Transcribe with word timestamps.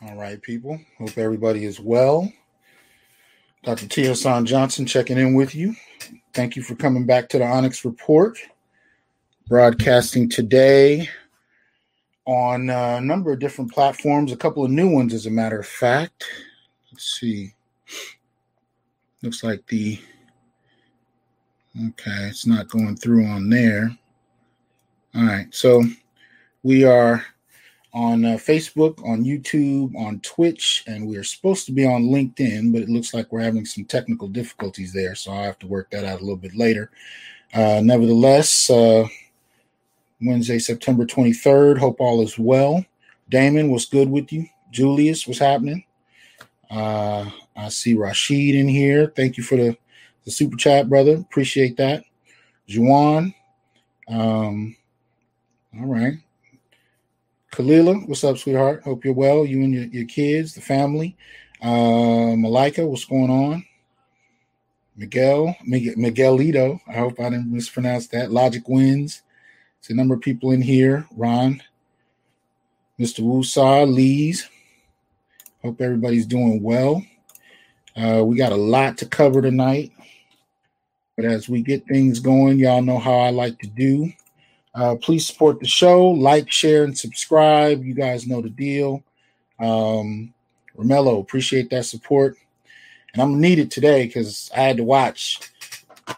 All 0.00 0.14
right, 0.14 0.40
people. 0.40 0.78
Hope 0.98 1.18
everybody 1.18 1.64
is 1.64 1.80
well. 1.80 2.32
Dr. 3.64 3.88
T. 3.88 4.02
Hasan 4.04 4.46
Johnson 4.46 4.86
checking 4.86 5.18
in 5.18 5.34
with 5.34 5.56
you. 5.56 5.74
Thank 6.34 6.54
you 6.54 6.62
for 6.62 6.76
coming 6.76 7.04
back 7.04 7.28
to 7.30 7.38
the 7.38 7.44
Onyx 7.44 7.84
Report. 7.84 8.38
Broadcasting 9.48 10.28
today 10.28 11.08
on 12.26 12.70
uh, 12.70 12.98
a 12.98 13.00
number 13.00 13.32
of 13.32 13.40
different 13.40 13.72
platforms, 13.72 14.30
a 14.30 14.36
couple 14.36 14.64
of 14.64 14.70
new 14.70 14.88
ones, 14.88 15.12
as 15.14 15.26
a 15.26 15.30
matter 15.32 15.58
of 15.58 15.66
fact. 15.66 16.26
Let's 16.92 17.18
see. 17.18 17.54
Looks 19.22 19.42
like 19.42 19.66
the 19.66 19.98
okay, 21.88 22.28
it's 22.28 22.46
not 22.46 22.68
going 22.68 22.96
through 22.96 23.26
on 23.26 23.50
there. 23.50 23.90
All 25.16 25.24
right, 25.24 25.52
so 25.52 25.82
we 26.62 26.84
are 26.84 27.24
on 27.98 28.24
uh, 28.24 28.36
Facebook, 28.36 29.04
on 29.04 29.24
YouTube, 29.24 29.92
on 29.96 30.20
Twitch, 30.20 30.84
and 30.86 31.08
we 31.08 31.16
are 31.16 31.24
supposed 31.24 31.66
to 31.66 31.72
be 31.72 31.84
on 31.84 32.04
LinkedIn, 32.04 32.72
but 32.72 32.80
it 32.80 32.88
looks 32.88 33.12
like 33.12 33.32
we're 33.32 33.40
having 33.40 33.64
some 33.64 33.84
technical 33.84 34.28
difficulties 34.28 34.92
there, 34.92 35.16
so 35.16 35.32
I'll 35.32 35.42
have 35.42 35.58
to 35.58 35.66
work 35.66 35.90
that 35.90 36.04
out 36.04 36.20
a 36.20 36.22
little 36.22 36.36
bit 36.36 36.54
later. 36.54 36.92
Uh, 37.52 37.80
nevertheless, 37.82 38.70
uh, 38.70 39.04
Wednesday, 40.22 40.60
September 40.60 41.04
23rd, 41.06 41.78
hope 41.78 41.96
all 41.98 42.22
is 42.22 42.38
well. 42.38 42.84
Damon, 43.28 43.68
what's 43.68 43.86
good 43.86 44.08
with 44.08 44.32
you? 44.32 44.46
Julius, 44.70 45.26
what's 45.26 45.40
happening? 45.40 45.84
Uh, 46.70 47.28
I 47.56 47.68
see 47.68 47.94
Rashid 47.94 48.54
in 48.54 48.68
here. 48.68 49.12
Thank 49.16 49.36
you 49.36 49.42
for 49.42 49.56
the, 49.56 49.76
the 50.24 50.30
super 50.30 50.56
chat, 50.56 50.88
brother. 50.88 51.16
Appreciate 51.16 51.76
that. 51.78 52.04
Juwan. 52.68 53.34
Um, 54.08 54.76
all 55.74 55.86
right. 55.86 56.14
Kalila, 57.52 58.06
what's 58.06 58.24
up, 58.24 58.36
sweetheart? 58.36 58.82
Hope 58.84 59.04
you're 59.04 59.14
well. 59.14 59.44
You 59.44 59.62
and 59.62 59.72
your, 59.72 59.84
your 59.84 60.04
kids, 60.04 60.54
the 60.54 60.60
family. 60.60 61.16
Uh, 61.62 62.36
Malika, 62.36 62.86
what's 62.86 63.06
going 63.06 63.30
on? 63.30 63.64
Miguel, 64.96 65.56
Miguel, 65.64 65.94
Miguelito. 65.94 66.78
I 66.86 66.92
hope 66.92 67.18
I 67.18 67.30
didn't 67.30 67.52
mispronounce 67.52 68.08
that. 68.08 68.30
Logic 68.30 68.68
wins. 68.68 69.22
It's 69.78 69.90
a 69.90 69.94
number 69.94 70.14
of 70.14 70.20
people 70.20 70.52
in 70.52 70.60
here. 70.60 71.06
Ron, 71.16 71.62
Mr. 72.98 73.20
Wusa, 73.20 73.92
Lee's. 73.92 74.48
Hope 75.62 75.80
everybody's 75.80 76.26
doing 76.26 76.62
well. 76.62 77.02
Uh, 77.96 78.22
we 78.24 78.36
got 78.36 78.52
a 78.52 78.56
lot 78.56 78.98
to 78.98 79.06
cover 79.06 79.40
tonight. 79.40 79.92
But 81.16 81.24
as 81.24 81.48
we 81.48 81.62
get 81.62 81.86
things 81.86 82.20
going, 82.20 82.58
y'all 82.58 82.82
know 82.82 82.98
how 82.98 83.18
I 83.18 83.30
like 83.30 83.58
to 83.60 83.66
do. 83.66 84.12
Uh, 84.78 84.94
please 84.94 85.26
support 85.26 85.58
the 85.58 85.66
show, 85.66 86.06
like, 86.08 86.48
share, 86.52 86.84
and 86.84 86.96
subscribe. 86.96 87.84
You 87.84 87.94
guys 87.94 88.28
know 88.28 88.40
the 88.40 88.48
deal. 88.48 89.02
Um, 89.58 90.32
Romello, 90.78 91.20
appreciate 91.20 91.68
that 91.70 91.84
support. 91.84 92.36
And 93.12 93.20
I'm 93.20 93.32
gonna 93.32 93.40
need 93.40 93.58
it 93.58 93.72
today 93.72 94.06
because 94.06 94.48
I 94.56 94.60
had 94.60 94.76
to 94.76 94.84
watch. 94.84 95.40
I 96.06 96.14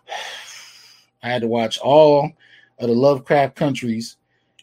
had 1.30 1.40
to 1.40 1.48
watch 1.48 1.78
all 1.78 2.32
of 2.78 2.88
the 2.88 2.94
Lovecraft 2.94 3.56
countries, 3.56 4.16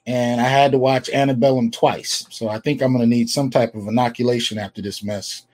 and 0.05 0.39
I 0.39 0.47
had 0.47 0.73
to 0.73 0.77
watch 0.77 1.09
Antebellum 1.09 1.71
twice. 1.71 2.27
So 2.29 2.49
I 2.49 2.59
think 2.59 2.83
I'm 2.83 2.91
gonna 2.91 3.07
need 3.07 3.31
some 3.31 3.49
type 3.49 3.73
of 3.73 3.87
inoculation 3.87 4.59
after 4.59 4.79
this 4.79 5.03
mess 5.03 5.47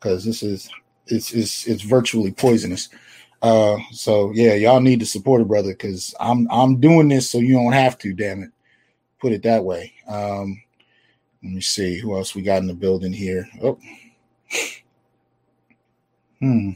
because 0.00 0.24
this 0.24 0.42
is 0.42 0.68
it's 1.06 1.32
it's 1.32 1.68
it's 1.68 1.82
virtually 1.82 2.32
poisonous. 2.32 2.88
Uh, 3.40 3.78
so 3.92 4.32
yeah, 4.32 4.54
y'all 4.54 4.80
need 4.80 5.00
to 5.00 5.06
support 5.06 5.40
a 5.40 5.44
brother 5.44 5.70
because 5.70 6.14
I'm 6.20 6.48
I'm 6.50 6.80
doing 6.80 7.08
this 7.08 7.30
so 7.30 7.38
you 7.38 7.54
don't 7.54 7.72
have 7.72 7.98
to. 7.98 8.12
Damn 8.12 8.42
it, 8.42 8.50
put 9.20 9.32
it 9.32 9.42
that 9.44 9.64
way. 9.64 9.92
Um, 10.08 10.60
let 11.42 11.52
me 11.52 11.60
see 11.60 11.98
who 11.98 12.16
else 12.16 12.34
we 12.34 12.42
got 12.42 12.62
in 12.62 12.66
the 12.66 12.74
building 12.74 13.12
here. 13.12 13.48
Oh, 13.62 13.78
hmm. 16.40 16.70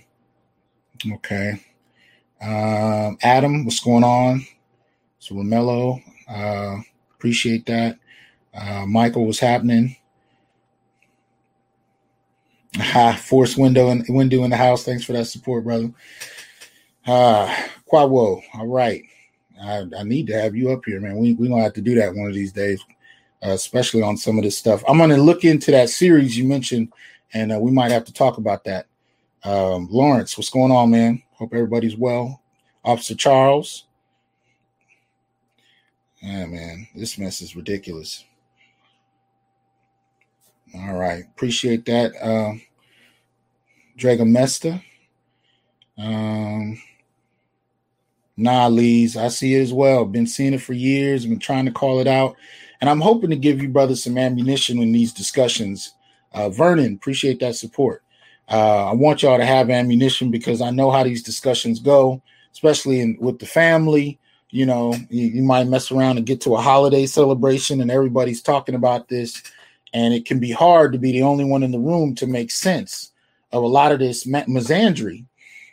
Okay. 1.15 1.65
Um, 2.41 3.19
Adam, 3.23 3.65
what's 3.65 3.81
going 3.81 4.05
on? 4.05 4.45
So 5.19 5.37
Romello, 5.37 6.01
uh, 6.29 6.77
appreciate 7.15 7.67
that. 7.67 7.99
Uh, 8.55 8.85
Michael, 8.87 9.27
what's 9.27 9.39
happening? 9.39 9.97
Ha, 12.77 13.13
force 13.23 13.57
window 13.57 13.89
and 13.91 14.05
window 14.09 14.45
in 14.45 14.51
the 14.51 14.57
house. 14.57 14.85
Thanks 14.85 15.05
for 15.05 15.13
that 15.13 15.27
support, 15.27 15.65
brother. 15.65 15.91
Uh 17.07 17.55
Quawo. 17.91 18.43
All 18.55 18.67
right. 18.67 19.03
I, 19.63 19.85
I 19.97 20.03
need 20.03 20.27
to 20.29 20.41
have 20.41 20.57
you 20.57 20.71
up 20.73 20.85
here, 20.85 21.01
man. 21.01 21.19
We 21.19 21.35
we 21.35 21.49
gonna 21.49 21.63
have 21.63 21.75
to 21.75 21.81
do 21.81 21.95
that 21.97 22.15
one 22.15 22.27
of 22.29 22.35
these 22.35 22.53
days, 22.53 22.85
uh, 23.45 23.51
especially 23.51 24.03
on 24.03 24.17
some 24.17 24.39
of 24.39 24.45
this 24.45 24.59
stuff. 24.59 24.83
I'm 24.89 24.99
gonna 24.99 25.17
look 25.17 25.45
into 25.45 25.71
that 25.71 25.91
series 25.91 26.37
you 26.37 26.45
mentioned, 26.45 26.93
and 27.33 27.53
uh, 27.53 27.59
we 27.61 27.71
might 27.71 27.93
have 27.93 28.05
to 28.07 28.13
talk 28.13 28.39
about 28.39 28.65
that. 28.65 28.87
Um, 29.45 29.89
Lawrence, 29.91 30.37
what's 30.37 30.51
going 30.51 30.73
on, 30.73 30.91
man? 30.91 31.23
Hope 31.35 31.55
everybody's 31.55 31.97
well. 31.97 32.41
Officer 32.85 33.15
Charles. 33.15 33.85
Yeah, 36.21 36.47
man, 36.47 36.87
this 36.95 37.19
mess 37.19 37.43
is 37.43 37.57
ridiculous. 37.57 38.25
All 40.75 40.95
right, 40.95 41.25
appreciate 41.25 41.85
that, 41.87 42.13
uh, 42.23 42.55
Mesta. 44.25 44.83
Um, 45.99 46.81
Nah, 48.37 48.67
Lees, 48.69 49.17
I 49.17 49.29
see 49.29 49.55
it 49.55 49.61
as 49.61 49.73
well. 49.73 50.05
Been 50.05 50.27
seeing 50.27 50.55
it 50.55 50.63
for 50.63 50.73
years. 50.73 51.27
Been 51.27 51.39
trying 51.39 51.67
to 51.67 51.73
call 51.73 52.01
it 52.01 52.07
out, 52.07 52.37
and 52.81 52.89
I'm 52.89 53.01
hoping 53.01 53.31
to 53.31 53.37
give 53.37 53.61
you 53.61 53.69
brothers 53.69 54.03
some 54.03 54.17
ammunition 54.17 54.79
in 54.79 54.93
these 54.93 55.13
discussions. 55.13 55.95
Uh, 56.33 56.49
Vernon, 56.49 56.95
appreciate 56.95 57.41
that 57.41 57.57
support. 57.57 58.03
Uh, 58.51 58.91
I 58.91 58.95
want 58.95 59.23
y'all 59.23 59.39
to 59.39 59.45
have 59.45 59.71
ammunition 59.71 60.31
because 60.31 60.63
I 60.63 60.71
know 60.71 60.91
how 60.91 61.05
these 61.05 61.23
discussions 61.23 61.79
go, 61.79 62.23
especially 62.53 63.01
in 63.01 63.19
with 63.21 63.39
the 63.39 63.47
family. 63.47 64.19
You 64.51 64.67
know, 64.67 64.95
you, 65.11 65.27
you 65.27 65.43
might 65.43 65.69
mess 65.69 65.91
around 65.91 66.17
and 66.17 66.27
get 66.27 66.41
to 66.43 66.55
a 66.57 66.61
holiday 66.61 67.05
celebration, 67.07 67.83
and 67.83 67.91
everybody's 67.91 68.43
talking 68.43 68.75
about 68.75 69.09
this, 69.09 69.43
and 69.93 70.15
it 70.15 70.25
can 70.25 70.39
be 70.41 70.51
hard 70.51 70.93
to 70.93 70.99
be 70.99 71.13
the 71.13 71.23
only 71.23 71.45
one 71.45 71.63
in 71.63 71.71
the 71.71 71.79
room 71.79 72.15
to 72.17 72.27
make 72.27 72.51
sense 72.51 73.13
of 73.53 73.63
a 73.63 73.67
lot 73.67 73.93
of 73.93 73.99
this 73.99 74.25
misandry 74.27 75.27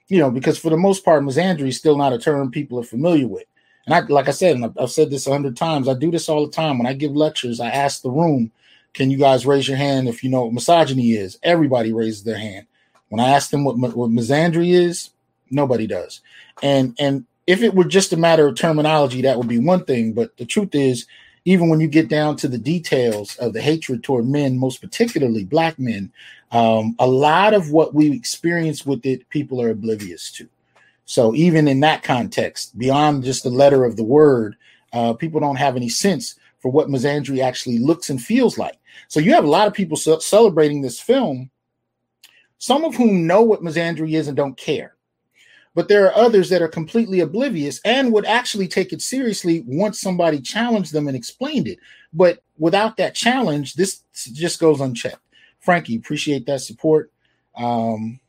you 0.10 0.20
know, 0.20 0.32
because 0.32 0.58
for 0.58 0.70
the 0.70 0.78
most 0.78 1.06
part, 1.06 1.24
misandry 1.24 1.70
is 1.70 1.78
still 1.78 1.98
not 1.98 2.14
a 2.14 2.18
term 2.20 2.52
people 2.52 2.80
are 2.80 2.84
familiar 2.84 3.28
with. 3.28 3.46
And 3.86 3.96
I, 3.96 4.02
like 4.02 4.28
I 4.28 4.32
said, 4.32 4.56
and 4.56 4.74
I've 4.80 4.92
said 4.92 5.10
this 5.10 5.26
a 5.26 5.32
hundred 5.32 5.56
times, 5.56 5.88
I 5.88 5.94
do 5.94 6.12
this 6.12 6.28
all 6.28 6.46
the 6.46 6.52
time. 6.52 6.78
When 6.78 6.88
I 6.88 6.94
give 6.94 7.16
lectures, 7.16 7.60
I 7.60 7.70
ask 7.70 8.02
the 8.02 8.12
room, 8.12 8.52
can 8.94 9.10
you 9.12 9.18
guys 9.18 9.46
raise 9.46 9.68
your 9.68 9.78
hand 9.78 10.08
if 10.08 10.24
you 10.24 10.30
know 10.30 10.44
what 10.44 10.54
misogyny 10.54 11.14
is? 11.14 11.40
Everybody 11.44 11.94
raises 11.94 12.24
their 12.24 12.38
hand. 12.38 12.66
When 13.10 13.20
I 13.20 13.30
ask 13.30 13.50
them 13.50 13.64
what, 13.64 13.78
what 13.78 14.12
misandry 14.12 14.74
is, 14.74 15.12
nobody 15.50 15.88
does. 15.88 16.22
And 16.62 16.96
and 17.00 17.26
if 17.48 17.64
it 17.64 17.74
were 17.74 17.84
just 17.84 18.14
a 18.14 18.18
matter 18.18 18.48
of 18.48 18.56
terminology, 18.56 19.24
that 19.24 19.38
would 19.38 19.48
be 19.48 19.60
one 19.60 19.84
thing. 19.86 20.14
But 20.14 20.38
the 20.38 20.46
truth 20.46 20.76
is, 20.76 21.08
even 21.46 21.70
when 21.70 21.80
you 21.80 21.88
get 21.88 22.10
down 22.10 22.36
to 22.38 22.48
the 22.48 22.60
details 22.60 23.36
of 23.38 23.54
the 23.54 23.62
hatred 23.62 24.04
toward 24.04 24.28
men, 24.28 24.60
most 24.60 24.82
particularly 24.82 25.46
black 25.46 25.80
men, 25.80 26.12
um, 26.52 26.96
a 27.00 27.08
lot 27.08 27.54
of 27.54 27.72
what 27.72 27.94
we 27.94 28.12
experience 28.12 28.86
with 28.86 29.06
it, 29.06 29.28
people 29.30 29.62
are 29.62 29.70
oblivious 29.70 30.32
to. 30.34 30.48
So 31.06 31.34
even 31.36 31.68
in 31.68 31.80
that 31.82 32.04
context, 32.04 32.78
beyond 32.78 33.24
just 33.24 33.44
the 33.44 33.50
letter 33.50 33.84
of 33.84 33.98
the 33.98 34.04
word, 34.04 34.56
uh, 34.94 35.14
people 35.14 35.40
don't 35.40 35.56
have 35.56 35.76
any 35.76 35.90
sense 35.90 36.36
for 36.60 36.72
what 36.72 36.88
misandry 36.88 37.42
actually 37.44 37.80
looks 37.80 38.10
and 38.10 38.22
feels 38.22 38.58
like. 38.58 38.78
So 39.08 39.20
you 39.20 39.34
have 39.34 39.44
a 39.44 39.50
lot 39.50 39.68
of 39.68 39.74
people 39.74 39.98
ce- 39.98 40.24
celebrating 40.24 40.82
this 40.82 41.00
film, 41.00 41.50
some 42.58 42.84
of 42.84 42.96
whom 42.96 43.26
know 43.26 43.42
what 43.42 43.62
misandry 43.62 44.14
is 44.14 44.28
and 44.28 44.36
don't 44.36 44.58
care. 44.58 44.96
But 45.76 45.88
there 45.88 46.08
are 46.08 46.16
others 46.16 46.50
that 46.50 46.62
are 46.62 46.68
completely 46.68 47.22
oblivious 47.22 47.80
and 47.86 48.12
would 48.12 48.26
actually 48.26 48.68
take 48.68 48.92
it 48.92 49.02
seriously 49.02 49.64
once 49.66 50.02
somebody 50.02 50.42
challenged 50.42 50.92
them 50.92 51.08
and 51.08 51.16
explained 51.16 51.68
it. 51.68 51.80
But 52.12 52.44
without 52.58 52.98
that 52.98 53.16
challenge, 53.16 53.76
this 53.76 54.02
just 54.14 54.60
goes 54.60 54.82
unchecked. 54.82 55.24
Frankie, 55.60 55.96
appreciate 55.96 56.46
that 56.46 56.62
support. 56.62 57.12
Um, 57.56 58.20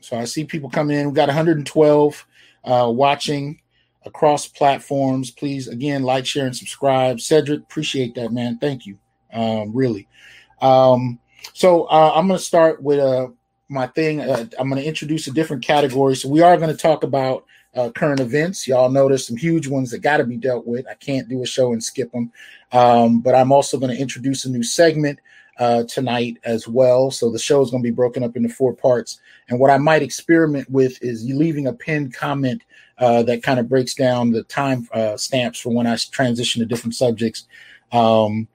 so 0.00 0.16
I 0.16 0.24
see 0.24 0.44
people 0.44 0.70
coming 0.70 0.98
in. 0.98 1.08
We 1.08 1.14
got 1.14 1.28
112 1.28 2.26
uh, 2.64 2.90
watching 2.94 3.60
across 4.04 4.46
platforms. 4.46 5.30
Please, 5.30 5.68
again, 5.68 6.02
like, 6.02 6.26
share, 6.26 6.46
and 6.46 6.56
subscribe. 6.56 7.20
Cedric, 7.20 7.60
appreciate 7.60 8.14
that, 8.14 8.32
man. 8.32 8.58
Thank 8.58 8.86
you. 8.86 8.98
Um, 9.32 9.72
really. 9.74 10.08
Um, 10.60 11.18
so 11.52 11.84
uh, 11.84 12.12
I'm 12.14 12.26
going 12.26 12.38
to 12.38 12.44
start 12.44 12.82
with 12.82 12.98
uh, 12.98 13.28
my 13.68 13.86
thing. 13.88 14.20
Uh, 14.20 14.46
I'm 14.58 14.68
going 14.68 14.80
to 14.80 14.88
introduce 14.88 15.26
a 15.26 15.32
different 15.32 15.64
category. 15.64 16.16
So 16.16 16.28
we 16.28 16.40
are 16.40 16.56
going 16.56 16.70
to 16.70 16.76
talk 16.76 17.02
about 17.02 17.44
uh, 17.74 17.90
current 17.90 18.20
events. 18.20 18.66
Y'all 18.66 18.90
know 18.90 19.08
there's 19.08 19.26
some 19.26 19.36
huge 19.36 19.68
ones 19.68 19.90
that 19.90 20.00
got 20.00 20.16
to 20.18 20.24
be 20.24 20.36
dealt 20.36 20.66
with. 20.66 20.86
I 20.88 20.94
can't 20.94 21.28
do 21.28 21.42
a 21.42 21.46
show 21.46 21.72
and 21.72 21.82
skip 21.82 22.10
them. 22.12 22.32
Um, 22.72 23.20
but 23.20 23.34
I'm 23.34 23.52
also 23.52 23.78
going 23.78 23.94
to 23.94 24.00
introduce 24.00 24.44
a 24.44 24.50
new 24.50 24.62
segment 24.62 25.20
uh, 25.58 25.84
tonight 25.84 26.38
as 26.44 26.68
well. 26.68 27.10
So 27.10 27.30
the 27.30 27.38
show 27.38 27.60
is 27.62 27.70
going 27.70 27.82
to 27.82 27.88
be 27.88 27.94
broken 27.94 28.22
up 28.22 28.36
into 28.36 28.48
four 28.48 28.72
parts. 28.72 29.20
And 29.48 29.58
what 29.58 29.70
I 29.70 29.78
might 29.78 30.02
experiment 30.02 30.70
with 30.70 31.02
is 31.02 31.24
leaving 31.24 31.66
a 31.66 31.72
pinned 31.72 32.14
comment 32.14 32.62
uh, 32.98 33.22
that 33.24 33.42
kind 33.42 33.60
of 33.60 33.68
breaks 33.68 33.94
down 33.94 34.30
the 34.30 34.44
time 34.44 34.88
uh, 34.92 35.16
stamps 35.16 35.60
for 35.60 35.70
when 35.70 35.86
I 35.86 35.96
transition 36.10 36.60
to 36.60 36.66
different 36.66 36.94
subjects. 36.94 37.46
Um, 37.92 38.48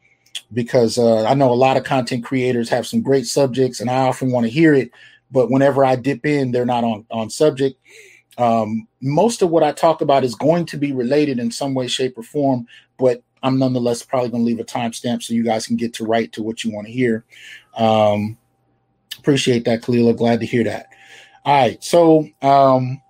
because 0.51 0.97
uh, 0.97 1.25
I 1.25 1.33
know 1.33 1.51
a 1.51 1.55
lot 1.55 1.77
of 1.77 1.83
content 1.83 2.23
creators 2.23 2.69
have 2.69 2.87
some 2.87 3.01
great 3.01 3.25
subjects, 3.25 3.79
and 3.79 3.89
I 3.89 4.07
often 4.07 4.31
want 4.31 4.45
to 4.45 4.51
hear 4.51 4.73
it. 4.73 4.91
But 5.31 5.49
whenever 5.49 5.83
I 5.83 5.95
dip 5.95 6.25
in, 6.25 6.51
they're 6.51 6.65
not 6.65 6.83
on 6.83 7.05
on 7.09 7.29
subject. 7.29 7.79
Um, 8.37 8.87
most 9.01 9.41
of 9.41 9.49
what 9.49 9.63
I 9.63 9.71
talk 9.71 10.01
about 10.01 10.23
is 10.23 10.35
going 10.35 10.65
to 10.67 10.77
be 10.77 10.91
related 10.91 11.39
in 11.39 11.51
some 11.51 11.73
way, 11.73 11.87
shape, 11.87 12.17
or 12.17 12.23
form, 12.23 12.67
but 12.97 13.23
I'm 13.43 13.59
nonetheless 13.59 14.03
probably 14.03 14.29
going 14.29 14.43
to 14.43 14.47
leave 14.47 14.59
a 14.59 14.63
timestamp 14.63 15.21
so 15.21 15.33
you 15.33 15.43
guys 15.43 15.67
can 15.67 15.75
get 15.75 15.93
to 15.95 16.05
right 16.05 16.31
to 16.31 16.41
what 16.41 16.63
you 16.63 16.71
want 16.71 16.87
to 16.87 16.93
hear. 16.93 17.25
Um, 17.75 18.37
appreciate 19.19 19.65
that, 19.65 19.81
Kalila. 19.81 20.17
Glad 20.17 20.39
to 20.39 20.45
hear 20.45 20.63
that. 20.63 20.87
All 21.45 21.53
right, 21.53 21.83
so 21.83 22.27
um, 22.41 23.01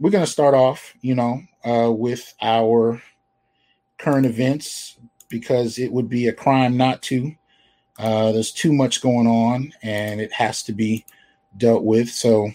we're 0.00 0.10
going 0.10 0.24
to 0.24 0.30
start 0.30 0.54
off, 0.54 0.92
you 1.00 1.14
know, 1.14 1.40
uh, 1.64 1.90
with 1.92 2.34
our 2.42 3.00
current 3.98 4.26
events 4.26 4.98
because 5.28 5.78
it 5.78 5.92
would 5.92 6.08
be 6.08 6.26
a 6.26 6.32
crime 6.32 6.76
not 6.76 7.00
to. 7.02 7.32
Uh, 7.98 8.32
there's 8.32 8.50
too 8.50 8.72
much 8.72 9.02
going 9.02 9.26
on, 9.26 9.72
and 9.82 10.20
it 10.20 10.32
has 10.32 10.62
to 10.64 10.72
be 10.72 11.04
dealt 11.56 11.84
with. 11.84 12.08
So 12.08 12.50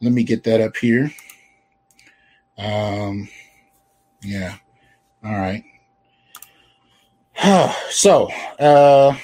let 0.00 0.12
me 0.12 0.24
get 0.24 0.42
that 0.44 0.60
up 0.60 0.76
here. 0.76 1.12
Um, 2.58 3.28
yeah. 4.22 4.56
All 5.24 5.32
right. 5.38 5.62
so, 7.90 8.30
uh, 8.60 9.16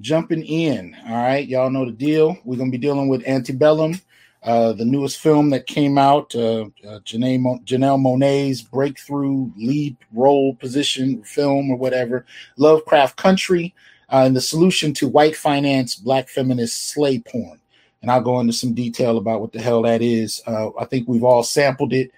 jumping 0.00 0.44
in. 0.44 0.94
All 1.08 1.16
right. 1.16 1.48
Y'all 1.48 1.70
know 1.70 1.86
the 1.86 1.92
deal. 1.92 2.36
We're 2.44 2.56
to 2.58 2.70
be 2.70 2.76
dealing 2.76 3.08
with 3.08 3.26
Antebellum, 3.26 4.00
uh, 4.42 4.74
the 4.74 4.84
newest 4.84 5.18
film 5.18 5.48
that 5.50 5.66
came 5.66 5.96
out, 5.96 6.34
uh, 6.34 6.66
uh, 6.86 7.00
Janelle, 7.00 7.40
Mo- 7.40 7.60
Janelle 7.64 7.98
Monáe's 7.98 8.60
breakthrough 8.60 9.50
lead 9.56 9.96
role 10.12 10.56
position 10.56 11.22
film 11.22 11.70
or 11.70 11.76
whatever, 11.76 12.26
Lovecraft 12.58 13.16
Country, 13.16 13.74
uh, 14.10 14.24
and 14.26 14.36
the 14.36 14.40
solution 14.42 14.92
to 14.94 15.08
white 15.08 15.36
finance, 15.36 15.94
black 15.94 16.28
feminist 16.28 16.88
slay 16.88 17.18
porn 17.20 17.58
and 18.02 18.10
I'll 18.10 18.20
go 18.20 18.38
into 18.40 18.52
some 18.52 18.74
detail 18.74 19.16
about 19.16 19.40
what 19.40 19.52
the 19.52 19.60
hell 19.60 19.82
that 19.82 20.02
is. 20.02 20.42
Uh, 20.46 20.68
I 20.78 20.84
think 20.84 21.08
we've 21.08 21.24
all 21.24 21.42
sampled 21.42 21.92
it, 21.92 22.12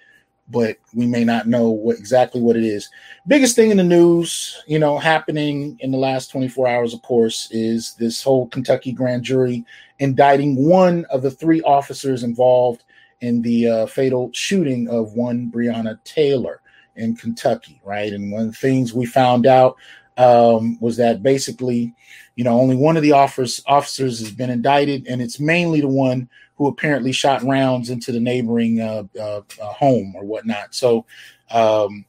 but 0.51 0.79
we 0.95 1.07
may 1.07 1.25
not 1.25 1.47
know 1.47 1.71
what 1.71 1.99
exactly 1.99 2.41
what 2.41 2.57
it 2.57 2.65
is. 2.65 2.89
Biggest 3.27 3.55
thing 3.55 3.71
in 3.71 3.77
the 3.77 3.85
news, 3.85 4.63
you 4.67 4.79
know, 4.79 4.99
happening 4.99 5.77
in 5.81 5.91
the 5.91 5.99
last 5.99 6.31
24 6.31 6.69
hours, 6.69 6.95
of 6.95 7.03
course, 7.03 7.49
is 7.51 7.95
this 7.95 8.23
whole 8.23 8.49
Kentucky 8.49 8.93
grand 8.93 9.23
jury 9.23 9.65
indicting 9.99 10.57
one 10.57 11.05
of 11.07 11.23
the 11.23 11.31
three 11.31 11.61
officers 11.63 12.23
involved 12.23 12.85
in 13.21 13.43
the 13.43 13.69
uh, 13.69 13.87
fatal 13.87 14.31
shooting 14.33 14.89
of 14.89 15.15
one 15.15 15.51
Breonna 15.51 15.99
Taylor 16.05 16.61
in 16.97 17.17
Kentucky, 17.17 17.81
right? 17.85 18.13
And 18.13 18.33
one 18.33 18.43
of 18.43 18.51
the 18.53 18.57
things 18.57 18.95
we 18.95 19.07
found 19.07 19.47
out 19.47 19.77
um, 20.17 20.79
was 20.81 20.97
that 20.97 21.23
basically 21.23 21.95
you 22.39 22.45
know, 22.45 22.61
only 22.61 22.77
one 22.77 22.97
of 22.97 23.03
the 23.03 23.11
officers 23.11 23.61
officers 23.67 24.21
has 24.21 24.31
been 24.31 24.49
indicted, 24.49 25.09
and 25.09 25.21
it's 25.21 25.41
mainly 25.41 25.81
the 25.81 25.89
one 25.89 26.29
who 26.59 26.67
apparently 26.67 27.13
shot 27.13 27.43
rounds 27.45 27.89
into 27.89 28.13
the 28.13 28.21
neighboring 28.21 28.81
uh, 28.81 29.05
uh, 29.19 29.41
uh, 29.63 29.73
home 29.73 30.15
or 30.17 30.25
whatnot. 30.25 30.75
So, 30.75 31.07
um, 31.51 32.05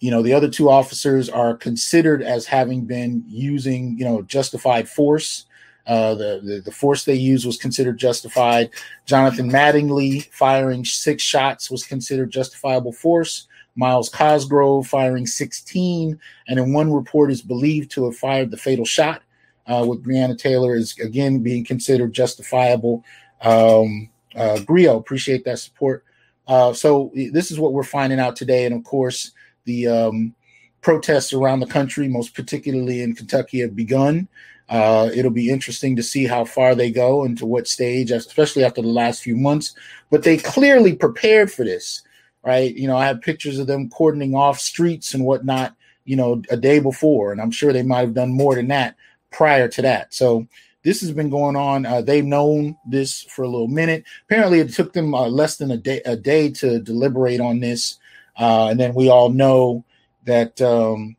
you 0.00 0.10
know, 0.10 0.22
the 0.22 0.32
other 0.32 0.48
two 0.48 0.70
officers 0.70 1.28
are 1.28 1.54
considered 1.54 2.22
as 2.22 2.46
having 2.46 2.86
been 2.86 3.22
using, 3.28 3.98
you 3.98 4.04
know, 4.06 4.22
justified 4.22 4.88
force. 4.88 5.44
Uh, 5.86 6.14
the, 6.14 6.40
the, 6.42 6.62
the 6.64 6.72
force 6.72 7.04
they 7.04 7.14
used 7.14 7.44
was 7.44 7.58
considered 7.58 7.98
justified. 7.98 8.70
Jonathan 9.04 9.50
Mattingly 9.50 10.26
firing 10.30 10.84
six 10.84 11.22
shots 11.22 11.70
was 11.70 11.84
considered 11.84 12.30
justifiable 12.30 12.92
force. 12.92 13.46
Myles 13.76 14.08
Cosgrove 14.08 14.86
firing 14.86 15.26
16, 15.26 16.18
and 16.48 16.58
in 16.58 16.72
one 16.72 16.92
report 16.92 17.30
is 17.30 17.40
believed 17.40 17.90
to 17.92 18.06
have 18.06 18.16
fired 18.16 18.50
the 18.50 18.56
fatal 18.56 18.84
shot 18.84 19.22
uh, 19.66 19.84
with 19.86 20.04
Breonna 20.04 20.36
Taylor 20.36 20.74
is 20.74 20.98
again 20.98 21.42
being 21.42 21.64
considered 21.64 22.12
justifiable. 22.12 23.04
Um, 23.42 24.10
uh, 24.34 24.60
Grio, 24.60 24.96
appreciate 24.96 25.44
that 25.44 25.58
support. 25.58 26.04
Uh, 26.46 26.72
so 26.72 27.12
this 27.32 27.50
is 27.50 27.60
what 27.60 27.72
we're 27.72 27.82
finding 27.82 28.18
out 28.18 28.36
today, 28.36 28.66
and 28.66 28.74
of 28.74 28.84
course, 28.84 29.32
the 29.64 29.86
um, 29.86 30.34
protests 30.80 31.32
around 31.32 31.60
the 31.60 31.66
country, 31.66 32.08
most 32.08 32.34
particularly 32.34 33.02
in 33.02 33.14
Kentucky, 33.14 33.60
have 33.60 33.76
begun. 33.76 34.28
Uh, 34.68 35.10
it'll 35.14 35.30
be 35.30 35.50
interesting 35.50 35.96
to 35.96 36.02
see 36.02 36.26
how 36.26 36.44
far 36.44 36.74
they 36.74 36.90
go 36.90 37.24
and 37.24 37.36
to 37.38 37.46
what 37.46 37.66
stage, 37.66 38.12
especially 38.12 38.64
after 38.64 38.80
the 38.80 38.88
last 38.88 39.22
few 39.22 39.36
months. 39.36 39.74
But 40.10 40.22
they 40.22 40.36
clearly 40.36 40.94
prepared 40.94 41.50
for 41.50 41.64
this, 41.64 42.02
right? 42.44 42.74
You 42.74 42.86
know, 42.86 42.96
I 42.96 43.06
have 43.06 43.20
pictures 43.20 43.58
of 43.58 43.66
them 43.66 43.90
cordoning 43.90 44.34
off 44.34 44.60
streets 44.60 45.12
and 45.12 45.24
whatnot, 45.24 45.74
you 46.04 46.16
know, 46.16 46.40
a 46.50 46.56
day 46.56 46.78
before, 46.78 47.32
and 47.32 47.40
I'm 47.40 47.50
sure 47.50 47.72
they 47.72 47.82
might 47.82 48.00
have 48.00 48.14
done 48.14 48.30
more 48.30 48.54
than 48.54 48.68
that 48.68 48.96
prior 49.32 49.66
to 49.68 49.82
that. 49.82 50.14
So 50.14 50.46
this 50.82 51.00
has 51.00 51.12
been 51.12 51.30
going 51.30 51.56
on. 51.56 51.84
Uh, 51.84 52.00
they've 52.00 52.24
known 52.24 52.76
this 52.86 53.22
for 53.24 53.42
a 53.42 53.48
little 53.48 53.68
minute. 53.68 54.04
Apparently, 54.26 54.60
it 54.60 54.72
took 54.72 54.92
them 54.92 55.14
uh, 55.14 55.26
less 55.26 55.56
than 55.56 55.70
a 55.70 55.76
day 55.76 56.00
a 56.04 56.16
day 56.16 56.50
to 56.52 56.80
deliberate 56.80 57.40
on 57.40 57.60
this, 57.60 57.98
uh, 58.38 58.68
and 58.68 58.80
then 58.80 58.94
we 58.94 59.08
all 59.08 59.30
know 59.30 59.84
that 60.24 60.60
um, 60.62 61.16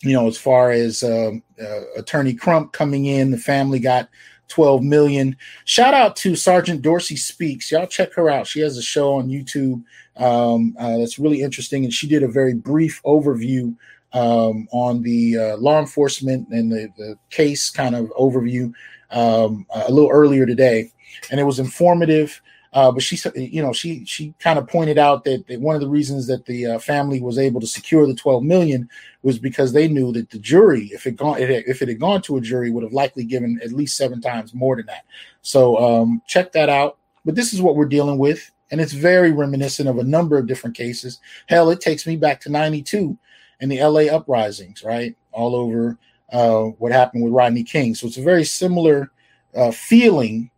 you 0.00 0.12
know 0.12 0.26
as 0.26 0.36
far 0.36 0.70
as 0.70 1.02
um, 1.02 1.42
uh, 1.62 1.80
Attorney 1.96 2.34
Crump 2.34 2.72
coming 2.72 3.06
in, 3.06 3.30
the 3.30 3.38
family 3.38 3.78
got 3.78 4.08
12 4.48 4.82
million. 4.82 5.36
Shout 5.64 5.94
out 5.94 6.16
to 6.16 6.34
Sergeant 6.34 6.82
Dorsey 6.82 7.16
Speaks. 7.16 7.70
Y'all 7.70 7.86
check 7.86 8.12
her 8.14 8.28
out. 8.28 8.46
She 8.46 8.60
has 8.60 8.76
a 8.76 8.82
show 8.82 9.14
on 9.14 9.28
YouTube 9.28 9.82
um, 10.16 10.74
uh, 10.78 10.98
that's 10.98 11.18
really 11.18 11.40
interesting, 11.42 11.84
and 11.84 11.92
she 11.92 12.08
did 12.08 12.22
a 12.22 12.28
very 12.28 12.54
brief 12.54 13.00
overview 13.04 13.76
um, 14.12 14.68
on 14.72 15.02
the 15.02 15.38
uh, 15.38 15.56
law 15.56 15.78
enforcement 15.78 16.48
and 16.48 16.70
the, 16.70 16.88
the 16.96 17.18
case 17.30 17.70
kind 17.70 17.94
of 17.94 18.06
overview 18.18 18.72
um, 19.10 19.66
a 19.70 19.90
little 19.90 20.10
earlier 20.10 20.46
today, 20.46 20.92
and 21.30 21.40
it 21.40 21.44
was 21.44 21.58
informative. 21.58 22.40
Uh, 22.72 22.92
but 22.92 23.02
she, 23.02 23.18
you 23.34 23.60
know, 23.60 23.72
she 23.72 24.04
she 24.04 24.32
kind 24.38 24.56
of 24.56 24.68
pointed 24.68 24.96
out 24.96 25.24
that, 25.24 25.44
that, 25.48 25.60
one 25.60 25.74
of 25.74 25.80
the 25.80 25.88
reasons 25.88 26.28
that 26.28 26.46
the 26.46 26.66
uh, 26.66 26.78
family 26.78 27.20
was 27.20 27.36
able 27.36 27.60
to 27.60 27.66
secure 27.66 28.06
the 28.06 28.14
12 28.14 28.44
million 28.44 28.88
was 29.22 29.40
because 29.40 29.72
they 29.72 29.88
knew 29.88 30.12
that 30.12 30.30
the 30.30 30.38
jury, 30.38 30.86
if 30.92 31.04
it 31.04 31.16
gone 31.16 31.40
if 31.40 31.82
it 31.82 31.88
had 31.88 31.98
gone 31.98 32.22
to 32.22 32.36
a 32.36 32.40
jury, 32.40 32.70
would 32.70 32.84
have 32.84 32.92
likely 32.92 33.24
given 33.24 33.58
at 33.64 33.72
least 33.72 33.96
seven 33.96 34.20
times 34.20 34.54
more 34.54 34.76
than 34.76 34.86
that. 34.86 35.04
So 35.42 35.76
um, 35.78 36.22
check 36.28 36.52
that 36.52 36.68
out. 36.68 36.98
But 37.24 37.34
this 37.34 37.52
is 37.52 37.60
what 37.60 37.74
we're 37.74 37.86
dealing 37.86 38.18
with, 38.18 38.50
and 38.70 38.80
it's 38.80 38.92
very 38.92 39.32
reminiscent 39.32 39.88
of 39.88 39.98
a 39.98 40.04
number 40.04 40.38
of 40.38 40.46
different 40.46 40.76
cases. 40.76 41.18
Hell, 41.48 41.70
it 41.70 41.80
takes 41.80 42.06
me 42.06 42.14
back 42.14 42.40
to 42.42 42.50
'92 42.50 43.18
and 43.60 43.70
the 43.70 43.82
LA 43.82 44.12
uprisings, 44.12 44.82
right? 44.82 45.16
All 45.32 45.54
over 45.54 45.98
uh, 46.32 46.64
what 46.78 46.92
happened 46.92 47.24
with 47.24 47.32
Rodney 47.32 47.64
King. 47.64 47.94
So 47.94 48.06
it's 48.06 48.16
a 48.16 48.22
very 48.22 48.44
similar 48.44 49.10
uh, 49.54 49.70
feeling 49.70 50.50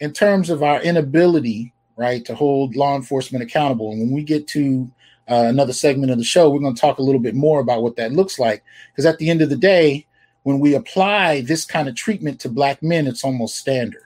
in 0.00 0.12
terms 0.12 0.50
of 0.50 0.62
our 0.62 0.82
inability, 0.82 1.72
right, 1.96 2.24
to 2.24 2.34
hold 2.34 2.76
law 2.76 2.96
enforcement 2.96 3.44
accountable. 3.44 3.92
And 3.92 4.00
when 4.00 4.12
we 4.12 4.22
get 4.22 4.46
to 4.48 4.90
uh, 5.28 5.44
another 5.46 5.72
segment 5.72 6.10
of 6.10 6.18
the 6.18 6.24
show, 6.24 6.50
we're 6.50 6.60
going 6.60 6.74
to 6.74 6.80
talk 6.80 6.98
a 6.98 7.02
little 7.02 7.20
bit 7.20 7.34
more 7.34 7.60
about 7.60 7.82
what 7.82 7.96
that 7.96 8.12
looks 8.12 8.38
like. 8.38 8.64
Because 8.90 9.06
at 9.06 9.18
the 9.18 9.30
end 9.30 9.42
of 9.42 9.50
the 9.50 9.56
day, 9.56 10.06
when 10.42 10.58
we 10.58 10.74
apply 10.74 11.42
this 11.42 11.64
kind 11.64 11.88
of 11.88 11.94
treatment 11.94 12.40
to 12.40 12.48
black 12.48 12.82
men, 12.82 13.06
it's 13.06 13.24
almost 13.24 13.56
standard. 13.56 14.04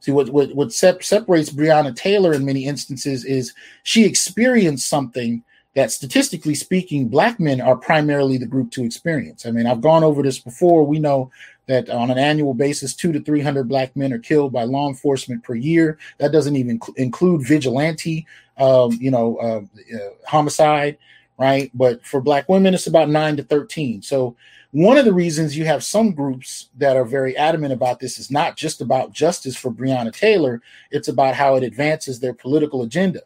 See 0.00 0.12
what 0.12 0.30
what 0.30 0.54
what 0.54 0.72
separates 0.72 1.50
Breonna 1.50 1.94
Taylor 1.94 2.32
in 2.32 2.44
many 2.44 2.64
instances 2.64 3.24
is 3.26 3.52
she 3.82 4.04
experienced 4.04 4.88
something 4.88 5.44
that 5.74 5.92
statistically 5.92 6.54
speaking, 6.54 7.08
black 7.08 7.38
men 7.38 7.60
are 7.60 7.76
primarily 7.76 8.38
the 8.38 8.46
group 8.46 8.70
to 8.72 8.84
experience. 8.84 9.46
I 9.46 9.52
mean, 9.52 9.66
I've 9.66 9.80
gone 9.80 10.02
over 10.02 10.22
this 10.22 10.38
before. 10.38 10.84
We 10.84 10.98
know 10.98 11.30
that 11.66 11.88
on 11.88 12.10
an 12.10 12.18
annual 12.18 12.54
basis, 12.54 12.94
two 12.94 13.12
to 13.12 13.20
300 13.20 13.68
black 13.68 13.94
men 13.94 14.12
are 14.12 14.18
killed 14.18 14.52
by 14.52 14.64
law 14.64 14.88
enforcement 14.88 15.44
per 15.44 15.54
year. 15.54 15.98
That 16.18 16.32
doesn't 16.32 16.56
even 16.56 16.80
cl- 16.82 16.94
include 16.96 17.46
vigilante, 17.46 18.26
um, 18.58 18.98
you 19.00 19.12
know, 19.12 19.36
uh, 19.36 19.96
uh, 19.96 20.10
homicide, 20.26 20.98
right? 21.38 21.70
But 21.72 22.04
for 22.04 22.20
black 22.20 22.48
women, 22.48 22.74
it's 22.74 22.88
about 22.88 23.08
nine 23.08 23.36
to 23.36 23.44
13. 23.44 24.02
So 24.02 24.34
one 24.72 24.98
of 24.98 25.04
the 25.04 25.12
reasons 25.12 25.56
you 25.56 25.64
have 25.64 25.84
some 25.84 26.12
groups 26.12 26.68
that 26.78 26.96
are 26.96 27.04
very 27.04 27.36
adamant 27.36 27.72
about 27.72 28.00
this 28.00 28.18
is 28.18 28.30
not 28.30 28.56
just 28.56 28.80
about 28.80 29.12
justice 29.12 29.56
for 29.56 29.70
Breonna 29.70 30.12
Taylor, 30.12 30.62
it's 30.90 31.08
about 31.08 31.34
how 31.34 31.54
it 31.54 31.62
advances 31.62 32.18
their 32.18 32.34
political 32.34 32.82
agenda. 32.82 33.20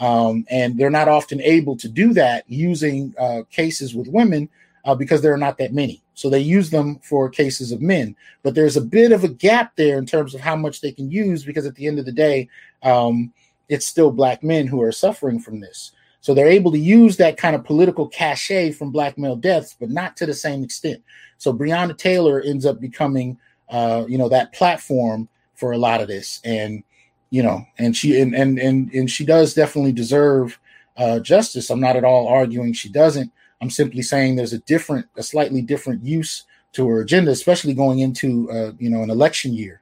Um, 0.00 0.46
and 0.50 0.78
they're 0.78 0.90
not 0.90 1.08
often 1.08 1.40
able 1.42 1.76
to 1.76 1.88
do 1.88 2.12
that 2.14 2.44
using 2.48 3.14
uh, 3.18 3.42
cases 3.50 3.94
with 3.94 4.08
women 4.08 4.48
uh, 4.84 4.94
because 4.94 5.20
there 5.20 5.32
are 5.32 5.38
not 5.38 5.58
that 5.58 5.74
many. 5.74 6.02
So 6.14 6.28
they 6.28 6.40
use 6.40 6.70
them 6.70 6.98
for 7.02 7.28
cases 7.28 7.70
of 7.70 7.82
men. 7.82 8.16
But 8.42 8.54
there's 8.54 8.76
a 8.76 8.82
bit 8.82 9.12
of 9.12 9.24
a 9.24 9.28
gap 9.28 9.76
there 9.76 9.98
in 9.98 10.06
terms 10.06 10.34
of 10.34 10.40
how 10.40 10.56
much 10.56 10.80
they 10.80 10.92
can 10.92 11.10
use 11.10 11.44
because 11.44 11.66
at 11.66 11.74
the 11.74 11.86
end 11.86 11.98
of 11.98 12.06
the 12.06 12.12
day, 12.12 12.48
um, 12.82 13.32
it's 13.68 13.86
still 13.86 14.10
black 14.10 14.42
men 14.42 14.66
who 14.66 14.82
are 14.82 14.92
suffering 14.92 15.38
from 15.38 15.60
this. 15.60 15.92
So 16.22 16.34
they're 16.34 16.48
able 16.48 16.72
to 16.72 16.78
use 16.78 17.16
that 17.16 17.36
kind 17.36 17.54
of 17.54 17.64
political 17.64 18.08
cachet 18.08 18.72
from 18.72 18.90
black 18.90 19.16
male 19.16 19.36
deaths, 19.36 19.76
but 19.78 19.90
not 19.90 20.16
to 20.18 20.26
the 20.26 20.34
same 20.34 20.62
extent. 20.62 21.02
So 21.38 21.52
Breonna 21.52 21.96
Taylor 21.96 22.40
ends 22.40 22.66
up 22.66 22.80
becoming, 22.80 23.38
uh, 23.70 24.04
you 24.06 24.18
know, 24.18 24.28
that 24.28 24.52
platform 24.52 25.28
for 25.54 25.72
a 25.72 25.78
lot 25.78 26.00
of 26.00 26.08
this. 26.08 26.40
And 26.44 26.82
you 27.30 27.42
know, 27.42 27.64
and 27.78 27.96
she 27.96 28.20
and 28.20 28.34
and 28.34 28.58
and, 28.58 28.92
and 28.92 29.10
she 29.10 29.24
does 29.24 29.54
definitely 29.54 29.92
deserve 29.92 30.58
uh, 30.96 31.20
justice. 31.20 31.70
I'm 31.70 31.80
not 31.80 31.96
at 31.96 32.04
all 32.04 32.28
arguing 32.28 32.72
she 32.72 32.88
doesn't. 32.88 33.32
I'm 33.60 33.70
simply 33.70 34.02
saying 34.02 34.36
there's 34.36 34.52
a 34.52 34.58
different, 34.60 35.06
a 35.16 35.22
slightly 35.22 35.62
different 35.62 36.04
use 36.04 36.44
to 36.72 36.88
her 36.88 37.00
agenda, 37.00 37.30
especially 37.30 37.74
going 37.74 38.00
into 38.00 38.50
uh, 38.50 38.72
you 38.78 38.90
know 38.90 39.02
an 39.02 39.10
election 39.10 39.54
year 39.54 39.80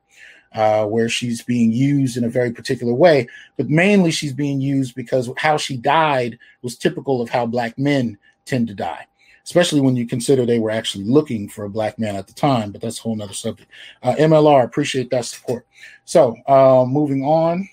uh, 0.52 0.84
where 0.86 1.08
she's 1.08 1.42
being 1.42 1.72
used 1.72 2.16
in 2.16 2.24
a 2.24 2.30
very 2.30 2.50
particular 2.50 2.94
way. 2.94 3.26
But 3.56 3.68
mainly, 3.68 4.10
she's 4.10 4.32
being 4.32 4.60
used 4.60 4.94
because 4.94 5.30
how 5.36 5.56
she 5.56 5.76
died 5.76 6.38
was 6.62 6.76
typical 6.76 7.20
of 7.20 7.30
how 7.30 7.46
black 7.46 7.78
men 7.78 8.18
tend 8.44 8.68
to 8.68 8.74
die, 8.74 9.06
especially 9.48 9.80
when 9.80 9.96
you 9.96 10.06
consider 10.06 10.44
they 10.44 10.58
were 10.58 10.70
actually 10.70 11.04
looking 11.04 11.48
for 11.48 11.64
a 11.64 11.70
black 11.70 11.98
man 11.98 12.14
at 12.16 12.26
the 12.26 12.34
time. 12.34 12.70
But 12.70 12.82
that's 12.82 12.98
a 12.98 13.02
whole 13.02 13.16
nother 13.16 13.32
subject. 13.32 13.70
Uh, 14.02 14.14
MLR, 14.16 14.62
appreciate 14.62 15.08
that 15.08 15.24
support. 15.24 15.66
So, 16.04 16.36
uh, 16.46 16.84
moving 16.86 17.24
on. 17.24 17.66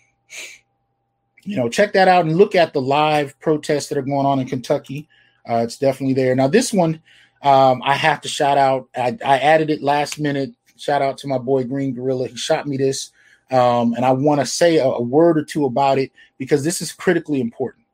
You 1.44 1.58
know, 1.58 1.68
check 1.68 1.92
that 1.92 2.08
out 2.08 2.24
and 2.24 2.38
look 2.38 2.56
at 2.56 2.72
the 2.72 2.80
live 2.80 3.38
protests 3.42 3.90
that 3.90 3.98
are 3.98 4.04
going 4.04 4.26
on 4.26 4.40
in 4.40 4.48
Kentucky. 4.48 5.10
Uh, 5.48 5.64
it's 5.66 5.78
definitely 5.78 6.14
there. 6.14 6.34
Now, 6.34 6.48
this 6.48 6.72
one, 6.72 7.02
um, 7.42 7.82
I 7.84 7.96
have 7.96 8.22
to 8.22 8.30
shout 8.30 8.58
out. 8.58 8.88
I, 8.96 9.18
I, 9.24 9.40
added 9.40 9.70
it 9.70 9.84
last 9.84 10.18
minute. 10.18 10.52
Shout 10.78 11.02
out 11.02 11.18
to 11.20 11.28
my 11.28 11.38
boy 11.38 11.66
Green 11.66 11.94
Gorilla. 11.94 12.30
He 12.30 12.38
shot 12.38 12.68
me 12.68 12.78
this. 12.78 13.12
Um, 13.52 13.96
and 13.96 14.06
I 14.06 14.14
want 14.14 14.40
to 14.40 14.46
say 14.46 14.78
a, 14.78 14.86
a, 14.86 15.02
word 15.02 15.38
or 15.38 15.44
two 15.44 15.66
about 15.66 15.98
it 16.00 16.14
because 16.38 16.64
this 16.64 16.82
is 16.82 16.94
critically 16.94 17.42
important. 17.42 17.85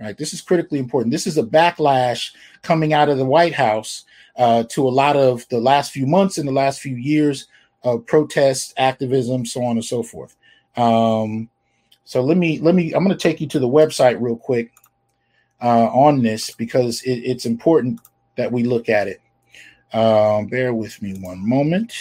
Right. 0.00 0.16
This 0.16 0.34
is 0.34 0.40
critically 0.40 0.80
important. 0.80 1.12
This 1.12 1.26
is 1.26 1.38
a 1.38 1.42
backlash 1.42 2.32
coming 2.62 2.92
out 2.92 3.08
of 3.08 3.16
the 3.16 3.24
White 3.24 3.54
House 3.54 4.04
uh, 4.36 4.64
to 4.70 4.86
a 4.86 4.90
lot 4.90 5.16
of 5.16 5.46
the 5.50 5.60
last 5.60 5.92
few 5.92 6.04
months 6.04 6.36
and 6.36 6.48
the 6.48 6.52
last 6.52 6.80
few 6.80 6.96
years 6.96 7.46
of 7.84 8.04
protests, 8.06 8.74
activism, 8.76 9.46
so 9.46 9.62
on 9.62 9.76
and 9.76 9.84
so 9.84 10.02
forth. 10.02 10.34
Um, 10.76 11.48
so 12.04 12.22
let 12.22 12.36
me 12.36 12.58
let 12.58 12.74
me. 12.74 12.92
I'm 12.92 13.04
going 13.04 13.16
to 13.16 13.22
take 13.22 13.40
you 13.40 13.46
to 13.48 13.58
the 13.60 13.68
website 13.68 14.20
real 14.20 14.36
quick 14.36 14.72
uh, 15.62 15.86
on 15.86 16.22
this 16.22 16.50
because 16.50 17.02
it, 17.02 17.20
it's 17.20 17.46
important 17.46 18.00
that 18.36 18.50
we 18.50 18.64
look 18.64 18.88
at 18.88 19.06
it. 19.06 19.20
Um, 19.92 20.48
bear 20.48 20.74
with 20.74 21.00
me 21.00 21.16
one 21.20 21.48
moment. 21.48 21.94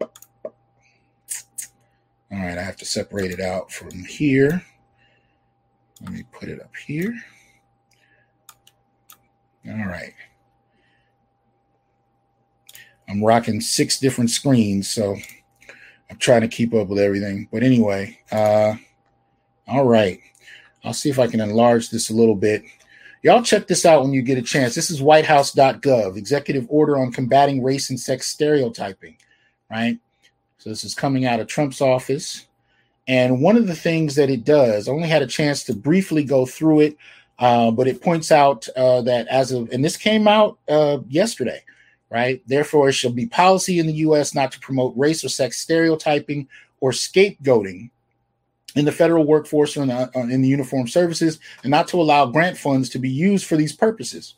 All 0.00 0.08
right, 2.30 2.58
I 2.58 2.62
have 2.62 2.76
to 2.78 2.84
separate 2.84 3.30
it 3.30 3.40
out 3.40 3.70
from 3.70 4.04
here. 4.04 4.64
Let 6.02 6.12
me 6.12 6.24
put 6.32 6.48
it 6.48 6.60
up 6.60 6.74
here. 6.76 7.14
All 9.68 9.86
right. 9.86 10.14
I'm 13.08 13.22
rocking 13.22 13.60
six 13.60 13.98
different 13.98 14.30
screens, 14.30 14.88
so 14.88 15.16
I'm 16.10 16.18
trying 16.18 16.42
to 16.42 16.48
keep 16.48 16.74
up 16.74 16.88
with 16.88 16.98
everything. 16.98 17.48
But 17.52 17.62
anyway, 17.62 18.18
uh, 18.30 18.74
all 19.66 19.86
right. 19.86 20.20
I'll 20.84 20.92
see 20.92 21.10
if 21.10 21.18
I 21.18 21.26
can 21.26 21.40
enlarge 21.40 21.90
this 21.90 22.10
a 22.10 22.14
little 22.14 22.34
bit. 22.34 22.62
Y'all 23.22 23.42
check 23.42 23.66
this 23.66 23.84
out 23.84 24.02
when 24.02 24.12
you 24.12 24.22
get 24.22 24.38
a 24.38 24.42
chance. 24.42 24.74
This 24.74 24.90
is 24.90 25.02
whitehouse.gov, 25.02 26.16
executive 26.16 26.66
order 26.68 26.96
on 26.96 27.10
combating 27.10 27.62
race 27.62 27.90
and 27.90 27.98
sex 27.98 28.28
stereotyping, 28.28 29.16
right? 29.70 29.98
So 30.58 30.70
this 30.70 30.84
is 30.84 30.94
coming 30.94 31.24
out 31.24 31.40
of 31.40 31.48
Trump's 31.48 31.80
office. 31.80 32.46
And 33.08 33.40
one 33.40 33.56
of 33.56 33.66
the 33.66 33.74
things 33.74 34.16
that 34.16 34.30
it 34.30 34.44
does, 34.44 34.88
I 34.88 34.92
only 34.92 35.08
had 35.08 35.22
a 35.22 35.26
chance 35.26 35.62
to 35.64 35.74
briefly 35.74 36.24
go 36.24 36.44
through 36.44 36.80
it, 36.80 36.96
uh, 37.38 37.70
but 37.70 37.86
it 37.86 38.02
points 38.02 38.32
out 38.32 38.68
uh, 38.76 39.02
that 39.02 39.28
as 39.28 39.52
of, 39.52 39.70
and 39.70 39.84
this 39.84 39.96
came 39.96 40.26
out 40.26 40.58
uh, 40.68 40.98
yesterday, 41.08 41.62
right? 42.10 42.42
Therefore, 42.46 42.88
it 42.88 42.94
shall 42.94 43.12
be 43.12 43.26
policy 43.26 43.78
in 43.78 43.86
the 43.86 43.92
U.S. 43.94 44.34
not 44.34 44.50
to 44.52 44.60
promote 44.60 44.96
race 44.96 45.24
or 45.24 45.28
sex 45.28 45.58
stereotyping 45.58 46.48
or 46.80 46.90
scapegoating 46.90 47.90
in 48.74 48.84
the 48.84 48.92
federal 48.92 49.24
workforce 49.24 49.76
or 49.76 49.82
in 49.82 49.88
the, 49.88 50.10
uh, 50.16 50.20
in 50.22 50.42
the 50.42 50.48
uniformed 50.48 50.90
services, 50.90 51.38
and 51.62 51.70
not 51.70 51.88
to 51.88 52.00
allow 52.00 52.26
grant 52.26 52.58
funds 52.58 52.88
to 52.90 52.98
be 52.98 53.08
used 53.08 53.46
for 53.46 53.56
these 53.56 53.72
purposes. 53.72 54.34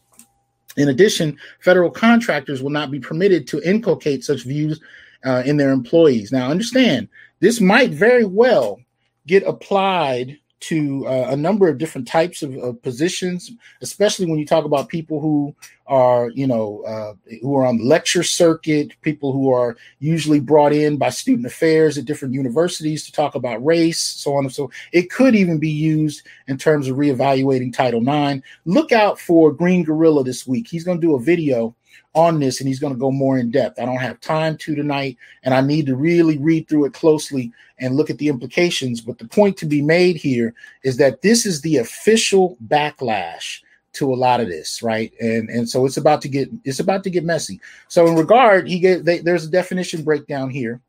In 0.77 0.91
addition, 0.91 1.37
federal 1.61 1.91
contractors 1.91 2.63
will 2.63 2.71
not 2.71 2.91
be 2.91 3.01
permitted 3.01 3.49
to 3.49 3.69
inculcate 3.69 4.25
such 4.25 4.45
views 4.45 4.81
uh, 5.25 5.43
in 5.45 5.57
their 5.57 5.73
employees. 5.73 6.31
Now, 6.31 6.51
understand 6.51 7.09
this 7.41 7.61
might 7.61 7.91
very 7.91 8.25
well 8.25 8.81
get 9.27 9.47
applied 9.47 10.39
to 10.61 11.07
uh, 11.07 11.29
a 11.31 11.37
number 11.37 11.69
of 11.69 11.79
different 11.79 12.09
types 12.09 12.43
of, 12.43 12.57
of, 12.57 12.83
positions, 12.83 13.53
especially 13.81 14.27
when 14.27 14.39
you 14.39 14.47
talk 14.47 14.65
about 14.65 14.89
people 14.89 15.21
who 15.21 15.55
are, 15.87 16.31
you 16.31 16.47
know, 16.47 16.83
uh, 16.83 17.15
who 17.41 17.57
are 17.57 17.65
on 17.65 17.79
the 17.79 17.85
lecture 17.85 18.25
circuit, 18.25 18.93
people 19.03 19.33
who 19.33 19.53
are 19.53 19.77
usually 20.01 20.41
brought 20.41 20.73
in 20.73 20.97
by 20.97 21.11
student 21.11 21.47
affairs 21.47 21.97
at 21.97 22.07
different 22.07 22.35
universities 22.35 23.07
to 23.07 23.13
talk 23.13 23.37
about 23.37 23.65
race, 23.65 24.01
so 24.01 24.35
on 24.35 24.45
and 24.45 24.53
so. 24.53 24.71
It 24.93 25.11
could 25.11 25.37
even 25.37 25.59
be 25.59 25.71
used 25.71 26.27
in 26.49 26.59
terms 26.59 26.89
of 26.89 26.97
reevaluating 26.97 27.73
Title 27.73 28.03
IX. 28.07 28.45
Look 28.65 28.91
out 28.91 29.21
for 29.21 29.53
Green 29.53 29.85
Gorilla 29.85 30.25
this 30.25 30.47
week. 30.47 30.67
He's 30.69 30.85
going 30.85 31.01
to 31.01 31.07
do 31.07 31.15
a 31.15 31.21
video 31.21 31.75
on 32.15 32.41
this 32.41 32.61
and 32.61 32.69
he's 32.69 32.81
going 32.81 32.93
to 32.93 32.99
go 32.99 33.11
more 33.11 33.39
in 33.39 33.51
depth. 33.51 33.79
I 33.79 33.85
don't 33.85 33.99
have 33.99 34.21
time 34.21 34.57
to 34.59 34.75
tonight, 34.75 35.17
and 35.45 35.55
I 35.55 35.61
need 35.61 35.87
to 35.87 35.97
really 35.97 36.39
read 36.39 36.69
through 36.69 36.87
it 36.87 36.93
closely 36.93 37.53
and 37.79 37.97
look 37.97 38.11
at 38.11 38.19
the 38.19 38.29
implications. 38.29 39.01
But 39.01 39.19
the 39.19 39.29
point 39.29 39.57
to 39.59 39.67
be 39.67 39.83
made 39.83 40.17
here 40.17 40.55
is 40.83 40.97
that 40.97 41.23
this 41.23 41.47
is 41.47 41.61
the 41.61 41.77
official 41.79 42.57
backlash 42.67 43.61
to 43.93 44.13
a 44.13 44.17
lot 44.17 44.41
of 44.41 44.49
this, 44.49 44.83
right? 44.83 45.13
And 45.21 45.49
and 45.49 45.69
so 45.69 45.87
it's 45.87 45.97
about 45.97 46.23
to 46.23 46.29
get 46.29 46.49
it's 46.65 46.81
about 46.81 47.05
to 47.05 47.11
get 47.11 47.25
messy. 47.25 47.61
So 47.89 48.07
in 48.07 48.17
regard, 48.17 48.69
he 48.69 48.79
gave 48.79 49.05
they, 49.05 49.19
there's 49.19 49.45
a 49.45 49.51
definition 49.51 50.03
breakdown 50.03 50.51
here, 50.51 50.81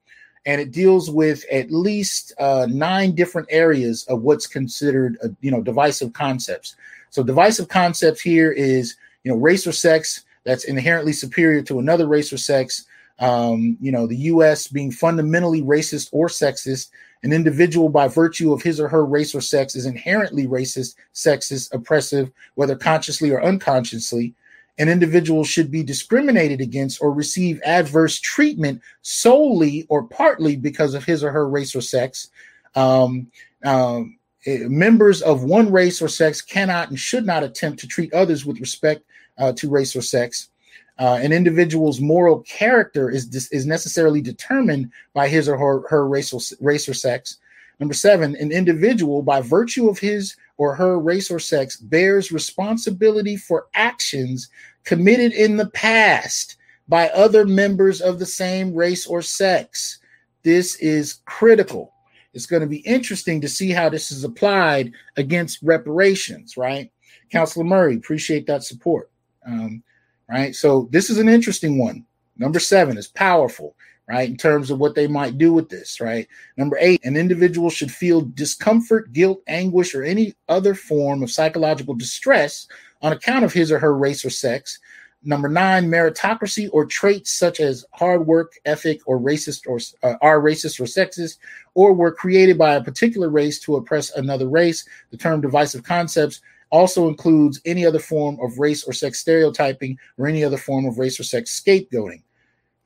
and 0.46 0.62
it 0.62 0.72
deals 0.72 1.10
with 1.10 1.44
at 1.52 1.72
least 1.72 2.34
uh, 2.40 2.68
nine 2.70 3.14
different 3.16 3.48
areas 3.52 4.04
of 4.06 4.22
what's 4.22 4.48
considered 4.48 5.18
a, 5.24 5.30
you 5.42 5.52
know 5.52 5.62
divisive 5.62 6.14
concepts. 6.14 6.76
So 7.10 7.24
divisive 7.24 7.68
concepts 7.68 8.22
here 8.22 8.52
is 8.52 8.96
you 9.24 9.32
know 9.32 9.38
race 9.38 9.66
or 9.66 9.72
sex 9.72 10.26
that's 10.50 10.64
inherently 10.64 11.14
superior 11.14 11.62
to 11.62 11.78
another 11.78 12.08
race 12.08 12.34
or 12.34 12.38
sex. 12.38 12.86
Um, 13.20 13.78
you 13.80 13.92
know, 13.92 14.08
the 14.08 14.16
U.S. 14.16 14.68
being 14.68 14.92
fundamentally 14.92 15.62
racist 15.62 16.10
or 16.12 16.28
sexist, 16.28 16.90
an 17.22 17.32
individual 17.32 17.88
by 17.88 18.08
virtue 18.08 18.52
of 18.52 18.64
his 18.64 18.80
or 18.80 18.88
her 18.88 19.06
race 19.06 19.36
or 19.36 19.42
sex 19.42 19.76
is 19.76 19.86
inherently 19.86 20.48
racist, 20.48 20.96
sexist, 21.14 21.72
oppressive, 21.72 22.32
whether 22.56 22.76
consciously 22.76 23.30
or 23.30 23.44
unconsciously. 23.44 24.34
An 24.80 24.90
individual 24.90 25.44
should 25.44 25.70
be 25.70 25.84
discriminated 25.84 26.62
against 26.62 27.00
or 27.00 27.12
receive 27.12 27.62
adverse 27.64 28.20
treatment 28.20 28.82
solely 29.04 29.86
or 29.88 30.04
partly 30.04 30.56
because 30.56 30.96
of 30.96 31.04
his 31.04 31.24
or 31.24 31.32
her 31.32 31.48
race 31.48 31.76
or 31.76 31.82
sex. 31.82 32.30
Um, 32.74 33.28
um, 33.64 34.18
eh, 34.48 34.64
members 34.68 35.22
of 35.22 35.44
one 35.44 35.72
race 35.72 36.02
or 36.02 36.08
sex 36.08 36.42
cannot 36.42 36.90
and 36.90 37.00
should 37.00 37.26
not 37.28 37.44
attempt 37.44 37.82
to 37.82 37.88
treat 37.88 38.12
others 38.14 38.46
with 38.46 38.60
respect 38.62 39.04
uh, 39.40 39.54
to 39.54 39.70
race 39.70 39.96
or 39.96 40.02
sex. 40.02 40.50
Uh, 41.00 41.18
an 41.22 41.32
individual's 41.32 42.02
moral 42.02 42.42
character 42.42 43.10
is 43.10 43.50
is 43.52 43.66
necessarily 43.66 44.22
determined 44.22 44.92
by 45.14 45.28
his 45.28 45.48
or 45.48 45.58
her, 45.58 45.88
her 45.88 46.08
racial 46.08 46.42
race 46.60 46.88
or 46.90 46.94
sex. 46.94 47.38
Number 47.80 47.94
seven, 47.94 48.36
an 48.36 48.52
individual, 48.52 49.22
by 49.22 49.40
virtue 49.40 49.88
of 49.88 49.98
his 49.98 50.36
or 50.58 50.76
her 50.76 51.00
race 51.00 51.32
or 51.32 51.40
sex, 51.40 51.78
bears 51.78 52.32
responsibility 52.32 53.38
for 53.38 53.68
actions 53.74 54.50
committed 54.84 55.32
in 55.32 55.56
the 55.56 55.70
past 55.70 56.58
by 56.90 57.08
other 57.10 57.46
members 57.46 58.02
of 58.02 58.20
the 58.20 58.26
same 58.26 58.74
race 58.74 59.08
or 59.08 59.22
sex. 59.22 60.00
This 60.44 60.76
is 60.78 61.22
critical. 61.26 61.94
It's 62.34 62.46
going 62.46 62.62
to 62.62 62.68
be 62.68 62.80
interesting 62.80 63.40
to 63.42 63.48
see 63.48 63.72
how 63.72 63.88
this 63.90 64.12
is 64.12 64.26
applied 64.26 64.92
against 65.16 65.64
reparations, 65.64 66.58
right? 66.58 66.92
Councilor 67.32 67.64
Murray, 67.64 67.96
appreciate 67.96 68.46
that 68.48 68.64
support. 68.64 69.10
Um, 69.46 69.84
right? 70.30 70.56
So 70.56 70.88
this 70.92 71.10
is 71.10 71.18
an 71.18 71.30
interesting 71.30 71.78
one. 71.78 72.06
Number 72.38 72.60
seven 72.60 72.98
is 72.98 73.08
powerful, 73.08 73.76
right? 74.08 74.30
In 74.30 74.38
terms 74.38 74.72
of 74.72 74.80
what 74.80 74.96
they 74.96 75.08
might 75.08 75.38
do 75.38 75.52
with 75.54 75.70
this, 75.70 76.00
right? 76.00 76.28
Number 76.58 76.78
eight, 76.80 77.04
an 77.04 77.18
individual 77.18 77.70
should 77.70 77.92
feel 77.92 78.22
discomfort, 78.22 79.12
guilt, 79.12 79.42
anguish, 79.48 79.94
or 79.94 80.04
any 80.04 80.36
other 80.48 80.74
form 80.74 81.22
of 81.22 81.32
psychological 81.32 81.94
distress 81.94 82.68
on 83.02 83.12
account 83.12 83.44
of 83.46 83.54
his 83.54 83.72
or 83.72 83.80
her 83.80 83.96
race 83.98 84.24
or 84.24 84.30
sex. 84.30 84.80
Number 85.22 85.50
nine, 85.50 85.90
meritocracy 85.90 86.70
or 86.72 86.86
traits 86.86 87.32
such 87.32 87.60
as 87.60 87.86
hard 87.92 88.26
work, 88.26 88.54
ethic, 88.64 89.02
or 89.06 89.20
racist 89.20 89.68
or 89.68 89.80
uh, 90.08 90.16
are 90.22 90.40
racist 90.40 90.80
or 90.80 90.86
sexist, 90.86 91.40
or 91.74 91.92
were 91.92 92.14
created 92.14 92.58
by 92.58 92.76
a 92.76 92.84
particular 92.84 93.28
race 93.28 93.60
to 93.60 93.76
oppress 93.76 94.16
another 94.16 94.48
race. 94.48 94.88
The 95.12 95.18
term 95.18 95.42
divisive 95.42 95.84
concepts 95.84 96.40
also 96.72 97.08
includes 97.08 97.62
any 97.66 97.86
other 97.86 98.00
form 98.00 98.38
of 98.42 98.60
race 98.60 98.84
or 98.84 98.94
sex 98.94 99.20
stereotyping 99.20 99.98
or 100.18 100.28
any 100.28 100.44
other 100.44 100.58
form 100.58 100.86
of 100.86 101.00
race 101.00 101.20
or 101.20 101.24
sex 101.24 101.60
scapegoating, 101.60 102.22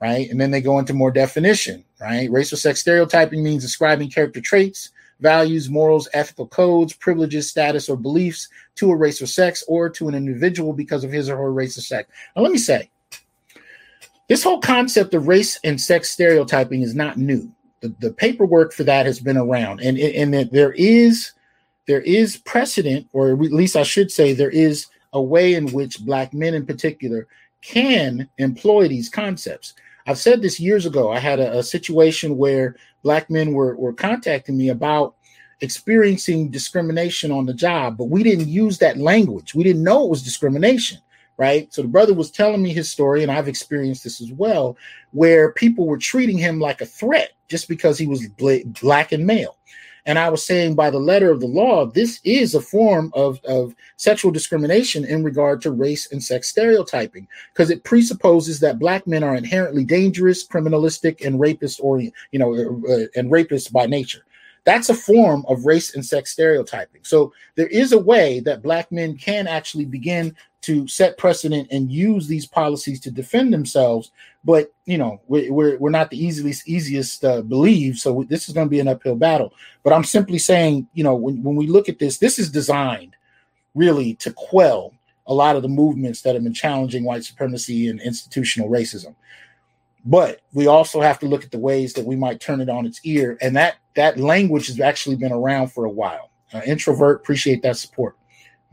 right? 0.00 0.30
And 0.30 0.40
then 0.40 0.50
they 0.50 0.60
go 0.60 0.78
into 0.78 0.94
more 0.94 1.10
definition, 1.10 1.84
right? 2.00 2.30
Race 2.30 2.52
or 2.52 2.56
sex 2.56 2.80
stereotyping 2.80 3.42
means 3.42 3.64
ascribing 3.64 4.10
character 4.10 4.40
traits, 4.40 4.90
values, 5.20 5.70
morals, 5.70 6.08
ethical 6.12 6.46
codes, 6.46 6.92
privileges, 6.92 7.48
status, 7.48 7.88
or 7.88 7.96
beliefs 7.96 8.48
to 8.76 8.90
a 8.90 8.96
race 8.96 9.20
or 9.22 9.26
sex 9.26 9.62
or 9.68 9.88
to 9.90 10.08
an 10.08 10.14
individual 10.14 10.72
because 10.72 11.04
of 11.04 11.12
his 11.12 11.28
or 11.28 11.36
her 11.36 11.52
race 11.52 11.78
or 11.78 11.82
sex. 11.82 12.10
Now, 12.34 12.42
let 12.42 12.52
me 12.52 12.58
say, 12.58 12.90
this 14.28 14.42
whole 14.42 14.60
concept 14.60 15.12
of 15.14 15.28
race 15.28 15.60
and 15.64 15.80
sex 15.80 16.10
stereotyping 16.10 16.82
is 16.82 16.94
not 16.94 17.18
new. 17.18 17.52
The, 17.80 17.94
the 18.00 18.12
paperwork 18.12 18.72
for 18.72 18.84
that 18.84 19.04
has 19.04 19.20
been 19.20 19.36
around, 19.36 19.80
and, 19.82 19.98
and 19.98 20.50
there 20.50 20.72
is 20.72 21.32
there 21.86 22.02
is 22.02 22.36
precedent, 22.38 23.08
or 23.12 23.32
at 23.32 23.38
least 23.38 23.76
I 23.76 23.82
should 23.82 24.10
say, 24.10 24.32
there 24.32 24.50
is 24.50 24.86
a 25.12 25.22
way 25.22 25.54
in 25.54 25.68
which 25.72 26.04
black 26.04 26.34
men 26.34 26.54
in 26.54 26.66
particular 26.66 27.26
can 27.62 28.28
employ 28.38 28.88
these 28.88 29.08
concepts. 29.08 29.74
I've 30.06 30.18
said 30.18 30.42
this 30.42 30.60
years 30.60 30.84
ago. 30.86 31.10
I 31.10 31.18
had 31.18 31.40
a, 31.40 31.58
a 31.58 31.62
situation 31.62 32.36
where 32.36 32.76
black 33.02 33.30
men 33.30 33.52
were, 33.52 33.76
were 33.76 33.92
contacting 33.92 34.56
me 34.56 34.68
about 34.68 35.14
experiencing 35.60 36.50
discrimination 36.50 37.30
on 37.30 37.46
the 37.46 37.54
job, 37.54 37.96
but 37.96 38.10
we 38.10 38.22
didn't 38.22 38.48
use 38.48 38.78
that 38.78 38.98
language. 38.98 39.54
We 39.54 39.64
didn't 39.64 39.84
know 39.84 40.04
it 40.04 40.10
was 40.10 40.22
discrimination, 40.22 40.98
right? 41.38 41.72
So 41.72 41.82
the 41.82 41.88
brother 41.88 42.12
was 42.12 42.30
telling 42.30 42.62
me 42.62 42.72
his 42.74 42.90
story, 42.90 43.22
and 43.22 43.32
I've 43.32 43.48
experienced 43.48 44.04
this 44.04 44.20
as 44.20 44.32
well, 44.32 44.76
where 45.12 45.52
people 45.52 45.86
were 45.86 45.96
treating 45.96 46.36
him 46.36 46.60
like 46.60 46.80
a 46.80 46.86
threat 46.86 47.32
just 47.48 47.68
because 47.68 47.98
he 47.98 48.06
was 48.06 48.26
black 48.28 49.12
and 49.12 49.26
male. 49.26 49.56
And 50.06 50.18
I 50.18 50.28
was 50.28 50.44
saying 50.44 50.74
by 50.74 50.90
the 50.90 50.98
letter 50.98 51.30
of 51.30 51.40
the 51.40 51.46
law, 51.46 51.86
this 51.86 52.20
is 52.24 52.54
a 52.54 52.60
form 52.60 53.10
of, 53.14 53.40
of 53.44 53.74
sexual 53.96 54.30
discrimination 54.30 55.04
in 55.04 55.24
regard 55.24 55.62
to 55.62 55.70
race 55.70 56.12
and 56.12 56.22
sex 56.22 56.48
stereotyping, 56.48 57.26
because 57.52 57.70
it 57.70 57.84
presupposes 57.84 58.60
that 58.60 58.78
black 58.78 59.06
men 59.06 59.24
are 59.24 59.34
inherently 59.34 59.84
dangerous, 59.84 60.46
criminalistic, 60.46 61.24
and 61.24 61.40
rapist 61.40 61.80
or 61.82 62.00
you 62.00 62.12
know, 62.32 62.54
uh, 62.54 63.06
and 63.18 63.30
rapists 63.30 63.72
by 63.72 63.86
nature. 63.86 64.24
That's 64.64 64.88
a 64.88 64.94
form 64.94 65.44
of 65.46 65.66
race 65.66 65.94
and 65.94 66.04
sex 66.04 66.32
stereotyping. 66.32 67.02
So 67.04 67.32
there 67.54 67.66
is 67.66 67.92
a 67.92 67.98
way 67.98 68.40
that 68.40 68.62
black 68.62 68.90
men 68.90 69.16
can 69.16 69.46
actually 69.46 69.84
begin 69.84 70.34
to 70.64 70.88
set 70.88 71.18
precedent 71.18 71.68
and 71.70 71.92
use 71.92 72.26
these 72.26 72.46
policies 72.46 73.00
to 73.00 73.10
defend 73.10 73.52
themselves. 73.52 74.10
But 74.44 74.72
you 74.86 74.98
know, 74.98 75.20
we're 75.28 75.78
we're, 75.78 75.90
not 75.90 76.10
the 76.10 76.22
easiest 76.22 76.68
easiest 76.68 77.24
uh, 77.24 77.42
believe. 77.42 77.96
So 77.98 78.24
this 78.28 78.48
is 78.48 78.54
going 78.54 78.66
to 78.66 78.70
be 78.70 78.80
an 78.80 78.88
uphill 78.88 79.16
battle. 79.16 79.52
But 79.82 79.92
I'm 79.92 80.04
simply 80.04 80.38
saying, 80.38 80.88
you 80.94 81.04
know, 81.04 81.14
when 81.14 81.42
when 81.42 81.56
we 81.56 81.66
look 81.66 81.88
at 81.88 81.98
this, 81.98 82.18
this 82.18 82.38
is 82.38 82.50
designed 82.50 83.16
really 83.74 84.14
to 84.14 84.32
quell 84.32 84.94
a 85.26 85.34
lot 85.34 85.56
of 85.56 85.62
the 85.62 85.68
movements 85.68 86.22
that 86.22 86.34
have 86.34 86.44
been 86.44 86.54
challenging 86.54 87.04
white 87.04 87.24
supremacy 87.24 87.88
and 87.88 88.00
institutional 88.00 88.68
racism. 88.68 89.14
But 90.04 90.42
we 90.52 90.66
also 90.66 91.00
have 91.00 91.18
to 91.20 91.26
look 91.26 91.44
at 91.44 91.50
the 91.50 91.58
ways 91.58 91.94
that 91.94 92.04
we 92.04 92.14
might 92.14 92.40
turn 92.40 92.60
it 92.60 92.68
on 92.68 92.84
its 92.84 93.00
ear, 93.04 93.38
and 93.40 93.56
that 93.56 93.76
that 93.96 94.18
language 94.18 94.66
has 94.66 94.80
actually 94.80 95.16
been 95.16 95.32
around 95.32 95.68
for 95.68 95.86
a 95.86 95.90
while. 95.90 96.30
Uh, 96.52 96.60
introvert, 96.66 97.20
appreciate 97.20 97.62
that 97.62 97.78
support. 97.78 98.16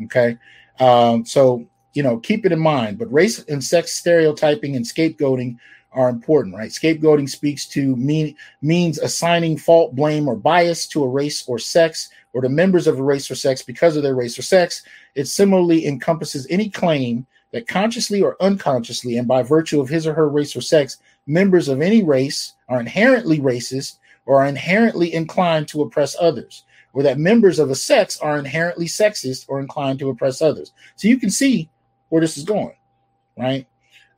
Okay, 0.03 0.37
um, 0.79 1.25
so 1.25 1.65
you 1.93 2.03
know 2.03 2.17
keep 2.17 2.45
it 2.45 2.51
in 2.51 2.59
mind. 2.59 2.97
But 2.97 3.11
race 3.11 3.43
and 3.45 3.63
sex 3.63 3.93
stereotyping 3.93 4.75
and 4.75 4.85
scapegoating 4.85 5.57
are 5.93 6.09
important, 6.09 6.55
right? 6.55 6.71
Scapegoating 6.71 7.29
speaks 7.29 7.65
to 7.67 7.95
mean 7.95 8.35
means 8.61 8.99
assigning 8.99 9.57
fault, 9.57 9.95
blame, 9.95 10.27
or 10.27 10.35
bias 10.35 10.87
to 10.87 11.03
a 11.03 11.07
race 11.07 11.47
or 11.47 11.59
sex 11.59 12.09
or 12.33 12.41
to 12.41 12.49
members 12.49 12.87
of 12.87 12.97
a 12.97 13.03
race 13.03 13.29
or 13.29 13.35
sex 13.35 13.61
because 13.61 13.97
of 13.97 14.03
their 14.03 14.15
race 14.15 14.37
or 14.39 14.41
sex. 14.41 14.83
It 15.15 15.25
similarly 15.25 15.85
encompasses 15.85 16.47
any 16.49 16.69
claim 16.69 17.25
that 17.51 17.67
consciously 17.67 18.21
or 18.21 18.41
unconsciously, 18.41 19.17
and 19.17 19.27
by 19.27 19.43
virtue 19.43 19.81
of 19.81 19.89
his 19.89 20.07
or 20.07 20.13
her 20.13 20.29
race 20.29 20.55
or 20.55 20.61
sex, 20.61 20.97
members 21.27 21.67
of 21.67 21.81
any 21.81 22.03
race 22.03 22.53
are 22.69 22.79
inherently 22.79 23.39
racist 23.39 23.97
or 24.25 24.41
are 24.41 24.47
inherently 24.47 25.13
inclined 25.13 25.67
to 25.67 25.81
oppress 25.81 26.15
others, 26.19 26.63
or 26.93 27.03
that 27.03 27.17
members 27.17 27.59
of 27.59 27.69
a 27.69 27.75
sex 27.75 28.17
are 28.19 28.39
inherently 28.39 28.85
sexist 28.85 29.45
or 29.49 29.59
inclined 29.59 29.99
to 29.99 30.09
oppress 30.09 30.41
others. 30.41 30.71
So 30.95 31.07
you 31.09 31.17
can 31.17 31.29
see 31.29 31.69
where 32.11 32.21
this 32.21 32.37
is 32.37 32.43
going, 32.43 32.75
right? 33.37 33.65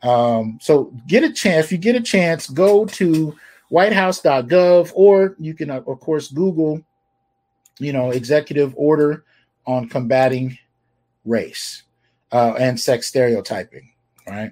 Um, 0.01 0.57
so 0.61 0.91
get 1.07 1.23
a 1.23 1.31
chance. 1.31 1.67
If 1.67 1.71
you 1.71 1.77
get 1.77 1.95
a 1.95 2.01
chance, 2.01 2.49
go 2.49 2.85
to 2.85 3.35
whitehouse.gov 3.69 4.91
or 4.95 5.35
you 5.39 5.53
can, 5.53 5.69
of 5.69 5.99
course, 5.99 6.27
Google, 6.29 6.83
you 7.77 7.93
know, 7.93 8.09
executive 8.09 8.73
order 8.75 9.23
on 9.65 9.87
combating 9.87 10.57
race 11.23 11.83
uh, 12.31 12.55
and 12.59 12.79
sex 12.79 13.07
stereotyping, 13.07 13.91
right? 14.27 14.51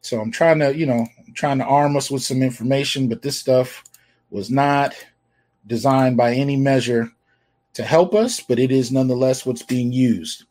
So 0.00 0.20
I'm 0.20 0.30
trying 0.30 0.60
to, 0.60 0.74
you 0.74 0.86
know, 0.86 1.06
trying 1.34 1.58
to 1.58 1.64
arm 1.64 1.96
us 1.96 2.08
with 2.08 2.22
some 2.22 2.40
information, 2.40 3.08
but 3.08 3.20
this 3.20 3.38
stuff 3.38 3.82
was 4.30 4.48
not 4.48 4.94
designed 5.66 6.16
by 6.16 6.34
any 6.34 6.56
measure 6.56 7.10
to 7.74 7.82
help 7.82 8.14
us, 8.14 8.40
but 8.40 8.60
it 8.60 8.70
is 8.70 8.92
nonetheless 8.92 9.44
what's 9.44 9.62
being 9.62 9.92
used. 9.92 10.44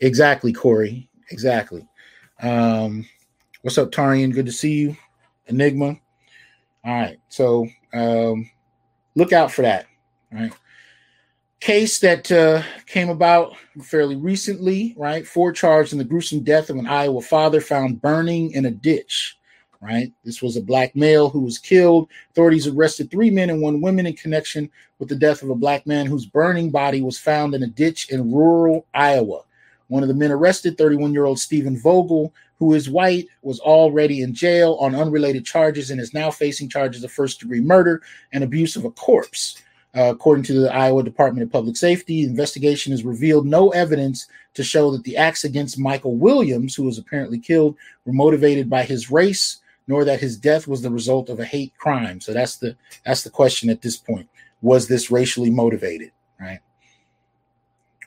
Exactly, 0.00 0.52
Corey. 0.52 1.08
Exactly. 1.30 1.86
Um, 2.42 3.06
what's 3.62 3.78
up, 3.78 3.90
Tarian? 3.90 4.32
Good 4.32 4.46
to 4.46 4.52
see 4.52 4.74
you. 4.74 4.96
Enigma. 5.46 5.96
All 6.84 6.94
right. 6.94 7.18
So 7.28 7.66
um, 7.92 8.50
look 9.14 9.32
out 9.32 9.50
for 9.52 9.62
that. 9.62 9.86
All 10.32 10.40
right 10.40 10.52
case 11.60 11.98
that 12.00 12.30
uh, 12.30 12.62
came 12.86 13.08
about 13.08 13.56
fairly 13.82 14.16
recently, 14.16 14.94
right? 14.96 15.26
Four 15.26 15.52
charged 15.52 15.92
in 15.92 15.98
the 15.98 16.04
gruesome 16.04 16.40
death 16.40 16.70
of 16.70 16.76
an 16.76 16.86
Iowa 16.86 17.20
father 17.20 17.60
found 17.60 18.00
burning 18.00 18.52
in 18.52 18.66
a 18.66 18.70
ditch, 18.70 19.36
right? 19.80 20.12
This 20.24 20.40
was 20.40 20.56
a 20.56 20.62
black 20.62 20.94
male 20.94 21.28
who 21.28 21.40
was 21.40 21.58
killed. 21.58 22.08
Authorities 22.30 22.66
arrested 22.66 23.10
three 23.10 23.30
men 23.30 23.50
and 23.50 23.60
one 23.60 23.80
woman 23.80 24.06
in 24.06 24.14
connection 24.14 24.70
with 24.98 25.08
the 25.08 25.16
death 25.16 25.42
of 25.42 25.50
a 25.50 25.54
black 25.54 25.86
man 25.86 26.06
whose 26.06 26.26
burning 26.26 26.70
body 26.70 27.00
was 27.00 27.18
found 27.18 27.54
in 27.54 27.62
a 27.62 27.68
ditch 27.68 28.10
in 28.10 28.32
rural 28.32 28.86
Iowa. 28.94 29.42
One 29.88 30.02
of 30.02 30.08
the 30.08 30.14
men 30.14 30.30
arrested, 30.30 30.78
31 30.78 31.12
year 31.12 31.24
old 31.24 31.38
Stephen 31.38 31.78
Vogel, 31.78 32.32
who 32.58 32.74
is 32.74 32.90
white, 32.90 33.26
was 33.42 33.60
already 33.60 34.22
in 34.22 34.34
jail 34.34 34.74
on 34.80 34.94
unrelated 34.94 35.44
charges 35.44 35.90
and 35.90 36.00
is 36.00 36.14
now 36.14 36.30
facing 36.30 36.68
charges 36.68 37.02
of 37.04 37.12
first 37.12 37.40
degree 37.40 37.60
murder 37.60 38.02
and 38.32 38.44
abuse 38.44 38.76
of 38.76 38.84
a 38.84 38.90
corpse. 38.90 39.62
Uh, 39.96 40.10
according 40.10 40.44
to 40.44 40.52
the 40.52 40.72
Iowa 40.72 41.02
Department 41.02 41.42
of 41.42 41.50
Public 41.50 41.76
Safety, 41.76 42.22
investigation 42.22 42.92
has 42.92 43.04
revealed 43.04 43.46
no 43.46 43.70
evidence 43.70 44.26
to 44.54 44.62
show 44.62 44.90
that 44.90 45.02
the 45.04 45.16
acts 45.16 45.44
against 45.44 45.78
Michael 45.78 46.16
Williams, 46.16 46.74
who 46.74 46.84
was 46.84 46.98
apparently 46.98 47.38
killed, 47.38 47.74
were 48.04 48.12
motivated 48.12 48.68
by 48.68 48.82
his 48.82 49.10
race, 49.10 49.60
nor 49.86 50.04
that 50.04 50.20
his 50.20 50.36
death 50.36 50.68
was 50.68 50.82
the 50.82 50.90
result 50.90 51.30
of 51.30 51.40
a 51.40 51.44
hate 51.44 51.72
crime. 51.78 52.20
So 52.20 52.34
that's 52.34 52.56
the 52.56 52.76
that's 53.04 53.22
the 53.22 53.30
question 53.30 53.70
at 53.70 53.80
this 53.80 53.96
point. 53.96 54.28
Was 54.60 54.88
this 54.88 55.10
racially 55.10 55.50
motivated? 55.50 56.12
Right. 56.38 56.60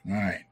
All 0.07 0.13
right. 0.13 0.45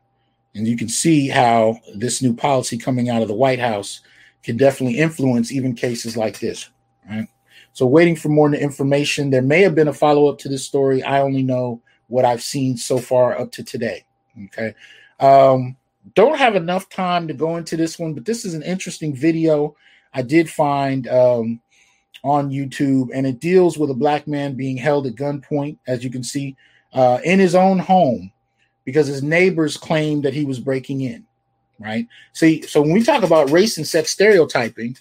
And 0.56 0.68
you 0.68 0.76
can 0.76 0.90
see 0.90 1.28
how 1.28 1.80
this 1.96 2.22
new 2.22 2.34
policy 2.34 2.78
coming 2.78 3.10
out 3.10 3.22
of 3.22 3.28
the 3.28 3.34
White 3.34 3.60
House 3.60 4.02
can 4.44 4.58
definitely 4.58 4.98
influence 4.98 5.52
even 5.52 5.76
cases 5.76 6.18
like 6.18 6.40
this. 6.40 6.70
Right. 7.10 7.28
So, 7.74 7.86
waiting 7.86 8.16
for 8.16 8.30
more 8.30 8.54
information. 8.54 9.30
There 9.30 9.42
may 9.42 9.62
have 9.62 9.76
been 9.76 9.88
a 9.88 9.94
follow 9.94 10.28
up 10.28 10.40
to 10.40 10.50
this 10.50 10.66
story. 10.66 11.04
I 11.04 11.22
only 11.22 11.44
know 11.44 11.82
what 12.08 12.26
I've 12.26 12.42
seen 12.42 12.78
so 12.78 12.98
far 12.98 13.38
up 13.38 13.52
to 13.54 13.64
today. 13.64 14.06
Okay. 14.46 14.74
Um, 15.20 15.76
don't 16.16 16.38
have 16.38 16.56
enough 16.56 16.90
time 16.90 17.28
to 17.28 17.34
go 17.34 17.58
into 17.58 17.78
this 17.78 18.00
one, 18.00 18.14
but 18.14 18.26
this 18.26 18.46
is 18.46 18.54
an 18.54 18.64
interesting 18.64 19.16
video 19.16 19.76
I 20.14 20.24
did 20.24 20.50
find 20.50 21.08
um, 21.08 21.62
on 22.24 22.50
YouTube, 22.50 23.10
and 23.14 23.28
it 23.28 23.40
deals 23.40 23.78
with 23.78 23.92
a 23.92 23.96
black 23.96 24.28
man 24.28 24.56
being 24.56 24.78
held 24.78 25.06
at 25.06 25.16
gunpoint, 25.16 25.78
as 25.88 26.04
you 26.04 26.10
can 26.10 26.24
see, 26.24 26.56
uh, 26.94 27.20
in 27.24 27.40
his 27.40 27.54
own 27.54 27.78
home 27.78 28.32
because 28.86 29.08
his 29.08 29.24
neighbors 29.24 29.78
claimed 29.78 30.24
that 30.24 30.34
he 30.34 30.46
was 30.46 30.60
breaking 30.60 31.02
in. 31.02 31.26
Right. 31.80 32.08
See, 32.34 32.62
so 32.64 32.82
when 32.82 32.92
we 32.92 33.04
talk 33.04 33.24
about 33.24 33.52
race 33.52 33.78
and 33.78 33.88
sex 33.88 34.12
stereotyping, 34.12 34.98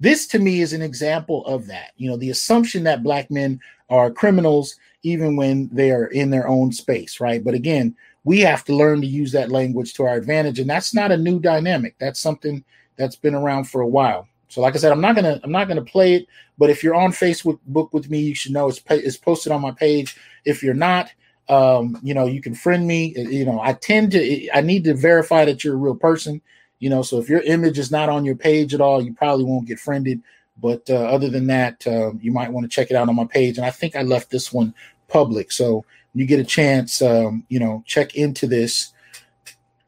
this 0.00 0.26
to 0.28 0.38
me 0.38 0.60
is 0.60 0.72
an 0.72 0.82
example 0.82 1.44
of 1.46 1.66
that. 1.66 1.92
You 1.96 2.10
know, 2.10 2.16
the 2.16 2.30
assumption 2.30 2.84
that 2.84 3.02
black 3.02 3.30
men 3.30 3.60
are 3.90 4.10
criminals 4.10 4.76
even 5.02 5.36
when 5.36 5.68
they 5.70 5.90
are 5.90 6.06
in 6.06 6.30
their 6.30 6.48
own 6.48 6.72
space, 6.72 7.20
right? 7.20 7.44
But 7.44 7.54
again, 7.54 7.94
we 8.24 8.40
have 8.40 8.64
to 8.64 8.74
learn 8.74 9.02
to 9.02 9.06
use 9.06 9.32
that 9.32 9.52
language 9.52 9.92
to 9.94 10.04
our 10.04 10.16
advantage 10.16 10.58
and 10.58 10.68
that's 10.68 10.94
not 10.94 11.12
a 11.12 11.16
new 11.16 11.38
dynamic. 11.38 11.94
That's 11.98 12.20
something 12.20 12.64
that's 12.96 13.16
been 13.16 13.34
around 13.34 13.64
for 13.64 13.82
a 13.82 13.86
while. 13.86 14.26
So 14.48 14.60
like 14.60 14.74
I 14.74 14.78
said, 14.78 14.92
I'm 14.92 15.00
not 15.00 15.16
to 15.16 15.40
I'm 15.42 15.52
not 15.52 15.68
to 15.68 15.82
play 15.82 16.14
it, 16.14 16.28
but 16.58 16.70
if 16.70 16.82
you're 16.82 16.94
on 16.94 17.12
Facebook 17.12 17.58
book 17.66 17.92
with 17.92 18.08
me, 18.08 18.20
you 18.20 18.34
should 18.34 18.52
know 18.52 18.68
it's 18.68 18.80
it's 18.88 19.16
posted 19.16 19.52
on 19.52 19.60
my 19.60 19.72
page. 19.72 20.16
If 20.44 20.62
you're 20.62 20.74
not, 20.74 21.10
um, 21.48 21.98
you 22.02 22.14
know, 22.14 22.26
you 22.26 22.40
can 22.40 22.54
friend 22.54 22.86
me. 22.86 23.14
You 23.16 23.44
know, 23.44 23.60
I 23.60 23.74
tend 23.74 24.12
to 24.12 24.50
I 24.50 24.60
need 24.60 24.84
to 24.84 24.94
verify 24.94 25.44
that 25.44 25.64
you're 25.64 25.74
a 25.74 25.78
real 25.78 25.96
person 25.96 26.40
you 26.84 26.90
know, 26.90 27.00
so 27.00 27.18
if 27.18 27.30
your 27.30 27.40
image 27.40 27.78
is 27.78 27.90
not 27.90 28.10
on 28.10 28.26
your 28.26 28.36
page 28.36 28.74
at 28.74 28.80
all, 28.82 29.02
you 29.02 29.14
probably 29.14 29.46
won't 29.46 29.66
get 29.66 29.80
friended. 29.80 30.20
But 30.60 30.82
uh, 30.90 30.96
other 30.96 31.30
than 31.30 31.46
that, 31.46 31.86
uh, 31.86 32.12
you 32.20 32.30
might 32.30 32.52
want 32.52 32.64
to 32.64 32.68
check 32.68 32.90
it 32.90 32.94
out 32.94 33.08
on 33.08 33.16
my 33.16 33.24
page. 33.24 33.56
And 33.56 33.64
I 33.64 33.70
think 33.70 33.96
I 33.96 34.02
left 34.02 34.30
this 34.30 34.52
one 34.52 34.74
public. 35.08 35.50
So 35.50 35.86
you 36.14 36.26
get 36.26 36.40
a 36.40 36.44
chance, 36.44 37.00
um, 37.00 37.46
you 37.48 37.58
know, 37.58 37.82
check 37.86 38.16
into 38.16 38.46
this 38.46 38.92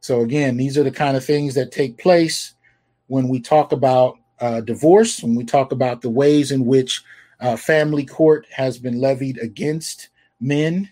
So 0.00 0.20
again, 0.20 0.56
these 0.56 0.78
are 0.78 0.82
the 0.82 0.90
kind 0.90 1.18
of 1.18 1.24
things 1.24 1.54
that 1.54 1.72
take 1.72 1.98
place 1.98 2.54
when 3.08 3.28
we 3.28 3.40
talk 3.40 3.72
about 3.72 4.16
uh, 4.40 4.62
divorce, 4.62 5.22
when 5.22 5.34
we 5.34 5.44
talk 5.44 5.72
about 5.72 6.00
the 6.00 6.08
ways 6.08 6.50
in 6.50 6.64
which 6.64 7.04
uh, 7.40 7.56
family 7.56 8.04
court 8.04 8.46
has 8.54 8.78
been 8.78 9.00
levied 9.00 9.38
against 9.38 10.08
men. 10.40 10.90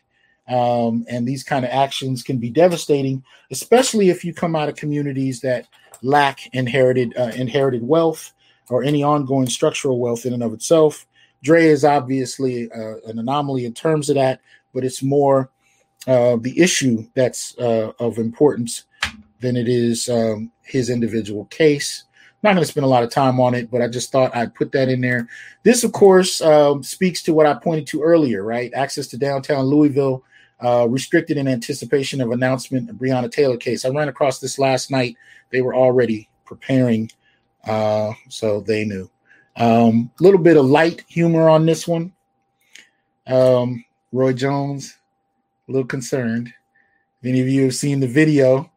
Um, 0.49 1.05
and 1.11 1.29
these 1.29 1.45
kind 1.45 1.65
of 1.65 1.71
actions 1.71 2.23
can 2.23 2.39
be 2.39 2.49
devastating, 2.49 3.23
especially 3.51 4.09
if 4.09 4.25
you 4.25 4.33
come 4.33 4.57
out 4.57 4.71
of 4.71 4.77
communities 4.77 5.41
that 5.41 5.67
lack 6.03 6.47
inherited 6.55 7.15
uh, 7.19 7.33
inherited 7.35 7.83
wealth 7.83 8.33
or 8.71 8.83
any 8.83 9.03
ongoing 9.03 9.49
structural 9.49 9.99
wealth 9.99 10.25
in 10.25 10.33
and 10.33 10.43
of 10.43 10.55
itself. 10.55 11.07
Dre 11.43 11.67
is 11.67 11.85
obviously 11.85 12.71
uh, 12.73 12.97
an 13.07 13.19
anomaly 13.19 13.65
in 13.65 13.75
terms 13.75 14.09
of 14.09 14.17
that, 14.17 14.41
but 14.73 14.85
it's 14.85 15.03
more 15.03 15.51
uh, 16.07 16.37
the 16.41 16.59
issue 16.59 17.07
that's 17.15 17.57
uh, 17.59 17.93
of 17.99 18.19
importance 18.19 18.85
than 19.41 19.57
it 19.57 19.69
is 19.69 20.09
um, 20.09 20.51
his 20.63 20.91
individual 20.91 21.45
case. 21.47 22.05
Not 22.43 22.55
going 22.55 22.65
to 22.65 22.71
spend 22.71 22.85
a 22.85 22.89
lot 22.89 23.03
of 23.03 23.11
time 23.11 23.41
on 23.41 23.55
it, 23.55 23.71
but 23.71 23.83
I 23.83 23.89
just 23.89 24.13
thought 24.13 24.35
I'd 24.37 24.55
put 24.55 24.71
that 24.73 24.89
in 24.89 25.01
there. 25.01 25.29
This, 25.65 25.83
of 25.83 25.93
course, 25.93 26.41
um, 26.41 26.83
speaks 26.85 27.23
to 27.25 27.35
what 27.35 27.47
I 27.47 27.55
pointed 27.55 27.87
to 27.89 28.03
earlier, 28.03 28.45
right? 28.45 28.73
Access 28.75 29.09
to 29.09 29.19
downtown 29.19 29.65
Louisville 29.65 30.23
uh, 30.65 30.87
restricted 30.89 31.37
in 31.37 31.49
anticipation 31.49 32.21
of 32.21 32.31
announcement 32.31 32.91
of 32.91 32.97
Breonna 32.97 33.31
Taylor 33.31 33.57
case. 33.57 33.85
I 33.85 33.91
ran 33.91 34.09
across 34.09 34.39
this 34.39 34.59
last 34.59 34.91
night. 34.91 35.17
They 35.51 35.63
were 35.63 35.75
already 35.75 36.29
preparing, 36.45 37.11
uh, 37.67 38.13
so 38.29 38.61
they 38.61 38.85
knew. 38.85 39.11
A 39.57 39.65
um, 39.65 40.11
little 40.21 40.41
bit 40.41 40.57
of 40.57 40.67
light 40.67 41.05
humor 41.09 41.49
on 41.49 41.67
this 41.67 41.89
one. 41.89 42.13
Um, 43.27 43.85
Roy 44.13 44.33
Jones, 44.33 44.97
a 45.69 45.73
little 45.73 45.87
concerned. 45.87 46.53
If 47.21 47.29
any 47.29 47.41
of 47.41 47.49
you 47.49 47.65
have 47.65 47.75
seen 47.75 48.01
the 48.01 48.07
video, 48.07 48.71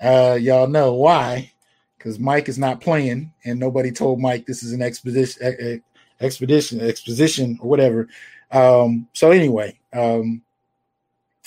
uh, 0.00 0.38
y'all 0.40 0.68
know 0.68 0.94
why. 0.94 1.52
Because 1.98 2.18
Mike 2.18 2.48
is 2.48 2.58
not 2.58 2.80
playing, 2.80 3.32
and 3.44 3.58
nobody 3.58 3.90
told 3.90 4.20
Mike 4.20 4.46
this 4.46 4.62
is 4.62 4.72
an 4.72 4.82
expedition, 4.82 5.82
expedition, 6.20 6.80
exposition, 6.80 7.58
or 7.60 7.68
whatever. 7.68 8.08
Um, 8.52 9.08
so 9.12 9.30
anyway, 9.32 9.78
um, 9.92 10.42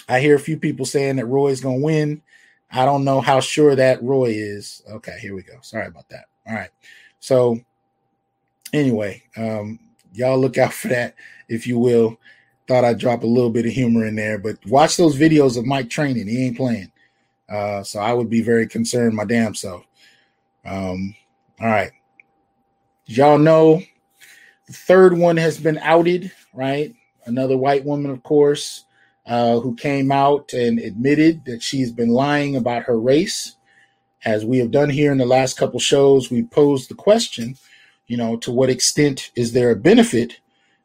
I 0.10 0.20
hear 0.20 0.36
a 0.36 0.40
few 0.40 0.58
people 0.58 0.86
saying 0.86 1.16
that 1.16 1.26
Roy's 1.26 1.62
going 1.62 1.80
to 1.80 1.86
win. 1.86 2.22
I 2.72 2.86
don't 2.86 3.04
know 3.04 3.22
how 3.22 3.40
sure 3.40 3.76
that 3.76 4.04
Roy 4.04 4.32
is. 4.32 4.84
Okay, 4.90 5.18
here 5.22 5.36
we 5.36 5.44
go. 5.44 5.58
Sorry 5.62 5.88
about 5.88 6.10
that. 6.10 6.26
All 6.48 6.54
right. 6.54 6.70
So 7.20 7.60
anyway, 8.74 9.24
um, 9.38 9.80
y'all 10.14 10.40
look 10.40 10.58
out 10.58 10.74
for 10.74 10.90
that, 10.90 11.16
if 11.50 11.66
you 11.66 11.80
will. 11.80 12.18
Thought 12.68 12.86
I'd 12.86 13.00
drop 13.00 13.24
a 13.24 13.28
little 13.28 13.50
bit 13.50 13.66
of 13.66 13.72
humor 13.72 14.06
in 14.06 14.16
there, 14.16 14.38
but 14.38 14.58
watch 14.66 14.96
those 14.96 15.18
videos 15.18 15.58
of 15.58 15.66
Mike 15.66 15.90
training. 15.90 16.28
He 16.28 16.46
ain't 16.46 16.58
playing. 16.58 16.92
Uh, 17.50 17.84
so 17.84 18.00
I 18.00 18.14
would 18.14 18.30
be 18.30 18.42
very 18.42 18.66
concerned 18.66 19.14
my 19.14 19.26
damn 19.26 19.54
self. 19.56 19.84
Um, 20.66 21.16
all 21.60 21.68
right. 21.68 21.92
Y'all 23.06 23.38
know 23.38 23.82
the 24.68 24.74
third 24.74 25.18
one 25.18 25.38
has 25.38 25.60
been 25.60 25.78
outed, 25.80 26.32
right? 26.54 26.94
Another 27.26 27.58
white 27.58 27.86
woman, 27.86 28.12
of 28.12 28.24
course, 28.24 28.86
uh, 29.26 29.60
who 29.60 29.76
came 29.76 30.12
out 30.12 30.54
and 30.54 30.80
admitted 30.80 31.46
that 31.46 31.62
she's 31.62 31.92
been 31.92 32.10
lying 32.10 32.56
about 32.56 32.84
her 32.84 33.00
race. 33.00 33.56
As 34.24 34.46
we 34.46 34.60
have 34.60 34.72
done 34.72 34.90
here 34.90 35.12
in 35.12 35.18
the 35.18 35.26
last 35.26 35.58
couple 35.58 35.80
shows, 35.80 36.30
we 36.30 36.44
posed 36.44 36.90
the 36.90 36.96
question 36.96 37.58
you 38.12 38.18
know, 38.18 38.36
to 38.36 38.52
what 38.52 38.70
extent 38.70 39.32
is 39.38 39.54
there 39.54 39.72
a 39.72 39.76
benefit 39.78 40.42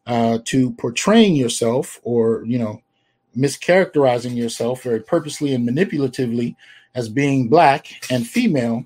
uh, 0.07 0.39
to 0.45 0.71
portraying 0.75 1.35
yourself 1.35 2.01
or, 2.05 2.45
you 2.45 2.57
know, 2.57 2.81
mischaracterizing 3.37 4.37
yourself 4.37 4.85
very 4.85 5.01
purposely 5.01 5.53
and 5.53 5.69
manipulatively 5.69 6.55
as 6.95 7.09
being 7.09 7.49
black 7.49 7.89
and 8.12 8.29
female? 8.29 8.85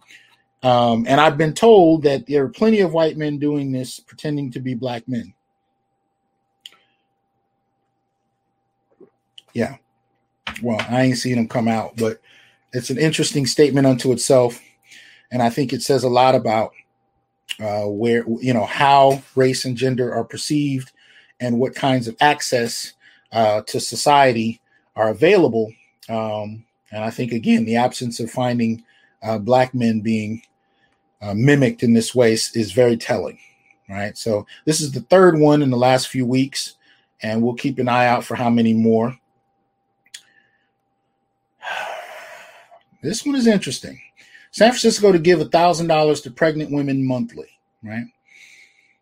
Um, 0.63 1.07
and 1.09 1.21
I've 1.21 1.39
been 1.39 1.55
told 1.55 2.03
that 2.03 2.27
there 2.27 2.45
are 2.45 2.49
plenty 2.49 2.81
of 2.81 2.93
white 2.93 3.17
men 3.17 3.39
doing 3.39 3.73
this, 3.73 3.99
pretending 3.99 4.51
to 4.53 4.61
be 4.61 4.75
black 4.75 5.09
men. 5.09 5.33
Yeah. 9.55 9.77
Well, 10.63 10.85
I 10.89 11.03
ain't 11.03 11.19
seen 11.19 11.37
them 11.37 11.49
come 11.49 11.69
out, 11.69 11.97
but 11.97 12.21
it's 12.73 12.91
an 12.91 12.99
interesting 12.99 13.47
statement 13.47 13.87
unto 13.87 14.13
itself. 14.13 14.61
And 15.33 15.43
I 15.43 15.49
think 15.51 15.73
it 15.73 15.83
says 15.83 16.05
a 16.05 16.09
lot 16.09 16.35
about 16.35 16.73
uh, 17.59 17.85
where 17.85 18.25
you 18.41 18.55
know 18.55 18.65
how 18.65 19.23
race 19.35 19.65
and 19.65 19.77
gender 19.77 20.13
are 20.13 20.25
perceived 20.25 20.93
and 21.41 21.59
what 21.59 21.75
kinds 21.75 22.09
of 22.09 22.17
access 22.21 22.95
uh, 23.33 23.63
to 23.63 23.81
society 23.81 24.61
are 24.97 25.11
available. 25.11 25.73
Um, 26.09 26.65
and 26.93 27.05
I 27.05 27.11
think 27.11 27.33
again, 27.33 27.65
the 27.65 27.77
absence 27.77 28.21
of 28.21 28.31
finding 28.31 28.83
uh, 29.23 29.39
black 29.39 29.75
men 29.75 30.01
being 30.01 30.43
uh, 31.21 31.35
mimicked 31.35 31.83
in 31.83 31.93
this 31.93 32.15
way 32.15 32.33
is, 32.33 32.51
is 32.55 32.73
very 32.73 32.97
telling. 32.97 33.39
Right. 33.89 34.17
So 34.17 34.47
this 34.67 34.81
is 34.81 34.93
the 34.93 35.01
third 35.01 35.39
one 35.39 35.63
in 35.63 35.71
the 35.71 35.77
last 35.77 36.09
few 36.09 36.25
weeks, 36.25 36.77
and 37.23 37.43
we'll 37.43 37.55
keep 37.55 37.79
an 37.79 37.89
eye 37.89 38.07
out 38.07 38.25
for 38.25 38.37
how 38.37 38.51
many 38.51 38.73
more. 38.73 39.17
This 43.03 43.25
one 43.25 43.35
is 43.35 43.47
interesting. 43.47 43.99
San 44.51 44.73
Francisco 44.73 45.11
to 45.11 45.19
give 45.19 45.39
$1,000 45.39 46.23
to 46.23 46.31
pregnant 46.31 46.71
women 46.71 47.03
monthly, 47.03 47.47
right? 47.83 48.05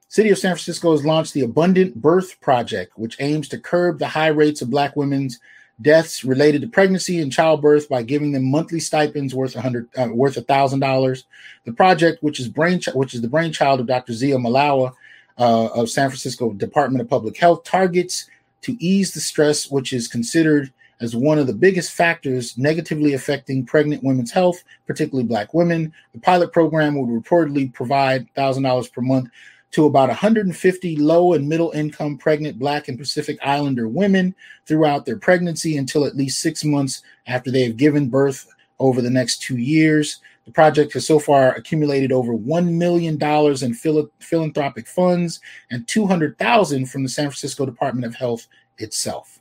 City 0.07 0.31
of 0.31 0.38
San 0.38 0.52
Francisco 0.52 0.92
has 0.92 1.04
launched 1.04 1.35
the 1.35 1.42
Abundant 1.42 2.00
Birth 2.00 2.40
Project, 2.40 2.96
which 2.96 3.16
aims 3.20 3.48
to 3.48 3.59
curb 3.59 3.98
the 3.98 4.07
high 4.07 4.28
rates 4.28 4.62
of 4.62 4.70
Black 4.70 4.94
women's 4.94 5.40
deaths 5.80 6.24
related 6.24 6.62
to 6.62 6.68
pregnancy 6.68 7.20
and 7.20 7.32
childbirth 7.32 7.88
by 7.88 8.02
giving 8.02 8.32
them 8.32 8.50
monthly 8.50 8.80
stipends 8.80 9.34
worth 9.34 9.54
a 9.56 9.60
hundred 9.60 9.88
uh, 9.96 10.08
worth 10.12 10.36
a 10.36 10.42
thousand 10.42 10.80
dollars. 10.80 11.24
The 11.64 11.72
project, 11.72 12.22
which 12.22 12.40
is 12.40 12.48
brain 12.48 12.80
which 12.94 13.14
is 13.14 13.22
the 13.22 13.28
brainchild 13.28 13.80
of 13.80 13.86
Dr. 13.86 14.12
Zea 14.12 14.32
Malawa 14.32 14.92
uh, 15.38 15.66
of 15.68 15.88
San 15.88 16.08
Francisco 16.08 16.52
Department 16.52 17.02
of 17.02 17.08
Public 17.08 17.36
Health, 17.36 17.64
targets 17.64 18.28
to 18.62 18.76
ease 18.82 19.12
the 19.12 19.20
stress, 19.20 19.70
which 19.70 19.92
is 19.92 20.08
considered 20.08 20.72
as 21.00 21.14
one 21.14 21.38
of 21.38 21.46
the 21.46 21.54
biggest 21.54 21.92
factors 21.92 22.58
negatively 22.58 23.14
affecting 23.14 23.64
pregnant 23.64 24.02
women's 24.02 24.32
health, 24.32 24.64
particularly 24.86 25.26
Black 25.26 25.54
women. 25.54 25.92
The 26.12 26.20
pilot 26.20 26.52
program 26.52 26.96
would 26.96 27.22
reportedly 27.22 27.72
provide 27.72 28.26
$1,000 28.34 28.92
per 28.92 29.00
month 29.00 29.28
to 29.70 29.87
about 29.87 30.09
150 30.09 30.96
low 30.96 31.35
and 31.35 31.48
middle 31.48 31.70
income 31.72 32.16
pregnant 32.16 32.59
Black 32.59 32.88
and 32.88 32.98
Pacific 32.98 33.38
Islander 33.42 33.88
women 33.88 34.35
throughout 34.66 35.04
their 35.04 35.18
pregnancy 35.18 35.76
until 35.76 36.04
at 36.04 36.16
least 36.16 36.40
six 36.40 36.64
months 36.64 37.02
after 37.26 37.50
they 37.50 37.62
have 37.64 37.76
given 37.76 38.09
birth 38.09 38.48
over 38.78 39.02
the 39.02 39.11
next 39.11 39.42
two 39.42 39.57
years. 39.59 40.20
The 40.46 40.52
project 40.52 40.94
has 40.94 41.07
so 41.07 41.18
far 41.18 41.54
accumulated 41.54 42.11
over 42.11 42.33
$1 42.33 42.72
million 42.72 43.22
in 43.22 43.74
phil- 43.74 44.11
philanthropic 44.20 44.87
funds 44.87 45.40
and 45.70 45.87
200,000 45.87 46.87
from 46.87 47.02
the 47.02 47.09
San 47.09 47.26
Francisco 47.26 47.66
Department 47.66 48.07
of 48.07 48.14
Health 48.14 48.46
itself. 48.78 49.40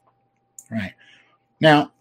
Right. 0.70 0.94
Now, 1.62 1.94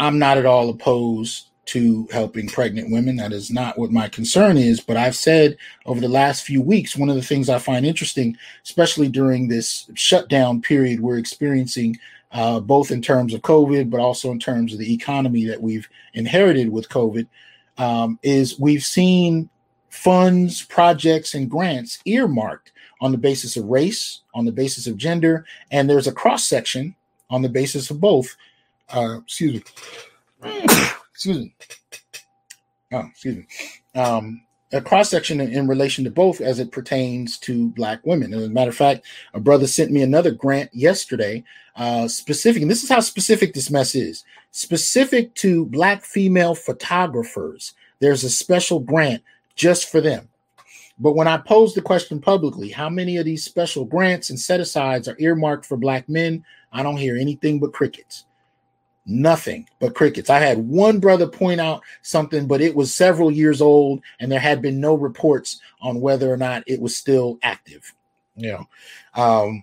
I'm 0.00 0.18
not 0.18 0.36
at 0.36 0.46
all 0.46 0.68
opposed 0.70 1.50
to 1.66 2.08
helping 2.12 2.48
pregnant 2.48 2.90
women. 2.90 3.16
That 3.16 3.32
is 3.32 3.50
not 3.50 3.78
what 3.78 3.90
my 3.90 4.08
concern 4.08 4.56
is. 4.56 4.80
But 4.80 4.96
I've 4.96 5.16
said 5.16 5.56
over 5.86 6.00
the 6.00 6.08
last 6.08 6.44
few 6.44 6.60
weeks, 6.60 6.96
one 6.96 7.08
of 7.08 7.16
the 7.16 7.22
things 7.22 7.48
I 7.48 7.58
find 7.58 7.86
interesting, 7.86 8.36
especially 8.64 9.08
during 9.08 9.48
this 9.48 9.90
shutdown 9.94 10.60
period 10.60 11.00
we're 11.00 11.18
experiencing, 11.18 11.98
uh, 12.32 12.60
both 12.60 12.90
in 12.90 13.00
terms 13.02 13.34
of 13.34 13.42
COVID, 13.42 13.90
but 13.90 14.00
also 14.00 14.30
in 14.30 14.38
terms 14.38 14.72
of 14.72 14.78
the 14.78 14.92
economy 14.92 15.44
that 15.46 15.60
we've 15.60 15.88
inherited 16.14 16.70
with 16.70 16.88
COVID, 16.88 17.26
um, 17.78 18.18
is 18.22 18.58
we've 18.58 18.84
seen 18.84 19.48
funds, 19.88 20.62
projects, 20.62 21.34
and 21.34 21.50
grants 21.50 22.00
earmarked 22.04 22.72
on 23.00 23.12
the 23.12 23.18
basis 23.18 23.56
of 23.56 23.64
race, 23.64 24.20
on 24.34 24.44
the 24.44 24.52
basis 24.52 24.86
of 24.86 24.96
gender, 24.96 25.44
and 25.70 25.88
there's 25.88 26.06
a 26.06 26.12
cross 26.12 26.44
section 26.44 26.94
on 27.30 27.42
the 27.42 27.48
basis 27.48 27.90
of 27.90 28.00
both 28.00 28.36
uh, 28.90 29.18
excuse 29.22 29.62
me, 30.42 30.62
excuse 31.14 31.38
me, 31.38 31.54
oh, 32.92 33.06
excuse 33.08 33.36
me, 33.36 33.46
um, 33.94 34.42
a 34.72 34.80
cross 34.80 35.10
section 35.10 35.40
in, 35.40 35.52
in, 35.52 35.68
relation 35.68 36.02
to 36.02 36.10
both 36.10 36.40
as 36.40 36.58
it 36.58 36.72
pertains 36.72 37.38
to 37.38 37.68
black 37.70 38.04
women. 38.04 38.34
As 38.34 38.42
a 38.42 38.50
matter 38.50 38.70
of 38.70 38.76
fact, 38.76 39.06
a 39.32 39.38
brother 39.38 39.68
sent 39.68 39.92
me 39.92 40.02
another 40.02 40.32
grant 40.32 40.74
yesterday, 40.74 41.44
uh, 41.76 42.08
specific, 42.08 42.62
and 42.62 42.70
this 42.70 42.82
is 42.82 42.88
how 42.88 42.98
specific 42.98 43.54
this 43.54 43.70
mess 43.70 43.94
is 43.94 44.24
specific 44.50 45.34
to 45.34 45.66
black 45.66 46.02
female 46.02 46.56
photographers. 46.56 47.74
There's 48.00 48.24
a 48.24 48.30
special 48.30 48.80
grant 48.80 49.22
just 49.54 49.90
for 49.90 50.00
them. 50.00 50.28
But 50.98 51.16
when 51.16 51.28
I 51.28 51.38
pose 51.38 51.74
the 51.74 51.82
question 51.82 52.20
publicly, 52.20 52.70
how 52.70 52.88
many 52.88 53.16
of 53.16 53.24
these 53.24 53.44
special 53.44 53.84
grants 53.84 54.30
and 54.30 54.38
set 54.38 54.60
asides 54.60 55.08
are 55.08 55.16
earmarked 55.18 55.66
for 55.66 55.76
black 55.76 56.08
men? 56.08 56.44
I 56.72 56.82
don't 56.82 56.96
hear 56.96 57.16
anything 57.16 57.60
but 57.60 57.72
crickets 57.72 58.26
nothing 59.06 59.68
but 59.80 59.94
crickets. 59.94 60.30
I 60.30 60.38
had 60.38 60.58
one 60.58 60.98
brother 60.98 61.26
point 61.26 61.60
out 61.60 61.82
something, 62.02 62.46
but 62.46 62.60
it 62.60 62.74
was 62.74 62.94
several 62.94 63.30
years 63.30 63.60
old, 63.60 64.00
and 64.20 64.30
there 64.30 64.40
had 64.40 64.62
been 64.62 64.80
no 64.80 64.94
reports 64.94 65.60
on 65.80 66.00
whether 66.00 66.32
or 66.32 66.36
not 66.36 66.64
it 66.66 66.80
was 66.80 66.96
still 66.96 67.38
active. 67.42 67.94
You 68.36 68.52
know, 68.52 69.22
um, 69.22 69.62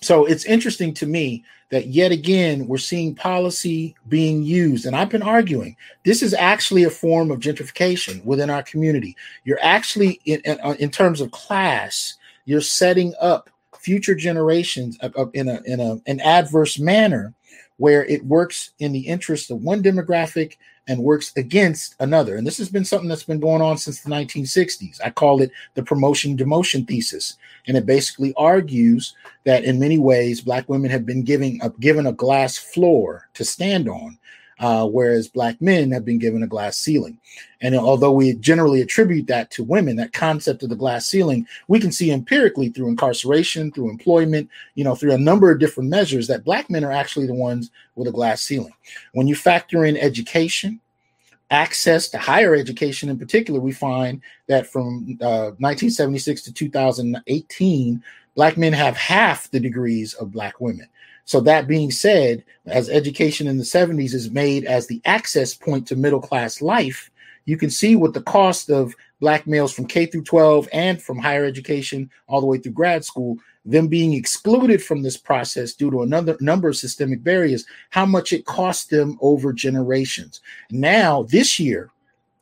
so 0.00 0.26
it's 0.26 0.44
interesting 0.44 0.92
to 0.94 1.06
me 1.06 1.44
that 1.70 1.86
yet 1.86 2.12
again 2.12 2.66
we're 2.66 2.76
seeing 2.78 3.14
policy 3.14 3.96
being 4.08 4.42
used. 4.42 4.86
And 4.86 4.94
I've 4.94 5.08
been 5.08 5.22
arguing 5.22 5.76
this 6.04 6.22
is 6.22 6.34
actually 6.34 6.84
a 6.84 6.90
form 6.90 7.30
of 7.30 7.40
gentrification 7.40 8.24
within 8.24 8.50
our 8.50 8.62
community. 8.62 9.16
You're 9.44 9.58
actually, 9.62 10.20
in, 10.24 10.40
in, 10.42 10.60
uh, 10.60 10.74
terms 10.92 11.20
of 11.20 11.30
class, 11.30 12.14
you're 12.44 12.60
setting 12.60 13.14
up 13.20 13.48
future 13.78 14.14
generations 14.14 14.98
in 15.32 15.48
a 15.48 15.60
in 15.64 15.80
a 15.80 16.00
an 16.06 16.20
adverse 16.20 16.78
manner 16.78 17.34
where 17.76 18.04
it 18.04 18.24
works 18.24 18.70
in 18.78 18.92
the 18.92 19.00
interest 19.00 19.50
of 19.50 19.62
one 19.62 19.82
demographic 19.82 20.56
and 20.86 21.02
works 21.02 21.32
against 21.36 21.96
another. 22.00 22.36
And 22.36 22.46
this 22.46 22.58
has 22.58 22.68
been 22.68 22.84
something 22.84 23.08
that's 23.08 23.24
been 23.24 23.40
going 23.40 23.62
on 23.62 23.78
since 23.78 24.00
the 24.00 24.10
1960s. 24.10 25.00
I 25.02 25.10
call 25.10 25.40
it 25.40 25.50
the 25.74 25.82
promotion 25.82 26.36
demotion 26.36 26.86
thesis. 26.86 27.36
And 27.66 27.76
it 27.76 27.86
basically 27.86 28.34
argues 28.36 29.14
that 29.44 29.64
in 29.64 29.80
many 29.80 29.98
ways, 29.98 30.42
Black 30.42 30.68
women 30.68 30.90
have 30.90 31.06
been 31.06 31.22
giving 31.22 31.58
a, 31.62 31.70
given 31.70 32.06
a 32.06 32.12
glass 32.12 32.58
floor 32.58 33.28
to 33.34 33.44
stand 33.44 33.88
on 33.88 34.18
uh, 34.60 34.86
whereas 34.86 35.28
black 35.28 35.60
men 35.60 35.90
have 35.90 36.04
been 36.04 36.18
given 36.18 36.42
a 36.42 36.46
glass 36.46 36.76
ceiling. 36.76 37.18
And 37.60 37.74
although 37.74 38.12
we 38.12 38.34
generally 38.34 38.80
attribute 38.80 39.26
that 39.28 39.50
to 39.52 39.64
women, 39.64 39.96
that 39.96 40.12
concept 40.12 40.62
of 40.62 40.68
the 40.68 40.76
glass 40.76 41.06
ceiling, 41.06 41.46
we 41.68 41.80
can 41.80 41.92
see 41.92 42.10
empirically 42.10 42.68
through 42.68 42.88
incarceration, 42.88 43.72
through 43.72 43.90
employment, 43.90 44.48
you 44.74 44.84
know, 44.84 44.94
through 44.94 45.12
a 45.12 45.18
number 45.18 45.50
of 45.50 45.58
different 45.58 45.90
measures 45.90 46.26
that 46.28 46.44
black 46.44 46.70
men 46.70 46.84
are 46.84 46.92
actually 46.92 47.26
the 47.26 47.34
ones 47.34 47.70
with 47.94 48.08
a 48.08 48.12
glass 48.12 48.42
ceiling. 48.42 48.74
When 49.12 49.26
you 49.26 49.34
factor 49.34 49.84
in 49.84 49.96
education, 49.96 50.80
access 51.50 52.08
to 52.08 52.18
higher 52.18 52.54
education 52.54 53.08
in 53.08 53.18
particular, 53.18 53.60
we 53.60 53.72
find 53.72 54.20
that 54.48 54.66
from 54.66 55.18
uh, 55.20 55.52
1976 55.58 56.42
to 56.42 56.52
2018, 56.52 58.02
black 58.34 58.56
men 58.56 58.72
have 58.72 58.96
half 58.96 59.50
the 59.50 59.60
degrees 59.60 60.14
of 60.14 60.32
black 60.32 60.60
women. 60.60 60.88
So 61.24 61.40
that 61.40 61.66
being 61.66 61.90
said, 61.90 62.44
as 62.66 62.88
education 62.88 63.46
in 63.46 63.56
the 63.56 63.64
70s 63.64 64.14
is 64.14 64.30
made 64.30 64.64
as 64.64 64.86
the 64.86 65.00
access 65.04 65.54
point 65.54 65.86
to 65.88 65.96
middle 65.96 66.20
class 66.20 66.60
life, 66.60 67.10
you 67.46 67.56
can 67.56 67.70
see 67.70 67.96
what 67.96 68.14
the 68.14 68.22
cost 68.22 68.70
of 68.70 68.94
black 69.20 69.46
males 69.46 69.72
from 69.72 69.86
K 69.86 70.06
through 70.06 70.24
12 70.24 70.68
and 70.72 71.02
from 71.02 71.18
higher 71.18 71.44
education 71.44 72.10
all 72.26 72.40
the 72.40 72.46
way 72.46 72.58
through 72.58 72.72
grad 72.72 73.04
school, 73.04 73.38
them 73.64 73.88
being 73.88 74.12
excluded 74.12 74.82
from 74.82 75.02
this 75.02 75.16
process 75.16 75.72
due 75.72 75.90
to 75.90 76.02
another 76.02 76.36
number 76.40 76.68
of 76.68 76.76
systemic 76.76 77.22
barriers, 77.22 77.64
how 77.90 78.04
much 78.04 78.32
it 78.32 78.44
cost 78.44 78.90
them 78.90 79.18
over 79.20 79.52
generations. 79.52 80.40
Now, 80.70 81.22
this 81.24 81.58
year, 81.58 81.90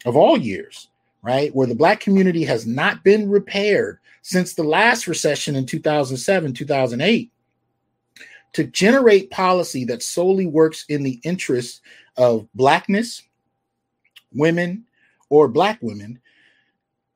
of 0.05 0.17
all 0.17 0.37
years, 0.37 0.89
right, 1.23 1.55
where 1.55 1.69
the 1.69 1.75
black 1.75 2.01
community 2.01 2.45
has 2.45 2.67
not 2.67 3.05
been 3.05 3.31
repaired 3.31 3.99
since 4.23 4.55
the 4.55 4.65
last 4.65 5.07
recession 5.07 5.55
in 5.55 5.67
2007, 5.67 6.53
2008 6.53 7.31
to 8.53 8.65
generate 8.65 9.31
policy 9.31 9.85
that 9.87 10.03
solely 10.03 10.47
works 10.47 10.85
in 10.89 11.03
the 11.03 11.21
interests 11.25 11.81
of 12.17 12.47
blackness, 12.55 13.23
women, 14.33 14.85
or 15.31 15.49
black 15.49 15.79
women 15.81 16.21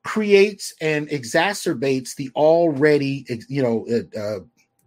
creates 0.03 0.73
and 0.81 1.09
exacerbates 1.09 2.15
the 2.15 2.31
already, 2.35 3.25
you 3.49 3.61
know, 3.61 3.85
uh, 3.91 4.19
uh, 4.19 4.39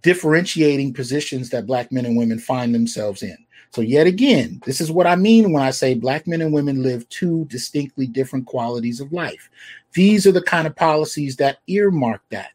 differentiating 0.02 0.94
positions 0.94 1.50
that 1.50 1.66
black 1.66 1.92
men 1.92 2.06
and 2.06 2.16
women 2.16 2.38
find 2.38 2.74
themselves 2.74 3.22
in. 3.22 3.36
So, 3.72 3.82
yet 3.82 4.06
again, 4.06 4.60
this 4.64 4.80
is 4.80 4.90
what 4.90 5.06
I 5.06 5.14
mean 5.14 5.52
when 5.52 5.62
I 5.62 5.70
say 5.70 5.94
black 5.94 6.26
men 6.26 6.40
and 6.40 6.52
women 6.52 6.82
live 6.82 7.08
two 7.08 7.44
distinctly 7.44 8.06
different 8.06 8.46
qualities 8.46 8.98
of 8.98 9.12
life. 9.12 9.48
These 9.92 10.26
are 10.26 10.32
the 10.32 10.42
kind 10.42 10.66
of 10.66 10.74
policies 10.74 11.36
that 11.36 11.58
earmark 11.68 12.22
that 12.30 12.50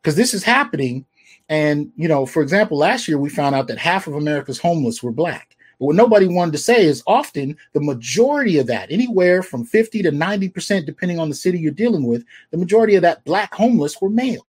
because 0.00 0.14
this 0.14 0.34
is 0.34 0.44
happening 0.44 1.04
and, 1.52 1.92
you 1.96 2.08
know, 2.08 2.24
for 2.24 2.40
example, 2.40 2.78
last 2.78 3.06
year 3.06 3.18
we 3.18 3.28
found 3.28 3.54
out 3.54 3.68
that 3.68 3.76
half 3.76 4.06
of 4.06 4.14
America's 4.14 4.58
homeless 4.58 5.02
were 5.02 5.12
black. 5.12 5.54
But 5.78 5.84
what 5.84 5.96
nobody 5.96 6.26
wanted 6.26 6.52
to 6.52 6.58
say 6.58 6.86
is 6.86 7.02
often 7.06 7.58
the 7.74 7.82
majority 7.82 8.56
of 8.56 8.66
that, 8.68 8.90
anywhere 8.90 9.42
from 9.42 9.66
50 9.66 10.00
to 10.00 10.10
90%, 10.10 10.86
depending 10.86 11.18
on 11.18 11.28
the 11.28 11.34
city 11.34 11.58
you're 11.58 11.70
dealing 11.70 12.06
with, 12.06 12.24
the 12.52 12.56
majority 12.56 12.94
of 12.94 13.02
that 13.02 13.22
black 13.26 13.52
homeless 13.52 14.00
were 14.00 14.08
male. 14.08 14.46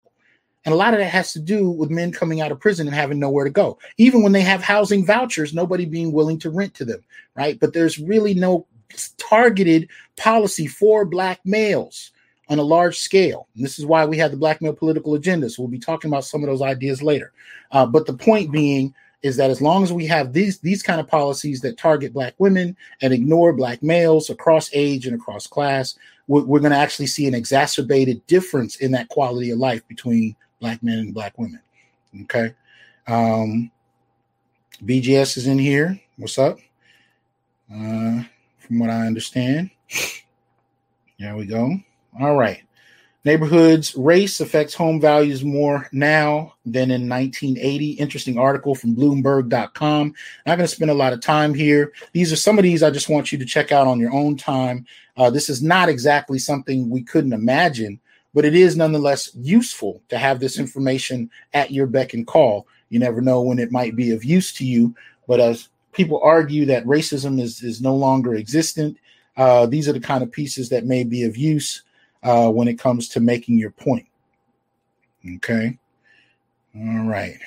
And 0.63 0.73
a 0.73 0.77
lot 0.77 0.93
of 0.93 0.99
that 0.99 1.09
has 1.09 1.33
to 1.33 1.39
do 1.39 1.71
with 1.71 1.89
men 1.89 2.11
coming 2.11 2.39
out 2.39 2.51
of 2.51 2.59
prison 2.59 2.85
and 2.85 2.95
having 2.95 3.17
nowhere 3.17 3.45
to 3.45 3.49
go. 3.49 3.79
Even 3.97 4.21
when 4.21 4.33
they 4.33 4.41
have 4.41 4.61
housing 4.61 5.03
vouchers, 5.03 5.55
nobody 5.55 5.85
being 5.85 6.11
willing 6.11 6.37
to 6.37 6.51
rent 6.51 6.75
to 6.75 6.85
them, 6.85 7.03
right? 7.35 7.59
But 7.59 7.73
there's 7.73 7.97
really 7.97 8.35
no 8.35 8.67
targeted 9.17 9.89
policy 10.17 10.67
for 10.67 11.03
black 11.03 11.39
males 11.45 12.11
on 12.51 12.59
a 12.59 12.63
large 12.63 12.99
scale. 12.99 13.47
And 13.55 13.63
this 13.63 13.79
is 13.79 13.85
why 13.85 14.05
we 14.05 14.17
have 14.17 14.31
the 14.31 14.37
black 14.37 14.61
male 14.61 14.73
political 14.73 15.15
agenda. 15.15 15.49
So 15.49 15.63
we'll 15.63 15.71
be 15.71 15.79
talking 15.79 16.11
about 16.11 16.25
some 16.25 16.43
of 16.43 16.49
those 16.49 16.61
ideas 16.61 17.01
later. 17.01 17.31
Uh, 17.71 17.85
but 17.85 18.05
the 18.05 18.13
point 18.13 18.51
being 18.51 18.93
is 19.23 19.37
that 19.37 19.49
as 19.49 19.61
long 19.61 19.83
as 19.83 19.93
we 19.93 20.05
have 20.07 20.33
these 20.33 20.59
these 20.59 20.83
kind 20.83 20.99
of 20.99 21.07
policies 21.07 21.61
that 21.61 21.77
target 21.77 22.11
black 22.11 22.33
women 22.39 22.75
and 23.01 23.13
ignore 23.13 23.53
black 23.53 23.81
males 23.81 24.29
across 24.29 24.69
age 24.73 25.07
and 25.07 25.15
across 25.15 25.47
class, 25.47 25.97
we're, 26.27 26.43
we're 26.43 26.59
going 26.59 26.73
to 26.73 26.77
actually 26.77 27.07
see 27.07 27.25
an 27.25 27.33
exacerbated 27.33 28.25
difference 28.27 28.75
in 28.77 28.91
that 28.91 29.07
quality 29.07 29.51
of 29.51 29.57
life 29.57 29.87
between 29.87 30.35
black 30.59 30.83
men 30.83 30.99
and 30.99 31.13
black 31.13 31.37
women. 31.37 31.61
Okay. 32.23 32.53
Um, 33.07 33.71
BGS 34.83 35.37
is 35.37 35.47
in 35.47 35.57
here. 35.57 36.01
What's 36.17 36.37
up? 36.37 36.57
Uh, 37.73 38.23
from 38.57 38.79
what 38.79 38.89
I 38.89 39.07
understand. 39.07 39.69
There 41.17 41.35
we 41.37 41.45
go. 41.45 41.77
All 42.19 42.35
right. 42.35 42.63
Neighborhoods 43.23 43.93
race 43.95 44.39
affects 44.39 44.73
home 44.73 44.99
values 44.99 45.45
more 45.45 45.87
now 45.91 46.55
than 46.65 46.89
in 46.89 47.07
1980. 47.07 47.91
Interesting 47.91 48.39
article 48.39 48.73
from 48.73 48.95
Bloomberg.com. 48.95 50.15
Not 50.47 50.55
going 50.55 50.67
to 50.67 50.75
spend 50.75 50.89
a 50.89 50.95
lot 50.95 51.13
of 51.13 51.21
time 51.21 51.53
here. 51.53 51.93
These 52.13 52.33
are 52.33 52.37
some 52.37 52.57
of 52.57 52.63
these 52.63 52.81
I 52.81 52.89
just 52.89 53.09
want 53.09 53.31
you 53.31 53.37
to 53.37 53.45
check 53.45 53.71
out 53.71 53.85
on 53.85 53.99
your 53.99 54.11
own 54.11 54.37
time. 54.37 54.87
Uh, 55.17 55.29
this 55.29 55.49
is 55.49 55.61
not 55.61 55.87
exactly 55.87 56.39
something 56.39 56.89
we 56.89 57.03
couldn't 57.03 57.33
imagine, 57.33 57.99
but 58.33 58.43
it 58.43 58.55
is 58.55 58.75
nonetheless 58.75 59.29
useful 59.35 60.01
to 60.09 60.17
have 60.17 60.39
this 60.39 60.57
information 60.57 61.29
at 61.53 61.69
your 61.69 61.85
beck 61.85 62.15
and 62.15 62.25
call. 62.25 62.65
You 62.89 62.97
never 62.97 63.21
know 63.21 63.41
when 63.41 63.59
it 63.59 63.71
might 63.71 63.95
be 63.95 64.11
of 64.11 64.25
use 64.25 64.51
to 64.53 64.65
you. 64.65 64.95
But 65.27 65.39
as 65.39 65.69
people 65.91 66.19
argue 66.23 66.65
that 66.65 66.85
racism 66.85 67.39
is, 67.39 67.61
is 67.61 67.81
no 67.81 67.95
longer 67.95 68.33
existent, 68.33 68.97
uh, 69.37 69.67
these 69.67 69.87
are 69.87 69.93
the 69.93 69.99
kind 69.99 70.23
of 70.23 70.31
pieces 70.31 70.69
that 70.69 70.85
may 70.85 71.03
be 71.03 71.23
of 71.23 71.37
use 71.37 71.83
uh, 72.23 72.49
when 72.49 72.67
it 72.67 72.79
comes 72.79 73.09
to 73.09 73.19
making 73.19 73.57
your 73.57 73.71
point. 73.71 74.07
Okay. 75.35 75.77
All 76.75 77.05
right. 77.05 77.37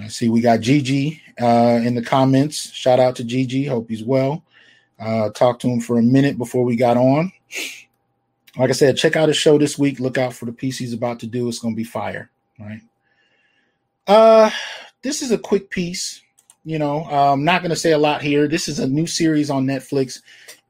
I 0.00 0.08
see 0.08 0.28
we 0.28 0.40
got 0.40 0.60
Gigi 0.60 1.20
uh, 1.40 1.80
in 1.82 1.94
the 1.94 2.02
comments. 2.02 2.72
Shout 2.72 2.98
out 2.98 3.16
to 3.16 3.24
Gigi. 3.24 3.64
Hope 3.64 3.88
he's 3.88 4.02
well. 4.02 4.42
Uh, 4.98 5.30
talked 5.30 5.62
to 5.62 5.68
him 5.68 5.80
for 5.80 5.98
a 5.98 6.02
minute 6.02 6.38
before 6.38 6.64
we 6.64 6.76
got 6.76 6.96
on. 6.96 7.32
Like 8.56 8.70
I 8.70 8.72
said, 8.72 8.96
check 8.96 9.16
out 9.16 9.28
his 9.28 9.36
show 9.36 9.58
this 9.58 9.78
week. 9.78 10.00
Look 10.00 10.18
out 10.18 10.32
for 10.32 10.46
the 10.46 10.52
piece 10.52 10.78
he's 10.78 10.92
about 10.92 11.20
to 11.20 11.26
do. 11.26 11.48
It's 11.48 11.58
going 11.58 11.74
to 11.74 11.76
be 11.76 11.84
fire. 11.84 12.30
Right. 12.58 12.80
Uh, 14.06 14.50
this 15.02 15.22
is 15.22 15.32
a 15.32 15.38
quick 15.38 15.70
piece. 15.70 16.22
You 16.64 16.78
know, 16.78 17.04
I'm 17.04 17.44
not 17.44 17.62
going 17.62 17.70
to 17.70 17.76
say 17.76 17.92
a 17.92 17.98
lot 17.98 18.22
here. 18.22 18.48
This 18.48 18.68
is 18.68 18.78
a 18.78 18.86
new 18.86 19.06
series 19.06 19.50
on 19.50 19.66
Netflix 19.66 20.22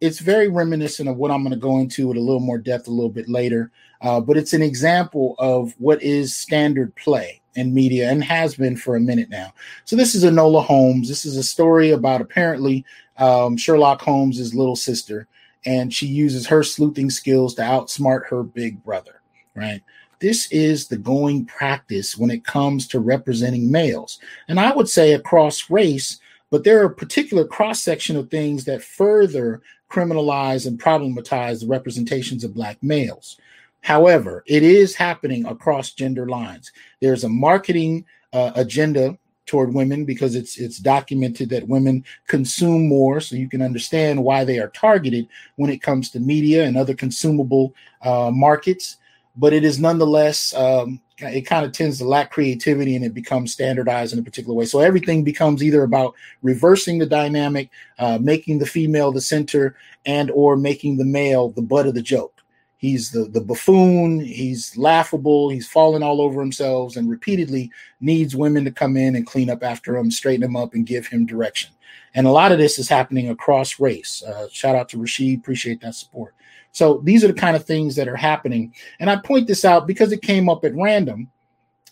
it's 0.04 0.18
very 0.18 0.48
reminiscent 0.48 1.08
of 1.08 1.16
what 1.16 1.30
I'm 1.30 1.42
going 1.42 1.54
to 1.54 1.58
go 1.58 1.78
into 1.78 2.08
with 2.08 2.18
a 2.18 2.20
little 2.20 2.38
more 2.38 2.58
depth 2.58 2.88
a 2.88 2.90
little 2.90 3.10
bit 3.10 3.26
later. 3.26 3.70
Uh, 4.02 4.20
but 4.20 4.36
it's 4.36 4.52
an 4.52 4.60
example 4.60 5.34
of 5.38 5.74
what 5.78 6.02
is 6.02 6.36
standard 6.36 6.94
play 6.94 7.40
in 7.54 7.72
media 7.72 8.10
and 8.10 8.22
has 8.22 8.54
been 8.54 8.76
for 8.76 8.96
a 8.96 9.00
minute 9.00 9.30
now. 9.30 9.54
So 9.86 9.96
this 9.96 10.14
is 10.14 10.22
Enola 10.22 10.62
Holmes. 10.62 11.08
This 11.08 11.24
is 11.24 11.38
a 11.38 11.42
story 11.42 11.90
about 11.90 12.20
apparently 12.20 12.84
um, 13.16 13.56
Sherlock 13.56 14.02
Holmes's 14.02 14.54
little 14.54 14.76
sister, 14.76 15.26
and 15.64 15.94
she 15.94 16.06
uses 16.06 16.46
her 16.48 16.62
sleuthing 16.62 17.08
skills 17.08 17.54
to 17.54 17.62
outsmart 17.62 18.26
her 18.26 18.42
big 18.42 18.84
brother. 18.84 19.22
Right. 19.54 19.82
This 20.18 20.52
is 20.52 20.88
the 20.88 20.98
going 20.98 21.46
practice 21.46 22.18
when 22.18 22.30
it 22.30 22.44
comes 22.44 22.86
to 22.88 23.00
representing 23.00 23.70
males, 23.70 24.18
and 24.48 24.60
I 24.60 24.74
would 24.74 24.88
say 24.88 25.14
across 25.14 25.70
race. 25.70 26.20
But 26.50 26.62
there 26.62 26.80
are 26.82 26.86
a 26.86 26.94
particular 26.94 27.44
cross 27.44 27.82
section 27.82 28.16
of 28.16 28.30
things 28.30 28.64
that 28.66 28.82
further 28.82 29.60
criminalize 29.90 30.66
and 30.66 30.81
problematize 30.81 31.61
the 31.61 31.66
representations 31.66 32.44
of 32.44 32.55
Black 32.55 32.83
males. 32.83 33.38
However, 33.81 34.42
it 34.47 34.62
is 34.62 34.94
happening 34.94 35.44
across 35.47 35.92
gender 35.92 36.27
lines. 36.27 36.73
There's 37.01 37.25
a 37.25 37.29
marketing 37.29 38.07
uh, 38.33 38.53
agenda 38.55 39.18
toward 39.47 39.75
women 39.75 40.05
because 40.05 40.35
it's 40.35 40.59
it's 40.59 40.79
documented 40.79 41.51
that 41.51 41.68
women 41.68 42.05
consume 42.27 42.88
more 42.88 43.20
so 43.20 43.37
you 43.37 43.49
can 43.49 43.61
understand 43.61 44.25
why 44.25 44.42
they 44.42 44.59
are 44.59 44.68
targeted 44.68 45.29
when 45.57 45.70
it 45.70 45.83
comes 45.83 46.11
to 46.11 46.20
media 46.20 46.64
and 46.64 46.77
other 46.77 46.94
consumable 46.94 47.75
uh, 48.03 48.31
markets 48.33 48.97
but 49.37 49.53
it 49.53 49.64
is 49.64 49.79
nonetheless 49.81 50.55
um, 50.55 51.01
it 51.18 51.42
kind 51.42 51.64
of 51.64 51.73
tends 51.73 51.99
to 51.99 52.05
lack 52.05 52.31
creativity 52.31 52.97
and 52.97 53.05
it 53.05 53.14
becomes 53.14 53.53
standardized 53.53 54.12
in 54.12 54.18
a 54.18 54.23
particular 54.23 54.55
way. 54.55 54.64
So 54.64 54.81
everything 54.81 55.23
becomes 55.23 55.62
either 55.62 55.83
about 55.85 56.14
reversing 56.42 56.99
the 56.99 57.07
dynamic, 57.07 57.70
uh, 57.99 58.18
making 58.20 58.59
the 58.59 58.66
female 58.66 59.12
the 59.12 59.20
center, 59.20 59.77
and 60.07 60.31
or 60.33 60.57
making 60.57 60.97
the 60.97 61.05
male 61.05 61.51
the 61.51 61.62
butt 61.62 61.87
of 61.87 61.94
the 61.94 62.03
joke. 62.03 62.33
He's 62.77 63.12
the, 63.12 63.25
the 63.25 63.40
buffoon. 63.40 64.20
He's 64.20 64.77
laughable. 64.77 65.49
He's 65.49 65.66
falling 65.66 66.03
all 66.03 66.20
over 66.20 66.40
himself 66.40 66.97
and 66.97 67.09
repeatedly 67.09 67.70
needs 68.01 68.37
women 68.37 68.64
to 68.64 68.70
come 68.70 68.97
in 68.97 69.16
and 69.16 69.27
clean 69.27 69.49
up 69.49 69.62
after 69.62 69.97
him, 69.97 70.11
straighten 70.11 70.42
him 70.42 70.57
up, 70.57 70.75
and 70.75 70.85
give 70.85 71.07
him 71.07 71.25
direction. 71.25 71.70
And 72.14 72.27
a 72.27 72.31
lot 72.31 72.53
of 72.53 72.59
this 72.59 72.79
is 72.79 72.88
happening 72.88 73.31
across 73.31 73.81
race. 73.81 74.23
Uh, 74.23 74.49
shout 74.51 74.77
out 74.77 74.88
to 74.90 74.99
Rashid. 74.99 75.38
Appreciate 75.38 75.81
that 75.81 75.94
support. 75.94 76.35
So 76.74 77.00
these 77.04 77.22
are 77.22 77.28
the 77.28 77.32
kind 77.32 77.54
of 77.56 77.64
things 77.64 77.94
that 77.94 78.08
are 78.08 78.16
happening. 78.16 78.74
And 78.98 79.08
I 79.08 79.14
point 79.16 79.46
this 79.46 79.64
out 79.64 79.87
because 79.87 80.10
it 80.10 80.22
came 80.22 80.48
up 80.48 80.64
at 80.64 80.74
random. 80.74 81.30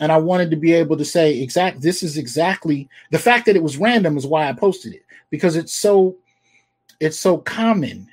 And 0.01 0.11
I 0.11 0.17
wanted 0.17 0.51
to 0.51 0.57
be 0.57 0.73
able 0.73 0.97
to 0.97 1.05
say, 1.05 1.41
exact, 1.41 1.81
this 1.81 2.03
is 2.03 2.19
exactly 2.19 2.89
the 3.13 3.19
fact 3.19 3.47
that 3.47 3.55
it 3.55 3.63
was 3.63 3.77
random 3.77 4.17
is 4.17 4.27
why 4.27 4.49
I 4.49 4.53
posted 4.53 4.93
it 4.93 5.05
because 5.31 5.55
it's 5.55 5.73
so, 5.73 6.17
it's 6.99 7.19
so 7.19 7.39
common, 7.39 8.09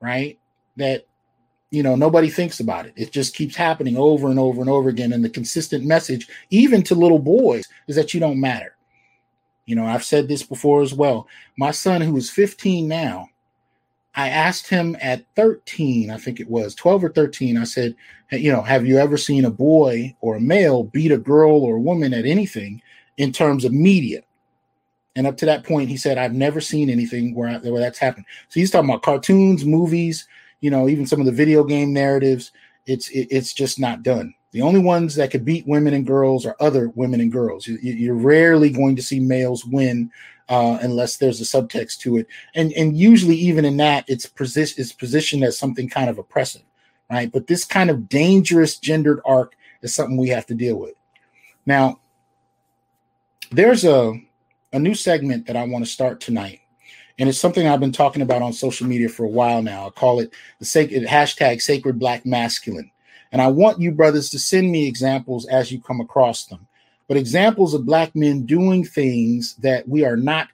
right? 0.00 0.38
That 0.76 1.06
you 1.72 1.82
know 1.82 1.96
nobody 1.96 2.30
thinks 2.30 2.60
about 2.60 2.86
it 2.86 2.92
it 2.94 3.10
just 3.10 3.34
keeps 3.34 3.56
happening 3.56 3.96
over 3.96 4.28
and 4.28 4.38
over 4.38 4.60
and 4.60 4.70
over 4.70 4.88
again 4.88 5.12
and 5.12 5.24
the 5.24 5.28
consistent 5.28 5.84
message 5.84 6.28
even 6.50 6.80
to 6.80 6.94
little 6.94 7.18
boys 7.18 7.66
is 7.88 7.96
that 7.96 8.14
you 8.14 8.20
don't 8.20 8.40
matter 8.40 8.76
you 9.64 9.74
know 9.74 9.84
i've 9.84 10.04
said 10.04 10.28
this 10.28 10.44
before 10.44 10.80
as 10.80 10.94
well 10.94 11.26
my 11.58 11.72
son 11.72 12.00
who 12.00 12.16
is 12.16 12.30
15 12.30 12.86
now 12.86 13.28
i 14.16 14.28
asked 14.28 14.68
him 14.68 14.96
at 15.00 15.24
13 15.36 16.10
i 16.10 16.16
think 16.16 16.40
it 16.40 16.48
was 16.48 16.74
12 16.74 17.04
or 17.04 17.08
13 17.10 17.56
i 17.56 17.64
said 17.64 17.94
you 18.32 18.50
know 18.50 18.62
have 18.62 18.86
you 18.86 18.98
ever 18.98 19.16
seen 19.16 19.44
a 19.44 19.50
boy 19.50 20.14
or 20.20 20.36
a 20.36 20.40
male 20.40 20.84
beat 20.84 21.12
a 21.12 21.18
girl 21.18 21.62
or 21.62 21.76
a 21.76 21.80
woman 21.80 22.12
at 22.12 22.26
anything 22.26 22.80
in 23.18 23.32
terms 23.32 23.64
of 23.64 23.72
media 23.72 24.20
and 25.14 25.26
up 25.26 25.36
to 25.36 25.46
that 25.46 25.64
point 25.64 25.88
he 25.88 25.96
said 25.96 26.18
i've 26.18 26.34
never 26.34 26.60
seen 26.60 26.90
anything 26.90 27.34
where, 27.34 27.58
where 27.60 27.80
that's 27.80 27.98
happened 27.98 28.26
so 28.48 28.60
he's 28.60 28.70
talking 28.70 28.90
about 28.90 29.02
cartoons 29.02 29.64
movies 29.64 30.26
you 30.60 30.70
know, 30.70 30.88
even 30.88 31.06
some 31.06 31.20
of 31.20 31.26
the 31.26 31.32
video 31.32 31.64
game 31.64 31.92
narratives, 31.92 32.52
it's 32.86 33.08
it, 33.10 33.28
it's 33.30 33.52
just 33.52 33.78
not 33.78 34.02
done. 34.02 34.34
The 34.52 34.62
only 34.62 34.80
ones 34.80 35.14
that 35.16 35.30
could 35.30 35.44
beat 35.44 35.66
women 35.66 35.92
and 35.94 36.06
girls 36.06 36.46
are 36.46 36.56
other 36.60 36.88
women 36.94 37.20
and 37.20 37.30
girls. 37.30 37.66
You, 37.66 38.12
are 38.12 38.16
rarely 38.16 38.70
going 38.70 38.96
to 38.96 39.02
see 39.02 39.20
males 39.20 39.66
win 39.66 40.10
uh, 40.48 40.78
unless 40.80 41.16
there's 41.16 41.40
a 41.40 41.44
subtext 41.44 41.98
to 41.98 42.18
it, 42.18 42.26
and 42.54 42.72
and 42.72 42.96
usually 42.96 43.36
even 43.36 43.64
in 43.64 43.76
that, 43.78 44.04
it's 44.08 44.26
position 44.26 44.80
it's 44.80 44.92
positioned 44.92 45.44
as 45.44 45.58
something 45.58 45.88
kind 45.88 46.10
of 46.10 46.18
oppressive, 46.18 46.62
right? 47.10 47.30
But 47.30 47.46
this 47.46 47.64
kind 47.64 47.90
of 47.90 48.08
dangerous 48.08 48.78
gendered 48.78 49.20
arc 49.24 49.56
is 49.82 49.94
something 49.94 50.16
we 50.16 50.28
have 50.28 50.46
to 50.46 50.54
deal 50.54 50.76
with. 50.76 50.94
Now, 51.64 52.00
there's 53.50 53.84
a 53.84 54.20
a 54.72 54.78
new 54.78 54.94
segment 54.94 55.46
that 55.46 55.56
I 55.56 55.64
want 55.64 55.84
to 55.84 55.90
start 55.90 56.20
tonight 56.20 56.60
and 57.18 57.28
it's 57.28 57.38
something 57.38 57.66
I've 57.66 57.80
been 57.80 57.92
talking 57.92 58.22
about 58.22 58.42
on 58.42 58.52
social 58.52 58.86
media 58.86 59.08
for 59.08 59.24
a 59.24 59.28
while 59.28 59.62
now. 59.62 59.86
I 59.86 59.90
call 59.90 60.20
it 60.20 60.32
the 60.58 60.66
sacred 60.66 61.04
hashtag 61.04 61.62
sacred 61.62 61.98
black 61.98 62.26
masculine. 62.26 62.90
And 63.32 63.40
I 63.40 63.48
want 63.48 63.80
you 63.80 63.90
brothers 63.90 64.30
to 64.30 64.38
send 64.38 64.70
me 64.70 64.86
examples 64.86 65.46
as 65.46 65.72
you 65.72 65.80
come 65.80 66.00
across 66.00 66.44
them, 66.46 66.66
but 67.08 67.16
examples 67.16 67.74
of 67.74 67.86
black 67.86 68.14
men 68.14 68.46
doing 68.46 68.84
things 68.84 69.54
that 69.56 69.88
we 69.88 70.04
are 70.04 70.16
not 70.16 70.48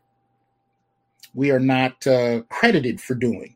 we 1.34 1.50
are 1.50 1.60
not 1.60 2.06
uh, 2.06 2.42
credited 2.50 3.00
for 3.00 3.14
doing. 3.14 3.54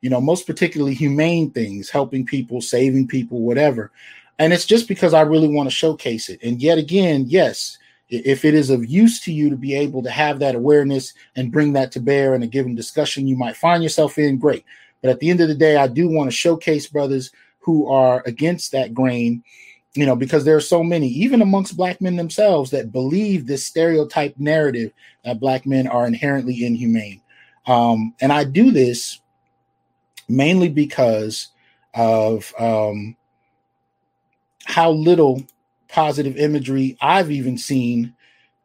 You 0.00 0.10
know, 0.10 0.20
most 0.20 0.46
particularly 0.46 0.94
humane 0.94 1.50
things, 1.50 1.90
helping 1.90 2.24
people, 2.24 2.60
saving 2.60 3.08
people, 3.08 3.40
whatever. 3.40 3.90
And 4.38 4.52
it's 4.52 4.66
just 4.66 4.86
because 4.86 5.12
I 5.14 5.22
really 5.22 5.48
want 5.48 5.68
to 5.68 5.74
showcase 5.74 6.28
it. 6.28 6.40
And 6.42 6.62
yet 6.62 6.78
again, 6.78 7.24
yes, 7.26 7.78
if 8.08 8.44
it 8.44 8.54
is 8.54 8.70
of 8.70 8.86
use 8.86 9.20
to 9.22 9.32
you 9.32 9.50
to 9.50 9.56
be 9.56 9.74
able 9.74 10.02
to 10.02 10.10
have 10.10 10.38
that 10.38 10.54
awareness 10.54 11.14
and 11.34 11.50
bring 11.50 11.72
that 11.72 11.90
to 11.92 12.00
bear 12.00 12.34
in 12.34 12.42
a 12.42 12.46
given 12.46 12.74
discussion 12.74 13.26
you 13.26 13.36
might 13.36 13.56
find 13.56 13.82
yourself 13.82 14.18
in, 14.18 14.38
great. 14.38 14.64
But 15.02 15.10
at 15.10 15.18
the 15.18 15.30
end 15.30 15.40
of 15.40 15.48
the 15.48 15.54
day, 15.54 15.76
I 15.76 15.88
do 15.88 16.08
want 16.08 16.30
to 16.30 16.36
showcase 16.36 16.86
brothers 16.86 17.32
who 17.58 17.90
are 17.90 18.22
against 18.26 18.70
that 18.72 18.94
grain, 18.94 19.42
you 19.96 20.04
know, 20.04 20.16
because 20.16 20.44
there 20.44 20.56
are 20.56 20.60
so 20.60 20.82
many, 20.82 21.08
even 21.08 21.40
amongst 21.40 21.76
black 21.76 22.00
men 22.00 22.16
themselves, 22.16 22.70
that 22.70 22.92
believe 22.92 23.46
this 23.46 23.66
stereotype 23.66 24.34
narrative 24.38 24.92
that 25.24 25.40
black 25.40 25.66
men 25.66 25.86
are 25.86 26.06
inherently 26.06 26.64
inhumane. 26.64 27.22
Um, 27.66 28.14
and 28.20 28.32
I 28.32 28.44
do 28.44 28.70
this 28.70 29.20
mainly 30.28 30.68
because 30.68 31.48
of 31.94 32.52
um, 32.58 33.16
how 34.64 34.90
little 34.90 35.42
positive 35.88 36.36
imagery 36.36 36.96
I've 37.00 37.30
even 37.30 37.56
seen 37.56 38.14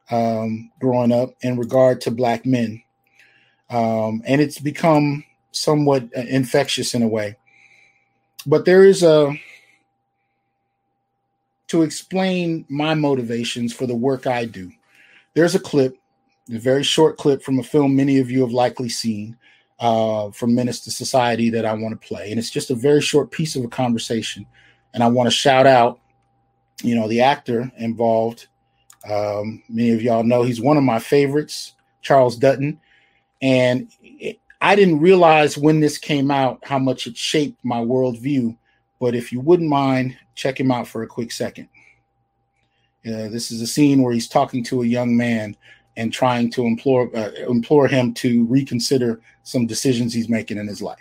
um, 0.09 0.71
growing 0.79 1.11
up 1.11 1.35
in 1.41 1.57
regard 1.57 2.01
to 2.01 2.11
black 2.11 2.45
men. 2.45 2.83
Um, 3.69 4.21
and 4.25 4.41
it's 4.41 4.59
become 4.59 5.23
somewhat 5.51 6.03
uh, 6.15 6.21
infectious 6.21 6.93
in 6.93 7.03
a 7.03 7.07
way. 7.07 7.37
But 8.45 8.65
there 8.65 8.83
is 8.83 9.03
a, 9.03 9.33
to 11.71 11.81
explain 11.81 12.65
my 12.69 12.93
motivations 12.93 13.73
for 13.73 13.85
the 13.85 13.95
work 13.95 14.27
I 14.27 14.45
do, 14.45 14.71
there's 15.33 15.55
a 15.55 15.59
clip, 15.59 15.97
a 16.53 16.57
very 16.59 16.83
short 16.83 17.17
clip 17.17 17.41
from 17.43 17.59
a 17.59 17.63
film 17.63 17.95
many 17.95 18.19
of 18.19 18.29
you 18.29 18.41
have 18.41 18.51
likely 18.51 18.89
seen 18.89 19.37
uh, 19.79 20.31
from 20.31 20.55
Menace 20.55 20.81
to 20.81 20.91
Society 20.91 21.49
that 21.49 21.65
I 21.65 21.73
want 21.73 21.99
to 21.99 22.07
play. 22.07 22.29
And 22.29 22.39
it's 22.39 22.49
just 22.49 22.71
a 22.71 22.75
very 22.75 23.01
short 23.01 23.31
piece 23.31 23.55
of 23.55 23.63
a 23.63 23.69
conversation. 23.69 24.45
And 24.93 25.03
I 25.03 25.07
want 25.07 25.27
to 25.27 25.31
shout 25.31 25.65
out 25.65 26.01
you 26.83 26.95
know, 26.95 27.07
the 27.07 27.21
actor 27.21 27.71
involved. 27.77 28.47
Um, 29.09 29.63
many 29.69 29.91
of 29.91 30.01
y'all 30.01 30.23
know 30.23 30.43
he's 30.43 30.61
one 30.61 30.77
of 30.77 30.83
my 30.83 30.99
favorites, 30.99 31.73
Charles 32.01 32.37
Dutton. 32.37 32.79
And 33.41 33.91
it, 34.01 34.39
I 34.61 34.75
didn't 34.75 34.99
realize 34.99 35.57
when 35.57 35.79
this 35.79 35.97
came 35.97 36.29
out 36.29 36.59
how 36.63 36.79
much 36.79 37.07
it 37.07 37.17
shaped 37.17 37.63
my 37.63 37.79
worldview. 37.79 38.55
But 39.01 39.15
if 39.15 39.31
you 39.31 39.39
wouldn't 39.41 39.67
mind, 39.67 40.15
check 40.35 40.59
him 40.59 40.71
out 40.71 40.87
for 40.87 41.01
a 41.01 41.07
quick 41.07 41.31
second. 41.31 41.67
Uh, 43.03 43.29
this 43.29 43.49
is 43.49 43.59
a 43.59 43.65
scene 43.65 44.03
where 44.03 44.13
he's 44.13 44.27
talking 44.27 44.63
to 44.65 44.83
a 44.83 44.85
young 44.85 45.17
man 45.17 45.57
and 45.97 46.13
trying 46.13 46.51
to 46.51 46.67
implore 46.67 47.09
uh, 47.17 47.31
implore 47.49 47.87
him 47.87 48.13
to 48.13 48.45
reconsider 48.45 49.19
some 49.41 49.65
decisions 49.65 50.13
he's 50.13 50.29
making 50.29 50.59
in 50.59 50.67
his 50.67 50.83
life. 50.83 50.99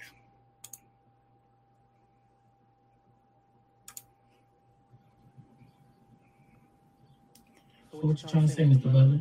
what 7.92 8.22
you 8.22 8.28
trying 8.30 8.46
to 8.46 8.52
say, 8.52 8.62
Mr. 8.62 8.84
Butler? 8.84 9.20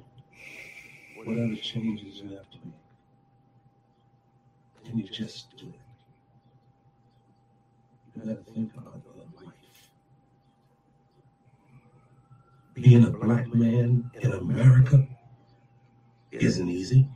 Whatever 1.18 1.56
changes 1.56 2.22
you 2.22 2.30
have 2.30 2.50
to 2.50 2.58
make, 2.64 2.74
then 4.86 4.98
you 5.00 5.04
just 5.04 5.58
do 5.58 5.66
it. 5.68 5.89
You 8.16 8.22
gotta 8.24 8.44
think 8.54 8.74
about 8.76 9.02
your 9.06 9.26
life. 9.46 9.54
Being 12.74 13.06
a 13.06 13.10
black 13.10 13.54
man 13.54 14.10
in 14.22 14.32
America 14.34 15.08
isn't 16.32 16.70
easy. 16.70 17.08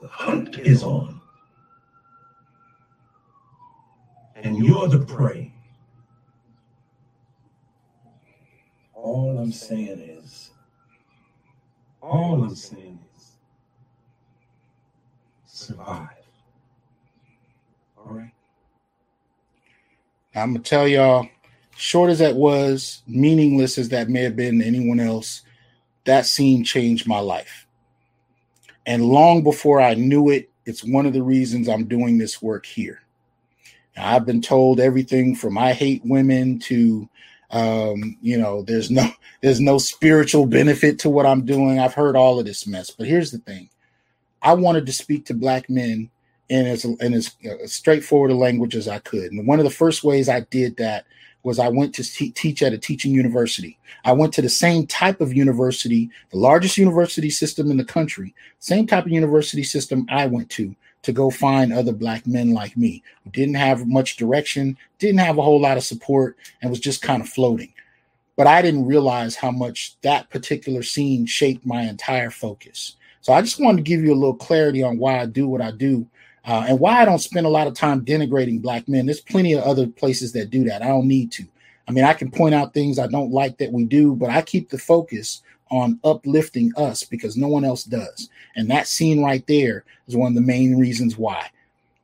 The 0.00 0.08
hunt 0.08 0.58
is 0.58 0.82
on. 0.82 1.20
And 4.34 4.58
you're 4.58 4.88
the 4.88 5.04
prey. 5.04 5.52
All 8.94 9.38
I'm 9.38 9.52
saying 9.52 10.00
is, 10.00 10.50
all 12.00 12.42
I'm 12.42 12.56
saying 12.56 12.98
is, 13.16 13.32
survive. 15.46 16.08
All 17.96 18.14
right. 18.14 18.32
I'm 20.34 20.54
gonna 20.54 20.64
tell 20.64 20.88
y'all, 20.88 21.28
short 21.76 22.10
as 22.10 22.18
that 22.20 22.36
was, 22.36 23.02
meaningless 23.06 23.78
as 23.78 23.90
that 23.90 24.08
may 24.08 24.22
have 24.22 24.36
been 24.36 24.58
to 24.60 24.64
anyone 24.64 25.00
else, 25.00 25.42
that 26.04 26.26
scene 26.26 26.64
changed 26.64 27.06
my 27.06 27.18
life. 27.18 27.66
And 28.86 29.04
long 29.04 29.42
before 29.42 29.80
I 29.80 29.94
knew 29.94 30.30
it, 30.30 30.50
it's 30.64 30.84
one 30.84 31.06
of 31.06 31.12
the 31.12 31.22
reasons 31.22 31.68
I'm 31.68 31.84
doing 31.84 32.18
this 32.18 32.40
work 32.40 32.66
here. 32.66 33.02
Now, 33.96 34.14
I've 34.14 34.24
been 34.26 34.40
told 34.40 34.80
everything 34.80 35.34
from 35.34 35.58
I 35.58 35.72
hate 35.72 36.02
women 36.04 36.58
to 36.60 37.08
um, 37.52 38.16
you 38.22 38.38
know, 38.38 38.62
there's 38.62 38.90
no 38.90 39.08
there's 39.42 39.60
no 39.60 39.78
spiritual 39.78 40.46
benefit 40.46 40.98
to 41.00 41.10
what 41.10 41.26
I'm 41.26 41.44
doing. 41.44 41.78
I've 41.78 41.94
heard 41.94 42.16
all 42.16 42.38
of 42.38 42.46
this 42.46 42.66
mess, 42.66 42.90
but 42.90 43.06
here's 43.06 43.30
the 43.30 43.38
thing: 43.38 43.68
I 44.40 44.54
wanted 44.54 44.86
to 44.86 44.92
speak 44.92 45.26
to 45.26 45.34
black 45.34 45.68
men 45.68 46.10
in 46.52 46.66
as 46.66 46.84
in 46.84 47.14
as 47.14 47.34
uh, 47.50 47.66
straightforward 47.66 48.30
a 48.30 48.34
language 48.34 48.76
as 48.76 48.86
I 48.86 48.98
could. 48.98 49.32
And 49.32 49.46
one 49.46 49.58
of 49.58 49.64
the 49.64 49.70
first 49.70 50.04
ways 50.04 50.28
I 50.28 50.40
did 50.40 50.76
that 50.76 51.06
was 51.44 51.58
I 51.58 51.68
went 51.68 51.94
to 51.94 52.04
te- 52.04 52.30
teach 52.30 52.62
at 52.62 52.74
a 52.74 52.78
teaching 52.78 53.12
university. 53.12 53.78
I 54.04 54.12
went 54.12 54.34
to 54.34 54.42
the 54.42 54.48
same 54.48 54.86
type 54.86 55.20
of 55.20 55.32
university, 55.32 56.10
the 56.30 56.38
largest 56.38 56.76
university 56.76 57.30
system 57.30 57.70
in 57.70 57.78
the 57.78 57.84
country, 57.84 58.34
same 58.58 58.86
type 58.86 59.06
of 59.06 59.12
university 59.12 59.64
system 59.64 60.06
I 60.10 60.26
went 60.26 60.50
to 60.50 60.76
to 61.02 61.12
go 61.12 61.30
find 61.30 61.72
other 61.72 61.92
black 61.92 62.26
men 62.26 62.52
like 62.52 62.76
me 62.76 63.02
who 63.24 63.30
didn't 63.30 63.54
have 63.54 63.88
much 63.88 64.16
direction, 64.16 64.76
didn't 64.98 65.18
have 65.18 65.38
a 65.38 65.42
whole 65.42 65.60
lot 65.60 65.78
of 65.78 65.82
support, 65.82 66.36
and 66.60 66.70
was 66.70 66.78
just 66.78 67.02
kind 67.02 67.22
of 67.22 67.28
floating. 67.28 67.72
But 68.36 68.46
I 68.46 68.62
didn't 68.62 68.86
realize 68.86 69.34
how 69.34 69.50
much 69.50 69.96
that 70.02 70.30
particular 70.30 70.82
scene 70.82 71.24
shaped 71.26 71.66
my 71.66 71.82
entire 71.82 72.30
focus. 72.30 72.96
So 73.22 73.32
I 73.32 73.40
just 73.40 73.60
wanted 73.60 73.78
to 73.78 73.82
give 73.90 74.02
you 74.02 74.12
a 74.12 74.20
little 74.22 74.34
clarity 74.34 74.82
on 74.82 74.98
why 74.98 75.18
I 75.20 75.26
do 75.26 75.48
what 75.48 75.60
I 75.60 75.70
do. 75.70 76.06
Uh, 76.44 76.66
and 76.68 76.80
why 76.80 77.00
I 77.00 77.04
don't 77.04 77.18
spend 77.18 77.46
a 77.46 77.50
lot 77.50 77.66
of 77.66 77.74
time 77.74 78.04
denigrating 78.04 78.60
black 78.60 78.88
men. 78.88 79.06
There's 79.06 79.20
plenty 79.20 79.52
of 79.52 79.62
other 79.62 79.86
places 79.86 80.32
that 80.32 80.50
do 80.50 80.64
that. 80.64 80.82
I 80.82 80.88
don't 80.88 81.06
need 81.06 81.30
to. 81.32 81.44
I 81.86 81.92
mean, 81.92 82.04
I 82.04 82.14
can 82.14 82.30
point 82.30 82.54
out 82.54 82.74
things 82.74 82.98
I 82.98 83.06
don't 83.06 83.32
like 83.32 83.58
that 83.58 83.72
we 83.72 83.84
do, 83.84 84.14
but 84.14 84.30
I 84.30 84.42
keep 84.42 84.70
the 84.70 84.78
focus 84.78 85.42
on 85.70 85.98
uplifting 86.04 86.72
us 86.76 87.02
because 87.02 87.36
no 87.36 87.48
one 87.48 87.64
else 87.64 87.84
does. 87.84 88.28
And 88.56 88.70
that 88.70 88.86
scene 88.86 89.22
right 89.22 89.44
there 89.46 89.84
is 90.06 90.16
one 90.16 90.28
of 90.28 90.34
the 90.34 90.40
main 90.40 90.78
reasons 90.78 91.16
why. 91.16 91.50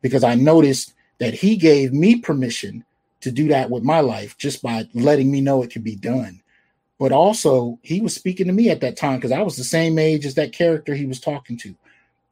Because 0.00 0.24
I 0.24 0.34
noticed 0.34 0.94
that 1.18 1.34
he 1.34 1.56
gave 1.56 1.92
me 1.92 2.16
permission 2.16 2.84
to 3.20 3.30
do 3.30 3.48
that 3.48 3.70
with 3.70 3.82
my 3.82 4.00
life 4.00 4.38
just 4.38 4.62
by 4.62 4.88
letting 4.94 5.30
me 5.30 5.40
know 5.40 5.62
it 5.62 5.72
could 5.72 5.84
be 5.84 5.96
done. 5.96 6.40
But 6.98 7.12
also, 7.12 7.78
he 7.82 8.00
was 8.00 8.14
speaking 8.14 8.46
to 8.46 8.52
me 8.52 8.70
at 8.70 8.80
that 8.80 8.96
time 8.96 9.16
because 9.16 9.32
I 9.32 9.42
was 9.42 9.56
the 9.56 9.64
same 9.64 9.98
age 9.98 10.26
as 10.26 10.34
that 10.34 10.52
character 10.52 10.94
he 10.94 11.06
was 11.06 11.20
talking 11.20 11.56
to. 11.58 11.74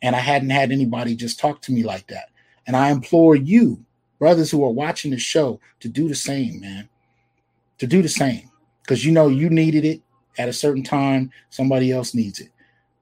And 0.06 0.14
I 0.14 0.20
hadn't 0.20 0.50
had 0.50 0.70
anybody 0.70 1.16
just 1.16 1.40
talk 1.40 1.60
to 1.62 1.72
me 1.72 1.82
like 1.82 2.06
that. 2.06 2.30
And 2.68 2.76
I 2.76 2.90
implore 2.90 3.34
you, 3.34 3.84
brothers 4.20 4.52
who 4.52 4.62
are 4.62 4.70
watching 4.70 5.10
the 5.10 5.18
show, 5.18 5.58
to 5.80 5.88
do 5.88 6.06
the 6.06 6.14
same, 6.14 6.60
man. 6.60 6.88
To 7.78 7.88
do 7.88 8.02
the 8.02 8.08
same. 8.08 8.48
Because 8.82 9.04
you 9.04 9.10
know 9.10 9.26
you 9.26 9.50
needed 9.50 9.84
it 9.84 10.00
at 10.38 10.48
a 10.48 10.52
certain 10.52 10.84
time, 10.84 11.32
somebody 11.50 11.90
else 11.90 12.14
needs 12.14 12.38
it. 12.38 12.50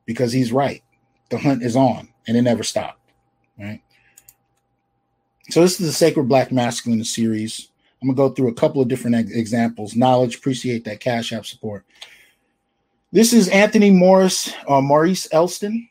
Because 0.07 0.33
he's 0.33 0.51
right. 0.51 0.83
The 1.29 1.37
hunt 1.37 1.63
is 1.63 1.77
on 1.77 2.09
and 2.27 2.39
it 2.39 2.43
never 2.43 2.63
stopped. 2.63 3.11
Right. 3.59 3.83
So 5.51 5.61
this 5.61 5.79
is 5.79 5.87
the 5.87 5.93
Sacred 5.93 6.27
Black 6.27 6.53
Masculine 6.53 7.05
series. 7.05 7.69
I'm 8.01 8.09
gonna 8.09 8.17
go 8.17 8.35
through 8.35 8.49
a 8.49 8.55
couple 8.55 8.81
of 8.81 8.89
different 8.89 9.31
examples. 9.31 9.95
Knowledge, 9.95 10.37
appreciate 10.37 10.87
that 10.87 11.01
Cash 11.01 11.35
App 11.35 11.45
support. 11.45 11.85
This 13.13 13.35
is 13.35 13.49
Anthony 13.49 13.91
Morris, 13.91 14.55
uh, 14.67 14.81
Maurice 14.81 15.29
Elston. 15.33 15.87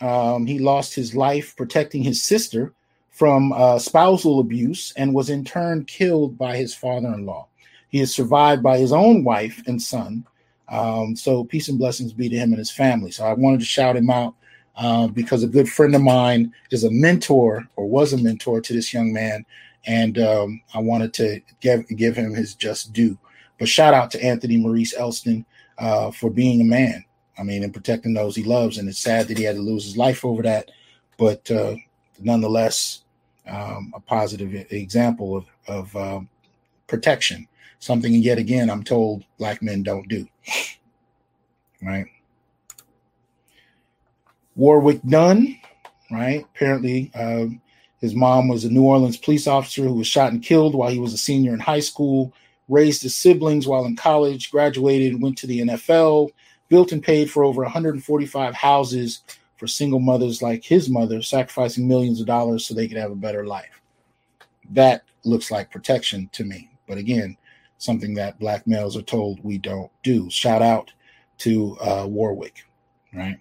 Um, 0.00 0.46
he 0.46 0.58
lost 0.58 0.94
his 0.94 1.14
life 1.14 1.56
protecting 1.56 2.02
his 2.02 2.22
sister 2.22 2.72
from 3.10 3.52
uh, 3.52 3.78
spousal 3.78 4.38
abuse 4.38 4.92
and 4.96 5.12
was 5.12 5.30
in 5.30 5.44
turn 5.44 5.84
killed 5.84 6.38
by 6.38 6.56
his 6.56 6.74
father 6.74 7.08
in 7.08 7.26
law. 7.26 7.48
He 7.88 8.00
is 8.00 8.14
survived 8.14 8.62
by 8.62 8.78
his 8.78 8.92
own 8.92 9.24
wife 9.24 9.62
and 9.66 9.80
son. 9.82 10.24
Um, 10.68 11.16
so, 11.16 11.44
peace 11.44 11.68
and 11.68 11.78
blessings 11.78 12.12
be 12.12 12.28
to 12.28 12.36
him 12.36 12.50
and 12.50 12.58
his 12.58 12.70
family. 12.70 13.10
So, 13.10 13.24
I 13.24 13.32
wanted 13.32 13.60
to 13.60 13.66
shout 13.66 13.96
him 13.96 14.10
out 14.10 14.34
uh, 14.76 15.08
because 15.08 15.42
a 15.42 15.48
good 15.48 15.68
friend 15.68 15.94
of 15.94 16.02
mine 16.02 16.52
is 16.70 16.84
a 16.84 16.90
mentor 16.90 17.66
or 17.76 17.88
was 17.88 18.12
a 18.12 18.18
mentor 18.18 18.60
to 18.60 18.72
this 18.72 18.92
young 18.92 19.12
man. 19.12 19.44
And 19.86 20.18
um, 20.18 20.60
I 20.74 20.80
wanted 20.80 21.14
to 21.14 21.40
give, 21.60 21.88
give 21.88 22.14
him 22.14 22.34
his 22.34 22.54
just 22.54 22.92
due. 22.92 23.18
But 23.58 23.68
shout 23.68 23.94
out 23.94 24.10
to 24.12 24.22
Anthony 24.22 24.58
Maurice 24.58 24.94
Elston 24.94 25.46
uh, 25.78 26.10
for 26.10 26.30
being 26.30 26.60
a 26.60 26.64
man 26.64 27.04
I 27.38 27.42
mean, 27.42 27.62
and 27.62 27.72
protecting 27.72 28.14
those 28.14 28.34
he 28.36 28.42
loves. 28.42 28.78
And 28.78 28.88
it's 28.88 28.98
sad 28.98 29.28
that 29.28 29.38
he 29.38 29.44
had 29.44 29.56
to 29.56 29.62
lose 29.62 29.84
his 29.84 29.96
life 29.96 30.24
over 30.24 30.42
that, 30.42 30.70
but 31.18 31.50
uh, 31.50 31.76
nonetheless, 32.20 33.02
um, 33.46 33.92
a 33.94 34.00
positive 34.00 34.54
example 34.70 35.36
of, 35.36 35.46
of 35.66 35.96
um, 35.96 36.28
protection. 36.86 37.46
Something 37.80 38.14
yet 38.14 38.38
again 38.38 38.70
I'm 38.70 38.82
told 38.82 39.24
black 39.38 39.62
men 39.62 39.82
don't 39.82 40.08
do. 40.08 40.26
Right. 41.80 42.06
Warrick 44.56 45.00
Dunn, 45.08 45.56
right? 46.10 46.44
Apparently, 46.54 47.12
um, 47.14 47.60
his 48.00 48.14
mom 48.14 48.48
was 48.48 48.64
a 48.64 48.70
New 48.70 48.82
Orleans 48.82 49.16
police 49.16 49.46
officer 49.46 49.84
who 49.84 49.94
was 49.94 50.06
shot 50.06 50.32
and 50.32 50.42
killed 50.42 50.74
while 50.74 50.90
he 50.90 50.98
was 50.98 51.12
a 51.12 51.18
senior 51.18 51.52
in 51.52 51.60
high 51.60 51.80
school. 51.80 52.32
Raised 52.68 53.02
his 53.02 53.14
siblings 53.14 53.66
while 53.66 53.84
in 53.86 53.96
college, 53.96 54.50
graduated, 54.50 55.22
went 55.22 55.38
to 55.38 55.46
the 55.46 55.60
NFL, 55.60 56.30
built 56.68 56.92
and 56.92 57.02
paid 57.02 57.30
for 57.30 57.44
over 57.44 57.62
145 57.62 58.54
houses 58.54 59.22
for 59.56 59.66
single 59.66 60.00
mothers 60.00 60.40
like 60.40 60.64
his 60.64 60.88
mother, 60.88 61.20
sacrificing 61.22 61.88
millions 61.88 62.20
of 62.20 62.26
dollars 62.26 62.64
so 62.64 62.74
they 62.74 62.88
could 62.88 62.96
have 62.96 63.10
a 63.10 63.16
better 63.16 63.46
life. 63.46 63.80
That 64.70 65.02
looks 65.24 65.50
like 65.50 65.70
protection 65.70 66.28
to 66.32 66.44
me. 66.44 66.70
But 66.86 66.98
again, 66.98 67.36
something 67.78 68.14
that 68.14 68.38
black 68.38 68.66
males 68.66 68.96
are 68.96 69.02
told 69.02 69.42
we 69.42 69.58
don't 69.58 69.90
do. 70.02 70.30
Shout 70.30 70.62
out 70.62 70.92
to 71.38 71.76
uh, 71.80 72.06
Warrick, 72.08 72.64
right? 73.12 73.38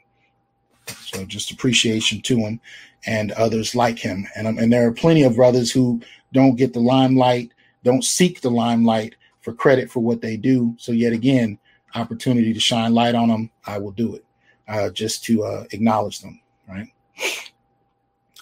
So 0.87 1.25
just 1.25 1.51
appreciation 1.51 2.21
to 2.21 2.37
him 2.37 2.59
and 3.05 3.31
others 3.33 3.75
like 3.75 3.99
him. 3.99 4.27
And, 4.35 4.47
um, 4.47 4.57
and 4.57 4.71
there 4.71 4.87
are 4.87 4.93
plenty 4.93 5.23
of 5.23 5.35
brothers 5.35 5.71
who 5.71 6.01
don't 6.33 6.55
get 6.55 6.73
the 6.73 6.79
limelight, 6.79 7.51
don't 7.83 8.03
seek 8.03 8.41
the 8.41 8.51
limelight 8.51 9.15
for 9.41 9.53
credit 9.53 9.89
for 9.89 9.99
what 9.99 10.21
they 10.21 10.37
do. 10.37 10.75
So 10.77 10.91
yet 10.91 11.13
again, 11.13 11.57
opportunity 11.95 12.53
to 12.53 12.59
shine 12.59 12.93
light 12.93 13.15
on 13.15 13.29
them, 13.29 13.49
I 13.65 13.77
will 13.77 13.91
do 13.91 14.15
it 14.15 14.25
uh, 14.67 14.89
just 14.89 15.23
to 15.25 15.43
uh, 15.43 15.63
acknowledge 15.71 16.19
them, 16.19 16.39
right? 16.67 16.87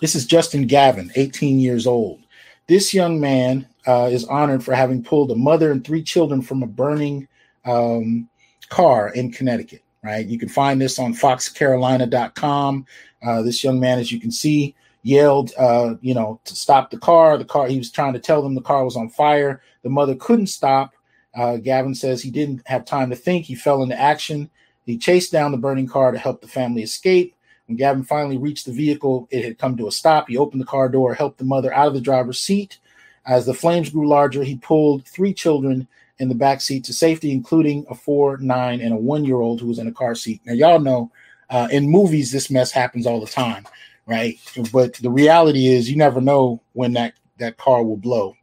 This 0.02 0.16
is 0.16 0.26
Justin 0.26 0.68
Gavin, 0.68 1.12
18 1.16 1.60
years 1.60 1.88
old. 1.88 2.22
This 2.68 2.93
young 2.93 3.20
man 3.20 3.68
uh, 3.88 4.10
is 4.12 4.26
honored 4.26 4.64
for 4.64 4.74
having 4.74 5.04
pulled 5.04 5.32
a 5.32 5.36
mother 5.36 5.72
and 5.72 5.86
three 5.86 6.04
children 6.04 6.41
from 6.41 6.64
a 6.64 6.68
burning 6.68 7.28
um, 7.64 8.28
car 8.70 9.10
in 9.10 9.32
Connecticut, 9.32 9.84
right? 10.04 10.26
You 10.26 10.39
can 10.39 10.50
find 10.50 10.82
this 10.82 11.00
on 11.00 11.14
foxcarolina.com. 11.14 12.86
Uh, 13.26 13.41
this 13.41 13.64
young 13.64 13.80
man, 13.80 14.00
as 14.00 14.12
you 14.12 14.20
can 14.20 14.32
see, 14.32 14.76
yelled, 15.04 15.52
uh, 15.58 15.96
you 16.02 16.16
know, 16.16 16.39
to 16.46 16.56
stop 16.56 16.89
the 16.89 16.98
car. 16.98 17.38
The 17.38 17.46
car, 17.46 17.68
he 17.68 17.78
was 17.78 17.91
trying 17.91 18.14
to 18.14 18.20
tell 18.20 18.41
them 18.41 18.56
the 18.56 18.62
car 18.62 18.84
was 18.84 18.98
on 18.98 19.10
fire. 19.10 19.62
The 19.84 19.89
mother 19.89 20.16
couldn't 20.16 20.48
stop. 20.48 20.95
Uh, 21.36 21.57
Gavin 21.57 21.93
says 21.93 22.21
he 22.21 22.31
didn't 22.31 22.61
have 22.65 22.86
time 22.86 23.09
to 23.09 23.15
think. 23.15 23.45
He 23.45 23.55
fell 23.55 23.83
into 23.83 23.99
action. 23.99 24.49
He 24.86 24.97
chased 24.97 25.31
down 25.31 25.51
the 25.51 25.57
burning 25.57 25.88
car 25.88 26.11
to 26.11 26.17
help 26.17 26.41
the 26.41 26.47
family 26.47 26.83
escape. 26.83 27.36
When 27.67 27.77
Gavin 27.77 28.03
finally 28.03 28.38
reached 28.38 28.65
the 28.65 28.71
vehicle, 28.71 29.27
it 29.31 29.43
had 29.43 29.57
come 29.57 29.75
to 29.77 29.88
a 29.88 29.91
stop. 29.91 30.29
He 30.29 30.38
opened 30.38 30.61
the 30.61 30.65
car 30.67 30.88
door, 30.88 31.13
helped 31.13 31.39
the 31.39 31.43
mother 31.43 31.73
out 31.73 31.88
of 31.88 31.93
the 31.93 32.01
driver's 32.01 32.39
seat. 32.39 32.77
As 33.25 33.45
the 33.45 33.53
flames 33.53 33.89
grew 33.89 34.07
larger, 34.07 34.43
he 34.43 34.57
pulled 34.57 35.05
three 35.05 35.33
children 35.33 35.88
in 36.19 36.29
the 36.29 36.36
back 36.36 36.61
seat 36.61 36.83
to 36.86 36.93
safety, 36.93 37.31
including 37.31 37.86
a 37.89 37.95
four, 37.95 38.38
nine, 38.38 38.79
and 38.81 38.93
a 38.93 38.97
one 38.97 39.25
year 39.25 39.41
old 39.41 39.59
who 39.59 39.67
was 39.67 39.79
in 39.79 39.88
a 39.88 39.91
car 39.91 40.15
seat. 40.15 40.41
Now, 40.45 40.53
y'all 40.53 40.79
know 40.79 41.11
uh, 41.49 41.67
in 41.71 41.89
movies, 41.89 42.31
this 42.31 42.51
mess 42.51 42.71
happens 42.71 43.05
all 43.05 43.19
the 43.19 43.27
time, 43.27 43.65
right? 44.05 44.38
But 44.71 44.93
the 44.95 45.09
reality 45.09 45.67
is, 45.67 45.89
you 45.89 45.97
never 45.97 46.21
know 46.21 46.61
when 46.73 46.93
that, 46.93 47.13
that 47.38 47.57
car 47.57 47.83
will 47.83 47.97
blow 47.97 48.36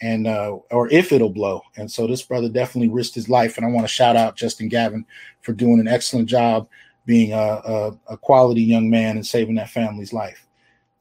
and 0.00 0.26
uh, 0.26 0.58
or 0.70 0.88
if 0.90 1.12
it'll 1.12 1.30
blow. 1.30 1.62
And 1.76 1.90
so 1.90 2.06
this 2.06 2.22
brother 2.22 2.48
definitely 2.48 2.88
risked 2.88 3.14
his 3.14 3.28
life. 3.28 3.56
And 3.56 3.66
I 3.66 3.70
want 3.70 3.84
to 3.84 3.92
shout 3.92 4.16
out 4.16 4.36
Justin 4.36 4.68
Gavin 4.68 5.04
for 5.40 5.52
doing 5.52 5.80
an 5.80 5.88
excellent 5.88 6.28
job 6.28 6.68
being 7.06 7.32
a, 7.32 7.36
a, 7.36 7.98
a 8.08 8.16
quality 8.16 8.62
young 8.62 8.90
man 8.90 9.16
and 9.16 9.26
saving 9.26 9.54
that 9.56 9.70
family's 9.70 10.12
life. 10.12 10.46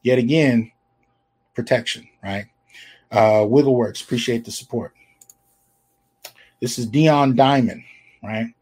Yet 0.04 0.20
again, 0.20 0.72
protection, 1.54 2.08
right? 2.24 2.46
Uh, 3.12 3.44
Wiggleworks, 3.44 4.04
appreciate 4.04 4.46
the 4.46 4.52
support. 4.52 4.94
This 6.62 6.80
is 6.80 6.88
Dion 6.88 7.36
Diamond, 7.36 7.84
right? 8.24 8.54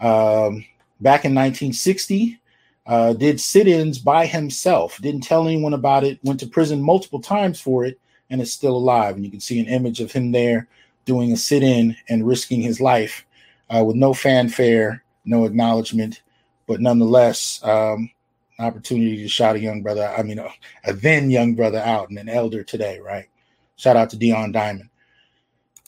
Um, 0.00 0.64
back 1.00 1.24
in 1.24 1.34
1960, 1.34 2.38
uh, 2.86 3.12
did 3.14 3.40
sit-ins 3.40 3.98
by 3.98 4.26
himself. 4.26 4.98
Didn't 5.00 5.22
tell 5.22 5.46
anyone 5.46 5.74
about 5.74 6.04
it. 6.04 6.18
Went 6.22 6.40
to 6.40 6.46
prison 6.46 6.82
multiple 6.82 7.20
times 7.20 7.60
for 7.60 7.84
it 7.84 7.98
and 8.32 8.40
is 8.40 8.52
still 8.52 8.76
alive. 8.76 9.14
And 9.14 9.24
you 9.24 9.30
can 9.30 9.40
see 9.40 9.60
an 9.60 9.66
image 9.66 10.00
of 10.00 10.10
him 10.10 10.32
there 10.32 10.66
doing 11.04 11.30
a 11.32 11.36
sit 11.36 11.62
in 11.62 11.94
and 12.08 12.26
risking 12.26 12.62
his 12.62 12.80
life 12.80 13.24
uh, 13.68 13.84
with 13.84 13.94
no 13.94 14.14
fanfare, 14.14 15.04
no 15.24 15.44
acknowledgement, 15.44 16.22
but 16.66 16.80
nonetheless, 16.80 17.60
um, 17.62 18.10
an 18.58 18.64
opportunity 18.64 19.18
to 19.18 19.28
shout 19.28 19.56
a 19.56 19.60
young 19.60 19.82
brother, 19.82 20.08
I 20.16 20.22
mean, 20.22 20.38
a, 20.38 20.48
a 20.84 20.92
then 20.94 21.30
young 21.30 21.54
brother 21.54 21.78
out 21.78 22.08
and 22.08 22.18
an 22.18 22.28
elder 22.28 22.64
today, 22.64 22.98
right? 23.00 23.28
Shout 23.76 23.96
out 23.96 24.10
to 24.10 24.16
Dion 24.16 24.50
Diamond. 24.50 24.88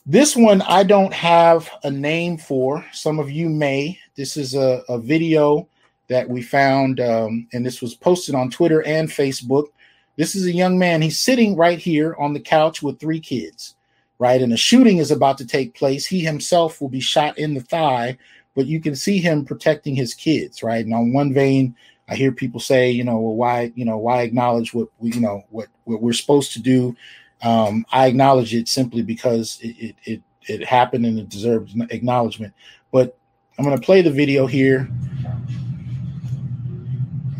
This 0.06 0.36
one 0.36 0.60
I 0.62 0.82
don't 0.82 1.14
have 1.14 1.70
a 1.82 1.90
name 1.90 2.36
for. 2.36 2.84
Some 2.92 3.18
of 3.18 3.30
you 3.30 3.48
may. 3.48 3.98
This 4.16 4.36
is 4.36 4.54
a, 4.54 4.82
a 4.88 4.98
video 4.98 5.66
that 6.08 6.28
we 6.28 6.42
found, 6.42 7.00
um, 7.00 7.48
and 7.54 7.64
this 7.64 7.80
was 7.80 7.94
posted 7.94 8.34
on 8.34 8.50
Twitter 8.50 8.82
and 8.82 9.08
Facebook. 9.08 9.68
This 10.16 10.36
is 10.36 10.46
a 10.46 10.52
young 10.52 10.78
man. 10.78 11.02
He's 11.02 11.18
sitting 11.18 11.56
right 11.56 11.78
here 11.78 12.14
on 12.18 12.34
the 12.34 12.40
couch 12.40 12.82
with 12.82 13.00
three 13.00 13.18
kids, 13.18 13.74
right? 14.18 14.40
And 14.40 14.52
a 14.52 14.56
shooting 14.56 14.98
is 14.98 15.10
about 15.10 15.38
to 15.38 15.46
take 15.46 15.74
place. 15.74 16.06
He 16.06 16.20
himself 16.20 16.80
will 16.80 16.88
be 16.88 17.00
shot 17.00 17.36
in 17.36 17.54
the 17.54 17.60
thigh, 17.60 18.18
but 18.54 18.66
you 18.66 18.80
can 18.80 18.94
see 18.94 19.18
him 19.18 19.44
protecting 19.44 19.96
his 19.96 20.14
kids, 20.14 20.62
right? 20.62 20.84
And 20.84 20.94
on 20.94 21.12
one 21.12 21.34
vein, 21.34 21.74
I 22.08 22.14
hear 22.14 22.30
people 22.30 22.60
say, 22.60 22.90
you 22.90 23.02
know, 23.02 23.18
well, 23.18 23.34
why, 23.34 23.72
you 23.74 23.84
know, 23.84 23.98
why 23.98 24.22
acknowledge 24.22 24.72
what 24.72 24.88
we, 24.98 25.12
you 25.12 25.20
know, 25.20 25.42
what 25.50 25.68
what 25.84 26.00
we're 26.00 26.12
supposed 26.12 26.52
to 26.52 26.60
do? 26.60 26.94
Um, 27.42 27.84
I 27.90 28.06
acknowledge 28.06 28.54
it 28.54 28.68
simply 28.68 29.02
because 29.02 29.58
it 29.62 29.76
it 29.78 29.96
it, 30.04 30.22
it 30.42 30.64
happened 30.64 31.06
and 31.06 31.18
it 31.18 31.28
deserves 31.28 31.74
acknowledgement. 31.90 32.52
But 32.92 33.18
I'm 33.58 33.64
going 33.64 33.76
to 33.76 33.84
play 33.84 34.02
the 34.02 34.10
video 34.10 34.46
here. 34.46 34.88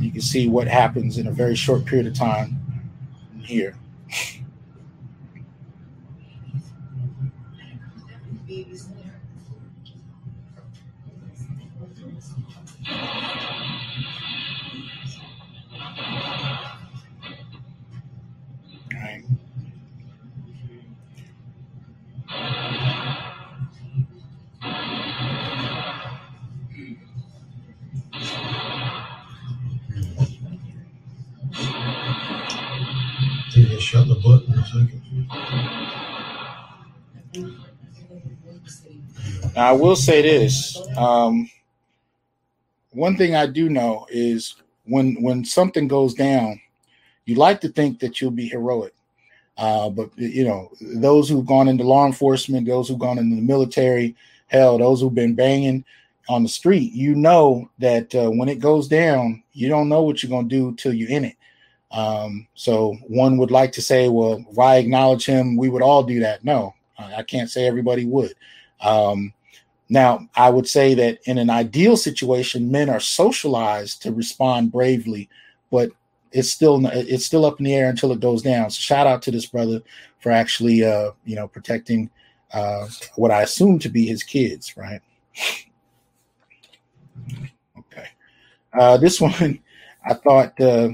You 0.00 0.10
can 0.10 0.20
see 0.22 0.48
what 0.48 0.66
happens 0.66 1.18
in 1.18 1.28
a 1.28 1.30
very 1.30 1.54
short 1.54 1.84
period 1.84 2.06
of 2.06 2.14
time 2.14 2.63
here. 3.44 3.76
Shut 33.84 34.08
the 34.08 34.14
book 34.14 34.44
in 34.48 34.54
a 34.54 34.64
second. 34.64 35.02
Now, 39.54 39.68
I 39.68 39.72
will 39.72 39.96
say 39.96 40.22
this. 40.22 40.76
Um, 40.96 41.50
one 42.90 43.16
thing 43.16 43.34
I 43.34 43.46
do 43.46 43.68
know 43.68 44.06
is 44.10 44.56
when 44.84 45.20
when 45.22 45.44
something 45.44 45.86
goes 45.86 46.14
down, 46.14 46.60
you 47.26 47.36
like 47.36 47.60
to 47.60 47.68
think 47.68 48.00
that 48.00 48.20
you'll 48.20 48.30
be 48.30 48.48
heroic. 48.48 48.94
Uh, 49.56 49.90
but 49.90 50.10
you 50.16 50.44
know, 50.44 50.70
those 50.80 51.28
who've 51.28 51.46
gone 51.46 51.68
into 51.68 51.84
law 51.84 52.06
enforcement, 52.06 52.66
those 52.66 52.88
who've 52.88 52.98
gone 52.98 53.18
into 53.18 53.36
the 53.36 53.42
military, 53.42 54.16
hell, 54.46 54.78
those 54.78 55.00
who've 55.00 55.14
been 55.14 55.34
banging 55.34 55.84
on 56.28 56.42
the 56.42 56.48
street, 56.48 56.92
you 56.92 57.14
know 57.14 57.68
that 57.78 58.14
uh, 58.14 58.30
when 58.30 58.48
it 58.48 58.58
goes 58.58 58.88
down, 58.88 59.42
you 59.52 59.68
don't 59.68 59.88
know 59.88 60.02
what 60.02 60.22
you're 60.22 60.42
to 60.42 60.48
do 60.48 60.74
till 60.74 60.94
you're 60.94 61.10
in 61.10 61.24
it. 61.24 61.36
Um, 61.94 62.48
so 62.54 62.94
one 63.06 63.38
would 63.38 63.52
like 63.52 63.70
to 63.72 63.82
say, 63.82 64.08
well, 64.08 64.44
why 64.50 64.76
acknowledge 64.76 65.24
him? 65.24 65.56
We 65.56 65.68
would 65.70 65.82
all 65.82 66.02
do 66.02 66.18
that. 66.20 66.44
No, 66.44 66.74
I 66.98 67.22
can't 67.22 67.48
say 67.48 67.66
everybody 67.66 68.04
would. 68.04 68.34
Um, 68.80 69.32
now, 69.88 70.28
I 70.34 70.50
would 70.50 70.66
say 70.66 70.94
that 70.94 71.20
in 71.26 71.38
an 71.38 71.50
ideal 71.50 71.96
situation, 71.96 72.70
men 72.72 72.90
are 72.90 73.00
socialized 73.00 74.02
to 74.02 74.12
respond 74.12 74.72
bravely, 74.72 75.28
but 75.70 75.90
it's 76.32 76.50
still 76.50 76.84
it's 76.86 77.24
still 77.24 77.44
up 77.44 77.60
in 77.60 77.64
the 77.64 77.74
air 77.74 77.88
until 77.88 78.10
it 78.10 78.18
goes 78.18 78.42
down. 78.42 78.70
So 78.70 78.80
shout 78.80 79.06
out 79.06 79.22
to 79.22 79.30
this 79.30 79.46
brother 79.46 79.80
for 80.18 80.32
actually 80.32 80.84
uh, 80.84 81.12
you 81.24 81.36
know 81.36 81.46
protecting 81.46 82.10
uh, 82.52 82.88
what 83.14 83.30
I 83.30 83.42
assume 83.42 83.78
to 83.80 83.88
be 83.88 84.04
his 84.04 84.24
kids, 84.24 84.76
right? 84.76 85.00
Okay, 87.78 88.08
uh, 88.72 88.96
this 88.96 89.20
one 89.20 89.60
I 90.04 90.14
thought 90.14 90.60
uh, 90.60 90.88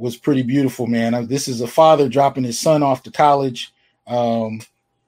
was 0.00 0.16
pretty 0.16 0.42
beautiful, 0.42 0.86
man. 0.86 1.26
This 1.26 1.46
is 1.46 1.60
a 1.60 1.66
father 1.66 2.08
dropping 2.08 2.44
his 2.44 2.58
son 2.58 2.82
off 2.82 3.02
to 3.02 3.10
college. 3.10 3.72
Um, 4.06 4.62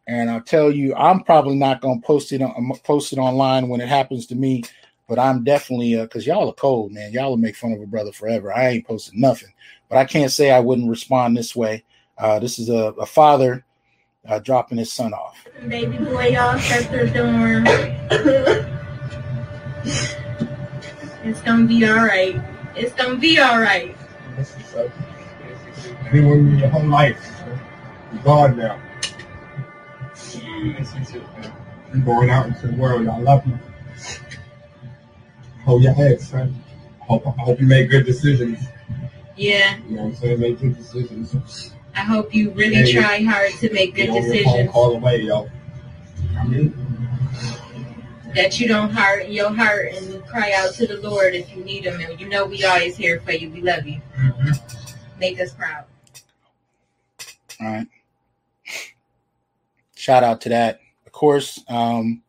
and 0.06 0.30
I'll 0.30 0.42
tell 0.42 0.70
you, 0.70 0.94
I'm 0.94 1.20
probably 1.24 1.54
not 1.54 1.80
gonna 1.80 2.00
post 2.02 2.30
it 2.32 2.42
on 2.42 2.70
post 2.84 3.12
it 3.12 3.18
online 3.18 3.68
when 3.68 3.80
it 3.80 3.88
happens 3.88 4.26
to 4.26 4.34
me, 4.34 4.64
but 5.08 5.18
I'm 5.18 5.44
definitely 5.44 5.96
because 5.96 6.28
uh, 6.28 6.32
y'all 6.32 6.50
are 6.50 6.54
cold, 6.54 6.92
man. 6.92 7.12
Y'all 7.12 7.30
will 7.30 7.38
make 7.38 7.56
fun 7.56 7.72
of 7.72 7.80
a 7.80 7.86
brother 7.86 8.12
forever. 8.12 8.54
I 8.54 8.68
ain't 8.68 8.86
posting 8.86 9.18
nothing, 9.18 9.52
but 9.88 9.96
I 9.96 10.04
can't 10.04 10.30
say 10.30 10.50
I 10.50 10.60
wouldn't 10.60 10.90
respond 10.90 11.36
this 11.36 11.56
way. 11.56 11.84
Uh, 12.18 12.38
this 12.38 12.58
is 12.58 12.68
a, 12.68 12.92
a 13.00 13.06
father 13.06 13.64
uh, 14.28 14.40
dropping 14.40 14.76
his 14.76 14.92
son 14.92 15.14
off. 15.14 15.46
Baby 15.68 15.96
boy 16.04 16.34
at 16.34 16.90
the 16.90 17.10
dorm. 17.14 17.64
it's 21.24 21.40
gonna 21.40 21.66
be 21.66 21.86
all 21.86 22.04
right. 22.04 22.38
It's 22.76 22.92
gonna 22.92 23.16
be 23.16 23.38
all 23.38 23.58
right. 23.58 23.96
Been 26.10 26.28
with 26.28 26.40
me 26.40 26.60
your 26.60 26.68
whole 26.68 26.86
life. 26.86 27.42
God 28.24 28.56
now. 28.56 28.78
You're 31.92 32.04
going 32.04 32.30
out 32.30 32.46
into 32.46 32.68
the 32.68 32.76
world. 32.76 33.06
I 33.08 33.18
love 33.18 33.46
you. 33.46 33.58
Hold 35.64 35.82
your 35.82 35.92
head, 35.92 36.20
son. 36.20 36.62
I 37.00 37.04
hope, 37.04 37.26
I 37.26 37.30
hope 37.30 37.60
you 37.60 37.66
make 37.66 37.90
good 37.90 38.06
decisions. 38.06 38.58
Yeah. 39.36 39.78
You 39.88 39.96
know 39.96 40.02
what 40.02 40.08
I'm 40.08 40.16
saying? 40.16 40.40
Make 40.40 40.60
good 40.60 40.76
decisions. 40.76 41.72
I 41.94 42.00
hope 42.00 42.34
you 42.34 42.50
really 42.52 42.92
Yeah, 42.92 43.02
try 43.02 43.22
hard 43.22 43.52
to 43.60 43.72
make 43.72 43.94
good 43.94 44.06
You 44.06 44.12
know, 44.14 44.22
decisions. 44.22 44.70
Call 44.70 44.94
away, 44.94 45.22
yo. 45.22 45.50
I 46.38 46.44
mean, 46.44 46.74
That 48.34 48.58
you 48.58 48.66
don't 48.66 48.90
harden 48.90 49.30
your 49.30 49.54
heart 49.54 49.92
and 49.92 50.24
cry 50.26 50.52
out 50.56 50.74
to 50.74 50.86
the 50.86 50.98
Lord 51.00 51.34
if 51.34 51.54
you 51.54 51.64
need 51.64 51.84
Him. 51.84 52.00
And 52.00 52.18
you 52.18 52.28
know 52.28 52.46
we 52.46 52.64
always 52.64 52.96
here 52.96 53.20
for 53.20 53.32
you. 53.32 53.50
We 53.50 53.60
love 53.60 53.86
you. 53.86 54.00
Make 55.18 55.38
us 55.38 55.52
proud. 55.54 55.84
All 57.60 57.66
right. 57.66 57.86
Shout 59.94 60.24
out 60.24 60.40
to 60.40 60.48
that. 60.48 60.80
Of 61.06 61.12
course, 61.12 61.62
um, 61.68 62.22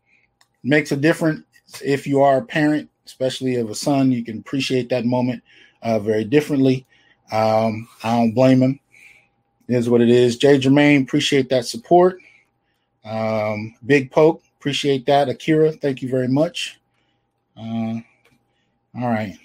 makes 0.62 0.92
a 0.92 0.96
difference 0.96 1.42
if 1.84 2.06
you 2.06 2.22
are 2.22 2.36
a 2.36 2.44
parent, 2.44 2.88
especially 3.04 3.56
of 3.56 3.68
a 3.68 3.74
son. 3.74 4.12
You 4.12 4.24
can 4.24 4.38
appreciate 4.38 4.88
that 4.90 5.04
moment 5.04 5.42
uh, 5.82 5.98
very 5.98 6.24
differently. 6.24 6.86
Um, 7.32 7.88
I 8.04 8.16
don't 8.16 8.32
blame 8.32 8.62
him. 8.62 8.78
It 9.66 9.74
is 9.74 9.90
what 9.90 10.02
it 10.02 10.08
is. 10.08 10.36
Jay 10.36 10.56
Jermaine, 10.56 11.02
appreciate 11.02 11.48
that 11.48 11.64
support. 11.64 12.20
Um, 13.04 13.74
Big 13.86 14.12
Poke, 14.12 14.43
appreciate 14.64 15.04
that. 15.04 15.28
Akira, 15.28 15.72
thank 15.72 16.00
you 16.00 16.08
very 16.08 16.26
much. 16.26 16.80
Uh, 17.54 18.00
all 18.98 19.10
right. 19.10 19.36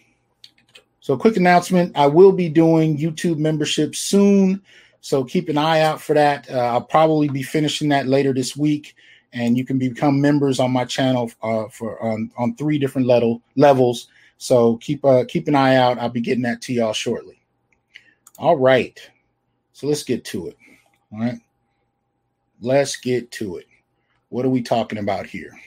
So, 1.02 1.18
quick 1.18 1.36
announcement 1.36 1.98
I 1.98 2.08
will 2.08 2.32
be 2.32 2.48
doing 2.48 2.98
YouTube 2.98 3.38
membership 3.38 3.96
soon. 3.96 4.62
So, 5.02 5.26
keep 5.26 5.50
an 5.50 5.58
eye 5.58 5.82
out 5.82 6.00
for 6.00 6.14
that. 6.14 6.50
Uh, 6.50 6.60
I'll 6.60 6.82
probably 6.82 7.28
be 7.28 7.44
finishing 7.44 7.90
that 7.90 8.08
later 8.08 8.32
this 8.34 8.56
week. 8.56 8.96
And 9.34 9.58
you 9.58 9.66
can 9.66 9.78
become 9.78 10.22
members 10.22 10.58
on 10.58 10.72
my 10.72 10.86
channel 10.86 11.30
uh, 11.44 11.68
for 11.68 12.02
on, 12.02 12.56
three 12.56 12.80
different 12.80 13.06
level 13.06 13.42
levels. 13.58 14.08
So 14.38 14.78
keep 14.78 15.04
uh, 15.04 15.26
keep 15.28 15.50
an 15.50 15.56
eye 15.56 15.76
out. 15.76 16.00
I'll 16.00 16.08
be 16.08 16.22
getting 16.22 16.44
that 16.44 16.62
to 16.62 16.74
y'all 16.74 16.94
shortly. 16.94 17.42
All 18.38 18.56
right. 18.56 18.98
So 19.74 19.86
let's 19.86 20.04
get 20.04 20.24
to 20.26 20.48
it. 20.48 20.58
All 21.12 21.20
right. 21.20 21.40
Let's 22.62 22.96
get 22.96 23.32
to 23.32 23.58
it. 23.58 23.69
What 24.30 24.46
are 24.46 24.50
we 24.50 24.62
talking 24.62 25.00
about 25.00 25.26
here? 25.26 25.60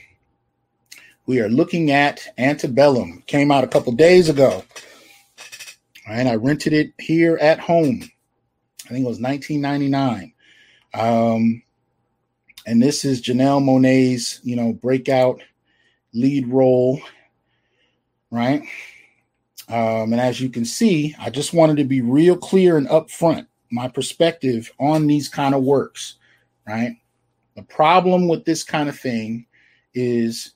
We 1.25 1.41
are 1.41 1.49
looking 1.49 1.91
at 1.91 2.25
Antebellum. 2.37 3.23
Came 3.27 3.51
out 3.51 3.65
a 3.65 3.67
couple 3.67 3.91
days 3.91 4.29
ago. 4.29 4.63
Right. 6.07 6.27
I 6.27 6.35
rented 6.35 6.73
it 6.73 6.93
here 6.97 7.37
at 7.37 7.59
home. 7.59 8.03
I 8.85 8.89
think 8.89 9.05
it 9.05 9.09
was 9.09 9.21
1999. 9.21 10.33
Um, 10.93 11.63
and 12.65 12.81
this 12.81 13.03
is 13.03 13.21
Janelle 13.21 13.61
Monáe's, 13.61 14.39
you 14.43 14.55
know, 14.55 14.73
breakout 14.73 15.41
lead 16.13 16.47
role, 16.47 17.01
right? 18.31 18.61
Um, 19.67 20.13
and 20.13 20.19
as 20.21 20.39
you 20.39 20.49
can 20.49 20.65
see, 20.65 21.15
I 21.19 21.29
just 21.29 21.53
wanted 21.53 21.77
to 21.77 21.85
be 21.85 22.01
real 22.01 22.37
clear 22.37 22.77
and 22.77 22.87
upfront 22.87 23.47
my 23.71 23.87
perspective 23.87 24.71
on 24.79 25.07
these 25.07 25.27
kind 25.29 25.55
of 25.55 25.63
works, 25.63 26.15
right? 26.67 26.97
The 27.55 27.63
problem 27.63 28.27
with 28.27 28.45
this 28.45 28.63
kind 28.63 28.89
of 28.89 28.99
thing 28.99 29.45
is 29.93 30.53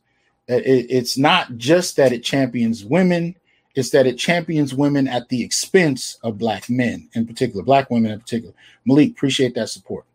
that 0.48 0.66
it, 0.66 0.88
it's 0.90 1.18
not 1.18 1.58
just 1.58 1.96
that 1.98 2.12
it 2.12 2.24
champions 2.24 2.84
women, 2.84 3.36
it's 3.76 3.92
that 3.92 4.08
it 4.08 4.18
champions 4.18 4.74
women 4.74 5.08
at 5.08 5.30
the 5.30 5.44
expense 5.44 6.18
of 6.24 6.38
black 6.38 6.70
men 6.70 7.10
in 7.14 7.28
particular, 7.28 7.64
black 7.64 7.92
women 7.92 8.12
in 8.12 8.20
particular. 8.20 8.54
Malik, 8.86 9.12
appreciate 9.12 9.54
that 9.56 9.70
support. 9.70 10.06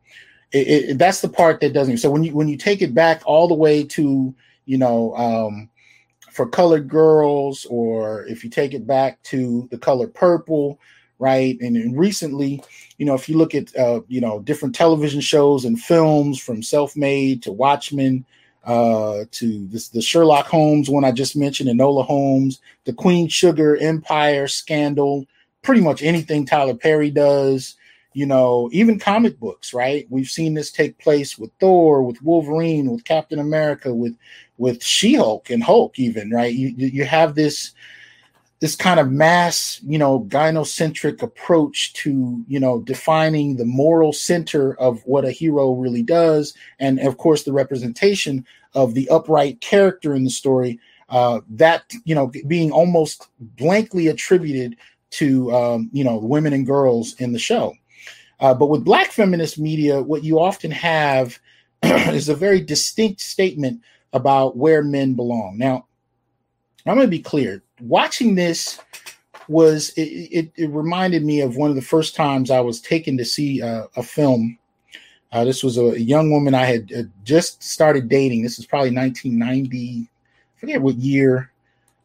It, 0.50 0.68
it, 0.68 0.98
that's 0.98 1.20
the 1.20 1.28
part 1.28 1.60
that 1.60 1.72
doesn't. 1.72 1.98
So 1.98 2.10
when 2.10 2.24
you 2.24 2.34
when 2.34 2.48
you 2.48 2.56
take 2.56 2.82
it 2.82 2.94
back 2.94 3.22
all 3.24 3.48
the 3.48 3.54
way 3.54 3.84
to 3.84 4.34
you 4.64 4.78
know 4.78 5.14
um, 5.16 5.70
for 6.32 6.48
colored 6.48 6.88
girls, 6.88 7.66
or 7.70 8.24
if 8.26 8.42
you 8.42 8.50
take 8.50 8.74
it 8.74 8.86
back 8.86 9.22
to 9.24 9.68
the 9.70 9.78
color 9.78 10.08
purple, 10.08 10.78
right? 11.18 11.56
And, 11.60 11.76
and 11.76 11.98
recently, 11.98 12.62
you 12.98 13.06
know, 13.06 13.14
if 13.14 13.28
you 13.28 13.36
look 13.36 13.54
at 13.54 13.74
uh, 13.76 14.00
you 14.08 14.20
know 14.20 14.40
different 14.40 14.74
television 14.74 15.20
shows 15.20 15.64
and 15.64 15.80
films 15.80 16.40
from 16.40 16.62
Self 16.62 16.96
Made 16.96 17.42
to 17.44 17.52
Watchmen 17.52 18.24
uh, 18.64 19.24
to 19.32 19.66
this, 19.68 19.88
the 19.88 20.02
Sherlock 20.02 20.46
Holmes 20.46 20.90
one 20.90 21.04
I 21.04 21.12
just 21.12 21.36
mentioned, 21.36 21.68
Enola 21.68 22.04
Holmes, 22.04 22.60
the 22.84 22.92
Queen 22.92 23.28
Sugar 23.28 23.76
Empire 23.76 24.48
scandal, 24.48 25.26
pretty 25.62 25.80
much 25.80 26.02
anything 26.02 26.44
Tyler 26.46 26.74
Perry 26.74 27.10
does 27.10 27.76
you 28.14 28.26
know, 28.26 28.68
even 28.72 28.98
comic 28.98 29.38
books, 29.40 29.72
right? 29.72 30.06
We've 30.10 30.28
seen 30.28 30.54
this 30.54 30.70
take 30.70 30.98
place 30.98 31.38
with 31.38 31.50
Thor, 31.58 32.02
with 32.02 32.22
Wolverine, 32.22 32.90
with 32.90 33.04
Captain 33.04 33.38
America, 33.38 33.94
with 33.94 34.16
with 34.58 34.82
She-Hulk 34.82 35.50
and 35.50 35.62
Hulk, 35.62 35.98
even, 35.98 36.30
right? 36.30 36.54
You 36.54 36.74
you 36.76 37.04
have 37.04 37.34
this 37.34 37.72
this 38.62 38.76
kind 38.76 39.00
of 39.00 39.10
mass, 39.10 39.80
you 39.84 39.98
know, 39.98 40.20
gynocentric 40.28 41.20
approach 41.20 41.92
to, 41.94 42.44
you 42.46 42.60
know, 42.60 42.80
defining 42.82 43.56
the 43.56 43.64
moral 43.64 44.12
center 44.12 44.78
of 44.78 45.02
what 45.04 45.24
a 45.24 45.32
hero 45.32 45.72
really 45.72 46.04
does, 46.04 46.54
and 46.78 47.00
of 47.00 47.18
course 47.18 47.42
the 47.42 47.52
representation 47.52 48.46
of 48.74 48.94
the 48.94 49.08
upright 49.08 49.60
character 49.60 50.14
in 50.14 50.22
the 50.22 50.30
story. 50.30 50.78
Uh, 51.08 51.40
that 51.50 51.92
you 52.04 52.14
know, 52.14 52.30
being 52.46 52.70
almost 52.70 53.26
blankly 53.40 54.06
attributed 54.06 54.76
to 55.10 55.52
um, 55.52 55.90
you 55.92 56.04
know 56.04 56.16
women 56.16 56.52
and 56.52 56.64
girls 56.64 57.14
in 57.20 57.32
the 57.32 57.40
show. 57.40 57.74
Uh, 58.38 58.54
but 58.54 58.66
with 58.66 58.84
black 58.84 59.10
feminist 59.10 59.58
media, 59.58 60.00
what 60.00 60.22
you 60.22 60.38
often 60.38 60.70
have 60.70 61.36
is 61.82 62.28
a 62.28 62.34
very 62.34 62.60
distinct 62.60 63.20
statement 63.20 63.82
about 64.12 64.56
where 64.56 64.84
men 64.84 65.14
belong. 65.14 65.58
Now, 65.58 65.88
I'm 66.86 66.94
going 66.94 67.08
to 67.08 67.10
be 67.10 67.18
clear. 67.18 67.60
Watching 67.82 68.34
this 68.34 68.80
was 69.48 69.90
it, 69.90 70.02
it, 70.02 70.52
it, 70.56 70.70
reminded 70.70 71.24
me 71.24 71.40
of 71.40 71.56
one 71.56 71.68
of 71.68 71.76
the 71.76 71.82
first 71.82 72.14
times 72.14 72.50
I 72.50 72.60
was 72.60 72.80
taken 72.80 73.16
to 73.18 73.24
see 73.24 73.60
uh, 73.60 73.86
a 73.96 74.02
film. 74.02 74.56
Uh, 75.32 75.44
this 75.44 75.64
was 75.64 75.78
a 75.78 76.00
young 76.00 76.30
woman 76.30 76.54
I 76.54 76.64
had 76.64 76.92
uh, 76.92 77.02
just 77.24 77.62
started 77.62 78.08
dating. 78.08 78.42
This 78.42 78.56
was 78.56 78.66
probably 78.66 78.94
1990. 78.94 80.08
I 80.08 80.60
forget 80.60 80.80
what 80.80 80.94
year. 80.96 81.50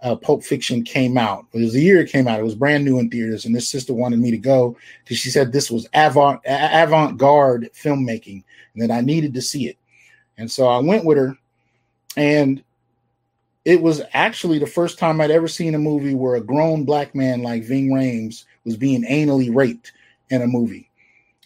uh, 0.02 0.16
Pulp 0.16 0.44
Fiction 0.44 0.84
came 0.84 1.18
out. 1.18 1.46
It 1.54 1.60
was 1.60 1.74
the 1.74 1.82
year 1.82 2.00
it 2.00 2.12
came 2.12 2.28
out. 2.28 2.40
It 2.40 2.44
was 2.44 2.56
brand 2.56 2.86
new 2.86 3.00
in 3.00 3.10
theaters, 3.10 3.46
and 3.46 3.56
this 3.56 3.68
sister 3.68 3.94
wanted 3.94 4.20
me 4.20 4.32
to 4.32 4.38
go 4.38 4.78
because 5.04 5.18
she 5.18 5.30
said 5.30 5.52
this 5.52 5.72
was 5.72 5.88
avant 5.94 6.40
avant 6.46 7.18
garde 7.18 7.70
filmmaking, 7.74 8.44
and 8.74 8.84
that 8.84 8.92
I 8.92 9.02
needed 9.02 9.34
to 9.34 9.42
see 9.42 9.68
it. 9.68 9.78
And 10.38 10.50
so 10.50 10.68
I 10.68 10.80
went 10.80 11.06
with 11.06 11.18
her, 11.18 11.36
and 12.16 12.64
it 13.68 13.82
was 13.82 14.02
actually 14.14 14.60
the 14.60 14.66
first 14.66 14.98
time 14.98 15.20
I'd 15.20 15.32
ever 15.32 15.48
seen 15.48 15.76
a 15.76 15.80
movie 15.80 16.16
where 16.16 16.36
a 16.36 16.42
grown 16.42 16.86
black 16.86 17.14
man 17.14 17.44
like 17.44 17.64
Ving 17.64 17.90
Rhames 17.90 18.46
was 18.64 18.78
being 18.78 19.04
anally 19.04 19.54
raped 19.54 19.92
in 20.30 20.42
a 20.42 20.48
movie, 20.48 20.90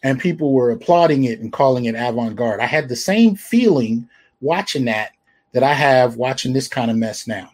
and 0.04 0.20
people 0.20 0.54
were 0.54 0.72
applauding 0.72 1.24
it 1.24 1.40
and 1.40 1.52
calling 1.52 1.86
it 1.86 1.96
avant 1.96 2.36
garde. 2.36 2.60
I 2.60 2.68
had 2.68 2.90
the 2.90 2.96
same 2.96 3.36
feeling 3.36 4.08
watching 4.40 4.86
that 4.86 5.12
that 5.54 5.64
I 5.64 5.74
have 5.74 6.16
watching 6.16 6.54
this 6.54 6.68
kind 6.68 6.90
of 6.90 6.98
mess 6.98 7.28
now 7.28 7.50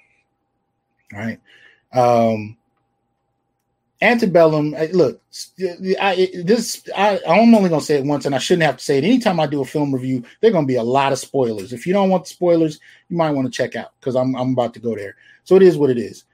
right? 1.13 1.39
Um, 1.93 2.56
antebellum. 4.01 4.75
Look, 4.91 5.21
I, 5.99 6.29
this 6.43 6.83
I, 6.95 7.19
I'm 7.27 7.53
only 7.55 7.69
gonna 7.69 7.81
say 7.81 7.95
it 7.95 8.05
once, 8.05 8.25
and 8.25 8.35
I 8.35 8.39
shouldn't 8.39 8.63
have 8.63 8.77
to 8.77 8.83
say 8.83 8.97
it. 8.97 9.03
Anytime 9.03 9.39
I 9.39 9.47
do 9.47 9.61
a 9.61 9.65
film 9.65 9.93
review, 9.93 10.23
there're 10.41 10.51
gonna 10.51 10.67
be 10.67 10.75
a 10.75 10.83
lot 10.83 11.11
of 11.11 11.19
spoilers. 11.19 11.73
If 11.73 11.87
you 11.87 11.93
don't 11.93 12.09
want 12.09 12.25
the 12.25 12.29
spoilers, 12.29 12.79
you 13.09 13.17
might 13.17 13.31
want 13.31 13.51
to 13.51 13.55
check 13.55 13.75
out 13.75 13.91
because 13.99 14.15
I'm 14.15 14.35
I'm 14.35 14.53
about 14.53 14.73
to 14.75 14.79
go 14.79 14.95
there. 14.95 15.15
So 15.43 15.55
it 15.55 15.63
is 15.63 15.77
what 15.77 15.89
it 15.89 15.97
is. 15.97 16.25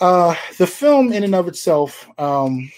Uh, 0.00 0.34
the 0.58 0.66
film, 0.66 1.12
in 1.12 1.24
and 1.24 1.34
of 1.34 1.48
itself, 1.48 2.08
um, 2.18 2.70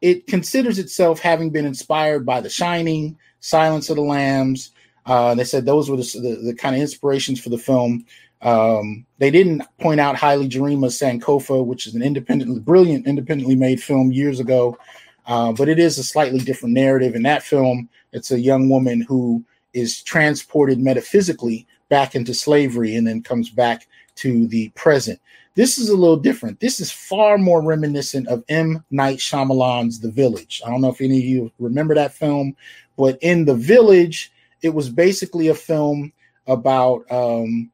it 0.00 0.26
considers 0.26 0.78
itself 0.78 1.20
having 1.20 1.50
been 1.50 1.66
inspired 1.66 2.24
by 2.26 2.40
The 2.40 2.48
Shining, 2.48 3.16
Silence 3.40 3.90
of 3.90 3.96
the 3.96 4.02
Lambs. 4.02 4.72
Uh, 5.06 5.34
they 5.34 5.44
said 5.44 5.64
those 5.64 5.88
were 5.88 5.96
the, 5.96 6.02
the, 6.20 6.40
the 6.46 6.54
kind 6.54 6.74
of 6.74 6.82
inspirations 6.82 7.40
for 7.40 7.50
the 7.50 7.58
film. 7.58 8.04
Um, 8.40 9.04
they 9.18 9.30
didn't 9.30 9.62
point 9.80 10.00
out 10.00 10.16
Haile 10.16 10.48
Gerima 10.48 10.86
Sankofa, 10.86 11.64
which 11.64 11.86
is 11.86 11.94
an 11.94 12.02
independently 12.02 12.60
brilliant, 12.60 13.06
independently 13.06 13.56
made 13.56 13.82
film 13.82 14.12
years 14.12 14.40
ago. 14.40 14.78
Uh, 15.26 15.52
but 15.52 15.68
it 15.68 15.78
is 15.78 15.98
a 15.98 16.04
slightly 16.04 16.38
different 16.38 16.74
narrative. 16.74 17.14
In 17.14 17.22
that 17.24 17.42
film, 17.42 17.88
it's 18.12 18.30
a 18.30 18.40
young 18.40 18.68
woman 18.68 19.02
who 19.02 19.44
is 19.74 20.02
transported 20.02 20.78
metaphysically 20.80 21.66
back 21.88 22.14
into 22.14 22.32
slavery 22.32 22.96
and 22.96 23.06
then 23.06 23.22
comes 23.22 23.50
back 23.50 23.86
to 24.16 24.46
the 24.48 24.70
present. 24.70 25.20
This 25.54 25.76
is 25.76 25.88
a 25.88 25.96
little 25.96 26.16
different. 26.16 26.60
This 26.60 26.80
is 26.80 26.90
far 26.90 27.36
more 27.36 27.62
reminiscent 27.62 28.28
of 28.28 28.44
M. 28.48 28.84
Night 28.90 29.18
Shyamalan's 29.18 30.00
The 30.00 30.10
Village. 30.10 30.62
I 30.64 30.70
don't 30.70 30.80
know 30.80 30.90
if 30.90 31.00
any 31.00 31.18
of 31.18 31.24
you 31.24 31.52
remember 31.58 31.94
that 31.94 32.14
film, 32.14 32.56
but 32.96 33.18
in 33.22 33.44
The 33.44 33.54
Village, 33.54 34.32
it 34.62 34.70
was 34.70 34.88
basically 34.88 35.48
a 35.48 35.54
film 35.54 36.12
about 36.46 37.04
um, 37.10 37.70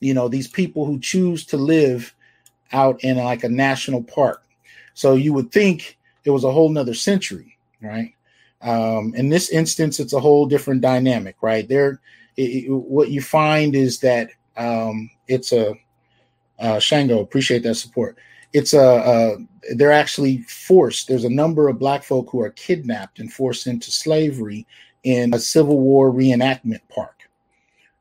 you 0.00 0.14
know 0.14 0.28
these 0.28 0.48
people 0.48 0.84
who 0.84 0.98
choose 0.98 1.44
to 1.46 1.56
live 1.56 2.14
out 2.72 3.02
in 3.02 3.16
like 3.16 3.44
a 3.44 3.48
national 3.48 4.02
park. 4.02 4.42
So 4.94 5.14
you 5.14 5.32
would 5.32 5.52
think 5.52 5.98
it 6.24 6.30
was 6.30 6.44
a 6.44 6.52
whole 6.52 6.68
nother 6.68 6.94
century 6.94 7.58
right? 7.80 8.14
Um, 8.60 9.14
in 9.14 9.28
this 9.28 9.50
instance 9.50 10.00
it's 10.00 10.12
a 10.12 10.20
whole 10.20 10.46
different 10.46 10.80
dynamic 10.80 11.36
right? 11.42 11.68
There 11.68 12.00
it, 12.36 12.64
it, 12.64 12.70
what 12.70 13.10
you 13.10 13.22
find 13.22 13.74
is 13.74 14.00
that 14.00 14.30
um, 14.56 15.10
it's 15.28 15.52
a 15.52 15.74
uh, 16.58 16.78
shango 16.78 17.20
appreciate 17.20 17.62
that 17.62 17.76
support. 17.76 18.18
It's 18.52 18.72
a, 18.72 18.80
a 18.80 19.74
they're 19.74 19.92
actually 19.92 20.38
forced 20.42 21.08
there's 21.08 21.24
a 21.24 21.30
number 21.30 21.68
of 21.68 21.78
black 21.78 22.02
folk 22.02 22.30
who 22.30 22.40
are 22.40 22.50
kidnapped 22.50 23.20
and 23.20 23.32
forced 23.32 23.66
into 23.66 23.90
slavery 23.90 24.66
in 25.04 25.32
a 25.34 25.38
civil 25.38 25.80
war 25.80 26.10
reenactment 26.10 26.80
park 26.88 27.17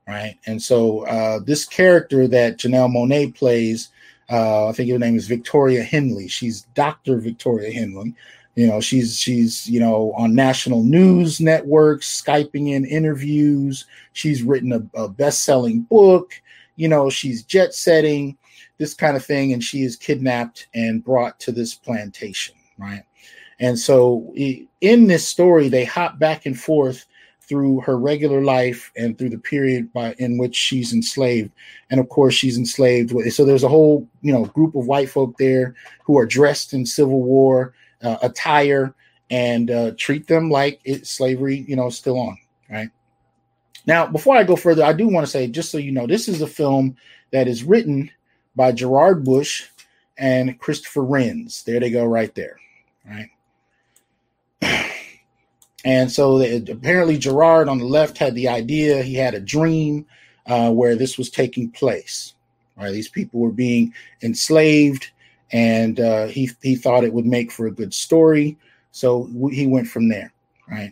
right? 0.07 0.37
And 0.45 0.61
so 0.61 1.05
uh, 1.05 1.39
this 1.39 1.65
character 1.65 2.27
that 2.27 2.57
Janelle 2.57 2.89
Monáe 2.89 3.35
plays, 3.35 3.89
uh, 4.29 4.69
I 4.69 4.71
think 4.71 4.89
her 4.89 4.99
name 4.99 5.15
is 5.15 5.27
Victoria 5.27 5.83
Henley. 5.83 6.27
She's 6.27 6.61
Dr. 6.73 7.17
Victoria 7.17 7.71
Henley. 7.71 8.15
You 8.55 8.65
know, 8.65 8.81
she's 8.81 9.19
she's 9.19 9.69
you 9.69 9.79
know 9.79 10.13
on 10.17 10.33
national 10.33 10.83
news 10.83 11.39
networks, 11.39 12.21
skyping 12.21 12.71
in 12.71 12.85
interviews. 12.85 13.85
She's 14.13 14.41
written 14.41 14.71
a, 14.71 14.99
a 14.99 15.07
best-selling 15.07 15.81
book. 15.81 16.33
You 16.75 16.87
know, 16.87 17.09
she's 17.09 17.43
jet 17.43 17.75
setting, 17.75 18.35
this 18.79 18.95
kind 18.95 19.15
of 19.15 19.23
thing, 19.23 19.53
and 19.53 19.63
she 19.63 19.83
is 19.83 19.95
kidnapped 19.95 20.67
and 20.73 21.03
brought 21.03 21.39
to 21.41 21.51
this 21.51 21.75
plantation, 21.75 22.55
right? 22.79 23.03
And 23.59 23.77
so 23.77 24.33
in 24.35 25.07
this 25.07 25.27
story, 25.27 25.69
they 25.69 25.85
hop 25.85 26.19
back 26.19 26.45
and 26.45 26.59
forth 26.59 27.05
through 27.47 27.79
her 27.81 27.97
regular 27.97 28.41
life 28.43 28.91
and 28.97 29.17
through 29.17 29.29
the 29.29 29.37
period 29.37 29.91
by 29.93 30.13
in 30.19 30.37
which 30.37 30.55
she's 30.55 30.93
enslaved. 30.93 31.51
And 31.89 31.99
of 31.99 32.09
course 32.09 32.33
she's 32.33 32.57
enslaved 32.57 33.13
so 33.31 33.45
there's 33.45 33.63
a 33.63 33.69
whole 33.69 34.07
you 34.21 34.31
know 34.31 34.45
group 34.45 34.75
of 34.75 34.87
white 34.87 35.09
folk 35.09 35.37
there 35.37 35.75
who 36.03 36.17
are 36.17 36.25
dressed 36.25 36.73
in 36.73 36.85
civil 36.85 37.23
war 37.23 37.73
uh, 38.03 38.17
attire 38.21 38.93
and 39.29 39.71
uh, 39.71 39.91
treat 39.97 40.27
them 40.27 40.49
like 40.49 40.81
slavery 41.03 41.65
you 41.67 41.75
know 41.75 41.89
still 41.89 42.19
on 42.19 42.37
right? 42.69 42.89
Now 43.85 44.05
before 44.05 44.35
i 44.35 44.43
go 44.43 44.55
further 44.55 44.83
i 44.83 44.93
do 44.93 45.07
want 45.07 45.25
to 45.25 45.31
say 45.31 45.47
just 45.47 45.71
so 45.71 45.77
you 45.77 45.91
know 45.91 46.07
this 46.07 46.27
is 46.27 46.41
a 46.41 46.47
film 46.47 46.97
that 47.31 47.47
is 47.47 47.63
written 47.63 48.11
by 48.55 48.71
gerard 48.71 49.23
bush 49.23 49.67
and 50.17 50.59
christopher 50.59 51.01
renz 51.01 51.63
there 51.63 51.79
they 51.79 51.89
go 51.89 52.05
right 52.05 52.35
there 52.35 52.57
right 53.07 53.29
and 55.87 56.11
so 56.11 56.41
apparently 56.41 57.17
Gerard 57.17 57.69
on 57.69 57.77
the 57.77 57.85
left 57.85 58.17
had 58.17 58.35
the 58.35 58.49
idea, 58.49 59.01
he 59.03 59.15
had 59.15 59.33
a 59.33 59.39
dream 59.39 60.05
uh, 60.45 60.69
where 60.69 60.97
this 60.97 61.17
was 61.17 61.29
taking 61.29 61.71
place. 61.71 62.33
Right, 62.75 62.91
these 62.91 63.07
people 63.07 63.39
were 63.39 63.53
being 63.53 63.93
enslaved, 64.21 65.11
and 65.53 65.97
uh, 66.01 66.27
he 66.27 66.51
he 66.61 66.75
thought 66.75 67.05
it 67.05 67.13
would 67.13 67.25
make 67.25 67.53
for 67.53 67.67
a 67.67 67.71
good 67.71 67.93
story, 67.93 68.57
so 68.91 69.29
he 69.49 69.65
went 69.65 69.87
from 69.87 70.09
there. 70.09 70.33
Right, 70.69 70.91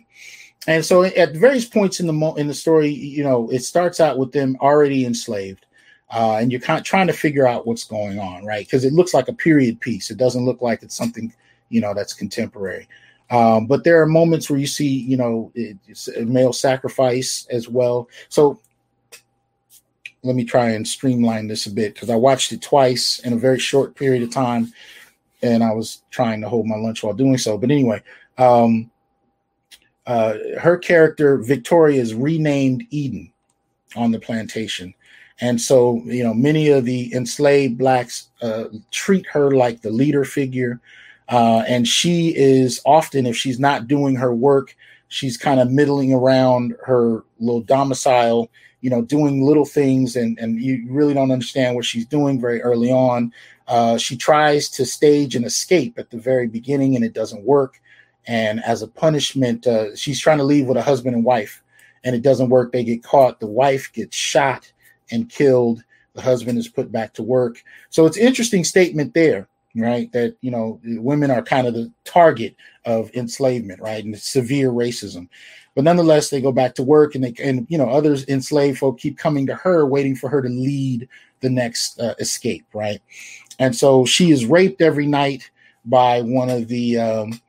and 0.66 0.82
so 0.82 1.04
at 1.04 1.34
various 1.34 1.66
points 1.66 2.00
in 2.00 2.06
the 2.06 2.14
mo- 2.14 2.34
in 2.36 2.46
the 2.46 2.54
story, 2.54 2.88
you 2.88 3.22
know, 3.22 3.50
it 3.50 3.64
starts 3.64 4.00
out 4.00 4.16
with 4.16 4.32
them 4.32 4.56
already 4.62 5.04
enslaved, 5.04 5.66
uh, 6.10 6.38
and 6.40 6.50
you're 6.50 6.60
kind 6.60 6.78
of 6.78 6.86
trying 6.86 7.06
to 7.06 7.12
figure 7.12 7.46
out 7.46 7.66
what's 7.66 7.84
going 7.84 8.18
on, 8.18 8.46
right? 8.46 8.66
Because 8.66 8.86
it 8.86 8.94
looks 8.94 9.12
like 9.12 9.28
a 9.28 9.34
period 9.34 9.78
piece. 9.78 10.10
It 10.10 10.16
doesn't 10.16 10.46
look 10.46 10.62
like 10.62 10.82
it's 10.82 10.96
something 10.96 11.32
you 11.68 11.82
know 11.82 11.92
that's 11.92 12.14
contemporary. 12.14 12.88
Um, 13.30 13.66
but 13.66 13.84
there 13.84 14.00
are 14.00 14.06
moments 14.06 14.48
where 14.48 14.58
you 14.58 14.66
see, 14.66 14.86
you 14.86 15.16
know, 15.16 15.52
male 16.24 16.52
sacrifice 16.52 17.46
as 17.50 17.68
well. 17.68 18.08
So 18.28 18.60
let 20.22 20.36
me 20.36 20.44
try 20.44 20.70
and 20.70 20.86
streamline 20.86 21.46
this 21.48 21.66
a 21.66 21.70
bit 21.70 21.94
because 21.94 22.10
I 22.10 22.16
watched 22.16 22.52
it 22.52 22.62
twice 22.62 23.18
in 23.20 23.32
a 23.32 23.36
very 23.36 23.58
short 23.58 23.94
period 23.94 24.22
of 24.22 24.30
time, 24.30 24.72
and 25.42 25.62
I 25.62 25.72
was 25.72 26.02
trying 26.10 26.40
to 26.40 26.48
hold 26.48 26.66
my 26.66 26.76
lunch 26.76 27.02
while 27.02 27.14
doing 27.14 27.38
so. 27.38 27.58
But 27.58 27.70
anyway, 27.70 28.02
um, 28.38 28.90
uh, 30.06 30.34
her 30.58 30.76
character 30.76 31.36
Victoria 31.36 32.00
is 32.00 32.14
renamed 32.14 32.84
Eden 32.90 33.32
on 33.96 34.12
the 34.12 34.20
plantation. 34.20 34.94
And 35.40 35.60
so, 35.60 36.00
you 36.04 36.24
know, 36.24 36.32
many 36.32 36.68
of 36.68 36.84
the 36.84 37.12
enslaved 37.14 37.76
blacks 37.76 38.28
uh, 38.40 38.64
treat 38.90 39.26
her 39.26 39.50
like 39.50 39.82
the 39.82 39.90
leader 39.90 40.24
figure. 40.24 40.80
Uh, 41.28 41.64
and 41.66 41.88
she 41.88 42.34
is 42.36 42.80
often, 42.84 43.26
if 43.26 43.36
she's 43.36 43.58
not 43.58 43.88
doing 43.88 44.14
her 44.14 44.34
work, 44.34 44.76
she's 45.08 45.36
kind 45.36 45.60
of 45.60 45.70
middling 45.70 46.12
around 46.12 46.74
her 46.84 47.24
little 47.38 47.60
domicile, 47.60 48.50
you 48.80 48.90
know, 48.90 49.02
doing 49.02 49.44
little 49.44 49.64
things, 49.64 50.16
and, 50.16 50.38
and 50.38 50.60
you 50.60 50.86
really 50.88 51.14
don't 51.14 51.30
understand 51.30 51.74
what 51.74 51.84
she's 51.84 52.06
doing 52.06 52.40
very 52.40 52.62
early 52.62 52.92
on. 52.92 53.32
Uh, 53.66 53.98
she 53.98 54.16
tries 54.16 54.68
to 54.68 54.86
stage 54.86 55.34
an 55.34 55.44
escape 55.44 55.98
at 55.98 56.10
the 56.10 56.18
very 56.18 56.46
beginning, 56.46 56.94
and 56.94 57.04
it 57.04 57.12
doesn't 57.12 57.42
work. 57.42 57.80
And 58.28 58.62
as 58.64 58.82
a 58.82 58.88
punishment, 58.88 59.66
uh, 59.66 59.94
she's 59.96 60.20
trying 60.20 60.38
to 60.38 60.44
leave 60.44 60.66
with 60.66 60.76
a 60.76 60.82
husband 60.82 61.16
and 61.16 61.24
wife, 61.24 61.62
and 62.04 62.14
it 62.14 62.22
doesn't 62.22 62.50
work. 62.50 62.70
They 62.70 62.84
get 62.84 63.02
caught. 63.02 63.40
The 63.40 63.46
wife 63.46 63.92
gets 63.92 64.16
shot 64.16 64.70
and 65.10 65.28
killed. 65.28 65.82
The 66.14 66.22
husband 66.22 66.58
is 66.58 66.68
put 66.68 66.90
back 66.90 67.14
to 67.14 67.22
work. 67.22 67.62
So 67.90 68.06
it's 68.06 68.16
interesting 68.16 68.64
statement 68.64 69.14
there 69.14 69.48
right? 69.76 70.10
That 70.12 70.36
you 70.40 70.50
know 70.50 70.80
women 70.84 71.30
are 71.30 71.42
kind 71.42 71.66
of 71.66 71.74
the 71.74 71.92
target 72.04 72.56
of 72.84 73.10
enslavement, 73.14 73.80
right, 73.80 74.04
and 74.04 74.18
severe 74.18 74.70
racism. 74.70 75.28
But 75.74 75.84
nonetheless, 75.84 76.30
they 76.30 76.40
go 76.40 76.52
back 76.52 76.74
to 76.76 76.82
work, 76.82 77.14
and 77.14 77.24
they 77.24 77.34
and 77.42 77.66
you 77.68 77.78
know 77.78 77.88
others 77.88 78.26
enslaved 78.28 78.78
folk 78.78 78.98
keep 78.98 79.18
coming 79.18 79.46
to 79.46 79.54
her, 79.54 79.86
waiting 79.86 80.16
for 80.16 80.28
her 80.28 80.40
to 80.40 80.48
lead 80.48 81.08
the 81.40 81.50
next 81.50 82.00
uh, 82.00 82.14
escape, 82.18 82.64
right? 82.72 83.00
And 83.58 83.74
so 83.74 84.04
she 84.04 84.30
is 84.30 84.46
raped 84.46 84.80
every 84.80 85.06
night 85.06 85.50
by 85.84 86.22
one 86.22 86.50
of 86.50 86.68
the 86.68 86.98
um, 86.98 87.40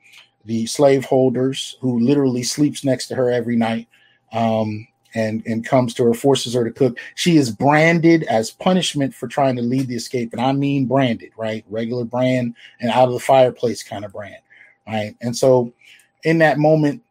the 0.44 0.66
slaveholders 0.66 1.76
who 1.80 2.00
literally 2.00 2.42
sleeps 2.42 2.84
next 2.84 3.08
to 3.08 3.14
her 3.14 3.30
every 3.30 3.56
night. 3.56 3.86
Um, 4.32 4.87
and 5.14 5.42
and 5.46 5.64
comes 5.64 5.94
to 5.94 6.04
her, 6.04 6.14
forces 6.14 6.54
her 6.54 6.64
to 6.64 6.70
cook. 6.70 6.98
She 7.14 7.36
is 7.36 7.50
branded 7.50 8.24
as 8.24 8.50
punishment 8.50 9.14
for 9.14 9.28
trying 9.28 9.56
to 9.56 9.62
lead 9.62 9.88
the 9.88 9.96
escape, 9.96 10.32
and 10.32 10.40
I 10.40 10.52
mean 10.52 10.86
branded, 10.86 11.32
right? 11.36 11.64
Regular 11.68 12.04
brand 12.04 12.54
and 12.80 12.90
out 12.90 13.08
of 13.08 13.14
the 13.14 13.20
fireplace 13.20 13.82
kind 13.82 14.04
of 14.04 14.12
brand, 14.12 14.42
right? 14.86 15.16
And 15.20 15.36
so, 15.36 15.72
in 16.24 16.38
that 16.38 16.58
moment, 16.58 17.02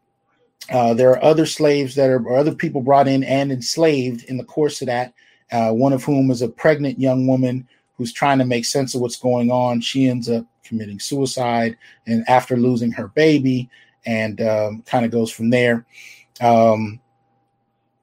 uh, 0.70 0.94
there 0.94 1.10
are 1.10 1.24
other 1.24 1.46
slaves 1.46 1.94
that 1.94 2.10
are 2.10 2.22
or 2.22 2.36
other 2.36 2.54
people 2.54 2.80
brought 2.80 3.08
in 3.08 3.24
and 3.24 3.50
enslaved 3.50 4.24
in 4.24 4.36
the 4.36 4.44
course 4.44 4.80
of 4.80 4.86
that, 4.86 5.12
uh, 5.52 5.72
one 5.72 5.92
of 5.92 6.04
whom 6.04 6.30
is 6.30 6.42
a 6.42 6.48
pregnant 6.48 6.98
young 6.98 7.26
woman 7.26 7.66
who's 7.96 8.12
trying 8.12 8.38
to 8.38 8.44
make 8.44 8.64
sense 8.64 8.94
of 8.94 9.00
what's 9.00 9.16
going 9.16 9.50
on. 9.50 9.80
She 9.80 10.08
ends 10.08 10.30
up 10.30 10.46
committing 10.62 11.00
suicide 11.00 11.76
and 12.06 12.24
after 12.28 12.56
losing 12.56 12.92
her 12.92 13.08
baby, 13.08 13.68
and 14.06 14.40
um, 14.40 14.82
kind 14.86 15.04
of 15.04 15.10
goes 15.10 15.30
from 15.30 15.50
there. 15.50 15.84
Um, 16.40 17.00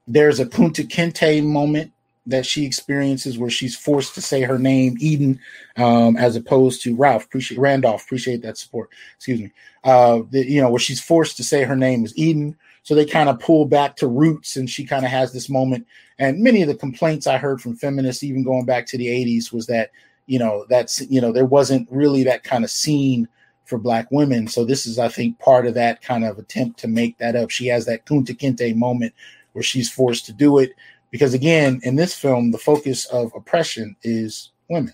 there's 0.06 0.40
a 0.40 0.46
Kunta 0.46 0.88
Kinte 0.88 1.44
moment 1.44 1.92
that 2.26 2.44
she 2.44 2.64
experiences 2.64 3.38
where 3.38 3.50
she's 3.50 3.76
forced 3.76 4.14
to 4.14 4.20
say 4.20 4.42
her 4.42 4.58
name 4.58 4.96
Eden 5.00 5.38
um, 5.76 6.16
as 6.16 6.34
opposed 6.34 6.82
to 6.82 6.96
Ralph. 6.96 7.24
Appreciate 7.24 7.58
Randolph 7.58 8.04
appreciate 8.04 8.42
that 8.42 8.58
support. 8.58 8.90
Excuse 9.16 9.40
me. 9.40 9.52
Uh, 9.84 10.22
the, 10.30 10.44
you 10.44 10.60
know 10.60 10.70
where 10.70 10.80
she's 10.80 11.00
forced 11.00 11.36
to 11.36 11.44
say 11.44 11.62
her 11.62 11.76
name 11.76 12.04
is 12.04 12.16
Eden. 12.16 12.56
So 12.82 12.94
they 12.94 13.04
kind 13.04 13.28
of 13.28 13.40
pull 13.40 13.66
back 13.66 13.96
to 13.96 14.06
roots 14.06 14.56
and 14.56 14.70
she 14.70 14.84
kind 14.84 15.04
of 15.04 15.10
has 15.10 15.32
this 15.32 15.48
moment. 15.48 15.86
And 16.18 16.40
many 16.40 16.62
of 16.62 16.68
the 16.68 16.74
complaints 16.74 17.26
I 17.26 17.36
heard 17.36 17.60
from 17.60 17.76
feminists 17.76 18.22
even 18.22 18.44
going 18.44 18.64
back 18.64 18.86
to 18.86 18.98
the 18.98 19.08
80s 19.08 19.52
was 19.52 19.66
that 19.66 19.90
you 20.26 20.38
know 20.38 20.66
that's 20.68 21.00
you 21.02 21.20
know 21.20 21.30
there 21.32 21.46
wasn't 21.46 21.88
really 21.90 22.24
that 22.24 22.42
kind 22.42 22.64
of 22.64 22.70
scene 22.70 23.28
for 23.64 23.78
black 23.78 24.08
women. 24.10 24.46
So 24.48 24.64
this 24.64 24.86
is 24.86 24.98
I 24.98 25.08
think 25.08 25.38
part 25.38 25.66
of 25.66 25.74
that 25.74 26.02
kind 26.02 26.24
of 26.24 26.38
attempt 26.38 26.80
to 26.80 26.88
make 26.88 27.18
that 27.18 27.36
up. 27.36 27.50
She 27.50 27.66
has 27.66 27.86
that 27.86 28.06
Kunta 28.06 28.36
Kinte 28.36 28.74
moment 28.74 29.14
where 29.56 29.62
she's 29.62 29.90
forced 29.90 30.26
to 30.26 30.34
do 30.34 30.58
it. 30.58 30.72
Because 31.10 31.32
again 31.32 31.80
in 31.82 31.96
this 31.96 32.14
film 32.14 32.50
the 32.50 32.58
focus 32.58 33.06
of 33.06 33.32
oppression 33.34 33.96
is 34.02 34.52
women 34.68 34.92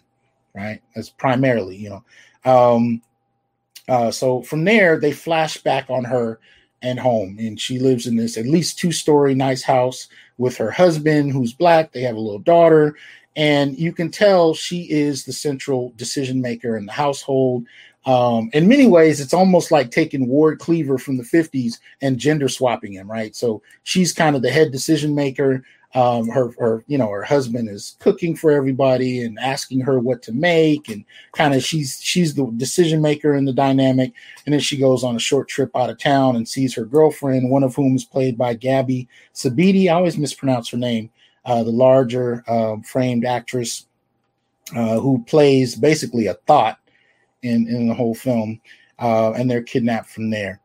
right? 0.55 0.81
That's 0.95 1.11
primarily 1.11 1.77
you 1.77 1.91
know. 1.91 2.05
Um 2.45 3.03
uh 3.89 4.13
so 4.13 4.43
from 4.43 4.65
there 4.65 5.01
they 5.01 5.11
flash 5.11 5.57
back 5.59 5.91
on 5.91 6.05
her 6.05 6.39
and 6.81 6.97
home. 6.97 7.39
And 7.41 7.61
she 7.61 7.81
lives 7.81 8.07
in 8.07 8.15
this 8.15 8.39
at 8.39 8.47
least 8.47 8.79
two 8.79 8.93
story 8.93 9.35
nice 9.35 9.65
house 9.65 10.07
with 10.39 10.57
her 10.59 10.71
husband 10.71 11.33
who's 11.33 11.53
black. 11.53 11.91
They 11.91 12.03
have 12.03 12.17
a 12.17 12.21
little 12.21 12.39
daughter. 12.39 12.97
And 13.35 13.77
you 13.77 13.93
can 13.93 14.11
tell 14.11 14.55
she 14.55 14.91
is 14.91 15.25
the 15.25 15.33
central 15.33 15.93
decision 15.97 16.41
maker 16.41 16.77
in 16.77 16.87
the 16.87 16.93
household 16.93 17.67
um, 18.05 18.51
in 18.53 18.67
many 18.69 18.87
ways, 18.87 19.21
it's 19.21 19.35
almost 19.35 19.71
like 19.71 19.91
taking 19.91 20.27
Ward 20.27 20.59
Cleaver 20.59 20.99
from 20.99 21.17
the 21.17 21.23
50s 21.23 21.79
and 22.01 22.19
gender 22.19 22.49
swapping 22.49 22.93
him, 22.93 23.11
right? 23.11 23.35
So 23.37 23.63
she's 23.85 24.13
kind 24.13 24.35
of 24.35 24.43
the 24.43 24.51
head 24.51 24.73
decision 24.73 25.15
maker. 25.15 25.65
Um, 25.95 26.27
her 26.29 26.53
her 26.59 26.85
you 26.87 26.97
know 26.97 27.11
her 27.11 27.23
husband 27.23 27.69
is 27.69 27.97
cooking 27.99 28.35
for 28.35 28.51
everybody 28.51 29.21
and 29.21 29.39
asking 29.39 29.81
her 29.81 29.99
what 29.99 30.23
to 30.23 30.33
make 30.33 30.89
and 30.89 31.05
kind 31.33 31.53
of 31.53 31.63
she's 31.63 32.01
she's 32.03 32.35
the 32.35 32.51
decision 32.57 33.03
maker 33.03 33.35
in 33.35 33.45
the 33.45 33.53
dynamic. 33.53 34.15
And 34.47 34.55
then 34.55 34.61
she 34.61 34.79
goes 34.79 35.05
on 35.05 35.17
a 35.17 35.21
short 35.21 35.49
trip 35.49 35.71
out 35.77 35.91
of 35.91 35.99
town 35.99 36.35
and 36.35 36.49
sees 36.49 36.75
her 36.75 36.87
girlfriend 36.87 37.51
one 37.51 37.63
of 37.63 37.75
whom 37.75 37.95
is 37.95 38.07
played 38.07 38.39
by 38.39 38.55
Gabby 38.55 39.07
Sidibe 39.35 39.91
I 39.91 39.93
always 39.93 40.17
mispronounce 40.17 40.71
her 40.71 40.79
name. 40.79 41.11
Uh, 41.45 41.63
the 41.63 41.71
larger 41.71 42.43
uh, 42.49 42.77
framed 42.87 43.27
actress 43.27 43.87
uh, 44.75 44.99
who 44.99 45.23
plays 45.25 45.75
basically 45.75 46.27
a 46.27 46.35
thought 46.47 46.79
in 47.43 47.69
in 47.69 47.89
the 47.89 47.95
whole 47.95 48.15
film 48.15 48.61
uh, 48.99 49.33
and 49.33 49.51
they're 49.51 49.63
kidnapped 49.63 50.09
from 50.09 50.31
there 50.31 50.61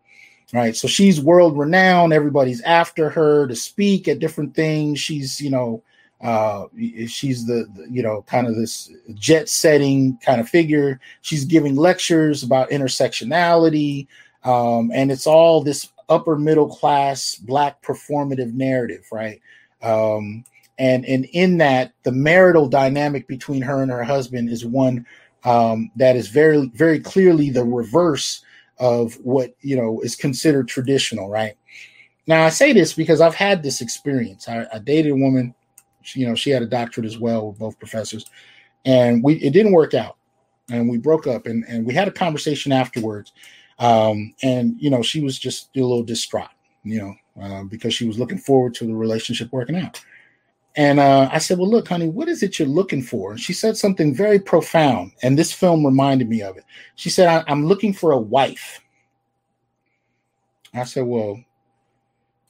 right? 0.53 0.75
So 0.75 0.88
she's 0.88 1.19
world 1.19 1.57
renowned. 1.57 2.13
Everybody's 2.13 2.61
after 2.61 3.09
her 3.09 3.47
to 3.47 3.55
speak 3.55 4.07
at 4.07 4.19
different 4.19 4.55
things. 4.55 4.99
She's, 4.99 5.41
you 5.41 5.49
know, 5.49 5.84
uh, 6.21 6.65
she's 7.07 7.45
the, 7.45 7.67
the, 7.75 7.88
you 7.89 8.01
know, 8.01 8.23
kind 8.23 8.47
of 8.47 8.55
this 8.55 8.91
jet 9.13 9.49
setting 9.49 10.17
kind 10.25 10.41
of 10.41 10.49
figure. 10.49 10.99
She's 11.21 11.45
giving 11.45 11.75
lectures 11.75 12.43
about 12.43 12.69
intersectionality. 12.69 14.07
Um, 14.43 14.91
and 14.93 15.11
it's 15.11 15.28
all 15.28 15.61
this 15.61 15.89
upper 16.09 16.38
middle 16.38 16.69
class 16.69 17.36
black 17.36 17.82
performative 17.82 18.53
narrative, 18.53 19.05
right? 19.11 19.41
Um, 19.82 20.45
and 20.80 21.05
and 21.05 21.25
in 21.34 21.57
that, 21.57 21.91
the 22.03 22.11
marital 22.11 22.69
dynamic 22.69 23.28
between 23.28 23.61
her 23.63 23.82
and 23.82 23.91
her 23.91 24.03
husband 24.03 24.49
is 24.49 24.63
one 24.63 25.05
um, 25.48 25.89
that 25.95 26.18
is 26.18 26.28
very 26.28 26.70
very 26.76 27.00
clearly 27.00 27.50
the 27.50 27.64
reverse 27.64 28.43
of 28.80 29.14
what 29.24 29.56
you 29.62 29.78
know 29.78 30.02
is 30.02 30.16
considered 30.16 30.68
traditional, 30.68 31.30
right? 31.30 31.56
Now 32.28 32.43
I 32.43 32.50
say 32.50 32.74
this 32.74 32.91
because 32.91 33.22
I've 33.22 33.34
had 33.34 33.64
this 33.64 33.80
experience. 33.80 34.50
I, 34.50 34.66
I 34.74 34.80
dated 34.80 35.14
a 35.14 35.16
woman, 35.16 35.56
she, 36.02 36.20
you 36.20 36.28
know, 36.28 36.36
she 36.36 36.50
had 36.50 36.64
a 36.64 36.68
doctorate 36.68 37.06
as 37.06 37.18
well 37.18 37.48
with 37.48 37.60
both 37.60 37.80
professors, 37.80 38.26
and 38.84 39.24
we 39.24 39.36
it 39.36 39.54
didn't 39.54 39.72
work 39.72 39.93
out, 39.93 40.18
and 40.70 40.89
we 40.89 40.98
broke 40.98 41.28
up, 41.28 41.45
and 41.45 41.64
and 41.70 41.86
we 41.86 41.93
had 41.93 42.10
a 42.10 42.12
conversation 42.12 42.74
afterwards, 42.74 43.32
um, 43.80 44.36
and 44.43 44.76
you 44.78 44.89
know 44.89 45.02
she 45.02 45.22
was 45.22 45.39
just 45.39 45.70
a 45.78 45.80
little 45.80 46.04
distraught, 46.04 46.50
you 46.84 47.00
know, 47.00 47.41
uh, 47.41 47.64
because 47.64 47.93
she 47.93 48.06
was 48.06 48.20
looking 48.20 48.38
forward 48.38 48.74
to 48.76 48.86
the 48.86 48.93
relationship 48.93 49.50
working 49.54 49.78
out. 49.78 50.04
And 50.78 50.99
uh, 50.99 51.28
I 51.32 51.39
said, 51.39 51.57
Well, 51.57 51.69
look, 51.69 51.88
honey, 51.88 52.07
what 52.07 52.30
is 52.30 52.43
it 52.43 52.59
you're 52.59 52.67
looking 52.67 53.01
for? 53.01 53.32
And 53.32 53.39
she 53.39 53.51
said 53.51 53.75
something 53.75 54.13
very 54.13 54.39
profound. 54.39 55.11
And 55.23 55.38
this 55.38 55.51
film 55.51 55.84
reminded 55.84 56.30
me 56.30 56.43
of 56.43 56.55
it. 56.55 56.63
She 56.95 57.09
said, 57.09 57.43
I'm 57.47 57.65
looking 57.65 57.93
for 57.93 58.11
a 58.11 58.19
wife. 58.19 58.80
I 60.75 60.84
said, 60.84 61.07
Well, 61.07 61.43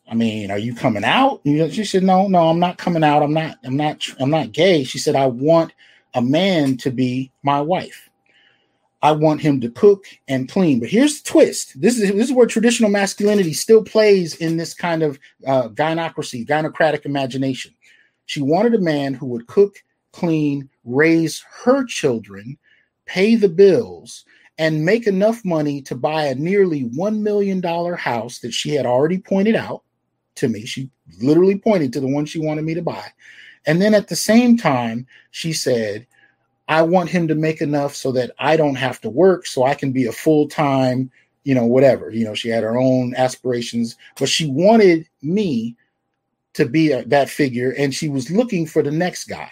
I 0.09 0.15
mean, 0.15 0.51
are 0.51 0.57
you 0.57 0.75
coming 0.75 1.05
out? 1.05 1.39
She 1.45 1.85
said, 1.85 2.03
No, 2.03 2.27
no, 2.27 2.49
I'm 2.49 2.59
not 2.59 2.77
coming 2.77 3.03
out. 3.03 3.23
I'm 3.23 3.33
not, 3.33 3.57
I'm 3.63 3.77
not, 3.77 4.05
I'm 4.19 4.29
not 4.29 4.51
gay. 4.51 4.83
She 4.83 4.99
said, 4.99 5.15
I 5.15 5.27
want 5.27 5.73
a 6.13 6.21
man 6.21 6.75
to 6.77 6.91
be 6.91 7.31
my 7.43 7.61
wife. 7.61 8.09
I 9.01 9.11
want 9.11 9.41
him 9.41 9.61
to 9.61 9.69
cook 9.69 10.05
and 10.27 10.49
clean. 10.49 10.79
But 10.79 10.89
here's 10.89 11.21
the 11.21 11.29
twist. 11.29 11.79
This 11.79 11.97
is 11.97 12.11
this 12.11 12.29
is 12.29 12.33
where 12.33 12.47
traditional 12.47 12.89
masculinity 12.89 13.53
still 13.53 13.83
plays 13.83 14.35
in 14.35 14.57
this 14.57 14.73
kind 14.73 15.03
of 15.03 15.19
uh, 15.45 15.69
gynocracy, 15.69 16.45
gynocratic 16.45 17.05
imagination. 17.05 17.73
She 18.27 18.41
wanted 18.41 18.75
a 18.75 18.79
man 18.79 19.13
who 19.13 19.25
would 19.27 19.47
cook, 19.47 19.83
clean, 20.11 20.69
raise 20.85 21.43
her 21.63 21.83
children, 21.85 22.57
pay 23.05 23.35
the 23.35 23.49
bills, 23.49 24.25
and 24.57 24.85
make 24.85 25.07
enough 25.07 25.43
money 25.45 25.81
to 25.83 25.95
buy 25.95 26.25
a 26.25 26.35
nearly 26.35 26.83
$1 26.83 27.19
million 27.19 27.61
house 27.95 28.39
that 28.39 28.53
she 28.53 28.71
had 28.71 28.85
already 28.85 29.17
pointed 29.17 29.55
out 29.55 29.83
to 30.35 30.47
me. 30.49 30.65
She 30.65 30.89
literally 31.21 31.57
pointed 31.57 31.93
to 31.93 31.99
the 31.99 32.07
one 32.07 32.25
she 32.25 32.39
wanted 32.39 32.65
me 32.65 32.73
to 32.73 32.81
buy. 32.81 33.05
And 33.65 33.81
then 33.81 33.93
at 33.93 34.07
the 34.07 34.15
same 34.15 34.57
time, 34.57 35.07
she 35.31 35.53
said, 35.53 36.07
I 36.67 36.81
want 36.81 37.09
him 37.09 37.27
to 37.29 37.35
make 37.35 37.61
enough 37.61 37.95
so 37.95 38.11
that 38.13 38.31
I 38.39 38.57
don't 38.57 38.75
have 38.75 38.99
to 39.01 39.09
work, 39.09 39.45
so 39.45 39.63
I 39.63 39.73
can 39.73 39.91
be 39.91 40.05
a 40.05 40.11
full 40.11 40.47
time, 40.47 41.11
you 41.43 41.55
know, 41.55 41.65
whatever. 41.65 42.09
You 42.09 42.25
know, 42.25 42.33
she 42.33 42.49
had 42.49 42.63
her 42.63 42.77
own 42.77 43.13
aspirations, 43.15 43.95
but 44.19 44.27
she 44.27 44.49
wanted 44.49 45.07
me 45.21 45.77
to 46.57 46.65
be 46.65 46.91
a, 46.91 47.05
that 47.05 47.29
figure, 47.29 47.73
and 47.77 47.93
she 47.93 48.09
was 48.09 48.29
looking 48.29 48.65
for 48.65 48.83
the 48.83 48.91
next 48.91 49.25
guy. 49.25 49.51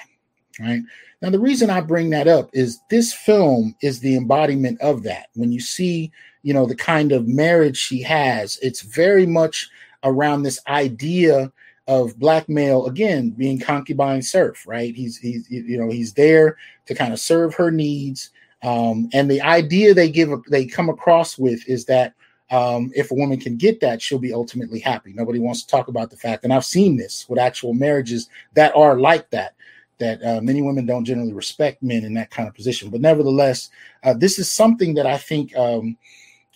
Right 0.60 0.82
now, 1.22 1.30
the 1.30 1.40
reason 1.40 1.70
I 1.70 1.82
bring 1.82 2.10
that 2.10 2.28
up 2.28 2.50
is 2.54 2.80
this 2.90 3.14
film 3.14 3.76
is 3.82 4.00
the 4.00 4.16
embodiment 4.16 4.82
of 4.82 5.04
that. 5.04 5.28
When 5.36 5.52
you 5.52 5.60
see, 5.60 6.12
you 6.44 6.54
know, 6.54 6.66
the 6.66 6.76
kind 6.76 7.12
of 7.12 7.28
marriage 7.28 7.78
she 7.78 8.02
has, 8.02 8.58
it's 8.62 8.82
very 8.82 9.26
much 9.26 9.70
around 10.04 10.44
this 10.44 10.60
idea 10.68 11.52
of 11.88 12.18
black 12.18 12.50
male 12.50 12.88
again 12.88 13.30
being 13.30 13.60
concubine 13.60 14.20
serf 14.20 14.66
right 14.66 14.96
he's 14.96 15.18
he's 15.18 15.48
you 15.52 15.78
know 15.78 15.88
he's 15.88 16.14
there 16.14 16.58
to 16.88 16.96
kind 16.96 17.14
of 17.14 17.20
serve 17.20 17.54
her 17.54 17.70
needs 17.70 18.32
um, 18.64 19.08
and 19.14 19.30
the 19.30 19.40
idea 19.42 19.94
they 19.94 20.10
give 20.10 20.32
they 20.50 20.66
come 20.66 20.90
across 20.90 21.38
with 21.38 21.68
is 21.70 21.86
that 21.86 22.16
um, 22.52 22.92
if 22.96 23.12
a 23.12 23.16
woman 23.16 23.40
can 23.40 23.58
get 23.58 23.80
that, 23.82 24.02
she'll 24.02 24.20
be 24.20 24.34
ultimately 24.34 24.80
happy. 24.80 25.14
Nobody 25.14 25.40
wants 25.40 25.64
to 25.64 25.68
talk 25.68 25.88
about 25.88 26.12
the 26.12 26.18
fact, 26.18 26.44
and 26.44 26.54
I've 26.54 26.66
seen 26.66 26.96
this 26.96 27.28
with 27.28 27.40
actual 27.40 27.74
marriages 27.74 28.30
that 28.54 28.76
are 28.76 29.00
like 29.00 29.30
that. 29.32 29.54
That 29.98 30.22
uh, 30.24 30.42
many 30.42 30.62
women 30.62 30.86
don't 30.86 31.06
generally 31.06 31.32
respect 31.32 31.82
men 31.82 32.04
in 32.04 32.14
that 32.16 32.30
kind 32.30 32.50
of 32.50 32.54
position, 32.54 32.90
but 32.90 33.00
nevertheless, 33.00 33.70
uh, 34.04 34.14
this 34.14 34.38
is 34.38 34.52
something 34.52 34.94
that 34.96 35.08
I 35.08 35.18
think 35.18 35.56
um, 35.56 35.98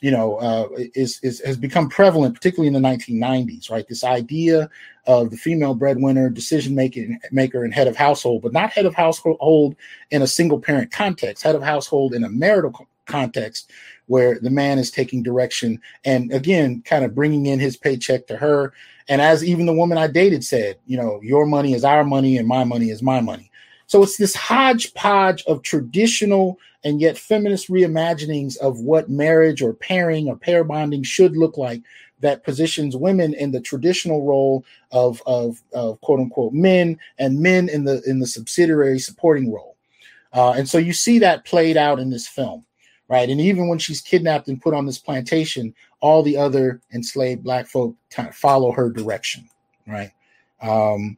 you 0.02 0.12
know 0.12 0.36
uh, 0.36 0.68
is, 0.94 1.20
is 1.24 1.40
has 1.42 1.58
become 1.58 1.90
prevalent, 1.90 2.36
particularly 2.36 2.68
in 2.68 2.74
the 2.74 2.88
1990s. 2.88 3.72
Right, 3.72 3.88
this 3.88 4.04
idea 4.04 4.70
of 5.08 5.32
the 5.32 5.38
female 5.38 5.74
breadwinner, 5.74 6.30
decision 6.30 6.76
making 6.76 7.18
maker, 7.32 7.64
and 7.64 7.74
head 7.74 7.88
of 7.88 7.96
household, 7.96 8.42
but 8.42 8.54
not 8.54 8.72
head 8.72 8.86
of 8.86 8.94
household 8.94 9.76
in 10.12 10.22
a 10.22 10.28
single 10.28 10.60
parent 10.60 10.92
context, 10.92 11.42
head 11.42 11.56
of 11.56 11.64
household 11.64 12.14
in 12.14 12.26
a 12.26 12.30
marital 12.30 12.88
context 13.06 13.72
where 14.10 14.40
the 14.40 14.50
man 14.50 14.80
is 14.80 14.92
taking 14.92 15.24
direction 15.24 15.80
and 16.04 16.34
again 16.34 16.82
kind 16.84 17.06
of 17.06 17.16
bringing 17.16 17.46
in 17.46 17.60
his 17.60 17.78
paycheck 17.78 18.28
to 18.28 18.36
her. 18.36 18.74
And 19.08 19.22
as 19.22 19.44
even 19.44 19.66
the 19.66 19.74
woman 19.74 19.98
i 19.98 20.08
dated 20.08 20.44
said 20.44 20.78
you 20.86 20.98
know 20.98 21.20
your 21.24 21.46
money 21.46 21.74
is 21.74 21.84
our 21.84 22.04
money 22.04 22.38
and 22.38 22.48
my 22.48 22.64
money 22.64 22.90
is 22.90 23.02
my 23.02 23.22
money. 23.22 23.50
So 23.88 24.04
it's 24.04 24.18
this 24.18 24.36
hodgepodge 24.36 25.44
of 25.46 25.64
traditional 25.64 26.60
and 26.84 27.02
yet 27.02 27.18
feminist 27.18 27.70
reimaginings 27.70 28.56
of 28.58 28.80
what 28.80 29.10
marriage 29.10 29.62
or 29.62 29.74
pairing 29.74 30.28
or 30.28 30.38
pair 30.38 30.64
bonding 30.64 31.04
should 31.04 31.36
look 31.36 31.58
like 31.58 31.82
that 32.20 32.44
positions 32.44 32.96
women 32.96 33.34
in 33.34 33.52
the 33.52 33.62
traditional 33.62 34.26
role 34.26 34.66
of, 34.92 35.22
of, 35.26 35.62
of 35.74 36.00
quote 36.02 36.20
unquote 36.20 36.54
men 36.54 36.98
and 37.18 37.40
men 37.40 37.70
in 37.70 37.84
the 37.84 38.02
in 38.06 38.20
the 38.20 38.28
subsidiary 38.28 39.00
supporting 39.00 39.52
role. 39.52 39.76
Uh, 40.34 40.52
and 40.52 40.70
so 40.70 40.78
you 40.78 40.94
see 40.94 41.20
that 41.20 41.46
played 41.46 41.78
out 41.78 42.00
in 42.00 42.10
this 42.10 42.28
film 42.28 42.66
right? 43.10 43.30
And 43.30 43.42
even 43.42 43.68
when 43.68 43.80
she's 43.80 44.02
kidnapped 44.02 44.48
and 44.48 44.62
put 44.62 44.74
on 44.74 44.86
this 44.86 45.00
plantation, 45.00 45.74
all 46.00 46.24
the 46.24 46.38
other 46.38 46.80
enslaved 46.94 47.44
black 47.44 47.68
folk 47.68 47.96
kind 48.10 48.30
of 48.30 48.36
follow 48.36 48.72
her 48.72 48.90
direction, 48.90 49.50
right? 49.88 50.12
Um, 50.62 51.18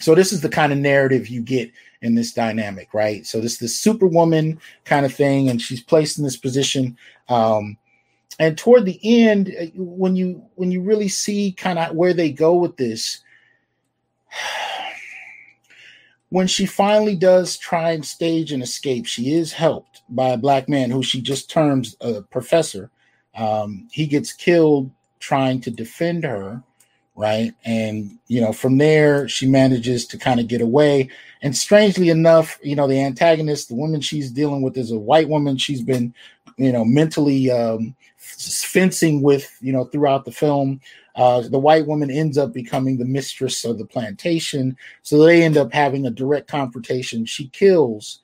so 0.00 0.14
this 0.14 0.32
is 0.32 0.40
the 0.40 0.48
kind 0.48 0.72
of 0.72 0.78
narrative 0.78 1.28
you 1.28 1.40
get 1.40 1.70
in 2.02 2.14
this 2.14 2.32
dynamic, 2.32 2.92
right? 2.94 3.26
So 3.26 3.40
this 3.40 3.58
this 3.58 3.78
superwoman 3.78 4.60
kind 4.84 5.06
of 5.06 5.14
thing, 5.14 5.48
and 5.48 5.60
she's 5.60 5.82
placed 5.82 6.18
in 6.18 6.24
this 6.24 6.36
position. 6.36 6.96
Um, 7.28 7.76
and 8.38 8.56
toward 8.56 8.86
the 8.86 8.98
end, 9.02 9.54
uh, 9.60 9.66
when 9.74 10.16
you 10.16 10.42
when 10.54 10.70
you 10.70 10.82
really 10.82 11.08
see 11.08 11.52
kind 11.52 11.78
of 11.78 11.94
where 11.94 12.14
they 12.14 12.32
go 12.32 12.54
with 12.54 12.76
this, 12.76 13.20
when 16.30 16.46
she 16.46 16.66
finally 16.66 17.16
does 17.16 17.56
try 17.56 17.90
and 17.90 18.04
stage 18.04 18.52
an 18.52 18.62
escape, 18.62 19.06
she 19.06 19.34
is 19.34 19.52
helped 19.52 20.02
by 20.08 20.30
a 20.30 20.38
black 20.38 20.68
man 20.68 20.90
who 20.90 21.02
she 21.02 21.20
just 21.20 21.50
terms 21.50 21.96
a 22.00 22.22
professor. 22.22 22.90
Um, 23.36 23.88
he 23.92 24.06
gets 24.06 24.32
killed 24.32 24.90
trying 25.20 25.60
to 25.60 25.70
defend 25.70 26.24
her 26.24 26.62
right? 27.20 27.52
And 27.66 28.18
you 28.28 28.40
know, 28.40 28.52
from 28.52 28.78
there 28.78 29.28
she 29.28 29.46
manages 29.46 30.06
to 30.06 30.18
kind 30.18 30.40
of 30.40 30.48
get 30.48 30.62
away. 30.62 31.10
And 31.42 31.54
strangely 31.54 32.08
enough, 32.08 32.58
you 32.62 32.74
know, 32.74 32.86
the 32.86 33.00
antagonist, 33.00 33.68
the 33.68 33.74
woman 33.74 34.00
she's 34.00 34.30
dealing 34.30 34.62
with, 34.62 34.76
is 34.76 34.90
a 34.90 34.98
white 34.98 35.28
woman. 35.28 35.58
She's 35.58 35.82
been, 35.82 36.14
you 36.60 36.72
know, 36.72 36.84
mentally 36.84 37.50
um, 37.50 37.96
fencing 38.18 39.22
with, 39.22 39.50
you 39.62 39.72
know, 39.72 39.84
throughout 39.84 40.26
the 40.26 40.30
film. 40.30 40.78
Uh, 41.16 41.40
the 41.40 41.58
white 41.58 41.86
woman 41.86 42.10
ends 42.10 42.36
up 42.36 42.52
becoming 42.52 42.98
the 42.98 43.04
mistress 43.04 43.64
of 43.64 43.78
the 43.78 43.84
plantation, 43.86 44.76
so 45.02 45.24
they 45.24 45.42
end 45.42 45.56
up 45.56 45.72
having 45.72 46.06
a 46.06 46.10
direct 46.10 46.48
confrontation. 46.48 47.24
She 47.24 47.48
kills 47.48 48.20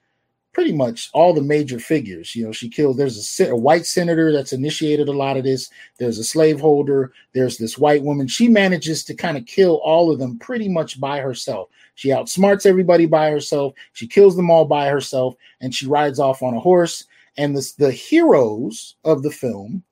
pretty 0.53 0.73
much 0.73 1.11
all 1.13 1.35
the 1.35 1.43
major 1.43 1.79
figures. 1.79 2.37
You 2.37 2.47
know, 2.47 2.53
she 2.53 2.69
killed. 2.69 2.99
There's 2.99 3.41
a, 3.41 3.51
a, 3.51 3.57
white 3.57 3.85
senator 3.85 4.33
that's 4.33 4.53
initiated 4.53 5.09
a 5.09 5.13
lot 5.13 5.37
of 5.37 5.45
this. 5.45 5.71
There's 5.99 6.19
a 6.19 6.25
slaveholder. 6.25 7.13
There's 7.33 7.59
this 7.59 7.77
white 7.77 8.03
woman. 8.03 8.27
She 8.27 8.49
manages 8.49 9.05
to 9.05 9.15
kind 9.15 9.37
of 9.37 9.45
kill 9.45 9.83
all 9.85 10.11
of 10.11 10.19
them 10.19 10.39
pretty 10.39 10.69
much 10.69 11.01
by 11.01 11.21
herself. 11.21 11.69
She 11.95 12.09
outsmarts 12.09 12.67
everybody 12.67 13.07
by 13.07 13.31
herself. 13.31 13.75
She 13.93 14.07
kills 14.07 14.37
them 14.37 14.51
all 14.51 14.67
by 14.67 14.89
herself, 14.89 15.35
and 15.61 15.75
she 15.75 15.87
rides 15.87 16.19
off 16.19 16.43
on 16.43 16.55
a 16.55 16.61
horse. 16.61 17.05
And 17.37 17.57
the, 17.57 17.73
the 17.79 17.93
heroes 17.93 18.97
of 19.05 19.23
the 19.23 19.31
film 19.31 19.83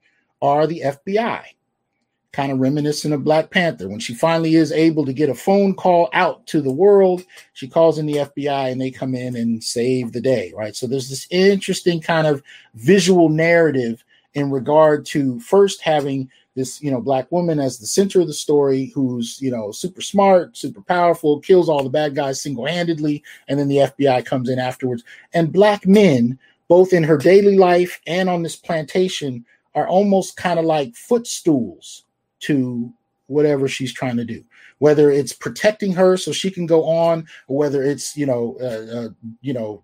are 0.41 0.67
the 0.67 0.83
FBI 0.85 1.45
kind 2.35 2.51
of 2.51 2.59
reminiscent 2.59 3.15
of 3.15 3.23
Black 3.23 3.51
Panther. 3.51 3.89
When 3.89 4.01
she 4.01 4.13
finally 4.13 4.57
is 4.57 4.73
able 4.73 5.07
to 5.07 5.13
get 5.13 5.29
a 5.29 5.35
phone 5.35 5.73
call 5.73 6.11
out 6.13 6.47
to 6.49 6.61
the 6.61 6.73
world, 6.73 7.25
she 7.53 7.69
calls 7.69 7.97
in 7.97 8.07
the 8.07 8.15
FBI 8.15 8.73
and 8.73 8.81
they 8.81 8.91
come 8.91 9.15
in 9.15 9.37
and 9.37 9.63
save 9.63 10.13
the 10.13 10.21
day, 10.21 10.53
right? 10.57 10.75
So 10.75 10.87
there's 10.89 11.09
this 11.09 11.29
interesting 11.31 12.01
kind 12.01 12.27
of 12.27 12.43
visual 12.75 13.29
narrative 13.29 14.05
in 14.35 14.51
regard 14.51 15.07
to 15.07 15.39
first 15.39 15.81
having 15.81 16.29
this, 16.57 16.83
you 16.83 16.91
know, 16.91 17.01
black 17.01 17.31
woman 17.31 17.61
as 17.61 17.79
the 17.79 17.87
center 17.87 18.21
of 18.21 18.27
the 18.27 18.33
story 18.33 18.87
who's, 18.95 19.41
you 19.41 19.51
know, 19.51 19.71
super 19.71 20.01
smart, 20.01 20.57
super 20.57 20.83
powerful, 20.83 21.41
kills 21.41 21.69
all 21.69 21.85
the 21.85 21.91
bad 21.91 22.17
guys 22.17 22.41
single-handedly, 22.41 23.23
and 23.49 23.59
then 23.59 23.69
the 23.69 23.77
FBI 23.77 24.25
comes 24.27 24.49
in 24.49 24.59
afterwards. 24.59 25.05
And 25.33 25.53
black 25.53 25.87
men, 25.87 26.39
both 26.69 26.93
in 26.93 27.03
her 27.03 27.17
daily 27.17 27.57
life 27.57 28.01
and 28.07 28.29
on 28.29 28.43
this 28.43 28.57
plantation, 28.57 29.45
are 29.75 29.89
almost 29.89 30.37
kind 30.37 30.59
of 30.59 30.65
like 30.65 30.95
footstools 30.95 32.05
to 32.41 32.93
whatever 33.27 33.67
she's 33.69 33.93
trying 33.93 34.17
to 34.17 34.25
do. 34.25 34.45
Whether 34.79 35.11
it's 35.11 35.33
protecting 35.33 35.93
her 35.95 36.17
so 36.17 36.33
she 36.33 36.51
can 36.51 36.67
go 36.67 36.85
on 36.85 37.27
or 37.49 37.57
whether 37.57 37.83
it's 37.83 38.17
you 38.17 38.27
know 38.27 38.57
uh, 38.61 38.97
uh, 38.97 39.09
you 39.41 39.53
know 39.53 39.83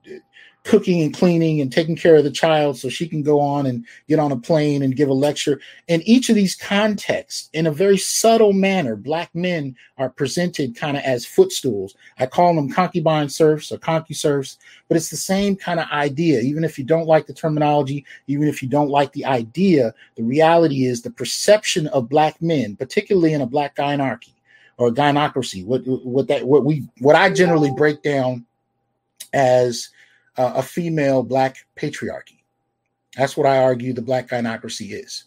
cooking 0.65 1.01
and 1.03 1.17
cleaning 1.17 1.61
and 1.61 1.73
taking 1.73 1.97
care 1.97 2.17
of 2.17 2.25
the 2.25 2.31
child 2.31 2.79
so 2.79 2.89
she 2.89 3.09
can 3.09 3.23
go 3.23 3.41
on 3.41 3.65
and 3.67 3.85
get 4.09 4.19
on 4.19 4.31
a 4.31 4.37
plane 4.37 4.83
and 4.83 4.97
give 4.97 5.09
a 5.09 5.15
lecture. 5.15 5.61
In 5.89 6.03
each 6.03 6.29
of 6.29 6.35
these 6.35 6.55
contexts, 6.55 7.49
in 7.53 7.67
a 7.67 7.73
very 7.73 7.97
subtle 7.97 8.53
manner, 8.53 8.95
black 8.95 9.35
men 9.35 9.75
are 9.97 10.11
presented 10.11 10.77
kind 10.77 10.97
of 10.97 11.03
as 11.03 11.25
footstools. 11.25 11.95
I 12.19 12.27
call 12.27 12.55
them 12.55 12.71
concubine 12.71 13.31
serfs 13.31 13.73
or 13.73 13.79
concuserfs, 13.79 14.59
but 14.89 14.97
it's 14.97 15.11
the 15.11 15.17
same 15.17 15.57
kind 15.57 15.81
of 15.81 15.91
idea. 15.91 16.41
Even 16.41 16.65
if 16.65 16.79
you 16.79 16.85
don't 16.85 17.07
like 17.07 17.27
the 17.27 17.35
terminology, 17.35 18.05
even 18.27 18.47
if 18.47 18.63
you 18.63 18.69
don't 18.69 18.91
like 18.91 19.13
the 19.13 19.25
idea, 19.25 19.95
the 20.17 20.23
reality 20.23 20.85
is 20.85 21.01
the 21.01 21.11
perception 21.11 21.87
of 21.89 22.09
black 22.09 22.41
men, 22.43 22.77
particularly 22.77 23.33
in 23.33 23.41
a 23.41 23.47
black 23.47 23.77
gynarchy 23.77 24.35
or 24.77 24.91
gynocracy, 24.91 25.65
what 25.65 25.83
what 25.87 26.29
that 26.29 26.47
what 26.47 26.65
we 26.65 26.87
what 26.99 27.17
I 27.17 27.31
generally 27.33 27.73
break 27.77 28.03
down 28.03 28.45
as 29.33 29.89
uh, 30.37 30.53
a 30.57 30.62
female 30.62 31.22
black 31.22 31.57
patriarchy. 31.76 32.39
That's 33.16 33.37
what 33.37 33.47
I 33.47 33.59
argue 33.59 33.93
the 33.93 34.03
black 34.03 34.28
gynocracy 34.28 34.93
is. 34.93 35.24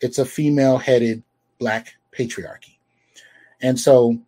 It's 0.00 0.18
a 0.18 0.24
female 0.24 0.78
headed 0.78 1.22
black 1.58 1.94
patriarchy. 2.16 2.76
And 3.60 3.78
so 3.78 4.18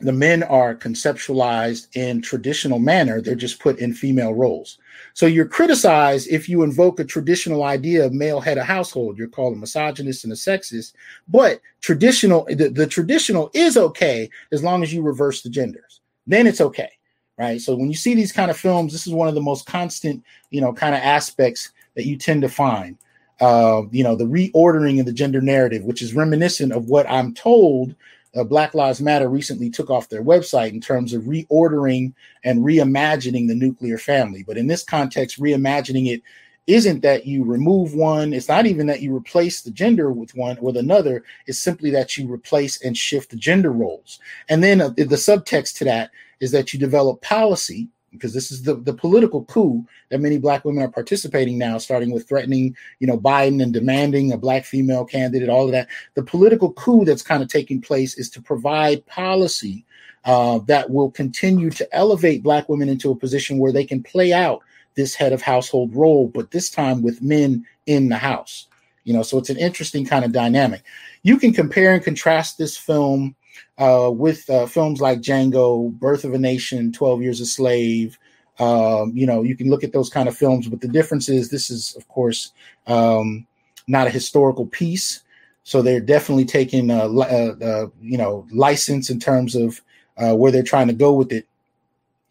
the 0.00 0.12
men 0.12 0.44
are 0.44 0.76
conceptualized 0.76 1.88
in 1.96 2.22
traditional 2.22 2.78
manner, 2.78 3.20
they're 3.20 3.34
just 3.34 3.58
put 3.58 3.80
in 3.80 3.92
female 3.92 4.32
roles. 4.32 4.78
So 5.12 5.26
you're 5.26 5.48
criticized 5.48 6.28
if 6.28 6.48
you 6.48 6.62
invoke 6.62 7.00
a 7.00 7.04
traditional 7.04 7.64
idea 7.64 8.06
of 8.06 8.12
male 8.12 8.40
head 8.40 8.58
of 8.58 8.64
household. 8.64 9.18
You're 9.18 9.28
called 9.28 9.54
a 9.54 9.58
misogynist 9.58 10.22
and 10.22 10.32
a 10.32 10.36
sexist. 10.36 10.92
But 11.26 11.60
traditional, 11.80 12.46
the, 12.48 12.68
the 12.68 12.86
traditional 12.86 13.50
is 13.54 13.76
okay 13.76 14.30
as 14.52 14.62
long 14.62 14.82
as 14.84 14.92
you 14.92 15.02
reverse 15.02 15.42
the 15.42 15.50
genders. 15.50 16.00
Then 16.26 16.46
it's 16.46 16.60
okay 16.60 16.90
right? 17.38 17.60
So 17.60 17.76
when 17.76 17.88
you 17.88 17.96
see 17.96 18.14
these 18.14 18.32
kind 18.32 18.50
of 18.50 18.56
films, 18.58 18.92
this 18.92 19.06
is 19.06 19.12
one 19.12 19.28
of 19.28 19.34
the 19.34 19.40
most 19.40 19.66
constant, 19.66 20.24
you 20.50 20.60
know, 20.60 20.72
kind 20.72 20.94
of 20.94 21.00
aspects 21.00 21.70
that 21.94 22.06
you 22.06 22.16
tend 22.16 22.42
to 22.42 22.48
find. 22.48 22.98
Uh, 23.40 23.82
you 23.92 24.02
know, 24.02 24.16
the 24.16 24.24
reordering 24.24 24.98
of 24.98 25.06
the 25.06 25.12
gender 25.12 25.40
narrative, 25.40 25.84
which 25.84 26.02
is 26.02 26.14
reminiscent 26.14 26.72
of 26.72 26.86
what 26.86 27.08
I'm 27.08 27.32
told 27.34 27.94
uh, 28.36 28.44
Black 28.44 28.74
Lives 28.74 29.00
Matter 29.00 29.28
recently 29.28 29.70
took 29.70 29.90
off 29.90 30.08
their 30.08 30.22
website 30.22 30.72
in 30.72 30.80
terms 30.80 31.14
of 31.14 31.22
reordering 31.22 32.12
and 32.44 32.64
reimagining 32.64 33.48
the 33.48 33.54
nuclear 33.54 33.98
family. 33.98 34.42
But 34.42 34.58
in 34.58 34.66
this 34.66 34.84
context, 34.84 35.40
reimagining 35.40 36.12
it 36.12 36.22
isn't 36.66 37.00
that 37.00 37.26
you 37.26 37.44
remove 37.44 37.94
one, 37.94 38.34
it's 38.34 38.48
not 38.48 38.66
even 38.66 38.86
that 38.88 39.00
you 39.00 39.16
replace 39.16 39.62
the 39.62 39.70
gender 39.70 40.12
with 40.12 40.36
one 40.36 40.58
with 40.60 40.76
another, 40.76 41.24
it's 41.46 41.58
simply 41.58 41.90
that 41.90 42.16
you 42.18 42.30
replace 42.30 42.82
and 42.82 42.96
shift 42.96 43.30
the 43.30 43.36
gender 43.36 43.72
roles. 43.72 44.20
And 44.50 44.62
then 44.62 44.82
uh, 44.82 44.90
the 44.90 45.04
subtext 45.04 45.78
to 45.78 45.84
that 45.86 46.10
is 46.40 46.50
that 46.52 46.72
you 46.72 46.78
develop 46.78 47.20
policy 47.22 47.88
because 48.10 48.32
this 48.32 48.50
is 48.50 48.62
the, 48.62 48.74
the 48.74 48.92
political 48.92 49.44
coup 49.44 49.84
that 50.08 50.20
many 50.20 50.38
black 50.38 50.64
women 50.64 50.82
are 50.82 50.90
participating 50.90 51.58
now, 51.58 51.78
starting 51.78 52.10
with 52.10 52.26
threatening, 52.26 52.74
you 53.00 53.06
know, 53.06 53.18
Biden 53.18 53.62
and 53.62 53.72
demanding 53.72 54.32
a 54.32 54.38
black 54.38 54.64
female 54.64 55.04
candidate, 55.04 55.48
all 55.48 55.66
of 55.66 55.72
that. 55.72 55.88
The 56.14 56.22
political 56.22 56.72
coup 56.72 57.04
that's 57.04 57.22
kind 57.22 57.42
of 57.42 57.48
taking 57.48 57.80
place 57.80 58.16
is 58.16 58.30
to 58.30 58.42
provide 58.42 59.04
policy 59.06 59.84
uh, 60.24 60.58
that 60.66 60.90
will 60.90 61.10
continue 61.10 61.70
to 61.70 61.94
elevate 61.94 62.42
black 62.42 62.68
women 62.68 62.88
into 62.88 63.10
a 63.10 63.16
position 63.16 63.58
where 63.58 63.72
they 63.72 63.84
can 63.84 64.02
play 64.02 64.32
out 64.32 64.62
this 64.94 65.14
head 65.14 65.32
of 65.32 65.42
household 65.42 65.94
role, 65.94 66.28
but 66.28 66.50
this 66.50 66.70
time 66.70 67.02
with 67.02 67.22
men 67.22 67.64
in 67.86 68.08
the 68.08 68.16
house. 68.16 68.66
You 69.04 69.14
know, 69.14 69.22
so 69.22 69.38
it's 69.38 69.48
an 69.48 69.56
interesting 69.56 70.04
kind 70.04 70.24
of 70.24 70.32
dynamic. 70.32 70.82
You 71.22 71.38
can 71.38 71.52
compare 71.52 71.94
and 71.94 72.02
contrast 72.02 72.58
this 72.58 72.76
film 72.76 73.34
uh, 73.78 74.10
with 74.12 74.48
uh, 74.50 74.66
films 74.66 75.00
like 75.00 75.20
Django, 75.20 75.92
Birth 75.92 76.24
of 76.24 76.34
a 76.34 76.38
Nation, 76.38 76.92
12 76.92 77.22
Years 77.22 77.40
a 77.40 77.46
Slave. 77.46 78.18
Um, 78.58 79.12
you 79.14 79.26
know, 79.26 79.42
you 79.42 79.56
can 79.56 79.70
look 79.70 79.84
at 79.84 79.92
those 79.92 80.10
kind 80.10 80.28
of 80.28 80.36
films, 80.36 80.68
but 80.68 80.80
the 80.80 80.88
difference 80.88 81.28
is 81.28 81.48
this 81.48 81.70
is, 81.70 81.94
of 81.96 82.08
course, 82.08 82.52
um, 82.86 83.46
not 83.86 84.06
a 84.06 84.10
historical 84.10 84.66
piece. 84.66 85.22
So 85.62 85.82
they're 85.82 86.00
definitely 86.00 86.46
taking 86.46 86.90
a, 86.90 87.06
a, 87.06 87.50
a 87.60 87.90
you 88.00 88.16
know 88.16 88.46
license 88.50 89.10
in 89.10 89.20
terms 89.20 89.54
of 89.54 89.80
uh, 90.16 90.34
where 90.34 90.50
they're 90.50 90.62
trying 90.62 90.88
to 90.88 90.94
go 90.94 91.12
with 91.12 91.30
it, 91.30 91.46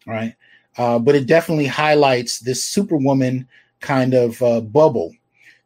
right? 0.06 0.34
Uh, 0.76 0.98
but 0.98 1.14
it 1.14 1.26
definitely 1.26 1.66
highlights 1.66 2.40
this 2.40 2.62
superwoman 2.62 3.46
kind 3.80 4.14
of 4.14 4.42
uh, 4.42 4.60
bubble 4.60 5.14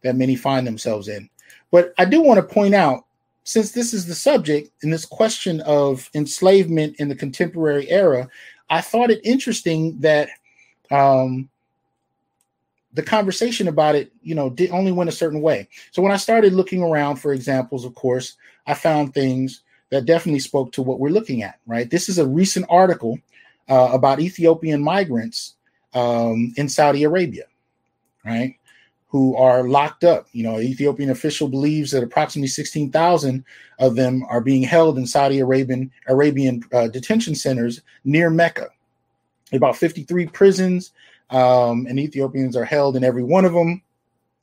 that 0.03 0.17
many 0.17 0.37
find 0.37 0.67
themselves 0.67 1.09
in. 1.09 1.29
But 1.71 1.95
I 1.99 2.05
do 2.05 2.21
want 2.21 2.39
to 2.39 2.55
point 2.55 2.75
out 2.75 3.07
since 3.45 3.73
this 3.73 3.93
is 3.93 4.07
the 4.07 4.15
subject 4.15 4.71
and 4.83 4.93
this 4.93 5.05
question 5.05 5.61
of 5.63 6.09
enslavement 6.15 6.97
in 6.99 7.09
the 7.09 7.15
contemporary 7.15 7.91
era, 7.91 8.29
I 8.71 8.81
thought 8.81 9.11
it 9.11 9.21
interesting 9.25 9.99
that 10.01 10.29
um, 10.91 11.49
the 12.95 13.03
conversation 13.03 13.69
about 13.69 13.95
it, 13.95 14.13
you 14.23 14.35
know, 14.35 14.51
did 14.51 14.71
only 14.71 14.93
went 14.93 15.11
a 15.11 15.13
certain 15.13 15.41
way. 15.41 15.69
So 15.91 16.03
when 16.03 16.13
I 16.13 16.17
started 16.17 16.53
looking 16.53 16.83
around 16.83 17.17
for 17.17 17.33
examples, 17.33 17.85
of 17.85 17.95
course, 17.95 18.37
I 18.67 18.75
found 18.75 19.13
things 19.13 19.63
that 19.91 20.07
definitely 20.07 20.41
spoke 20.41 20.73
to 20.73 20.83
what 20.83 21.01
we're 21.01 21.11
looking 21.11 21.43
at. 21.43 21.59
Right, 21.67 21.91
this 21.91 22.09
is 22.09 22.19
a 22.19 22.27
recent 22.27 22.67
article 22.69 23.19
uh, 23.69 23.91
about 23.93 24.21
Ethiopian 24.21 24.83
migrants 24.83 25.55
um, 25.95 26.53
in 26.57 26.69
Saudi 26.69 27.05
Arabia. 27.05 27.45
Right, 28.25 28.57
who 29.13 29.37
are 29.37 29.69
locked 29.69 30.05
up. 30.05 30.27
You 30.33 30.43
know, 30.43 30.59
Ethiopian 30.59 31.11
official 31.11 31.47
believes 31.47 31.91
that 31.91 32.03
approximately 32.03 32.49
16,000 32.49 33.45
of 33.79 33.95
them 33.95 34.25
are 34.31 34.41
being 34.41 34.63
held 34.63 34.97
in 34.97 35.07
Saudi 35.07 35.39
Arabian 35.39 35.93
Arabian 36.09 36.65
uh, 36.73 36.89
detention 36.89 37.35
centers 37.35 37.83
near 38.05 38.31
Mecca. 38.31 38.69
About 39.53 39.77
53 39.77 40.27
prisons, 40.29 40.93
um, 41.29 41.87
and 41.87 42.01
Ethiopians 42.01 42.57
are 42.57 42.65
held 42.65 42.97
in 42.97 43.05
every 43.05 43.23
one 43.23 43.45
of 43.45 43.53
them. 43.53 43.83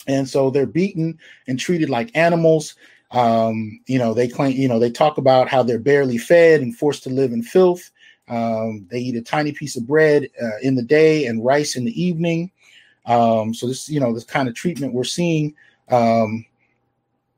And 0.08 0.30
so 0.30 0.52
they're 0.52 0.68
beaten 0.68 1.18
and 1.48 1.60
treated 1.60 1.90
like 1.90 2.16
animals. 2.16 2.76
Um, 3.10 3.80
you 3.88 3.98
know, 3.98 4.14
they 4.14 4.28
claim, 4.28 4.56
you 4.56 4.68
know, 4.68 4.78
they 4.78 4.92
talk 4.92 5.18
about 5.18 5.50
how 5.50 5.64
they're 5.64 5.80
barely 5.80 6.20
fed 6.20 6.62
and 6.62 6.78
forced 6.78 7.02
to 7.04 7.10
live 7.10 7.32
in 7.32 7.42
filth. 7.42 7.90
Um, 8.28 8.88
they 8.92 9.00
eat 9.00 9.16
a 9.16 9.22
tiny 9.24 9.52
piece 9.52 9.76
of 9.76 9.88
bread 9.88 10.30
uh, 10.40 10.60
in 10.62 10.76
the 10.76 10.84
day 10.84 11.26
and 11.26 11.44
rice 11.44 11.76
in 11.76 11.86
the 11.86 12.02
evening. 12.02 12.52
Um, 13.06 13.54
so 13.54 13.68
this, 13.68 13.90
you 13.90 14.00
know, 14.00 14.14
this 14.14 14.24
kind 14.24 14.48
of 14.48 14.56
treatment 14.56 14.94
we're 14.94 15.04
seeing. 15.04 15.56
Um, 15.90 16.46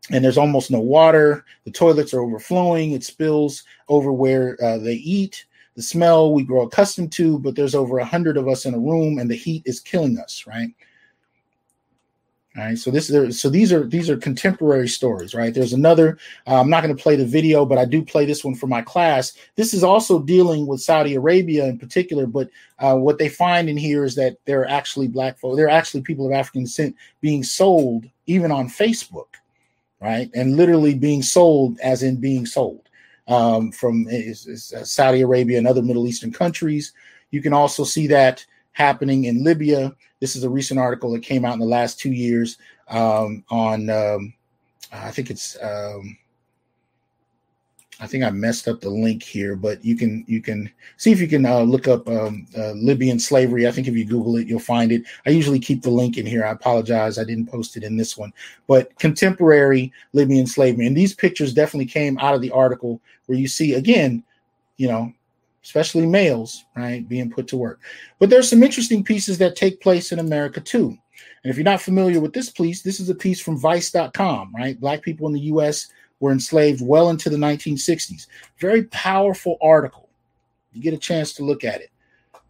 and 0.09 0.23
there's 0.23 0.37
almost 0.37 0.71
no 0.71 0.79
water. 0.79 1.45
The 1.65 1.71
toilets 1.71 2.13
are 2.13 2.21
overflowing. 2.21 2.91
It 2.91 3.03
spills 3.03 3.63
over 3.87 4.11
where 4.11 4.57
uh, 4.63 4.77
they 4.77 4.95
eat. 4.95 5.45
The 5.75 5.81
smell 5.81 6.33
we 6.33 6.43
grow 6.43 6.63
accustomed 6.63 7.11
to, 7.13 7.39
but 7.39 7.55
there's 7.55 7.75
over 7.75 7.99
a 7.99 8.05
hundred 8.05 8.35
of 8.35 8.47
us 8.47 8.65
in 8.65 8.73
a 8.73 8.79
room, 8.79 9.19
and 9.19 9.29
the 9.29 9.35
heat 9.35 9.63
is 9.65 9.79
killing 9.79 10.19
us. 10.19 10.45
Right. 10.45 10.69
All 12.57 12.63
right. 12.63 12.77
So 12.77 12.91
this 12.91 13.09
is 13.09 13.39
so 13.39 13.49
these 13.49 13.71
are 13.71 13.85
these 13.85 14.09
are 14.09 14.17
contemporary 14.17 14.89
stories, 14.89 15.33
right? 15.33 15.53
There's 15.53 15.71
another. 15.71 16.17
Uh, 16.45 16.59
I'm 16.59 16.69
not 16.69 16.83
going 16.83 16.95
to 16.95 17.01
play 17.01 17.15
the 17.15 17.25
video, 17.25 17.65
but 17.65 17.77
I 17.77 17.85
do 17.85 18.03
play 18.03 18.25
this 18.25 18.43
one 18.43 18.55
for 18.55 18.67
my 18.67 18.81
class. 18.81 19.33
This 19.55 19.73
is 19.73 19.85
also 19.85 20.19
dealing 20.19 20.67
with 20.67 20.81
Saudi 20.81 21.15
Arabia 21.15 21.65
in 21.65 21.79
particular, 21.79 22.27
but 22.27 22.49
uh, 22.79 22.95
what 22.97 23.19
they 23.19 23.29
find 23.29 23.69
in 23.69 23.77
here 23.77 24.03
is 24.03 24.15
that 24.15 24.35
there 24.43 24.59
are 24.61 24.69
actually 24.69 25.07
black 25.07 25.39
folk. 25.39 25.55
There 25.55 25.67
are 25.67 25.69
actually 25.69 26.01
people 26.01 26.25
of 26.25 26.33
African 26.33 26.63
descent 26.63 26.95
being 27.21 27.43
sold 27.43 28.05
even 28.25 28.51
on 28.51 28.67
Facebook 28.67 29.27
right? 30.01 30.29
And 30.33 30.57
literally 30.57 30.95
being 30.95 31.21
sold, 31.21 31.79
as 31.79 32.03
in 32.03 32.17
being 32.17 32.45
sold 32.45 32.89
um, 33.27 33.71
from 33.71 34.07
uh, 34.07 34.33
Saudi 34.33 35.21
Arabia 35.21 35.57
and 35.57 35.67
other 35.67 35.81
Middle 35.81 36.07
Eastern 36.07 36.33
countries. 36.33 36.91
You 37.29 37.41
can 37.41 37.53
also 37.53 37.83
see 37.83 38.07
that 38.07 38.45
happening 38.73 39.25
in 39.25 39.43
Libya. 39.43 39.93
This 40.19 40.35
is 40.35 40.43
a 40.43 40.49
recent 40.49 40.79
article 40.79 41.11
that 41.11 41.23
came 41.23 41.45
out 41.45 41.53
in 41.53 41.59
the 41.59 41.65
last 41.65 41.99
two 41.99 42.11
years 42.11 42.57
um, 42.89 43.43
on, 43.49 43.89
um, 43.89 44.33
I 44.91 45.11
think 45.11 45.29
it's 45.29 45.57
um, 45.61 46.17
I 48.01 48.07
think 48.07 48.23
I 48.23 48.31
messed 48.31 48.67
up 48.67 48.81
the 48.81 48.89
link 48.89 49.21
here, 49.21 49.55
but 49.55 49.85
you 49.85 49.95
can 49.95 50.25
you 50.27 50.41
can 50.41 50.71
see 50.97 51.11
if 51.11 51.21
you 51.21 51.27
can 51.27 51.45
uh, 51.45 51.61
look 51.61 51.87
up 51.87 52.09
um, 52.09 52.47
uh, 52.57 52.71
Libyan 52.71 53.19
slavery. 53.19 53.67
I 53.67 53.71
think 53.71 53.87
if 53.87 53.95
you 53.95 54.05
Google 54.05 54.37
it, 54.37 54.47
you'll 54.47 54.59
find 54.59 54.91
it. 54.91 55.03
I 55.27 55.29
usually 55.29 55.59
keep 55.59 55.83
the 55.83 55.91
link 55.91 56.17
in 56.17 56.25
here. 56.25 56.43
I 56.43 56.49
apologize, 56.49 57.19
I 57.19 57.23
didn't 57.23 57.45
post 57.45 57.77
it 57.77 57.83
in 57.83 57.97
this 57.97 58.17
one. 58.17 58.33
But 58.65 58.97
contemporary 58.97 59.93
Libyan 60.13 60.47
slavery, 60.47 60.87
and 60.87 60.97
these 60.97 61.13
pictures 61.13 61.53
definitely 61.53 61.85
came 61.85 62.17
out 62.17 62.33
of 62.33 62.41
the 62.41 62.51
article 62.51 62.99
where 63.27 63.37
you 63.37 63.47
see 63.47 63.75
again, 63.75 64.23
you 64.77 64.87
know, 64.87 65.13
especially 65.63 66.05
males, 66.05 66.65
right, 66.75 67.07
being 67.07 67.29
put 67.29 67.47
to 67.47 67.57
work. 67.57 67.81
But 68.19 68.29
there's 68.29 68.49
some 68.49 68.63
interesting 68.63 69.03
pieces 69.03 69.37
that 69.37 69.55
take 69.55 69.81
place 69.81 70.11
in 70.11 70.19
America 70.19 70.59
too. 70.59 70.97
And 71.43 71.51
if 71.51 71.55
you're 71.57 71.63
not 71.63 71.81
familiar 71.81 72.19
with 72.19 72.33
this 72.33 72.49
piece, 72.49 72.81
this 72.81 72.99
is 72.99 73.09
a 73.09 73.15
piece 73.15 73.39
from 73.39 73.57
Vice.com, 73.57 74.53
right? 74.55 74.79
Black 74.79 75.01
people 75.01 75.27
in 75.27 75.33
the 75.33 75.39
U.S 75.41 75.91
were 76.21 76.31
enslaved 76.31 76.81
well 76.81 77.09
into 77.09 77.29
the 77.29 77.35
1960s. 77.35 78.27
Very 78.59 78.83
powerful 78.85 79.57
article. 79.61 80.07
You 80.71 80.81
get 80.81 80.93
a 80.93 80.97
chance 80.97 81.33
to 81.33 81.43
look 81.43 81.65
at 81.65 81.81
it. 81.81 81.89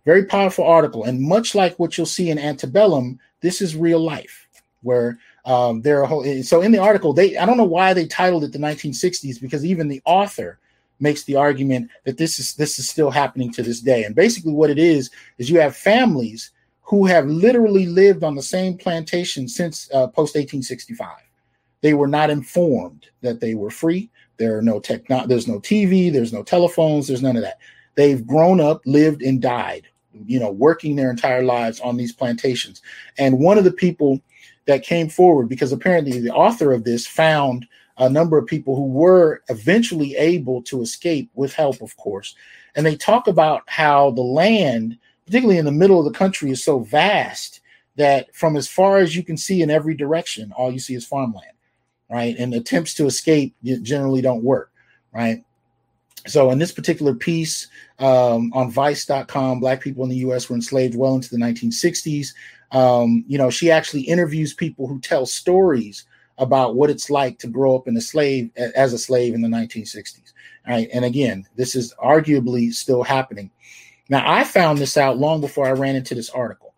Very 0.05 0.25
powerful 0.25 0.65
article. 0.65 1.05
And 1.05 1.19
much 1.19 1.55
like 1.55 1.79
what 1.79 1.97
you'll 1.97 2.05
see 2.05 2.29
in 2.29 2.37
Antebellum, 2.37 3.19
this 3.39 3.61
is 3.61 3.75
real 3.75 3.99
life 3.99 4.47
where 4.83 5.17
um, 5.45 5.81
there 5.81 6.01
are 6.01 6.05
whole, 6.05 6.43
so 6.43 6.61
in 6.61 6.71
the 6.71 6.79
article 6.79 7.13
they 7.13 7.37
I 7.37 7.45
don't 7.45 7.57
know 7.57 7.63
why 7.63 7.93
they 7.93 8.05
titled 8.05 8.43
it 8.43 8.51
the 8.51 8.59
1960s 8.59 9.41
because 9.41 9.65
even 9.65 9.87
the 9.87 10.01
author 10.05 10.59
makes 11.01 11.23
the 11.23 11.35
argument 11.35 11.89
that 12.05 12.17
this 12.17 12.39
is 12.39 12.55
this 12.55 12.79
is 12.79 12.89
still 12.89 13.11
happening 13.11 13.51
to 13.51 13.63
this 13.63 13.81
day 13.81 14.03
and 14.03 14.15
basically 14.15 14.53
what 14.53 14.69
it 14.69 14.79
is 14.79 15.09
is 15.37 15.49
you 15.49 15.59
have 15.59 15.75
families 15.75 16.51
who 16.81 17.05
have 17.05 17.25
literally 17.27 17.85
lived 17.85 18.23
on 18.23 18.35
the 18.35 18.41
same 18.41 18.77
plantation 18.77 19.47
since 19.47 19.89
uh, 19.93 20.07
post 20.07 20.35
1865 20.35 21.17
they 21.81 21.93
were 21.93 22.07
not 22.07 22.29
informed 22.29 23.07
that 23.21 23.39
they 23.39 23.55
were 23.55 23.71
free. 23.71 24.09
There 24.37 24.57
are 24.57 24.61
no 24.61 24.79
tech, 24.79 25.07
there's 25.07 25.47
no 25.47 25.59
TV, 25.59 26.11
there's 26.11 26.33
no 26.33 26.43
telephones, 26.43 27.07
there's 27.07 27.21
none 27.21 27.35
of 27.35 27.43
that. 27.43 27.57
They've 27.95 28.25
grown 28.25 28.61
up, 28.61 28.81
lived, 28.85 29.21
and 29.21 29.41
died, 29.41 29.87
you 30.25 30.39
know, 30.39 30.51
working 30.51 30.95
their 30.95 31.11
entire 31.11 31.43
lives 31.43 31.79
on 31.79 31.97
these 31.97 32.13
plantations. 32.13 32.81
And 33.17 33.39
one 33.39 33.57
of 33.57 33.63
the 33.63 33.73
people 33.73 34.21
that 34.65 34.83
came 34.83 35.09
forward, 35.09 35.49
because 35.49 35.71
apparently 35.71 36.19
the 36.19 36.33
author 36.33 36.71
of 36.71 36.83
this 36.83 37.05
found 37.05 37.67
a 37.97 38.09
number 38.09 38.37
of 38.37 38.47
people 38.47 38.75
who 38.75 38.85
were 38.85 39.41
eventually 39.49 40.15
able 40.15 40.61
to 40.63 40.81
escape 40.81 41.29
with 41.33 41.53
help, 41.53 41.81
of 41.81 41.95
course. 41.97 42.35
And 42.75 42.85
they 42.85 42.95
talk 42.95 43.27
about 43.27 43.63
how 43.67 44.11
the 44.11 44.21
land, 44.21 44.97
particularly 45.25 45.59
in 45.59 45.65
the 45.65 45.71
middle 45.71 45.99
of 45.99 46.05
the 46.05 46.17
country, 46.17 46.51
is 46.51 46.63
so 46.63 46.79
vast 46.79 47.61
that 47.97 48.33
from 48.35 48.55
as 48.55 48.67
far 48.67 48.97
as 48.97 49.15
you 49.15 49.23
can 49.23 49.37
see 49.37 49.61
in 49.61 49.69
every 49.69 49.93
direction, 49.93 50.51
all 50.55 50.71
you 50.71 50.79
see 50.79 50.95
is 50.95 51.05
farmland 51.05 51.51
right? 52.11 52.35
And 52.37 52.53
attempts 52.53 52.93
to 52.95 53.05
escape 53.05 53.55
generally 53.63 54.21
don't 54.21 54.43
work, 54.43 54.71
right? 55.13 55.43
So 56.27 56.51
in 56.51 56.59
this 56.59 56.71
particular 56.71 57.15
piece 57.15 57.67
um, 57.97 58.51
on 58.53 58.69
Vice.com, 58.69 59.61
Black 59.61 59.81
people 59.81 60.03
in 60.03 60.09
the 60.09 60.17
U.S. 60.17 60.49
were 60.49 60.55
enslaved 60.55 60.95
well 60.95 61.15
into 61.15 61.29
the 61.29 61.37
1960s. 61.37 62.33
Um, 62.73 63.23
you 63.27 63.37
know, 63.37 63.49
she 63.49 63.71
actually 63.71 64.01
interviews 64.01 64.53
people 64.53 64.87
who 64.87 64.99
tell 64.99 65.25
stories 65.25 66.05
about 66.41 66.75
what 66.75 66.89
it's 66.89 67.09
like 67.09 67.39
to 67.39 67.47
grow 67.47 67.75
up 67.75 67.87
in 67.87 67.95
a 67.95 68.01
slave 68.01 68.51
as 68.57 68.91
a 68.91 68.97
slave 68.97 69.33
in 69.33 69.41
the 69.41 69.47
1960s. 69.47 70.33
Right, 70.67 70.89
and 70.93 71.05
again, 71.05 71.47
this 71.55 71.75
is 71.75 71.93
arguably 72.03 72.71
still 72.73 73.01
happening. 73.01 73.49
Now, 74.09 74.29
I 74.29 74.43
found 74.43 74.77
this 74.77 74.97
out 74.97 75.17
long 75.17 75.41
before 75.41 75.65
I 75.65 75.71
ran 75.71 75.95
into 75.95 76.13
this 76.13 76.29
article. 76.29 76.73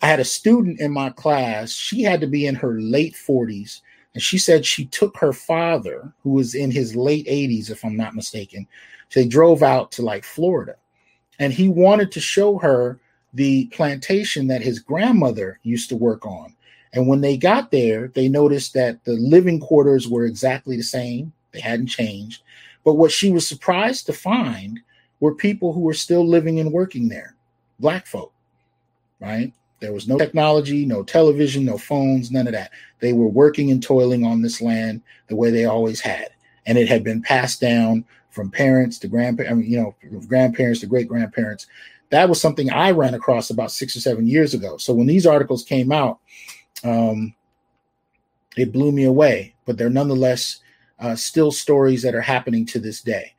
I 0.00 0.06
had 0.06 0.20
a 0.20 0.24
student 0.24 0.80
in 0.80 0.92
my 0.92 1.10
class. 1.10 1.72
She 1.72 2.02
had 2.02 2.20
to 2.22 2.26
be 2.26 2.46
in 2.46 2.54
her 2.54 2.80
late 2.80 3.14
40s 3.14 3.80
and 4.14 4.22
she 4.22 4.38
said 4.38 4.66
she 4.66 4.86
took 4.86 5.16
her 5.18 5.32
father, 5.32 6.12
who 6.22 6.30
was 6.30 6.54
in 6.54 6.70
his 6.70 6.96
late 6.96 7.26
80s, 7.26 7.70
if 7.70 7.84
I'm 7.84 7.96
not 7.96 8.14
mistaken. 8.14 8.66
They 9.14 9.26
drove 9.26 9.62
out 9.62 9.92
to 9.92 10.02
like 10.02 10.24
Florida. 10.24 10.76
And 11.38 11.52
he 11.52 11.68
wanted 11.68 12.10
to 12.12 12.20
show 12.20 12.58
her 12.58 12.98
the 13.32 13.66
plantation 13.66 14.48
that 14.48 14.62
his 14.62 14.80
grandmother 14.80 15.60
used 15.62 15.88
to 15.90 15.96
work 15.96 16.26
on. 16.26 16.54
And 16.92 17.06
when 17.06 17.20
they 17.20 17.36
got 17.36 17.70
there, 17.70 18.08
they 18.08 18.28
noticed 18.28 18.74
that 18.74 19.04
the 19.04 19.12
living 19.12 19.60
quarters 19.60 20.08
were 20.08 20.24
exactly 20.24 20.76
the 20.76 20.82
same, 20.82 21.32
they 21.52 21.60
hadn't 21.60 21.86
changed. 21.86 22.42
But 22.84 22.94
what 22.94 23.12
she 23.12 23.30
was 23.30 23.46
surprised 23.46 24.06
to 24.06 24.12
find 24.12 24.80
were 25.20 25.34
people 25.34 25.72
who 25.72 25.80
were 25.80 25.94
still 25.94 26.26
living 26.26 26.58
and 26.58 26.72
working 26.72 27.08
there, 27.08 27.36
black 27.78 28.06
folk, 28.06 28.32
right? 29.20 29.52
There 29.80 29.92
was 29.92 30.08
no 30.08 30.18
technology, 30.18 30.84
no 30.84 31.02
television, 31.02 31.64
no 31.64 31.78
phones, 31.78 32.30
none 32.30 32.46
of 32.46 32.52
that. 32.52 32.70
They 33.00 33.12
were 33.12 33.28
working 33.28 33.70
and 33.70 33.82
toiling 33.82 34.24
on 34.24 34.42
this 34.42 34.60
land 34.60 35.02
the 35.28 35.36
way 35.36 35.50
they 35.50 35.64
always 35.64 36.00
had. 36.00 36.28
And 36.66 36.76
it 36.76 36.88
had 36.88 37.02
been 37.02 37.22
passed 37.22 37.60
down 37.60 38.04
from 38.30 38.50
parents 38.50 38.98
to 38.98 39.08
grandparents, 39.08 39.66
you 39.66 39.78
know, 39.78 39.94
grandparents 40.28 40.80
to 40.80 40.86
great 40.86 41.08
grandparents. 41.08 41.66
That 42.10 42.28
was 42.28 42.40
something 42.40 42.70
I 42.70 42.90
ran 42.90 43.14
across 43.14 43.50
about 43.50 43.72
six 43.72 43.96
or 43.96 44.00
seven 44.00 44.26
years 44.26 44.52
ago. 44.52 44.76
So 44.76 44.92
when 44.92 45.06
these 45.06 45.26
articles 45.26 45.64
came 45.64 45.92
out, 45.92 46.18
um, 46.84 47.34
it 48.56 48.72
blew 48.72 48.92
me 48.92 49.04
away. 49.04 49.54
But 49.66 49.78
they're 49.78 49.90
nonetheless 49.90 50.60
uh, 50.98 51.16
still 51.16 51.50
stories 51.50 52.02
that 52.02 52.14
are 52.14 52.20
happening 52.20 52.66
to 52.66 52.78
this 52.78 53.00
day. 53.00 53.34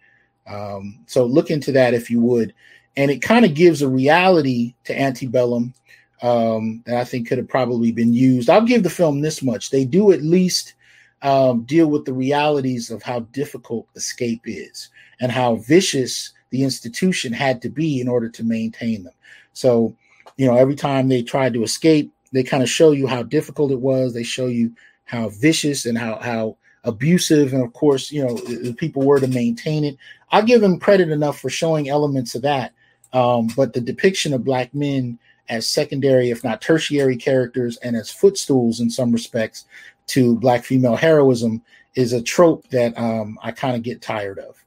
Um, 0.48 1.00
so 1.06 1.26
look 1.26 1.52
into 1.52 1.72
that 1.74 1.94
if 1.94 2.10
you 2.10 2.20
would. 2.22 2.54
And 2.98 3.10
it 3.10 3.22
kind 3.22 3.46
of 3.46 3.54
gives 3.54 3.82
a 3.82 3.88
reality 3.88 4.74
to 4.86 5.00
antebellum 5.00 5.74
um, 6.22 6.84
that 6.86 6.98
I 6.98 7.04
think 7.04 7.28
could 7.28 7.38
have 7.38 7.48
probably 7.48 7.92
been 7.92 8.14
used. 8.14 8.50
I'll 8.50 8.62
give 8.66 8.84
the 8.84 8.90
film 8.90 9.22
this 9.22 9.42
much: 9.42 9.70
they 9.70 9.86
do 9.86 10.12
at 10.12 10.22
least 10.22 10.76
um, 11.22 11.64
deal 11.64 11.88
with 11.88 12.06
the 12.06 12.14
realities 12.14 12.90
of 12.90 13.02
how 13.04 13.22
difficult 13.32 13.88
escape 13.96 14.42
is 14.46 14.90
and 15.20 15.32
how 15.32 15.56
vicious 15.56 16.34
the 16.50 16.64
institution 16.64 17.32
had 17.32 17.62
to 17.62 17.70
be 17.70 18.02
in 18.02 18.08
order 18.08 18.30
to 18.30 18.44
maintain 18.44 19.04
them. 19.04 19.14
So, 19.54 19.96
you 20.38 20.48
know, 20.48 20.58
every 20.58 20.76
time 20.76 21.08
they 21.08 21.22
tried 21.22 21.54
to 21.54 21.64
escape, 21.64 22.12
they 22.32 22.44
kind 22.44 22.64
of 22.64 22.70
show 22.70 22.92
you 22.92 23.08
how 23.08 23.24
difficult 23.24 23.72
it 23.72 23.80
was. 23.80 24.14
They 24.14 24.24
show 24.24 24.48
you 24.48 24.74
how 25.06 25.30
vicious 25.30 25.86
and 25.86 25.98
how 25.98 26.16
how 26.20 26.58
abusive, 26.84 27.54
and 27.54 27.64
of 27.64 27.74
course, 27.74 28.12
you 28.12 28.26
know, 28.26 28.36
the 28.36 28.74
people 28.74 29.04
were 29.04 29.20
to 29.20 29.28
maintain 29.28 29.84
it. 29.84 29.98
I'll 30.32 30.44
give 30.44 30.62
them 30.62 30.80
credit 30.80 31.10
enough 31.10 31.40
for 31.40 31.50
showing 31.50 31.90
elements 31.90 32.36
of 32.36 32.42
that. 32.44 32.74
Um, 33.14 33.48
but 33.56 33.74
the 33.74 33.82
depiction 33.82 34.34
of 34.34 34.44
black 34.44 34.74
men 34.74 35.20
as 35.50 35.68
secondary, 35.68 36.30
if 36.30 36.44
not 36.44 36.62
tertiary 36.62 37.18
characters, 37.18 37.78
and 37.78 37.96
as 37.96 38.10
footstools 38.10 38.80
in 38.80 38.90
some 38.90 39.12
respects 39.12 39.66
to 40.08 40.38
black 40.38 40.64
female 40.64 40.96
heroism 40.96 41.62
is 41.96 42.14
a 42.14 42.22
trope 42.22 42.68
that 42.70 42.98
um, 42.98 43.38
I 43.44 43.52
kind 43.52 43.76
of 43.76 43.84
get 43.84 44.02
tired 44.02 44.40
of. 44.40 44.64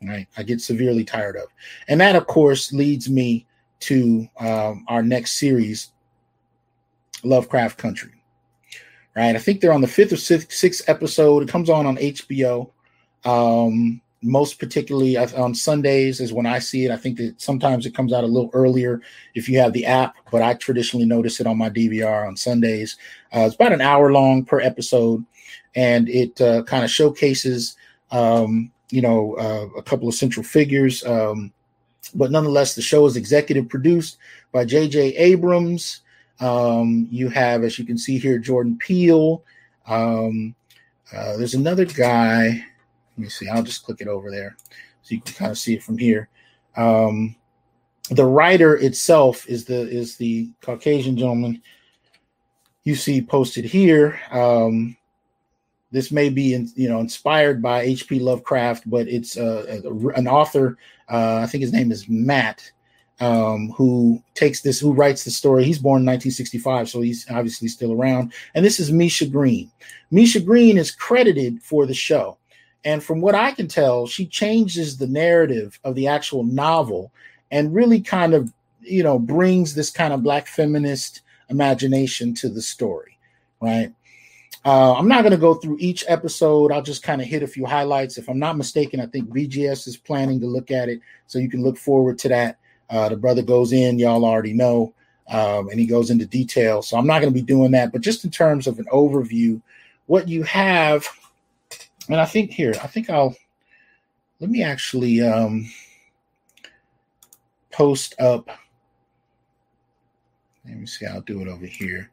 Right, 0.00 0.28
I 0.36 0.44
get 0.44 0.60
severely 0.60 1.02
tired 1.02 1.34
of, 1.34 1.48
and 1.88 2.00
that, 2.00 2.14
of 2.14 2.28
course, 2.28 2.72
leads 2.72 3.10
me 3.10 3.46
to 3.80 4.28
um, 4.38 4.84
our 4.86 5.02
next 5.02 5.40
series, 5.40 5.90
Lovecraft 7.24 7.78
Country. 7.78 8.12
Right, 9.16 9.34
I 9.34 9.38
think 9.38 9.60
they're 9.60 9.72
on 9.72 9.80
the 9.80 9.88
fifth 9.88 10.12
or 10.12 10.16
sixth, 10.16 10.52
sixth 10.52 10.88
episode. 10.88 11.42
It 11.42 11.48
comes 11.48 11.68
on 11.68 11.86
on 11.86 11.96
HBO. 11.96 12.70
Um, 13.24 14.00
most 14.22 14.58
particularly 14.58 15.16
on 15.16 15.54
Sundays 15.54 16.20
is 16.20 16.32
when 16.32 16.46
I 16.46 16.58
see 16.58 16.84
it. 16.84 16.90
I 16.90 16.96
think 16.96 17.18
that 17.18 17.40
sometimes 17.40 17.86
it 17.86 17.94
comes 17.94 18.12
out 18.12 18.24
a 18.24 18.28
little 18.28 18.50
earlier 18.52 19.00
if 19.34 19.48
you 19.48 19.58
have 19.60 19.72
the 19.72 19.86
app, 19.86 20.16
but 20.32 20.42
I 20.42 20.54
traditionally 20.54 21.06
notice 21.06 21.40
it 21.40 21.46
on 21.46 21.56
my 21.56 21.70
DVR 21.70 22.26
on 22.26 22.36
Sundays. 22.36 22.96
Uh, 23.34 23.40
it's 23.40 23.54
about 23.54 23.72
an 23.72 23.80
hour 23.80 24.12
long 24.12 24.44
per 24.44 24.60
episode, 24.60 25.24
and 25.74 26.08
it 26.08 26.40
uh, 26.40 26.64
kind 26.64 26.84
of 26.84 26.90
showcases, 26.90 27.76
um, 28.10 28.72
you 28.90 29.02
know, 29.02 29.36
uh, 29.36 29.78
a 29.78 29.82
couple 29.82 30.08
of 30.08 30.14
central 30.14 30.42
figures. 30.42 31.04
Um, 31.04 31.52
but 32.14 32.32
nonetheless, 32.32 32.74
the 32.74 32.82
show 32.82 33.06
is 33.06 33.16
executive 33.16 33.68
produced 33.68 34.18
by 34.50 34.64
J.J. 34.64 35.14
Abrams. 35.16 36.00
Um, 36.40 37.08
you 37.10 37.28
have, 37.30 37.64
as 37.64 37.78
you 37.78 37.84
can 37.84 37.98
see 37.98 38.18
here, 38.18 38.38
Jordan 38.38 38.76
Peele. 38.78 39.42
Um, 39.86 40.54
uh, 41.12 41.36
there's 41.36 41.54
another 41.54 41.84
guy. 41.84 42.64
Let 43.16 43.18
me 43.18 43.28
see. 43.28 43.48
I'll 43.48 43.62
just 43.62 43.84
click 43.84 44.00
it 44.00 44.08
over 44.08 44.30
there 44.30 44.56
so 45.02 45.14
you 45.14 45.20
can 45.20 45.34
kind 45.34 45.50
of 45.50 45.58
see 45.58 45.74
it 45.74 45.82
from 45.82 45.98
here. 45.98 46.28
Um, 46.76 47.34
the 48.10 48.24
writer 48.24 48.76
itself 48.76 49.46
is 49.48 49.64
the 49.64 49.80
is 49.88 50.16
the 50.16 50.50
Caucasian 50.62 51.16
gentleman 51.16 51.62
you 52.84 52.94
see 52.94 53.20
posted 53.20 53.64
here. 53.64 54.18
Um, 54.30 54.96
this 55.90 56.10
may 56.10 56.28
be 56.28 56.54
in, 56.54 56.70
you 56.74 56.88
know 56.88 57.00
inspired 57.00 57.62
by 57.62 57.80
H.P. 57.82 58.20
Lovecraft, 58.20 58.88
but 58.88 59.08
it's 59.08 59.36
uh, 59.36 59.80
an 60.14 60.28
author. 60.28 60.78
Uh, 61.10 61.40
I 61.42 61.46
think 61.46 61.62
his 61.62 61.72
name 61.72 61.90
is 61.90 62.08
Matt, 62.08 62.70
um, 63.20 63.70
who 63.76 64.22
takes 64.34 64.60
this, 64.60 64.78
who 64.78 64.92
writes 64.92 65.24
the 65.24 65.30
story. 65.30 65.64
He's 65.64 65.78
born 65.78 66.02
in 66.02 66.06
1965, 66.06 66.88
so 66.88 67.00
he's 67.00 67.26
obviously 67.30 67.68
still 67.68 67.92
around. 67.92 68.32
And 68.54 68.64
this 68.64 68.78
is 68.78 68.92
Misha 68.92 69.26
Green. 69.26 69.70
Misha 70.10 70.40
Green 70.40 70.78
is 70.78 70.90
credited 70.90 71.62
for 71.62 71.86
the 71.86 71.94
show. 71.94 72.38
And 72.84 73.02
from 73.02 73.20
what 73.20 73.34
I 73.34 73.52
can 73.52 73.66
tell, 73.66 74.06
she 74.06 74.26
changes 74.26 74.96
the 74.96 75.08
narrative 75.08 75.78
of 75.84 75.94
the 75.94 76.06
actual 76.06 76.44
novel 76.44 77.12
and 77.50 77.74
really 77.74 78.00
kind 78.00 78.34
of, 78.34 78.52
you 78.80 79.02
know, 79.02 79.18
brings 79.18 79.74
this 79.74 79.90
kind 79.90 80.12
of 80.12 80.22
black 80.22 80.46
feminist 80.46 81.22
imagination 81.50 82.34
to 82.34 82.48
the 82.48 82.62
story, 82.62 83.18
right? 83.60 83.92
Uh, 84.64 84.94
I'm 84.94 85.08
not 85.08 85.22
going 85.22 85.32
to 85.32 85.38
go 85.38 85.54
through 85.54 85.78
each 85.80 86.04
episode. 86.08 86.72
I'll 86.72 86.82
just 86.82 87.02
kind 87.02 87.20
of 87.20 87.26
hit 87.26 87.42
a 87.42 87.46
few 87.46 87.64
highlights. 87.64 88.18
If 88.18 88.28
I'm 88.28 88.38
not 88.38 88.56
mistaken, 88.56 89.00
I 89.00 89.06
think 89.06 89.28
BGS 89.28 89.88
is 89.88 89.96
planning 89.96 90.40
to 90.40 90.46
look 90.46 90.70
at 90.70 90.88
it, 90.88 91.00
so 91.26 91.38
you 91.38 91.48
can 91.48 91.62
look 91.62 91.78
forward 91.78 92.18
to 92.20 92.28
that. 92.28 92.58
Uh, 92.90 93.08
the 93.08 93.16
brother 93.16 93.42
goes 93.42 93.72
in, 93.72 93.98
y'all 93.98 94.24
already 94.24 94.52
know, 94.52 94.92
um, 95.28 95.68
and 95.68 95.78
he 95.78 95.86
goes 95.86 96.10
into 96.10 96.26
detail. 96.26 96.82
So 96.82 96.96
I'm 96.96 97.06
not 97.06 97.20
going 97.20 97.32
to 97.32 97.38
be 97.38 97.44
doing 97.44 97.70
that, 97.72 97.92
but 97.92 98.00
just 98.00 98.24
in 98.24 98.30
terms 98.30 98.66
of 98.66 98.78
an 98.78 98.86
overview, 98.86 99.60
what 100.06 100.28
you 100.28 100.42
have, 100.44 101.06
and 102.08 102.20
I 102.20 102.24
think 102.24 102.50
here, 102.50 102.74
I 102.82 102.86
think 102.86 103.10
I'll 103.10 103.36
let 104.40 104.50
me 104.50 104.62
actually 104.62 105.20
um, 105.20 105.68
post 107.72 108.14
up. 108.20 108.48
Let 110.64 110.78
me 110.78 110.86
see, 110.86 111.06
I'll 111.06 111.20
do 111.22 111.40
it 111.40 111.48
over 111.48 111.66
here. 111.66 112.10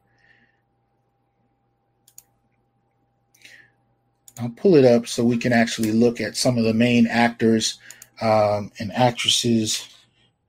I'll 4.40 4.50
pull 4.50 4.74
it 4.74 4.84
up 4.84 5.06
so 5.06 5.24
we 5.24 5.38
can 5.38 5.52
actually 5.52 5.92
look 5.92 6.20
at 6.20 6.36
some 6.36 6.58
of 6.58 6.64
the 6.64 6.74
main 6.74 7.06
actors 7.06 7.78
um, 8.20 8.70
and 8.78 8.92
actresses 8.92 9.95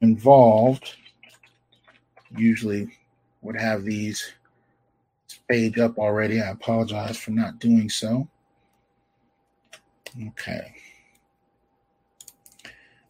involved. 0.02 0.96
Usually 2.36 2.88
would 3.42 3.60
have 3.60 3.84
these 3.84 4.34
page 5.50 5.80
up 5.80 5.98
already. 5.98 6.42
I 6.42 6.50
apologize 6.50 7.18
for 7.18 7.32
not 7.32 7.60
doing 7.60 7.90
so. 7.90 8.28
Okay. 10.30 10.74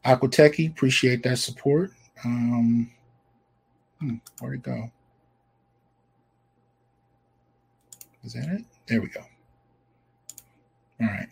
Aquateki, 0.06 0.70
appreciate 0.70 1.24
that 1.24 1.38
support. 1.38 1.92
Um, 2.24 2.92
hmm, 4.00 4.16
where'd 4.40 4.56
it 4.56 4.64
go? 4.64 4.92
Is 8.24 8.34
that 8.34 8.48
it? 8.50 8.66
There 8.88 9.02
we 9.02 9.08
go. 9.08 9.22
All 11.02 11.08
right. 11.08 11.28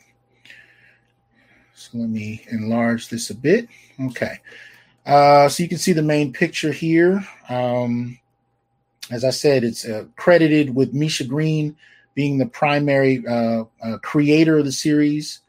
So 1.73 1.97
let 1.97 2.09
me 2.09 2.45
enlarge 2.51 3.09
this 3.09 3.29
a 3.29 3.35
bit. 3.35 3.67
Okay. 3.99 4.39
Uh, 5.05 5.47
so 5.47 5.61
you 5.61 5.69
can 5.69 5.77
see 5.77 5.93
the 5.93 6.01
main 6.01 6.33
picture 6.33 6.71
here. 6.71 7.25
Um, 7.47 8.19
as 9.11 9.23
I 9.23 9.29
said, 9.29 9.63
it's 9.63 9.85
uh, 9.85 10.05
credited 10.15 10.75
with 10.75 10.93
Misha 10.93 11.25
Green 11.25 11.75
being 12.15 12.37
the 12.37 12.47
primary 12.47 13.23
uh, 13.27 13.65
uh, 13.83 13.97
creator 13.99 14.57
of 14.57 14.65
the 14.65 14.71
series. 14.71 15.41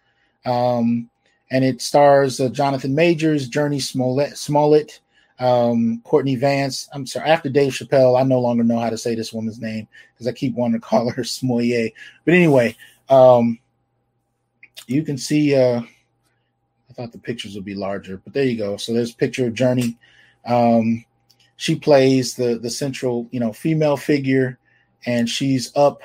Um, 0.44 1.08
and 1.50 1.64
it 1.64 1.80
stars 1.80 2.40
uh, 2.40 2.48
Jonathan 2.48 2.94
Majors, 2.94 3.48
Jurnee 3.48 3.80
Smollett, 3.80 4.36
Smollett 4.36 5.00
um, 5.38 6.00
Courtney 6.04 6.34
Vance. 6.34 6.88
I'm 6.92 7.06
sorry, 7.06 7.30
after 7.30 7.48
Dave 7.48 7.72
Chappelle, 7.72 8.20
I 8.20 8.24
no 8.24 8.40
longer 8.40 8.64
know 8.64 8.78
how 8.78 8.90
to 8.90 8.98
say 8.98 9.14
this 9.14 9.32
woman's 9.32 9.60
name 9.60 9.88
because 10.12 10.26
I 10.26 10.32
keep 10.32 10.54
wanting 10.54 10.80
to 10.80 10.86
call 10.86 11.10
her 11.10 11.24
Smollett. 11.24 11.94
But 12.24 12.34
anyway, 12.34 12.76
um, 13.08 13.58
you 14.86 15.02
can 15.02 15.16
see. 15.16 15.54
Thought 16.96 17.12
the 17.12 17.18
pictures 17.18 17.54
would 17.54 17.64
be 17.64 17.74
larger, 17.74 18.20
but 18.24 18.32
there 18.32 18.44
you 18.44 18.56
go. 18.56 18.76
So 18.76 18.92
there's 18.92 19.12
picture 19.12 19.46
of 19.46 19.54
Jurnee. 19.54 19.96
Um, 20.46 21.04
she 21.56 21.74
plays 21.74 22.34
the 22.34 22.58
the 22.58 22.70
central, 22.70 23.28
you 23.30 23.40
know, 23.40 23.52
female 23.52 23.96
figure, 23.96 24.58
and 25.04 25.28
she's 25.28 25.74
up 25.76 26.02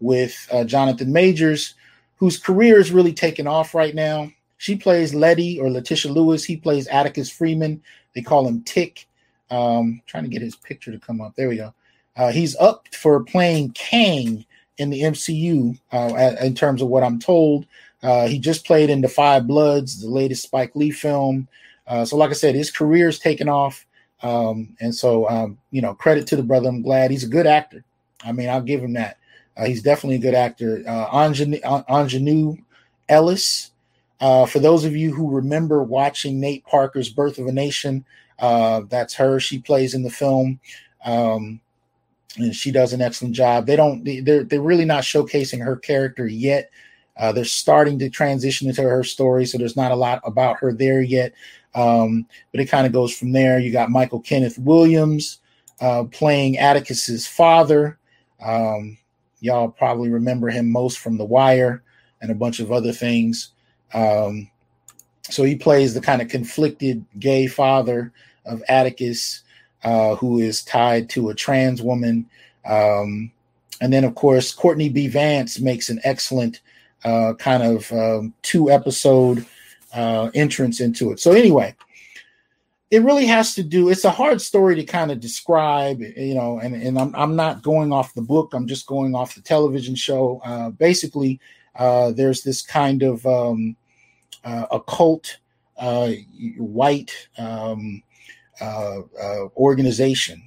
with 0.00 0.48
uh, 0.52 0.64
Jonathan 0.64 1.12
Majors, 1.12 1.74
whose 2.16 2.38
career 2.38 2.78
is 2.78 2.90
really 2.90 3.12
taking 3.12 3.46
off 3.46 3.74
right 3.74 3.94
now. 3.94 4.30
She 4.56 4.76
plays 4.76 5.14
Letty 5.14 5.58
or 5.58 5.70
Letitia 5.70 6.12
Lewis. 6.12 6.44
He 6.44 6.56
plays 6.56 6.86
Atticus 6.88 7.30
Freeman. 7.30 7.82
They 8.14 8.22
call 8.22 8.46
him 8.46 8.62
Tick. 8.62 9.06
Um, 9.50 10.00
trying 10.06 10.24
to 10.24 10.30
get 10.30 10.42
his 10.42 10.54
picture 10.54 10.92
to 10.92 10.98
come 10.98 11.20
up. 11.20 11.34
There 11.34 11.48
we 11.48 11.56
go. 11.56 11.74
Uh, 12.16 12.30
he's 12.30 12.54
up 12.56 12.86
for 12.94 13.24
playing 13.24 13.72
Kang 13.72 14.44
in 14.78 14.90
the 14.90 15.02
MCU. 15.02 15.78
Uh, 15.92 16.36
in 16.40 16.54
terms 16.54 16.82
of 16.82 16.88
what 16.88 17.02
I'm 17.02 17.18
told, 17.18 17.66
uh, 18.02 18.26
he 18.26 18.38
just 18.38 18.66
played 18.66 18.90
in 18.90 19.00
The 19.00 19.08
Five 19.08 19.46
Bloods, 19.46 20.00
the 20.00 20.08
latest 20.08 20.42
Spike 20.42 20.74
Lee 20.74 20.90
film. 20.90 21.48
Uh, 21.86 22.04
so, 22.04 22.16
like 22.16 22.30
I 22.30 22.34
said, 22.34 22.54
his 22.54 22.70
career 22.70 23.08
is 23.08 23.18
taking 23.18 23.48
off. 23.48 23.86
Um, 24.22 24.76
and 24.80 24.94
so, 24.94 25.28
um, 25.28 25.58
you 25.70 25.82
know, 25.82 25.94
credit 25.94 26.26
to 26.28 26.36
the 26.36 26.42
brother. 26.42 26.68
I'm 26.68 26.82
glad 26.82 27.10
he's 27.10 27.24
a 27.24 27.28
good 27.28 27.46
actor. 27.46 27.84
I 28.24 28.32
mean, 28.32 28.48
I'll 28.48 28.62
give 28.62 28.82
him 28.82 28.92
that. 28.94 29.18
Uh, 29.56 29.64
he's 29.64 29.82
definitely 29.82 30.16
a 30.16 30.20
good 30.20 30.34
actor. 30.34 30.82
Uh, 30.86 31.08
Aunjanue, 31.10 32.62
Ellis. 33.08 33.70
Uh, 34.20 34.44
for 34.44 34.58
those 34.58 34.84
of 34.84 34.94
you 34.94 35.14
who 35.14 35.30
remember 35.30 35.82
watching 35.82 36.38
Nate 36.40 36.64
Parker's 36.66 37.08
Birth 37.08 37.38
of 37.38 37.46
a 37.46 37.52
Nation, 37.52 38.04
uh, 38.38 38.82
that's 38.88 39.14
her. 39.14 39.40
She 39.40 39.58
plays 39.58 39.94
in 39.94 40.02
the 40.02 40.10
film. 40.10 40.60
Um, 41.04 41.60
and 42.36 42.54
she 42.54 42.70
does 42.70 42.92
an 42.92 43.00
excellent 43.00 43.34
job. 43.34 43.66
They 43.66 43.76
don't, 43.76 44.04
they're, 44.04 44.44
they're 44.44 44.60
really 44.60 44.84
not 44.84 45.02
showcasing 45.02 45.64
her 45.64 45.76
character 45.76 46.26
yet. 46.26 46.70
Uh, 47.16 47.32
they're 47.32 47.44
starting 47.44 47.98
to 47.98 48.08
transition 48.08 48.68
into 48.68 48.82
her 48.82 49.04
story, 49.04 49.44
so 49.44 49.58
there's 49.58 49.76
not 49.76 49.92
a 49.92 49.96
lot 49.96 50.20
about 50.24 50.58
her 50.58 50.72
there 50.72 51.02
yet. 51.02 51.32
Um, 51.74 52.26
but 52.50 52.60
it 52.60 52.66
kind 52.66 52.86
of 52.86 52.92
goes 52.92 53.16
from 53.16 53.32
there. 53.32 53.58
You 53.58 53.70
got 53.70 53.90
Michael 53.90 54.20
Kenneth 54.20 54.58
Williams 54.58 55.38
uh, 55.80 56.04
playing 56.04 56.56
Atticus's 56.58 57.26
father. 57.26 57.98
Um, 58.44 58.98
y'all 59.40 59.68
probably 59.68 60.08
remember 60.08 60.48
him 60.48 60.70
most 60.70 60.98
from 60.98 61.16
The 61.16 61.24
Wire 61.24 61.82
and 62.20 62.30
a 62.30 62.34
bunch 62.34 62.60
of 62.60 62.72
other 62.72 62.92
things. 62.92 63.50
Um, 63.92 64.50
so 65.22 65.44
he 65.44 65.56
plays 65.56 65.94
the 65.94 66.00
kind 66.00 66.22
of 66.22 66.28
conflicted 66.28 67.04
gay 67.18 67.46
father 67.46 68.12
of 68.46 68.62
Atticus, 68.68 69.42
uh, 69.84 70.16
who 70.16 70.38
is 70.38 70.62
tied 70.62 71.08
to 71.10 71.30
a 71.30 71.34
trans 71.34 71.82
woman. 71.82 72.28
Um, 72.64 73.30
and 73.80 73.92
then, 73.92 74.04
of 74.04 74.14
course, 74.14 74.52
Courtney 74.52 74.88
B. 74.88 75.08
Vance 75.08 75.60
makes 75.60 75.88
an 75.88 76.00
excellent 76.04 76.60
uh, 77.04 77.34
kind 77.38 77.62
of 77.62 77.90
um, 77.92 78.34
two 78.42 78.70
episode 78.70 79.46
uh, 79.94 80.30
entrance 80.34 80.80
into 80.80 81.12
it. 81.12 81.20
So 81.20 81.32
anyway, 81.32 81.74
it 82.90 83.02
really 83.02 83.26
has 83.26 83.54
to 83.54 83.62
do. 83.62 83.88
It's 83.88 84.04
a 84.04 84.10
hard 84.10 84.40
story 84.40 84.74
to 84.76 84.84
kind 84.84 85.10
of 85.10 85.20
describe, 85.20 86.00
you 86.00 86.34
know. 86.34 86.58
And 86.58 86.74
and 86.74 86.98
I'm 86.98 87.14
I'm 87.14 87.36
not 87.36 87.62
going 87.62 87.92
off 87.92 88.14
the 88.14 88.22
book. 88.22 88.52
I'm 88.52 88.66
just 88.66 88.86
going 88.86 89.14
off 89.14 89.34
the 89.34 89.42
television 89.42 89.94
show. 89.94 90.40
Uh, 90.44 90.70
basically, 90.70 91.40
uh, 91.76 92.10
there's 92.12 92.42
this 92.42 92.62
kind 92.62 93.02
of 93.02 93.24
um, 93.26 93.76
uh, 94.44 94.66
occult 94.72 95.38
uh, 95.78 96.10
white 96.58 97.28
um, 97.38 98.02
uh, 98.60 99.00
uh, 99.20 99.46
organization. 99.56 100.42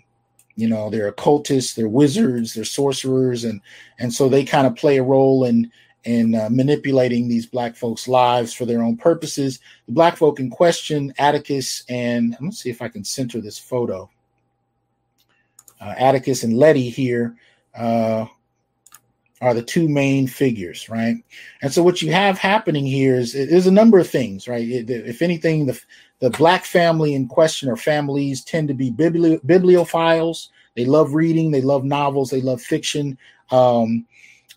You 0.55 0.67
know, 0.67 0.89
they're 0.89 1.07
occultists, 1.07 1.73
they're 1.73 1.89
wizards, 1.89 2.53
they're 2.53 2.63
sorcerers, 2.65 3.43
and 3.43 3.59
and 3.99 4.13
so 4.13 4.30
they 4.30 4.43
kind 4.43 4.67
of 4.67 4.75
play 4.75 4.97
a 4.97 5.03
role 5.03 5.45
in 5.45 5.71
and 6.05 6.35
uh, 6.35 6.49
manipulating 6.49 7.27
these 7.27 7.45
black 7.45 7.75
folks' 7.75 8.07
lives 8.07 8.53
for 8.53 8.65
their 8.65 8.84
own 8.84 8.97
purposes. 8.97 9.59
The 9.88 9.93
black 9.93 10.17
folk 10.17 10.39
in 10.39 10.49
question, 10.49 11.13
Atticus 11.17 11.84
and 11.89 12.34
I'm 12.35 12.45
gonna 12.45 12.51
see 12.51 12.69
if 12.69 12.81
I 12.81 12.89
can 12.89 13.03
center 13.03 13.41
this 13.41 13.57
photo. 13.57 14.09
Uh, 15.80 15.93
Atticus 15.97 16.43
and 16.43 16.57
Letty 16.57 16.89
here 16.89 17.35
uh, 17.77 18.25
are 19.41 19.53
the 19.53 19.61
two 19.61 19.89
main 19.89 20.27
figures, 20.27 20.89
right? 20.89 21.17
And 21.61 21.73
so 21.73 21.84
what 21.84 22.01
you 22.01 22.11
have 22.11 22.38
happening 22.38 22.85
here 22.85 23.15
is 23.15 23.34
there's 23.34 23.67
a 23.67 23.71
number 23.71 23.99
of 23.99 24.09
things, 24.09 24.47
right? 24.47 24.67
It, 24.67 24.89
if 24.89 25.21
anything, 25.21 25.65
the 25.65 25.80
the 26.19 26.30
black 26.30 26.63
family 26.63 27.15
in 27.15 27.27
question 27.27 27.69
or 27.69 27.75
families 27.75 28.45
tend 28.45 28.69
to 28.69 28.73
be 28.73 28.89
bibli- 28.89 29.43
bibliophiles. 29.45 30.47
They 30.73 30.85
love 30.85 31.13
reading, 31.13 31.51
they 31.51 31.61
love 31.61 31.84
novels, 31.84 32.30
they 32.30 32.39
love 32.39 32.61
fiction. 32.61 33.17
Um, 33.51 34.05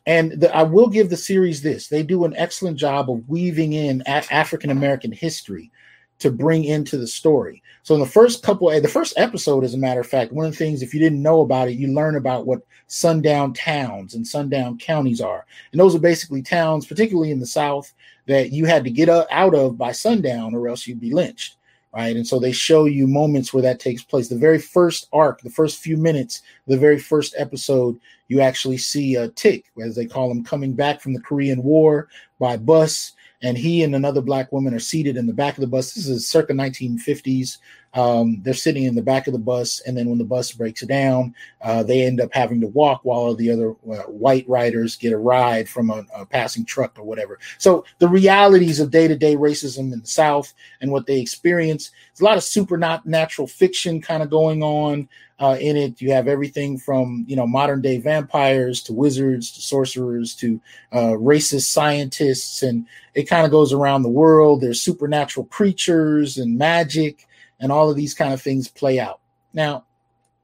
and 0.06 0.32
the, 0.32 0.54
I 0.54 0.62
will 0.62 0.88
give 0.88 1.10
the 1.10 1.16
series 1.16 1.62
this: 1.62 1.88
they 1.88 2.02
do 2.02 2.24
an 2.24 2.34
excellent 2.36 2.78
job 2.78 3.10
of 3.10 3.28
weaving 3.28 3.72
in 3.72 4.02
African 4.06 4.70
American 4.70 5.12
history 5.12 5.70
to 6.18 6.30
bring 6.30 6.64
into 6.64 6.96
the 6.96 7.06
story. 7.06 7.62
So 7.82 7.94
in 7.94 8.00
the 8.00 8.06
first 8.06 8.42
couple, 8.42 8.70
eh, 8.70 8.80
the 8.80 8.88
first 8.88 9.14
episode, 9.18 9.64
as 9.64 9.74
a 9.74 9.78
matter 9.78 10.00
of 10.00 10.06
fact, 10.06 10.32
one 10.32 10.46
of 10.46 10.52
the 10.52 10.56
things, 10.56 10.80
if 10.80 10.94
you 10.94 11.00
didn't 11.00 11.22
know 11.22 11.42
about 11.42 11.68
it, 11.68 11.74
you 11.74 11.88
learn 11.88 12.16
about 12.16 12.46
what 12.46 12.62
sundown 12.86 13.52
towns 13.52 14.14
and 14.14 14.26
sundown 14.26 14.78
counties 14.78 15.20
are, 15.20 15.44
and 15.72 15.80
those 15.80 15.94
are 15.94 16.00
basically 16.00 16.42
towns, 16.42 16.86
particularly 16.86 17.30
in 17.30 17.40
the 17.40 17.46
South, 17.46 17.92
that 18.26 18.50
you 18.50 18.64
had 18.64 18.84
to 18.84 18.90
get 18.90 19.08
uh, 19.08 19.26
out 19.30 19.54
of 19.54 19.76
by 19.76 19.92
sundown, 19.92 20.54
or 20.54 20.68
else 20.68 20.86
you'd 20.86 21.00
be 21.00 21.12
lynched, 21.12 21.55
right? 21.96 22.14
And 22.14 22.26
so 22.26 22.38
they 22.38 22.52
show 22.52 22.84
you 22.84 23.06
moments 23.06 23.52
where 23.52 23.62
that 23.62 23.80
takes 23.80 24.04
place. 24.04 24.28
The 24.28 24.36
very 24.36 24.58
first 24.58 25.08
arc, 25.12 25.40
the 25.40 25.50
first 25.50 25.78
few 25.78 25.96
minutes, 25.96 26.42
the 26.66 26.76
very 26.76 26.98
first 26.98 27.34
episode, 27.38 27.98
you 28.28 28.40
actually 28.40 28.76
see 28.76 29.14
a 29.14 29.28
tick, 29.28 29.72
as 29.82 29.96
they 29.96 30.04
call 30.04 30.30
him, 30.30 30.44
coming 30.44 30.74
back 30.74 31.00
from 31.00 31.14
the 31.14 31.20
Korean 31.20 31.62
War 31.62 32.08
by 32.38 32.58
bus 32.58 33.12
and 33.42 33.56
he 33.56 33.82
and 33.82 33.94
another 33.94 34.20
black 34.20 34.50
woman 34.52 34.74
are 34.74 34.78
seated 34.78 35.16
in 35.16 35.26
the 35.26 35.32
back 35.32 35.54
of 35.54 35.60
the 35.60 35.66
bus. 35.66 35.92
This 35.92 36.08
is 36.08 36.28
circa 36.28 36.52
1950s. 36.52 37.58
Um, 37.96 38.42
they're 38.42 38.54
sitting 38.54 38.84
in 38.84 38.94
the 38.94 39.02
back 39.02 39.26
of 39.26 39.32
the 39.32 39.38
bus, 39.38 39.80
and 39.80 39.96
then 39.96 40.08
when 40.08 40.18
the 40.18 40.24
bus 40.24 40.52
breaks 40.52 40.82
down, 40.82 41.34
uh, 41.62 41.82
they 41.82 42.02
end 42.02 42.20
up 42.20 42.30
having 42.32 42.60
to 42.60 42.66
walk 42.68 43.00
while 43.04 43.34
the 43.34 43.50
other 43.50 43.70
uh, 43.70 44.02
white 44.10 44.46
riders 44.48 44.96
get 44.96 45.12
a 45.12 45.18
ride 45.18 45.68
from 45.68 45.90
a, 45.90 46.04
a, 46.14 46.26
passing 46.26 46.64
truck 46.64 46.98
or 46.98 47.04
whatever. 47.04 47.38
So 47.58 47.84
the 47.98 48.08
realities 48.08 48.80
of 48.80 48.90
day-to-day 48.90 49.36
racism 49.36 49.92
in 49.92 50.00
the 50.00 50.06
South 50.06 50.52
and 50.80 50.90
what 50.90 51.06
they 51.06 51.20
experience. 51.20 51.90
There's 52.12 52.20
a 52.20 52.24
lot 52.24 52.36
of 52.36 52.44
supernatural 52.44 53.48
fiction 53.48 54.00
kind 54.02 54.22
of 54.22 54.30
going 54.30 54.62
on 54.62 55.08
uh, 55.38 55.56
in 55.60 55.76
it. 55.76 56.00
You 56.00 56.12
have 56.12 56.28
everything 56.28 56.78
from 56.78 57.24
you 57.28 57.36
know 57.36 57.46
modern 57.46 57.80
day 57.80 57.98
vampires 57.98 58.82
to 58.84 58.92
wizards 58.92 59.52
to 59.52 59.60
sorcerers 59.60 60.34
to 60.36 60.60
uh, 60.92 61.14
racist 61.16 61.72
scientists, 61.72 62.62
and 62.62 62.86
it 63.14 63.24
kind 63.24 63.44
of 63.44 63.50
goes 63.50 63.72
around 63.72 64.02
the 64.02 64.08
world. 64.08 64.60
There's 64.60 64.80
supernatural 64.80 65.46
creatures 65.46 66.38
and 66.38 66.58
magic, 66.58 67.26
and 67.60 67.72
all 67.72 67.90
of 67.90 67.96
these 67.96 68.14
kind 68.14 68.32
of 68.32 68.42
things 68.42 68.68
play 68.68 68.98
out. 68.98 69.20
Now, 69.52 69.84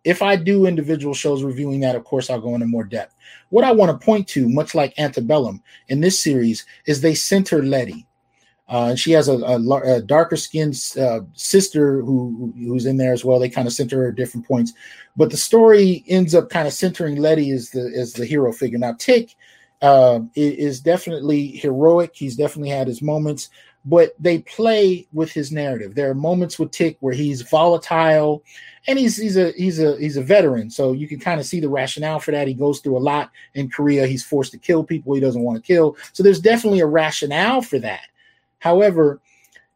if 0.04 0.22
I 0.22 0.36
do 0.36 0.66
individual 0.66 1.14
shows 1.14 1.44
reviewing 1.44 1.80
that, 1.80 1.96
of 1.96 2.04
course, 2.04 2.28
I'll 2.28 2.40
go 2.40 2.54
into 2.54 2.66
more 2.66 2.84
depth. 2.84 3.14
What 3.50 3.64
I 3.64 3.72
want 3.72 3.90
to 3.90 4.04
point 4.04 4.26
to, 4.28 4.48
much 4.48 4.74
like 4.74 4.98
Antebellum 4.98 5.62
in 5.88 6.00
this 6.00 6.20
series, 6.20 6.66
is 6.86 7.00
they 7.00 7.14
center 7.14 7.62
Letty. 7.62 8.06
Uh, 8.68 8.86
and 8.90 8.98
she 8.98 9.12
has 9.12 9.28
a, 9.28 9.34
a, 9.34 9.96
a 9.96 10.00
darker 10.00 10.36
skinned 10.36 10.74
uh, 10.98 11.20
sister 11.34 12.00
who 12.00 12.54
who's 12.56 12.86
in 12.86 12.96
there 12.96 13.12
as 13.12 13.24
well. 13.24 13.38
They 13.38 13.50
kind 13.50 13.66
of 13.66 13.74
center 13.74 13.98
her 13.98 14.08
at 14.08 14.14
different 14.14 14.46
points, 14.46 14.72
but 15.14 15.30
the 15.30 15.36
story 15.36 16.04
ends 16.08 16.34
up 16.34 16.48
kind 16.48 16.66
of 16.66 16.72
centering 16.72 17.16
Letty 17.16 17.50
as 17.50 17.70
the 17.70 17.92
as 17.94 18.14
the 18.14 18.24
hero 18.24 18.50
figure. 18.50 18.78
Now 18.78 18.94
Tick 18.98 19.36
uh, 19.82 20.20
is 20.34 20.80
definitely 20.80 21.48
heroic. 21.48 22.12
He's 22.14 22.36
definitely 22.36 22.70
had 22.70 22.86
his 22.86 23.02
moments, 23.02 23.50
but 23.84 24.14
they 24.18 24.38
play 24.38 25.06
with 25.12 25.32
his 25.32 25.50
narrative. 25.50 25.94
There 25.94 26.10
are 26.10 26.14
moments 26.14 26.58
with 26.58 26.70
Tick 26.70 26.96
where 27.00 27.14
he's 27.14 27.42
volatile, 27.42 28.44
and 28.86 28.98
he's 28.98 29.16
he's 29.16 29.36
a 29.36 29.52
he's 29.52 29.80
a 29.80 29.96
he's 29.98 30.16
a 30.16 30.22
veteran, 30.22 30.70
so 30.70 30.92
you 30.92 31.08
can 31.08 31.18
kind 31.18 31.40
of 31.40 31.46
see 31.46 31.60
the 31.60 31.68
rationale 31.68 32.20
for 32.20 32.30
that. 32.30 32.48
He 32.48 32.54
goes 32.54 32.80
through 32.80 32.96
a 32.96 33.00
lot 33.00 33.30
in 33.54 33.70
Korea. 33.70 34.06
He's 34.06 34.24
forced 34.24 34.52
to 34.52 34.58
kill 34.58 34.84
people 34.84 35.14
he 35.14 35.20
doesn't 35.20 35.42
want 35.42 35.56
to 35.56 35.66
kill, 35.66 35.96
so 36.12 36.22
there's 36.22 36.40
definitely 36.40 36.80
a 36.80 36.86
rationale 36.86 37.62
for 37.62 37.78
that 37.80 38.02
However, 38.62 39.20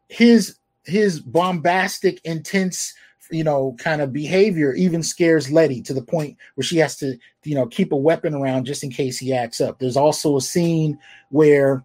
his 0.07 0.55
his 0.85 1.19
bombastic, 1.19 2.21
intense, 2.23 2.93
you 3.29 3.43
know, 3.43 3.75
kind 3.77 4.01
of 4.01 4.13
behavior 4.13 4.73
even 4.75 5.03
scares 5.03 5.51
Letty 5.51 5.81
to 5.81 5.93
the 5.93 6.01
point 6.01 6.37
where 6.55 6.63
she 6.63 6.77
has 6.77 6.95
to, 6.99 7.17
you 7.43 7.55
know, 7.55 7.65
keep 7.65 7.91
a 7.91 7.97
weapon 7.97 8.33
around 8.33 8.63
just 8.63 8.85
in 8.85 8.89
case 8.89 9.17
he 9.17 9.33
acts 9.33 9.59
up. 9.59 9.77
There's 9.77 9.97
also 9.97 10.37
a 10.37 10.41
scene 10.41 10.97
where 11.31 11.83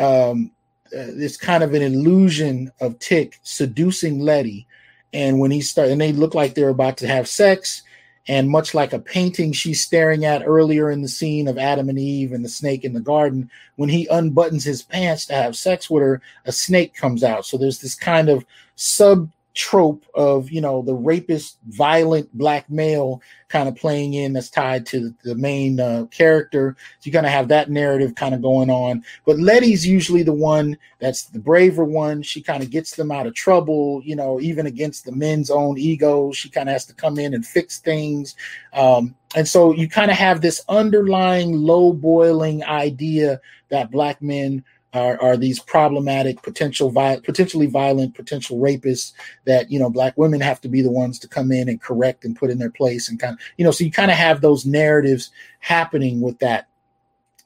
um, 0.00 0.50
uh, 0.94 1.12
it's 1.16 1.36
kind 1.36 1.62
of 1.62 1.74
an 1.74 1.82
illusion 1.82 2.70
of 2.80 2.98
Tick 2.98 3.38
seducing 3.42 4.20
Letty, 4.20 4.66
and 5.12 5.38
when 5.38 5.50
he 5.50 5.60
start 5.60 5.88
and 5.88 6.00
they 6.00 6.12
look 6.12 6.34
like 6.34 6.54
they're 6.54 6.68
about 6.68 6.96
to 6.98 7.08
have 7.08 7.28
sex, 7.28 7.82
and 8.28 8.50
much 8.50 8.74
like 8.74 8.92
a 8.92 8.98
painting 8.98 9.52
she's 9.52 9.82
staring 9.82 10.24
at 10.24 10.42
earlier 10.44 10.90
in 10.90 11.00
the 11.00 11.08
scene 11.08 11.48
of 11.48 11.56
Adam 11.56 11.88
and 11.88 11.98
Eve 11.98 12.32
and 12.32 12.44
the 12.44 12.48
snake 12.48 12.84
in 12.84 12.92
the 12.92 13.00
garden, 13.00 13.50
when 13.76 13.88
he 13.88 14.06
unbuttons 14.08 14.64
his 14.64 14.82
pants 14.82 15.24
to 15.26 15.34
have 15.34 15.56
sex 15.56 15.88
with 15.88 16.02
her, 16.02 16.20
a 16.44 16.52
snake 16.52 16.94
comes 16.94 17.24
out. 17.24 17.46
So 17.46 17.56
there's 17.56 17.80
this 17.80 17.94
kind 17.94 18.28
of 18.28 18.44
sub 18.76 19.30
trope 19.54 20.04
of 20.14 20.50
you 20.50 20.60
know 20.60 20.82
the 20.82 20.94
rapist 20.94 21.58
violent 21.68 22.32
black 22.36 22.70
male 22.70 23.20
kind 23.48 23.68
of 23.68 23.74
playing 23.74 24.14
in 24.14 24.32
that's 24.32 24.50
tied 24.50 24.86
to 24.86 25.12
the 25.24 25.34
main 25.34 25.80
uh, 25.80 26.04
character. 26.10 26.76
So 27.00 27.06
you 27.06 27.12
kind 27.12 27.26
of 27.26 27.32
have 27.32 27.48
that 27.48 27.70
narrative 27.70 28.14
kind 28.14 28.34
of 28.34 28.42
going 28.42 28.70
on. 28.70 29.02
But 29.24 29.38
letty's 29.38 29.86
usually 29.86 30.22
the 30.22 30.34
one 30.34 30.76
that's 31.00 31.24
the 31.24 31.38
braver 31.38 31.84
one. 31.84 32.22
She 32.22 32.42
kind 32.42 32.62
of 32.62 32.70
gets 32.70 32.94
them 32.94 33.10
out 33.10 33.26
of 33.26 33.34
trouble 33.34 34.02
you 34.04 34.14
know 34.14 34.40
even 34.40 34.66
against 34.66 35.04
the 35.04 35.12
men's 35.12 35.50
own 35.50 35.78
egos 35.78 36.36
she 36.36 36.48
kind 36.50 36.68
of 36.68 36.74
has 36.74 36.86
to 36.86 36.94
come 36.94 37.18
in 37.18 37.34
and 37.34 37.44
fix 37.44 37.78
things. 37.78 38.36
Um, 38.72 39.14
and 39.34 39.46
so 39.46 39.72
you 39.72 39.88
kind 39.88 40.10
of 40.10 40.16
have 40.16 40.40
this 40.40 40.62
underlying 40.68 41.52
low 41.52 41.92
boiling 41.92 42.64
idea 42.64 43.40
that 43.70 43.90
black 43.90 44.22
men 44.22 44.64
are, 44.94 45.20
are 45.20 45.36
these 45.36 45.60
problematic 45.60 46.40
potential 46.42 46.90
vi- 46.90 47.20
potentially 47.20 47.66
violent 47.66 48.14
potential 48.14 48.58
rapists 48.58 49.12
that 49.44 49.70
you 49.70 49.78
know 49.78 49.90
black 49.90 50.16
women 50.16 50.40
have 50.40 50.60
to 50.60 50.68
be 50.68 50.80
the 50.80 50.90
ones 50.90 51.18
to 51.18 51.28
come 51.28 51.52
in 51.52 51.68
and 51.68 51.82
correct 51.82 52.24
and 52.24 52.36
put 52.36 52.50
in 52.50 52.58
their 52.58 52.70
place 52.70 53.08
and 53.08 53.20
kind 53.20 53.34
of 53.34 53.40
you 53.56 53.64
know 53.64 53.70
so 53.70 53.84
you 53.84 53.90
kind 53.90 54.10
of 54.10 54.16
have 54.16 54.40
those 54.40 54.64
narratives 54.64 55.30
happening 55.60 56.20
with 56.20 56.38
that. 56.38 56.68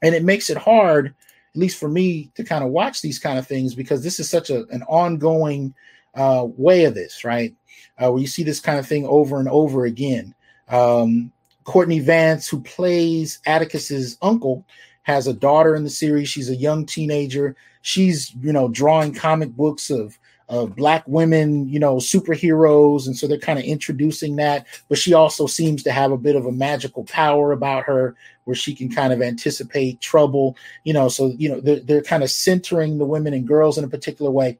And 0.02 0.14
it 0.14 0.24
makes 0.24 0.50
it 0.50 0.56
hard 0.56 1.06
at 1.06 1.60
least 1.60 1.78
for 1.78 1.88
me 1.88 2.30
to 2.34 2.44
kind 2.44 2.64
of 2.64 2.70
watch 2.70 3.02
these 3.02 3.18
kind 3.18 3.38
of 3.38 3.46
things 3.46 3.74
because 3.74 4.02
this 4.02 4.18
is 4.18 4.30
such 4.30 4.48
a, 4.48 4.64
an 4.68 4.82
ongoing 4.84 5.74
uh, 6.14 6.46
way 6.56 6.84
of 6.84 6.94
this 6.94 7.24
right? 7.24 7.54
Uh, 8.02 8.10
where 8.10 8.20
you 8.20 8.26
see 8.26 8.42
this 8.42 8.60
kind 8.60 8.78
of 8.78 8.86
thing 8.86 9.06
over 9.06 9.38
and 9.38 9.48
over 9.48 9.84
again. 9.84 10.34
Um, 10.68 11.32
courtney 11.64 12.00
vance 12.00 12.48
who 12.48 12.60
plays 12.60 13.40
atticus's 13.46 14.18
uncle 14.22 14.64
has 15.02 15.26
a 15.26 15.34
daughter 15.34 15.74
in 15.74 15.84
the 15.84 15.90
series. 15.90 16.28
She's 16.28 16.50
a 16.50 16.56
young 16.56 16.86
teenager. 16.86 17.56
She's, 17.82 18.34
you 18.40 18.52
know, 18.52 18.68
drawing 18.68 19.14
comic 19.14 19.50
books 19.50 19.90
of 19.90 20.18
of 20.48 20.76
black 20.76 21.02
women, 21.06 21.66
you 21.68 21.78
know, 21.78 21.96
superheroes, 21.96 23.06
and 23.06 23.16
so 23.16 23.26
they're 23.26 23.38
kind 23.38 23.58
of 23.58 23.64
introducing 23.64 24.36
that. 24.36 24.66
But 24.88 24.98
she 24.98 25.14
also 25.14 25.46
seems 25.46 25.82
to 25.84 25.92
have 25.92 26.12
a 26.12 26.18
bit 26.18 26.36
of 26.36 26.44
a 26.44 26.52
magical 26.52 27.04
power 27.04 27.52
about 27.52 27.84
her, 27.84 28.14
where 28.44 28.54
she 28.54 28.74
can 28.74 28.90
kind 28.90 29.12
of 29.12 29.22
anticipate 29.22 30.00
trouble, 30.00 30.56
you 30.84 30.92
know. 30.92 31.08
So 31.08 31.32
you 31.38 31.48
know, 31.48 31.60
they're, 31.60 31.80
they're 31.80 32.02
kind 32.02 32.22
of 32.22 32.30
centering 32.30 32.98
the 32.98 33.06
women 33.06 33.32
and 33.32 33.48
girls 33.48 33.78
in 33.78 33.84
a 33.84 33.88
particular 33.88 34.30
way. 34.30 34.58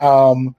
Um, 0.00 0.56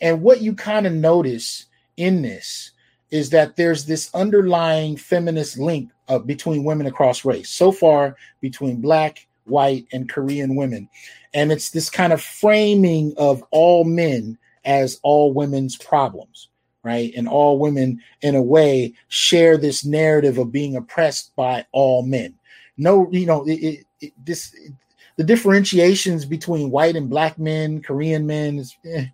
and 0.00 0.22
what 0.22 0.40
you 0.40 0.54
kind 0.54 0.86
of 0.86 0.92
notice 0.92 1.66
in 1.96 2.22
this 2.22 2.72
is 3.10 3.30
that 3.30 3.56
there's 3.56 3.84
this 3.84 4.14
underlying 4.14 4.96
feminist 4.96 5.58
link 5.58 5.90
uh, 6.08 6.18
between 6.18 6.64
women 6.64 6.86
across 6.86 7.24
race. 7.24 7.50
So 7.50 7.72
far, 7.72 8.16
between 8.40 8.80
black, 8.80 9.26
white, 9.44 9.86
and 9.92 10.08
Korean 10.08 10.56
women. 10.56 10.88
And 11.34 11.52
it's 11.52 11.70
this 11.70 11.90
kind 11.90 12.12
of 12.12 12.22
framing 12.22 13.14
of 13.16 13.42
all 13.50 13.84
men 13.84 14.38
as 14.64 14.98
all 15.02 15.32
women's 15.32 15.76
problems, 15.76 16.48
right? 16.82 17.12
And 17.16 17.28
all 17.28 17.58
women, 17.58 18.00
in 18.22 18.34
a 18.34 18.42
way, 18.42 18.94
share 19.08 19.56
this 19.56 19.84
narrative 19.84 20.38
of 20.38 20.52
being 20.52 20.76
oppressed 20.76 21.34
by 21.36 21.64
all 21.72 22.02
men. 22.02 22.34
No, 22.76 23.08
you 23.10 23.26
know, 23.26 23.44
it, 23.46 23.86
it, 24.00 24.12
this 24.24 24.54
the 25.16 25.24
differentiations 25.24 26.26
between 26.26 26.70
white 26.70 26.94
and 26.94 27.08
black 27.08 27.38
men, 27.38 27.80
Korean 27.80 28.26
men, 28.26 28.58
is, 28.58 28.76
eh, 28.84 29.06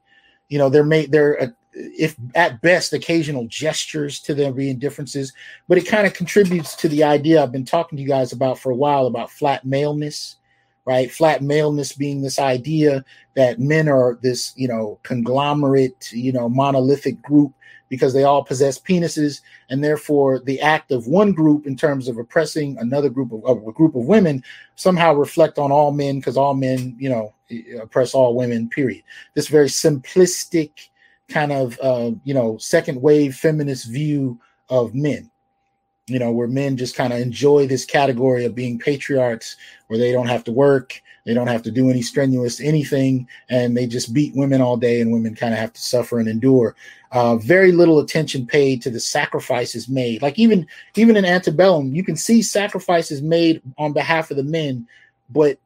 you 0.48 0.58
know, 0.58 0.68
they're 0.68 0.84
made 0.84 1.12
they're 1.12 1.54
if 1.72 2.16
at 2.34 2.60
best 2.60 2.92
occasional 2.92 3.46
gestures 3.46 4.20
to 4.20 4.34
there 4.34 4.52
being 4.52 4.78
differences, 4.78 5.32
but 5.68 5.78
it 5.78 5.86
kind 5.86 6.06
of 6.06 6.14
contributes 6.14 6.76
to 6.76 6.88
the 6.88 7.04
idea 7.04 7.42
I've 7.42 7.52
been 7.52 7.64
talking 7.64 7.96
to 7.96 8.02
you 8.02 8.08
guys 8.08 8.32
about 8.32 8.58
for 8.58 8.70
a 8.70 8.76
while 8.76 9.06
about 9.06 9.30
flat 9.30 9.64
maleness, 9.64 10.36
right? 10.84 11.10
Flat 11.10 11.42
maleness 11.42 11.92
being 11.92 12.22
this 12.22 12.38
idea 12.38 13.04
that 13.34 13.58
men 13.58 13.88
are 13.88 14.18
this, 14.22 14.52
you 14.56 14.68
know, 14.68 14.98
conglomerate, 15.02 16.12
you 16.12 16.32
know, 16.32 16.48
monolithic 16.48 17.22
group 17.22 17.52
because 17.88 18.14
they 18.14 18.24
all 18.24 18.42
possess 18.42 18.78
penises, 18.78 19.42
and 19.68 19.84
therefore 19.84 20.38
the 20.38 20.58
act 20.62 20.90
of 20.92 21.06
one 21.06 21.30
group 21.32 21.66
in 21.66 21.76
terms 21.76 22.08
of 22.08 22.16
oppressing 22.16 22.76
another 22.78 23.10
group 23.10 23.30
of, 23.32 23.44
of 23.44 23.58
a 23.66 23.72
group 23.72 23.94
of 23.94 24.06
women 24.06 24.42
somehow 24.76 25.12
reflect 25.12 25.58
on 25.58 25.70
all 25.70 25.92
men 25.92 26.18
because 26.18 26.38
all 26.38 26.54
men, 26.54 26.96
you 26.98 27.10
know, 27.10 27.34
oppress 27.82 28.14
all 28.14 28.34
women. 28.34 28.66
Period. 28.70 29.02
This 29.34 29.48
very 29.48 29.68
simplistic 29.68 30.88
kind 31.32 31.52
of 31.52 31.78
uh, 31.80 32.12
you 32.24 32.34
know 32.34 32.58
second 32.58 33.00
wave 33.00 33.34
feminist 33.34 33.90
view 33.90 34.38
of 34.68 34.94
men. 34.94 35.30
You 36.06 36.18
know 36.18 36.32
where 36.32 36.48
men 36.48 36.76
just 36.76 36.96
kind 36.96 37.12
of 37.12 37.20
enjoy 37.20 37.66
this 37.66 37.84
category 37.84 38.44
of 38.44 38.54
being 38.54 38.78
patriarchs 38.78 39.56
where 39.88 39.98
they 39.98 40.12
don't 40.12 40.28
have 40.28 40.44
to 40.44 40.52
work 40.52 41.00
they 41.24 41.34
don't 41.34 41.48
have 41.48 41.62
to 41.62 41.70
do 41.70 41.88
any 41.88 42.02
strenuous 42.02 42.60
anything 42.60 43.28
and 43.48 43.76
they 43.76 43.86
just 43.86 44.12
beat 44.12 44.34
women 44.34 44.60
all 44.60 44.76
day 44.76 45.00
and 45.00 45.12
women 45.12 45.34
kind 45.34 45.52
of 45.52 45.60
have 45.60 45.72
to 45.72 45.80
suffer 45.80 46.18
and 46.18 46.28
endure. 46.28 46.74
Uh, 47.12 47.36
very 47.36 47.72
little 47.72 48.00
attention 48.00 48.46
paid 48.46 48.82
to 48.82 48.90
the 48.90 48.98
sacrifices 48.98 49.88
made. 49.88 50.22
Like 50.22 50.38
even 50.38 50.66
even 50.96 51.16
in 51.16 51.24
antebellum 51.24 51.94
you 51.94 52.04
can 52.04 52.16
see 52.16 52.42
sacrifices 52.42 53.22
made 53.22 53.62
on 53.78 53.92
behalf 53.92 54.30
of 54.30 54.36
the 54.36 54.44
men 54.44 54.86
but 55.30 55.58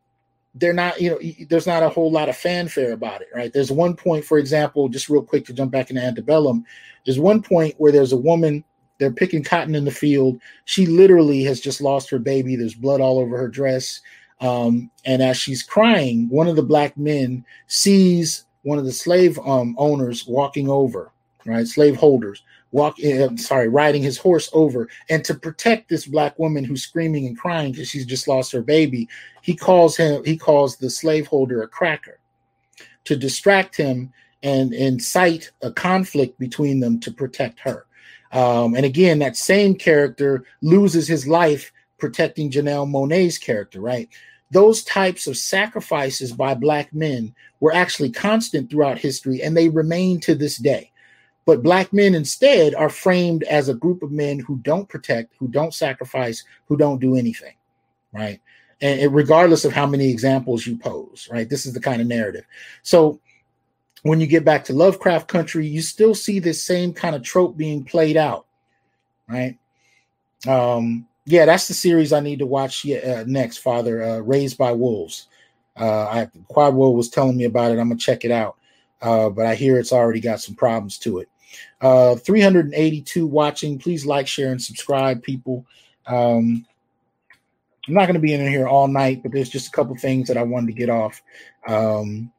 they're 0.58 0.72
not, 0.72 1.00
you 1.00 1.10
know, 1.10 1.18
there's 1.48 1.66
not 1.66 1.82
a 1.82 1.88
whole 1.88 2.10
lot 2.10 2.28
of 2.28 2.36
fanfare 2.36 2.92
about 2.92 3.20
it, 3.20 3.28
right? 3.34 3.52
There's 3.52 3.70
one 3.70 3.94
point, 3.94 4.24
for 4.24 4.38
example, 4.38 4.88
just 4.88 5.08
real 5.08 5.22
quick 5.22 5.44
to 5.46 5.52
jump 5.52 5.70
back 5.70 5.90
into 5.90 6.02
antebellum. 6.02 6.64
There's 7.04 7.18
one 7.18 7.42
point 7.42 7.74
where 7.78 7.92
there's 7.92 8.12
a 8.12 8.16
woman, 8.16 8.64
they're 8.98 9.12
picking 9.12 9.44
cotton 9.44 9.74
in 9.74 9.84
the 9.84 9.90
field. 9.90 10.40
She 10.64 10.86
literally 10.86 11.42
has 11.44 11.60
just 11.60 11.80
lost 11.80 12.08
her 12.10 12.18
baby. 12.18 12.56
There's 12.56 12.74
blood 12.74 13.00
all 13.00 13.18
over 13.18 13.36
her 13.36 13.48
dress. 13.48 14.00
Um, 14.40 14.90
and 15.04 15.22
as 15.22 15.36
she's 15.36 15.62
crying, 15.62 16.28
one 16.30 16.48
of 16.48 16.56
the 16.56 16.62
black 16.62 16.96
men 16.96 17.44
sees 17.66 18.44
one 18.62 18.78
of 18.78 18.84
the 18.84 18.92
slave 18.92 19.38
um, 19.40 19.74
owners 19.78 20.26
walking 20.26 20.70
over, 20.70 21.12
right? 21.44 21.66
Slave 21.66 21.96
holders 21.96 22.42
walk 22.76 22.96
uh, 23.02 23.34
sorry 23.36 23.68
riding 23.68 24.02
his 24.02 24.18
horse 24.18 24.50
over. 24.52 24.88
And 25.08 25.24
to 25.24 25.34
protect 25.34 25.88
this 25.88 26.06
black 26.06 26.38
woman 26.38 26.62
who's 26.62 26.82
screaming 26.82 27.26
and 27.26 27.36
crying 27.36 27.72
because 27.72 27.88
she's 27.88 28.04
just 28.04 28.28
lost 28.28 28.52
her 28.52 28.62
baby 28.62 29.08
he 29.40 29.54
calls 29.54 29.96
him 29.96 30.22
he 30.24 30.36
calls 30.36 30.76
the 30.76 30.90
slaveholder 30.90 31.62
a 31.62 31.68
cracker 31.68 32.20
to 33.04 33.16
distract 33.16 33.76
him 33.76 34.12
and 34.42 34.74
incite 34.74 35.50
a 35.62 35.72
conflict 35.72 36.38
between 36.38 36.80
them 36.80 37.00
to 37.00 37.10
protect 37.10 37.58
her. 37.60 37.86
Um, 38.32 38.74
and 38.74 38.84
again 38.84 39.18
that 39.20 39.36
same 39.36 39.74
character 39.74 40.44
loses 40.60 41.08
his 41.08 41.26
life 41.26 41.72
protecting 41.98 42.50
Janelle 42.50 42.90
Monáe's 42.90 43.38
character 43.38 43.80
right? 43.80 44.08
Those 44.50 44.84
types 44.84 45.26
of 45.26 45.38
sacrifices 45.38 46.32
by 46.32 46.54
black 46.54 46.92
men 46.92 47.34
were 47.60 47.74
actually 47.74 48.10
constant 48.10 48.68
throughout 48.68 48.98
history 48.98 49.42
and 49.42 49.56
they 49.56 49.70
remain 49.70 50.20
to 50.20 50.34
this 50.34 50.58
day 50.58 50.92
but 51.46 51.62
black 51.62 51.92
men 51.92 52.14
instead 52.14 52.74
are 52.74 52.90
framed 52.90 53.44
as 53.44 53.68
a 53.68 53.74
group 53.74 54.02
of 54.02 54.10
men 54.10 54.38
who 54.40 54.56
don't 54.58 54.88
protect, 54.88 55.34
who 55.38 55.48
don't 55.48 55.72
sacrifice, 55.72 56.44
who 56.66 56.76
don't 56.76 57.00
do 57.00 57.16
anything, 57.16 57.54
right? 58.12 58.40
And 58.82 59.14
regardless 59.14 59.64
of 59.64 59.72
how 59.72 59.86
many 59.86 60.10
examples 60.10 60.66
you 60.66 60.76
pose, 60.76 61.28
right? 61.32 61.48
This 61.48 61.64
is 61.64 61.72
the 61.72 61.80
kind 61.80 62.02
of 62.02 62.08
narrative. 62.08 62.44
So 62.82 63.20
when 64.02 64.20
you 64.20 64.26
get 64.26 64.44
back 64.44 64.64
to 64.64 64.74
Lovecraft 64.74 65.28
country, 65.28 65.66
you 65.66 65.80
still 65.80 66.14
see 66.14 66.40
this 66.40 66.62
same 66.62 66.92
kind 66.92 67.16
of 67.16 67.22
trope 67.22 67.56
being 67.56 67.84
played 67.84 68.16
out, 68.16 68.46
right? 69.28 69.56
Um, 70.46 71.06
yeah, 71.24 71.44
that's 71.44 71.68
the 71.68 71.74
series 71.74 72.12
I 72.12 72.20
need 72.20 72.40
to 72.40 72.46
watch 72.46 72.84
uh, 72.88 73.24
next, 73.26 73.58
Father. 73.58 74.02
Uh, 74.02 74.18
Raised 74.18 74.58
by 74.58 74.72
Wolves. 74.72 75.28
Uh, 75.78 76.04
I 76.04 76.28
Quadwo 76.50 76.94
was 76.94 77.08
telling 77.08 77.36
me 77.36 77.44
about 77.44 77.72
it. 77.72 77.78
I'm 77.78 77.88
gonna 77.88 77.96
check 77.96 78.24
it 78.24 78.30
out, 78.30 78.56
uh, 79.02 79.28
but 79.28 79.46
I 79.46 79.54
hear 79.54 79.78
it's 79.78 79.92
already 79.92 80.20
got 80.20 80.40
some 80.40 80.54
problems 80.54 80.98
to 80.98 81.18
it. 81.18 81.28
Uh, 81.80 82.16
382 82.16 83.26
watching. 83.26 83.78
Please 83.78 84.06
like, 84.06 84.26
share, 84.26 84.50
and 84.50 84.62
subscribe, 84.62 85.22
people. 85.22 85.66
Um, 86.06 86.66
I'm 87.86 87.94
not 87.94 88.06
going 88.06 88.14
to 88.14 88.20
be 88.20 88.34
in 88.34 88.40
here 88.48 88.66
all 88.66 88.88
night, 88.88 89.22
but 89.22 89.32
there's 89.32 89.48
just 89.48 89.68
a 89.68 89.70
couple 89.70 89.96
things 89.96 90.28
that 90.28 90.36
I 90.36 90.42
wanted 90.42 90.66
to 90.68 90.72
get 90.72 90.90
off. 90.90 91.22
Um, 91.68 92.32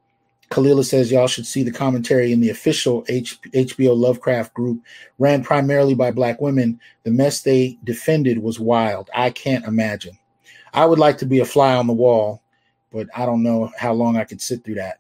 Kalila 0.49 0.85
says 0.85 1.11
y'all 1.11 1.27
should 1.27 1.45
see 1.45 1.63
the 1.63 1.71
commentary 1.71 2.31
in 2.31 2.39
the 2.39 2.49
official 2.49 3.05
H- 3.09 3.39
HBO 3.53 3.95
Lovecraft 3.97 4.53
group, 4.53 4.81
ran 5.19 5.43
primarily 5.43 5.93
by 5.93 6.11
black 6.11 6.39
women. 6.41 6.79
The 7.03 7.11
mess 7.11 7.41
they 7.41 7.77
defended 7.83 8.39
was 8.39 8.59
wild. 8.59 9.09
I 9.13 9.29
can't 9.29 9.65
imagine. 9.65 10.17
I 10.73 10.85
would 10.85 10.99
like 10.99 11.17
to 11.19 11.25
be 11.25 11.39
a 11.39 11.45
fly 11.45 11.75
on 11.75 11.87
the 11.87 11.93
wall, 11.93 12.41
but 12.91 13.07
I 13.15 13.25
don't 13.25 13.43
know 13.43 13.71
how 13.77 13.93
long 13.93 14.17
I 14.17 14.23
could 14.23 14.41
sit 14.41 14.63
through 14.63 14.75
that 14.75 14.99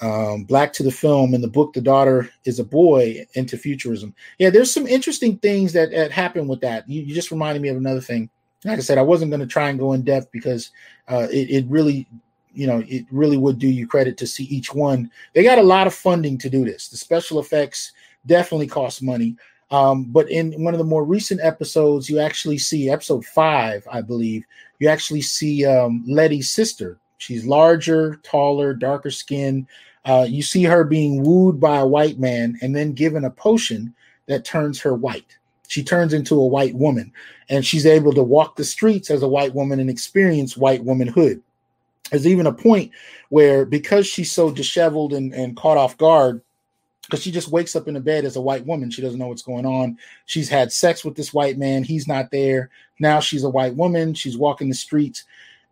um, 0.00 0.44
Black 0.44 0.72
to 0.74 0.82
the 0.82 0.90
Film 0.90 1.34
and 1.34 1.42
the 1.42 1.48
book 1.48 1.72
The 1.72 1.80
Daughter 1.80 2.28
is 2.44 2.58
a 2.58 2.64
Boy 2.64 3.26
into 3.34 3.56
Futurism. 3.56 4.14
Yeah, 4.38 4.50
there's 4.50 4.72
some 4.72 4.86
interesting 4.86 5.38
things 5.38 5.72
that, 5.72 5.90
that 5.90 6.10
happen 6.10 6.46
with 6.46 6.60
that. 6.60 6.88
You, 6.88 7.02
you, 7.02 7.14
just 7.14 7.30
reminded 7.30 7.62
me 7.62 7.68
of 7.68 7.76
another 7.76 8.00
thing. 8.00 8.28
Like 8.64 8.78
I 8.78 8.82
said, 8.82 8.98
I 8.98 9.02
wasn't 9.02 9.30
going 9.30 9.40
to 9.40 9.46
try 9.46 9.70
and 9.70 9.78
go 9.78 9.92
in 9.92 10.02
depth 10.02 10.30
because 10.32 10.70
uh, 11.08 11.28
it, 11.30 11.50
it 11.50 11.66
really, 11.68 12.06
you 12.52 12.66
know, 12.66 12.82
it 12.86 13.06
really 13.10 13.36
would 13.36 13.58
do 13.58 13.68
you 13.68 13.86
credit 13.86 14.16
to 14.18 14.26
see 14.26 14.44
each 14.44 14.74
one. 14.74 15.10
They 15.34 15.42
got 15.42 15.58
a 15.58 15.62
lot 15.62 15.86
of 15.86 15.94
funding 15.94 16.36
to 16.38 16.50
do 16.50 16.64
this. 16.64 16.88
The 16.88 16.96
special 16.96 17.38
effects 17.38 17.92
definitely 18.26 18.66
cost 18.66 19.02
money. 19.02 19.36
Um, 19.70 20.04
but 20.04 20.30
in 20.30 20.52
one 20.62 20.74
of 20.74 20.78
the 20.78 20.84
more 20.84 21.04
recent 21.04 21.40
episodes, 21.42 22.08
you 22.08 22.18
actually 22.18 22.58
see 22.58 22.90
episode 22.90 23.24
five, 23.24 23.86
I 23.90 24.00
believe, 24.00 24.44
you 24.78 24.88
actually 24.88 25.22
see 25.22 25.64
um, 25.64 26.04
Letty's 26.06 26.50
sister. 26.50 26.98
She's 27.18 27.46
larger, 27.46 28.16
taller, 28.22 28.74
darker 28.74 29.10
skin. 29.10 29.66
Uh, 30.06 30.24
you 30.28 30.42
see 30.42 30.62
her 30.62 30.84
being 30.84 31.22
wooed 31.24 31.60
by 31.60 31.78
a 31.78 31.86
white 31.86 32.18
man 32.18 32.56
and 32.62 32.74
then 32.74 32.92
given 32.92 33.24
a 33.24 33.30
potion 33.30 33.92
that 34.26 34.44
turns 34.44 34.80
her 34.80 34.94
white. 34.94 35.36
She 35.68 35.82
turns 35.82 36.14
into 36.14 36.40
a 36.40 36.46
white 36.46 36.76
woman 36.76 37.12
and 37.48 37.66
she's 37.66 37.86
able 37.86 38.12
to 38.12 38.22
walk 38.22 38.54
the 38.54 38.64
streets 38.64 39.10
as 39.10 39.22
a 39.22 39.28
white 39.28 39.54
woman 39.54 39.80
and 39.80 39.90
experience 39.90 40.56
white 40.56 40.84
womanhood. 40.84 41.42
There's 42.10 42.26
even 42.26 42.46
a 42.46 42.52
point 42.52 42.92
where, 43.30 43.66
because 43.66 44.06
she's 44.06 44.30
so 44.30 44.52
disheveled 44.52 45.12
and, 45.12 45.34
and 45.34 45.56
caught 45.56 45.76
off 45.76 45.98
guard, 45.98 46.40
because 47.02 47.22
she 47.22 47.32
just 47.32 47.48
wakes 47.48 47.74
up 47.74 47.88
in 47.88 47.94
the 47.94 48.00
bed 48.00 48.24
as 48.24 48.36
a 48.36 48.40
white 48.40 48.64
woman. 48.64 48.90
She 48.90 49.02
doesn't 49.02 49.18
know 49.18 49.28
what's 49.28 49.42
going 49.42 49.66
on. 49.66 49.98
She's 50.26 50.48
had 50.48 50.72
sex 50.72 51.04
with 51.04 51.16
this 51.16 51.34
white 51.34 51.58
man. 51.58 51.82
He's 51.82 52.06
not 52.06 52.30
there. 52.30 52.70
Now 53.00 53.18
she's 53.18 53.44
a 53.44 53.50
white 53.50 53.74
woman. 53.74 54.14
She's 54.14 54.38
walking 54.38 54.68
the 54.68 54.74
streets. 54.74 55.24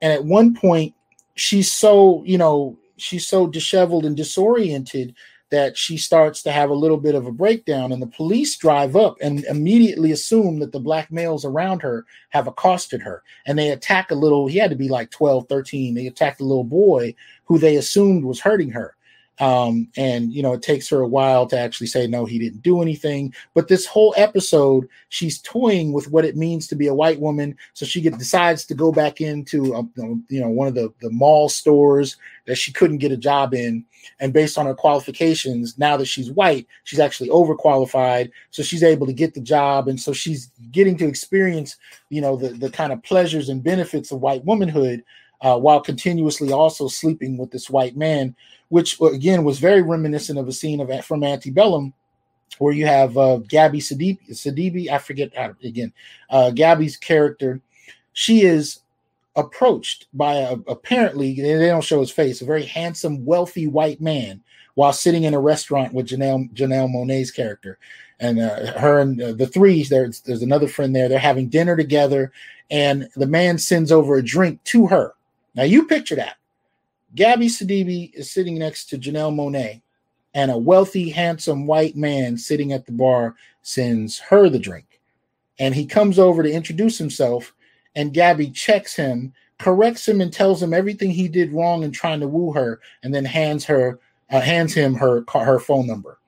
And 0.02 0.12
at 0.12 0.24
one 0.24 0.54
point, 0.54 0.94
she's 1.36 1.70
so, 1.70 2.22
you 2.24 2.38
know, 2.38 2.76
she's 3.04 3.26
so 3.26 3.46
disheveled 3.46 4.04
and 4.04 4.16
disoriented 4.16 5.14
that 5.50 5.76
she 5.76 5.96
starts 5.96 6.42
to 6.42 6.50
have 6.50 6.70
a 6.70 6.74
little 6.74 6.96
bit 6.96 7.14
of 7.14 7.26
a 7.26 7.32
breakdown 7.32 7.92
and 7.92 8.02
the 8.02 8.08
police 8.08 8.56
drive 8.56 8.96
up 8.96 9.16
and 9.20 9.44
immediately 9.44 10.10
assume 10.10 10.58
that 10.58 10.72
the 10.72 10.80
black 10.80 11.12
males 11.12 11.44
around 11.44 11.82
her 11.82 12.06
have 12.30 12.48
accosted 12.48 13.00
her. 13.02 13.22
And 13.46 13.56
they 13.58 13.70
attack 13.70 14.10
a 14.10 14.16
little 14.16 14.48
he 14.48 14.58
had 14.58 14.70
to 14.70 14.76
be 14.76 14.88
like 14.88 15.10
12 15.10 15.46
13 15.48 15.94
they 15.94 16.06
attacked 16.06 16.40
a 16.40 16.44
little 16.44 16.64
boy 16.64 17.14
who 17.44 17.58
they 17.58 17.76
assumed 17.76 18.24
was 18.24 18.40
hurting 18.40 18.70
her 18.70 18.93
um, 19.40 19.88
and 19.96 20.32
you 20.32 20.42
know 20.42 20.52
it 20.52 20.62
takes 20.62 20.88
her 20.88 21.00
a 21.00 21.08
while 21.08 21.46
to 21.46 21.58
actually 21.58 21.88
say 21.88 22.06
no 22.06 22.24
he 22.24 22.38
didn't 22.38 22.62
do 22.62 22.80
anything. 22.80 23.34
But 23.54 23.68
this 23.68 23.86
whole 23.86 24.14
episode 24.16 24.88
she's 25.08 25.40
toying 25.40 25.92
with 25.92 26.10
what 26.10 26.24
it 26.24 26.36
means 26.36 26.68
to 26.68 26.76
be 26.76 26.86
a 26.86 26.94
white 26.94 27.20
woman. 27.20 27.56
So 27.72 27.84
she 27.84 28.00
get, 28.00 28.18
decides 28.18 28.64
to 28.66 28.74
go 28.74 28.92
back 28.92 29.20
into 29.20 29.74
um, 29.74 30.24
you 30.28 30.40
know 30.40 30.48
one 30.48 30.68
of 30.68 30.74
the, 30.74 30.92
the 31.00 31.10
mall 31.10 31.48
stores 31.48 32.16
that 32.46 32.56
she 32.56 32.72
couldn't 32.72 32.98
get 32.98 33.12
a 33.12 33.16
job 33.16 33.54
in. 33.54 33.84
And 34.20 34.34
based 34.34 34.58
on 34.58 34.66
her 34.66 34.74
qualifications 34.74 35.78
now 35.78 35.96
that 35.96 36.06
she's 36.06 36.30
white 36.30 36.66
she's 36.84 37.00
actually 37.00 37.30
overqualified. 37.30 38.30
So 38.50 38.62
she's 38.62 38.82
able 38.82 39.06
to 39.06 39.12
get 39.12 39.34
the 39.34 39.40
job. 39.40 39.88
And 39.88 40.00
so 40.00 40.12
she's 40.12 40.50
getting 40.70 40.96
to 40.98 41.08
experience 41.08 41.76
you 42.08 42.20
know 42.20 42.36
the, 42.36 42.50
the 42.50 42.70
kind 42.70 42.92
of 42.92 43.02
pleasures 43.02 43.48
and 43.48 43.64
benefits 43.64 44.12
of 44.12 44.20
white 44.20 44.44
womanhood 44.44 45.02
uh, 45.40 45.58
while 45.58 45.80
continuously 45.80 46.52
also 46.52 46.88
sleeping 46.88 47.36
with 47.36 47.50
this 47.50 47.68
white 47.68 47.96
man 47.96 48.34
which 48.74 49.00
again 49.00 49.44
was 49.44 49.60
very 49.60 49.82
reminiscent 49.82 50.36
of 50.36 50.48
a 50.48 50.52
scene 50.52 50.80
of 50.80 51.04
from 51.04 51.22
Antebellum, 51.22 51.92
where 52.58 52.72
you 52.72 52.86
have 52.86 53.16
uh, 53.16 53.36
Gabby 53.36 53.78
Sidibe, 53.78 54.18
Sidibe, 54.30 54.90
I 54.90 54.98
forget 54.98 55.32
again, 55.62 55.92
uh, 56.30 56.50
Gabby's 56.50 56.96
character. 56.96 57.60
She 58.14 58.42
is 58.42 58.80
approached 59.36 60.06
by 60.12 60.34
a, 60.34 60.56
apparently 60.66 61.34
they 61.34 61.66
don't 61.66 61.84
show 61.84 62.00
his 62.00 62.10
face, 62.10 62.40
a 62.42 62.44
very 62.44 62.64
handsome, 62.64 63.24
wealthy 63.24 63.66
white 63.66 64.00
man 64.00 64.42
while 64.74 64.92
sitting 64.92 65.22
in 65.22 65.34
a 65.34 65.40
restaurant 65.40 65.94
with 65.94 66.08
Janelle 66.08 66.52
Janelle 66.52 66.92
Monáe's 66.92 67.30
character, 67.30 67.78
and 68.18 68.40
uh, 68.40 68.72
her 68.78 68.98
and 68.98 69.22
uh, 69.22 69.32
the 69.34 69.46
three. 69.46 69.84
There's 69.84 70.20
there's 70.22 70.42
another 70.42 70.66
friend 70.66 70.96
there. 70.96 71.08
They're 71.08 71.18
having 71.18 71.48
dinner 71.48 71.76
together, 71.76 72.32
and 72.72 73.08
the 73.14 73.26
man 73.28 73.58
sends 73.58 73.92
over 73.92 74.16
a 74.16 74.24
drink 74.24 74.64
to 74.64 74.88
her. 74.88 75.14
Now 75.54 75.62
you 75.62 75.86
picture 75.86 76.16
that 76.16 76.36
Gabby 77.14 77.46
Sidibe 77.46 78.12
is 78.12 78.30
sitting 78.30 78.58
next 78.58 78.86
to 78.86 78.98
Janelle 78.98 79.34
Monáe, 79.34 79.82
and 80.34 80.50
a 80.50 80.58
wealthy, 80.58 81.10
handsome 81.10 81.66
white 81.66 81.96
man 81.96 82.36
sitting 82.36 82.72
at 82.72 82.86
the 82.86 82.92
bar 82.92 83.36
sends 83.62 84.18
her 84.18 84.48
the 84.48 84.58
drink. 84.58 85.00
And 85.58 85.74
he 85.74 85.86
comes 85.86 86.18
over 86.18 86.42
to 86.42 86.50
introduce 86.50 86.98
himself, 86.98 87.54
and 87.94 88.12
Gabby 88.12 88.50
checks 88.50 88.96
him, 88.96 89.32
corrects 89.58 90.08
him, 90.08 90.20
and 90.20 90.32
tells 90.32 90.60
him 90.60 90.74
everything 90.74 91.10
he 91.10 91.28
did 91.28 91.52
wrong 91.52 91.84
in 91.84 91.92
trying 91.92 92.18
to 92.20 92.28
woo 92.28 92.52
her, 92.52 92.80
and 93.04 93.14
then 93.14 93.24
hands 93.24 93.64
her 93.66 94.00
uh, 94.30 94.40
hands 94.40 94.74
him 94.74 94.94
her 94.94 95.24
her 95.32 95.60
phone 95.60 95.86
number 95.86 96.18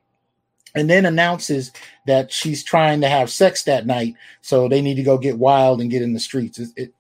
and 0.77 0.90
then 0.90 1.07
announces 1.07 1.73
that 2.07 2.31
she's 2.31 2.62
trying 2.62 3.01
to 3.01 3.09
have 3.09 3.31
sex 3.31 3.62
that 3.65 3.86
night, 3.86 4.15
so 4.43 4.69
they 4.69 4.82
need 4.82 4.97
to 4.97 5.03
go 5.03 5.16
get 5.16 5.39
wild 5.39 5.81
and 5.81 5.90
get 5.90 6.03
in 6.03 6.12
the 6.12 6.20
streets. 6.20 6.59
It, 6.59 6.69
it, 6.77 6.94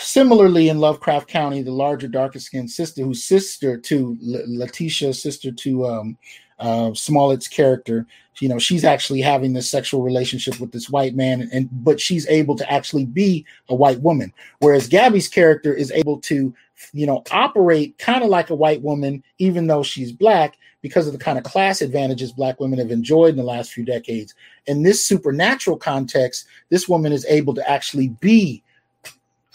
Similarly, 0.00 0.68
in 0.68 0.78
Lovecraft 0.78 1.28
County, 1.28 1.62
the 1.62 1.72
larger, 1.72 2.08
darker 2.08 2.38
skinned 2.38 2.70
sister, 2.70 3.02
who's 3.02 3.24
sister 3.24 3.76
to 3.76 4.16
Letitia, 4.20 5.12
sister 5.14 5.50
to 5.50 5.86
um, 5.86 6.18
uh, 6.58 6.90
Smollett's 6.94 7.48
character, 7.48 8.06
you 8.40 8.48
know, 8.48 8.58
she's 8.58 8.84
actually 8.84 9.20
having 9.20 9.52
this 9.52 9.70
sexual 9.70 10.02
relationship 10.02 10.58
with 10.58 10.72
this 10.72 10.90
white 10.90 11.14
man, 11.14 11.48
and 11.52 11.68
but 11.84 12.00
she's 12.00 12.26
able 12.28 12.56
to 12.56 12.72
actually 12.72 13.04
be 13.04 13.44
a 13.68 13.74
white 13.74 14.00
woman, 14.00 14.32
whereas 14.58 14.88
Gabby's 14.88 15.28
character 15.28 15.72
is 15.72 15.92
able 15.92 16.20
to, 16.22 16.54
you 16.92 17.06
know, 17.06 17.22
operate 17.30 17.96
kind 17.98 18.24
of 18.24 18.30
like 18.30 18.50
a 18.50 18.54
white 18.54 18.82
woman, 18.82 19.22
even 19.38 19.66
though 19.66 19.82
she's 19.82 20.12
black, 20.12 20.56
because 20.82 21.06
of 21.06 21.12
the 21.12 21.18
kind 21.18 21.38
of 21.38 21.44
class 21.44 21.80
advantages 21.80 22.32
black 22.32 22.58
women 22.60 22.78
have 22.78 22.90
enjoyed 22.90 23.30
in 23.30 23.36
the 23.36 23.42
last 23.42 23.72
few 23.72 23.84
decades. 23.84 24.34
In 24.66 24.82
this 24.82 25.04
supernatural 25.04 25.76
context, 25.76 26.46
this 26.70 26.88
woman 26.88 27.12
is 27.12 27.24
able 27.26 27.54
to 27.54 27.70
actually 27.70 28.08
be 28.08 28.62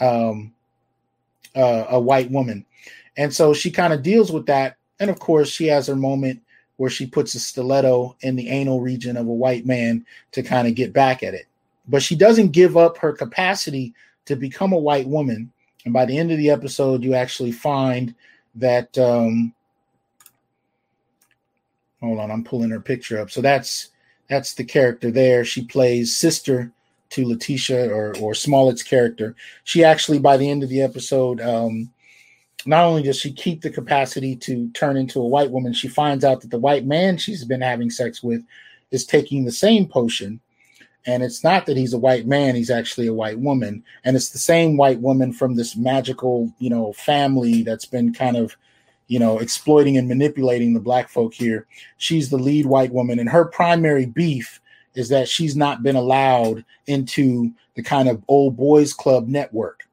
um, 0.00 0.52
uh, 1.54 1.86
a 1.90 2.00
white 2.00 2.30
woman. 2.30 2.64
And 3.16 3.34
so 3.34 3.52
she 3.52 3.70
kind 3.70 3.92
of 3.92 4.02
deals 4.02 4.32
with 4.32 4.46
that. 4.46 4.76
And 4.98 5.10
of 5.10 5.18
course, 5.18 5.50
she 5.50 5.66
has 5.66 5.86
her 5.86 5.96
moment 5.96 6.40
where 6.76 6.90
she 6.90 7.06
puts 7.06 7.34
a 7.34 7.40
stiletto 7.40 8.16
in 8.20 8.36
the 8.36 8.48
anal 8.48 8.80
region 8.80 9.16
of 9.16 9.26
a 9.26 9.32
white 9.32 9.66
man 9.66 10.04
to 10.32 10.42
kind 10.42 10.66
of 10.66 10.74
get 10.74 10.92
back 10.92 11.22
at 11.22 11.34
it. 11.34 11.46
But 11.88 12.02
she 12.02 12.16
doesn't 12.16 12.52
give 12.52 12.76
up 12.76 12.96
her 12.98 13.12
capacity 13.12 13.94
to 14.26 14.36
become 14.36 14.72
a 14.72 14.78
white 14.78 15.06
woman. 15.06 15.52
And 15.84 15.92
by 15.92 16.06
the 16.06 16.16
end 16.16 16.30
of 16.30 16.38
the 16.38 16.50
episode, 16.50 17.02
you 17.02 17.14
actually 17.14 17.52
find 17.52 18.14
that. 18.54 18.96
Um, 18.96 19.54
hold 22.00 22.18
on, 22.18 22.30
I'm 22.30 22.44
pulling 22.44 22.70
her 22.70 22.80
picture 22.80 23.20
up. 23.20 23.30
So 23.30 23.40
that's 23.40 23.90
that's 24.28 24.54
the 24.54 24.64
character 24.64 25.10
there. 25.10 25.44
She 25.44 25.64
plays 25.64 26.16
sister 26.16 26.72
to 27.10 27.26
Letitia 27.26 27.92
or 27.92 28.14
or 28.20 28.34
Smollett's 28.34 28.82
character. 28.82 29.34
She 29.64 29.84
actually, 29.84 30.18
by 30.18 30.36
the 30.36 30.48
end 30.48 30.62
of 30.62 30.68
the 30.68 30.82
episode, 30.82 31.40
um, 31.40 31.90
not 32.66 32.84
only 32.84 33.02
does 33.02 33.18
she 33.18 33.32
keep 33.32 33.62
the 33.62 33.70
capacity 33.70 34.36
to 34.36 34.70
turn 34.70 34.96
into 34.96 35.20
a 35.20 35.26
white 35.26 35.50
woman, 35.50 35.72
she 35.72 35.88
finds 35.88 36.24
out 36.24 36.40
that 36.40 36.50
the 36.50 36.58
white 36.58 36.84
man 36.84 37.16
she's 37.16 37.44
been 37.44 37.60
having 37.60 37.90
sex 37.90 38.22
with 38.22 38.42
is 38.90 39.04
taking 39.04 39.44
the 39.44 39.52
same 39.52 39.86
potion. 39.86 40.40
And 41.06 41.22
it's 41.22 41.42
not 41.42 41.64
that 41.66 41.78
he's 41.78 41.94
a 41.94 41.98
white 41.98 42.26
man, 42.26 42.54
he's 42.54 42.70
actually 42.70 43.06
a 43.06 43.14
white 43.14 43.38
woman. 43.38 43.82
And 44.04 44.16
it's 44.16 44.30
the 44.30 44.38
same 44.38 44.76
white 44.76 45.00
woman 45.00 45.32
from 45.32 45.56
this 45.56 45.74
magical, 45.74 46.52
you 46.58 46.68
know, 46.68 46.92
family 46.92 47.62
that's 47.62 47.86
been 47.86 48.12
kind 48.12 48.36
of, 48.36 48.54
you 49.06 49.18
know, 49.18 49.38
exploiting 49.38 49.96
and 49.96 50.06
manipulating 50.06 50.74
the 50.74 50.80
black 50.80 51.08
folk 51.08 51.32
here. 51.32 51.66
She's 51.96 52.28
the 52.28 52.36
lead 52.36 52.66
white 52.66 52.92
woman, 52.92 53.18
and 53.18 53.30
her 53.30 53.46
primary 53.46 54.04
beef 54.04 54.60
is 54.94 55.08
that 55.08 55.28
she's 55.28 55.56
not 55.56 55.82
been 55.82 55.96
allowed 55.96 56.64
into 56.86 57.50
the 57.74 57.82
kind 57.82 58.08
of 58.08 58.22
old 58.28 58.56
boys 58.56 58.92
club 58.92 59.28
network 59.28 59.84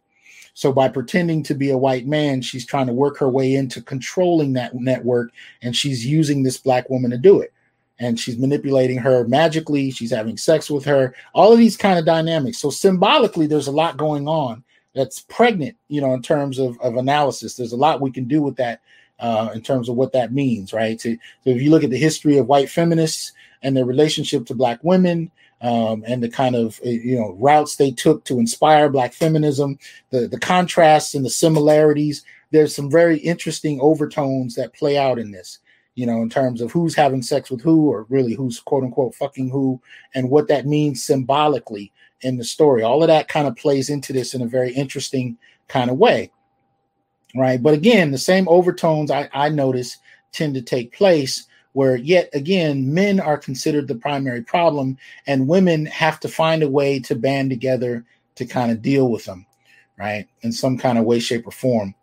so 0.57 0.73
by 0.73 0.89
pretending 0.89 1.43
to 1.43 1.53
be 1.53 1.69
a 1.69 1.77
white 1.77 2.07
man, 2.07 2.41
she's 2.41 2.65
trying 2.65 2.87
to 2.87 2.93
work 2.93 3.19
her 3.19 3.29
way 3.29 3.53
into 3.53 3.79
controlling 3.79 4.53
that 4.53 4.73
network, 4.73 5.31
and 5.61 5.75
she's 5.75 6.03
using 6.03 6.41
this 6.41 6.57
black 6.57 6.89
woman 6.89 7.11
to 7.11 7.17
do 7.19 7.39
it. 7.41 7.53
And 7.99 8.19
she's 8.19 8.39
manipulating 8.39 8.97
her 8.97 9.27
magically. 9.27 9.91
She's 9.91 10.09
having 10.09 10.35
sex 10.35 10.67
with 10.67 10.83
her. 10.85 11.13
All 11.35 11.53
of 11.53 11.59
these 11.59 11.77
kind 11.77 11.99
of 11.99 12.05
dynamics. 12.05 12.57
So 12.57 12.71
symbolically, 12.71 13.45
there's 13.45 13.67
a 13.67 13.71
lot 13.71 13.97
going 13.97 14.27
on 14.27 14.63
that's 14.95 15.19
pregnant, 15.19 15.77
you 15.89 16.01
know, 16.01 16.15
in 16.15 16.23
terms 16.23 16.57
of, 16.57 16.75
of 16.81 16.95
analysis. 16.95 17.55
There's 17.55 17.73
a 17.73 17.77
lot 17.77 18.01
we 18.01 18.09
can 18.09 18.27
do 18.27 18.41
with 18.41 18.55
that 18.55 18.81
uh, 19.19 19.49
in 19.53 19.61
terms 19.61 19.89
of 19.89 19.95
what 19.95 20.13
that 20.13 20.33
means, 20.33 20.73
right? 20.73 20.99
So, 20.99 21.11
so 21.43 21.49
if 21.49 21.61
you 21.61 21.69
look 21.69 21.83
at 21.83 21.89
the 21.89 21.97
history 21.97 22.37
of 22.37 22.47
white 22.47 22.69
feminists 22.69 23.33
and 23.61 23.75
their 23.75 23.85
relationship 23.85 24.45
to 24.47 24.55
black 24.55 24.79
women, 24.83 25.31
um, 25.61 26.03
and 26.05 26.21
the 26.21 26.29
kind 26.29 26.55
of 26.55 26.79
uh, 26.85 26.89
you 26.89 27.17
know 27.17 27.35
routes 27.39 27.75
they 27.75 27.91
took 27.91 28.23
to 28.25 28.39
inspire 28.39 28.89
black 28.89 29.13
feminism, 29.13 29.79
the 30.11 30.27
the 30.27 30.39
contrasts 30.39 31.15
and 31.15 31.25
the 31.25 31.29
similarities. 31.29 32.23
There's 32.51 32.75
some 32.75 32.89
very 32.89 33.17
interesting 33.17 33.79
overtones 33.81 34.55
that 34.55 34.73
play 34.73 34.97
out 34.97 35.19
in 35.19 35.31
this, 35.31 35.59
you 35.95 36.05
know, 36.05 36.21
in 36.21 36.29
terms 36.29 36.61
of 36.61 36.71
who's 36.71 36.95
having 36.95 37.21
sex 37.21 37.49
with 37.49 37.61
who, 37.61 37.89
or 37.89 38.05
really 38.09 38.33
who's 38.33 38.59
quote 38.59 38.83
unquote 38.83 39.15
fucking 39.15 39.49
who, 39.49 39.81
and 40.13 40.29
what 40.29 40.47
that 40.47 40.65
means 40.65 41.03
symbolically 41.03 41.91
in 42.21 42.37
the 42.37 42.43
story. 42.43 42.83
All 42.83 43.03
of 43.03 43.07
that 43.07 43.27
kind 43.27 43.47
of 43.47 43.55
plays 43.55 43.89
into 43.89 44.13
this 44.13 44.33
in 44.33 44.41
a 44.41 44.47
very 44.47 44.71
interesting 44.73 45.37
kind 45.67 45.89
of 45.89 45.97
way, 45.97 46.31
right? 47.35 47.61
But 47.61 47.73
again, 47.73 48.11
the 48.11 48.17
same 48.17 48.47
overtones 48.47 49.11
I, 49.11 49.29
I 49.33 49.49
notice 49.49 49.97
tend 50.31 50.55
to 50.55 50.61
take 50.61 50.95
place 50.95 51.47
where 51.73 51.95
yet 51.95 52.29
again 52.33 52.93
men 52.93 53.19
are 53.19 53.37
considered 53.37 53.87
the 53.87 53.95
primary 53.95 54.41
problem 54.41 54.97
and 55.27 55.47
women 55.47 55.85
have 55.85 56.19
to 56.21 56.27
find 56.27 56.63
a 56.63 56.69
way 56.69 56.99
to 56.99 57.15
band 57.15 57.49
together 57.49 58.03
to 58.35 58.45
kind 58.45 58.71
of 58.71 58.81
deal 58.81 59.09
with 59.09 59.25
them 59.25 59.45
right? 59.97 60.27
In 60.41 60.51
some 60.51 60.77
kind 60.77 60.97
of 60.97 61.05
way 61.05 61.19
shape 61.19 61.47
or 61.47 61.51
form. 61.51 61.93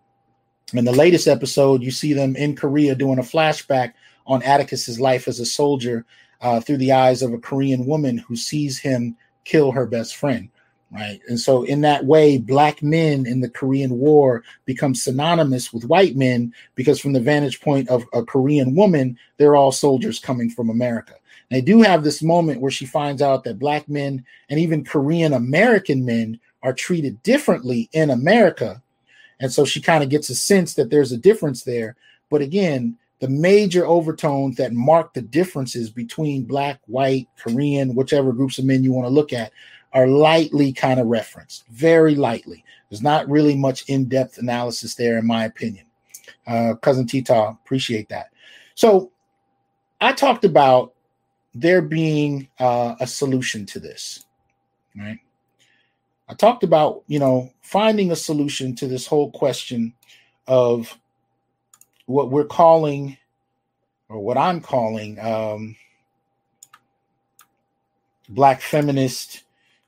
In 0.73 0.85
the 0.85 0.93
latest 0.93 1.29
episode 1.29 1.83
you 1.83 1.91
see 1.91 2.13
them 2.13 2.35
in 2.37 2.57
korea 2.57 2.95
doing 2.95 3.19
a 3.19 3.23
flashback 3.23 3.93
on 4.27 4.43
atticus's 4.43 4.99
life 4.99 5.29
as 5.29 5.39
a 5.39 5.47
soldier 5.47 6.05
uh, 6.41 6.61
through 6.61 6.79
the 6.79 6.93
eyes 6.93 7.23
of 7.23 7.33
a 7.33 7.39
korean 7.39 7.87
woman 7.87 8.19
who 8.19 8.35
sees 8.35 8.79
him 8.79 9.17
kill 9.45 9.71
her 9.71 9.87
best 9.87 10.17
friend 10.17 10.49
right? 10.95 11.21
And 11.29 11.39
so, 11.39 11.65
in 11.65 11.81
that 11.81 12.05
way, 12.05 12.39
black 12.39 12.83
men 12.83 13.27
in 13.27 13.41
the 13.41 13.49
Korean 13.49 13.99
War 13.99 14.45
become 14.65 14.95
synonymous 14.95 15.73
with 15.73 15.85
white 15.85 16.17
men 16.17 16.55
because, 16.77 17.01
from 17.01 17.13
the 17.13 17.21
vantage 17.21 17.61
point 17.61 17.89
of 17.89 18.05
a 18.13 18.25
Korean 18.25 18.75
woman, 18.75 19.19
they're 19.37 19.57
all 19.57 19.73
soldiers 19.73 20.19
coming 20.21 20.49
from 20.49 20.71
America. 20.71 21.15
And 21.51 21.59
they 21.59 21.61
do 21.61 21.83
have 21.83 22.05
this 22.05 22.23
moment 22.23 22.61
where 22.61 22.71
she 22.71 22.87
finds 22.87 23.21
out 23.21 23.45
that 23.45 23.59
black 23.59 23.89
men 23.89 24.25
and 24.49 24.61
even 24.61 24.85
Korean 24.85 25.33
American 25.33 26.05
men 26.05 26.39
are 26.63 26.73
treated 26.73 27.23
differently 27.23 27.91
in 27.93 28.11
America. 28.11 28.81
And 29.41 29.53
so 29.53 29.65
she 29.65 29.83
kind 29.83 30.03
of 30.03 30.11
gets 30.11 30.31
a 30.31 30.35
sense 30.35 30.75
that 30.75 30.91
there's 30.91 31.13
a 31.13 31.19
difference 31.19 31.65
there. 31.65 31.97
But 32.31 32.41
again, 32.41 32.97
the 33.21 33.29
major 33.29 33.87
overtones 33.87 34.57
that 34.57 34.73
mark 34.73 35.15
the 35.15 35.23
differences 35.23 35.91
between 35.91 36.45
black, 36.45 36.81
white, 36.87 37.29
Korean, 37.39 37.95
whichever 37.95 38.33
groups 38.33 38.59
of 38.59 38.65
men 38.65 38.85
you 38.85 38.93
want 38.93 39.07
to 39.07 39.13
look 39.13 39.33
at 39.33 39.53
are 39.95 40.09
lightly 40.09 40.73
kind 40.73 40.99
of 40.99 41.07
referenced, 41.07 41.67
very 41.69 42.17
lightly. 42.17 42.65
There's 42.91 43.03
not 43.03 43.29
really 43.29 43.57
much 43.57 43.89
in 43.89 44.09
depth 44.09 44.39
analysis 44.39 44.97
there, 44.97 45.19
in 45.19 45.27
my 45.27 45.45
opinion. 45.45 45.87
Uh, 46.47 46.75
Cousin 46.75 47.07
Tita, 47.07 47.57
appreciate 47.65 48.09
that. 48.09 48.31
So 48.75 49.13
I 50.01 50.13
talked 50.13 50.45
about 50.45 50.95
there 51.55 51.81
being 51.81 52.49
uh, 52.59 52.97
a 52.99 53.07
solution 53.07 53.65
to 53.67 53.79
this, 53.79 54.25
right? 54.97 55.21
I 56.29 56.35
talked 56.35 56.65
about, 56.65 57.05
you 57.07 57.21
know, 57.21 57.53
finding 57.63 58.11
a 58.11 58.17
solution 58.17 58.75
to 58.77 58.89
this 58.89 59.07
whole 59.07 59.31
question 59.31 59.95
of 60.49 60.99
what 62.07 62.31
we're 62.31 62.45
calling, 62.45 63.17
or 64.09 64.19
what 64.19 64.37
I'm 64.37 64.61
calling, 64.61 65.19
um, 65.21 65.77
black 68.29 68.61
feminist 68.61 69.44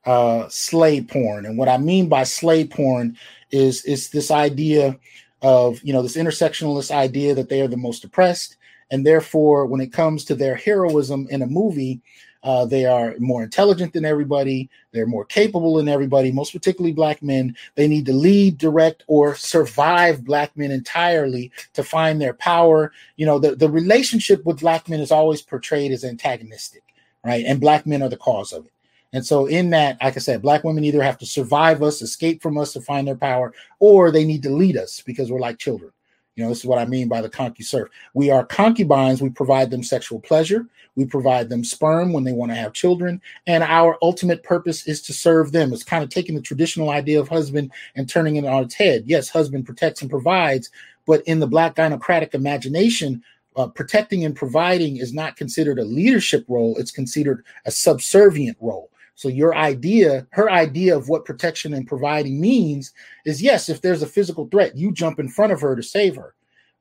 uh, 0.07 0.49
slay 0.49 1.03
porn. 1.03 1.45
And 1.45 1.59
what 1.59 1.69
I 1.69 1.79
mean 1.79 2.09
by 2.09 2.23
slay 2.23 2.65
porn 2.67 3.19
is 3.51 3.85
is 3.85 4.11
this 4.11 4.31
idea 4.31 4.99
of 5.43 5.83
you 5.83 5.93
know 5.93 6.03
this 6.03 6.17
intersectionalist 6.17 6.91
idea 6.91 7.35
that 7.35 7.49
they 7.49 7.61
are 7.61 7.69
the 7.69 7.77
most 7.77 8.05
oppressed, 8.05 8.57
and 8.91 9.05
therefore 9.05 9.67
when 9.67 9.81
it 9.81 9.93
comes 9.93 10.25
to 10.25 10.35
their 10.35 10.55
heroism 10.55 11.27
in 11.31 11.43
a 11.43 11.47
movie. 11.47 12.01
Uh, 12.43 12.65
they 12.65 12.85
are 12.85 13.17
more 13.19 13.43
intelligent 13.43 13.93
than 13.93 14.05
everybody. 14.05 14.71
They're 14.93 15.05
more 15.05 15.25
capable 15.25 15.75
than 15.75 15.89
everybody, 15.89 16.31
most 16.31 16.53
particularly 16.53 16.93
black 16.93 17.21
men. 17.21 17.57
They 17.75 17.89
need 17.89 18.07
to 18.07 18.13
lead, 18.13 18.57
direct, 18.57 19.03
or 19.09 19.35
survive 19.35 20.25
black 20.25 20.57
men 20.57 20.71
entirely 20.71 21.51
to 21.73 21.83
find 21.83 22.21
their 22.21 22.35
power. 22.35 22.93
You 23.17 23.27
know, 23.27 23.41
the, 23.41 23.57
the 23.57 23.69
relationship 23.69 24.45
with 24.45 24.61
black 24.61 24.89
men 24.89 25.01
is 25.01 25.11
always 25.11 25.43
portrayed 25.43 25.91
as 25.91 26.05
antagonistic, 26.05 26.85
right? 27.25 27.45
And 27.45 27.61
black 27.61 27.85
men 27.85 28.01
are 28.01 28.09
the 28.09 28.17
cause 28.17 28.53
of 28.53 28.65
it. 28.67 28.73
And 29.17 29.25
so, 29.25 29.47
in 29.47 29.71
that, 29.71 29.97
like 30.03 30.15
I 30.15 30.21
said, 30.21 30.43
black 30.43 30.63
women 30.63 30.85
either 30.85 31.03
have 31.03 31.17
to 31.19 31.27
survive 31.27 31.83
us, 31.83 32.03
escape 32.03 32.43
from 32.43 32.59
us 32.59 32.75
to 32.75 32.83
find 32.83 33.09
their 33.09 33.17
power, 33.17 33.55
or 33.79 34.11
they 34.11 34.27
need 34.27 34.43
to 34.43 34.51
lead 34.51 34.77
us 34.77 35.01
because 35.01 35.33
we're 35.33 35.41
like 35.41 35.57
children. 35.57 35.91
You 36.35 36.45
know, 36.45 36.51
this 36.51 36.59
is 36.59 36.67
what 36.67 36.79
I 36.79 36.85
mean 36.85 37.09
by 37.09 37.23
the 37.23 37.31
ConcuServe. 37.31 37.87
We 38.13 38.31
are 38.31 38.45
concubines. 38.45 39.23
We 39.23 39.31
provide 39.31 39.71
them 39.71 39.83
sexual 39.83 40.21
pleasure. 40.21 40.67
We 40.97 41.07
provide 41.07 41.49
them 41.49 41.65
sperm 41.65 42.13
when 42.13 42.25
they 42.25 42.35
want 42.35 42.53
to 42.53 42.57
have 42.57 42.75
children. 42.75 43.23
And 43.47 43.65
our 43.65 43.97
ultimate 44.03 44.43
purpose 44.43 44.87
is 44.87 45.01
to 45.01 45.15
serve 45.15 45.51
them. 45.51 45.73
It's 45.73 45.83
kind 45.83 46.05
of 46.05 46.11
taking 46.11 46.35
the 46.35 46.43
traditional 46.43 46.91
idea 46.91 47.19
of 47.19 47.29
husband 47.29 47.73
and 47.95 48.07
turning 48.07 48.37
it 48.37 48.45
on 48.45 48.65
its 48.65 48.75
head. 48.75 49.05
Yes, 49.07 49.31
husband 49.31 49.65
protects 49.65 50.03
and 50.03 50.11
provides, 50.11 50.71
but 51.07 51.23
in 51.23 51.41
the 51.41 51.47
black 51.47 51.75
gynocratic 51.75 52.35
imagination, 52.35 53.23
uh, 53.57 53.67
protecting 53.67 54.27
and 54.27 54.37
providing 54.37 54.99
is 54.99 55.15
not 55.15 55.37
considered 55.37 55.79
a 55.79 55.85
leadership 55.87 56.45
role. 56.49 56.77
It's 56.77 56.91
considered 56.91 57.47
a 57.65 57.71
subservient 57.71 58.59
role. 58.61 58.91
So 59.17 59.29
your 59.29 59.57
idea, 59.57 60.27
her 60.31 60.51
idea 60.51 60.97
of 60.97 61.09
what 61.09 61.25
protection 61.25 61.73
and 61.73 61.87
providing 61.87 62.39
means 62.39 62.93
is 63.25 63.43
yes, 63.43 63.71
if 63.71 63.81
there's 63.81 64.03
a 64.03 64.07
physical 64.07 64.47
threat, 64.49 64.77
you 64.77 64.93
jump 64.93 65.19
in 65.19 65.29
front 65.29 65.53
of 65.53 65.61
her 65.63 65.75
to 65.75 65.83
save 65.83 66.17
her. 66.17 66.35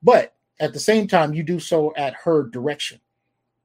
But 0.03 0.35
at 0.59 0.73
the 0.73 0.79
same 0.79 1.07
time, 1.07 1.33
you 1.33 1.43
do 1.43 1.59
so 1.59 1.93
at 1.95 2.13
her 2.13 2.43
direction. 2.43 2.99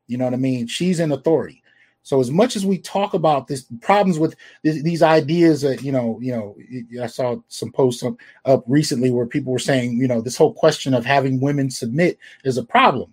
You 0.06 0.18
know 0.18 0.24
what 0.24 0.34
I 0.34 0.38
mean? 0.38 0.68
She's 0.68 1.00
in 1.00 1.10
authority. 1.10 1.62
So 2.02 2.20
as 2.20 2.30
much 2.30 2.56
as 2.56 2.64
we 2.64 2.78
talk 2.78 3.12
about 3.12 3.48
this 3.48 3.66
problems 3.80 4.18
with 4.18 4.34
this, 4.62 4.82
these 4.82 5.02
ideas 5.02 5.60
that 5.62 5.82
you 5.82 5.92
know, 5.92 6.18
you 6.22 6.32
know, 6.32 7.02
I 7.02 7.06
saw 7.08 7.36
some 7.48 7.72
posts 7.72 8.02
up, 8.02 8.14
up 8.44 8.64
recently 8.66 9.10
where 9.10 9.26
people 9.26 9.52
were 9.52 9.58
saying, 9.58 9.98
you 9.98 10.08
know, 10.08 10.20
this 10.20 10.36
whole 10.36 10.54
question 10.54 10.94
of 10.94 11.04
having 11.04 11.40
women 11.40 11.70
submit 11.70 12.18
is 12.44 12.56
a 12.56 12.64
problem. 12.64 13.12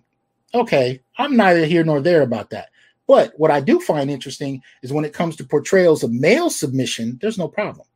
Okay, 0.54 1.02
I'm 1.18 1.36
neither 1.36 1.66
here 1.66 1.84
nor 1.84 2.00
there 2.00 2.22
about 2.22 2.50
that. 2.50 2.70
But 3.08 3.32
what 3.36 3.50
I 3.50 3.60
do 3.60 3.80
find 3.80 4.10
interesting 4.10 4.62
is 4.82 4.92
when 4.92 5.04
it 5.04 5.12
comes 5.12 5.34
to 5.36 5.44
portrayals 5.44 6.04
of 6.04 6.12
male 6.12 6.50
submission, 6.50 7.18
there's 7.20 7.38
no 7.38 7.48
problem. 7.48 7.88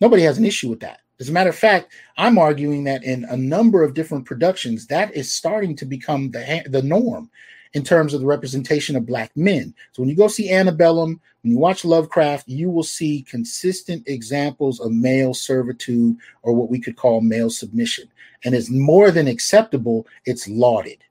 Nobody 0.00 0.22
has 0.22 0.38
an 0.38 0.44
issue 0.44 0.70
with 0.70 0.80
that. 0.80 0.98
As 1.20 1.28
a 1.28 1.32
matter 1.32 1.50
of 1.50 1.56
fact, 1.56 1.92
I'm 2.18 2.38
arguing 2.38 2.82
that 2.84 3.04
in 3.04 3.24
a 3.26 3.36
number 3.36 3.84
of 3.84 3.94
different 3.94 4.26
productions, 4.26 4.88
that 4.88 5.14
is 5.14 5.32
starting 5.32 5.76
to 5.76 5.84
become 5.84 6.32
the 6.32 6.64
the 6.68 6.82
norm. 6.82 7.30
in 7.74 7.82
terms 7.82 8.14
of 8.14 8.20
the 8.20 8.26
representation 8.26 8.96
of 8.96 9.04
black 9.04 9.36
men. 9.36 9.74
So 9.92 10.00
when 10.00 10.08
you 10.08 10.16
go 10.16 10.28
see 10.28 10.50
Antebellum, 10.50 11.20
when 11.42 11.52
you 11.52 11.58
watch 11.58 11.84
Lovecraft, 11.84 12.48
you 12.48 12.70
will 12.70 12.84
see 12.84 13.26
consistent 13.28 14.04
examples 14.06 14.80
of 14.80 14.92
male 14.92 15.34
servitude 15.34 16.16
or 16.42 16.54
what 16.54 16.70
we 16.70 16.80
could 16.80 16.96
call 16.96 17.20
male 17.20 17.50
submission. 17.50 18.08
And 18.44 18.54
it's 18.54 18.70
more 18.70 19.10
than 19.10 19.26
acceptable, 19.26 20.06
it's 20.24 20.48
lauded. 20.48 21.02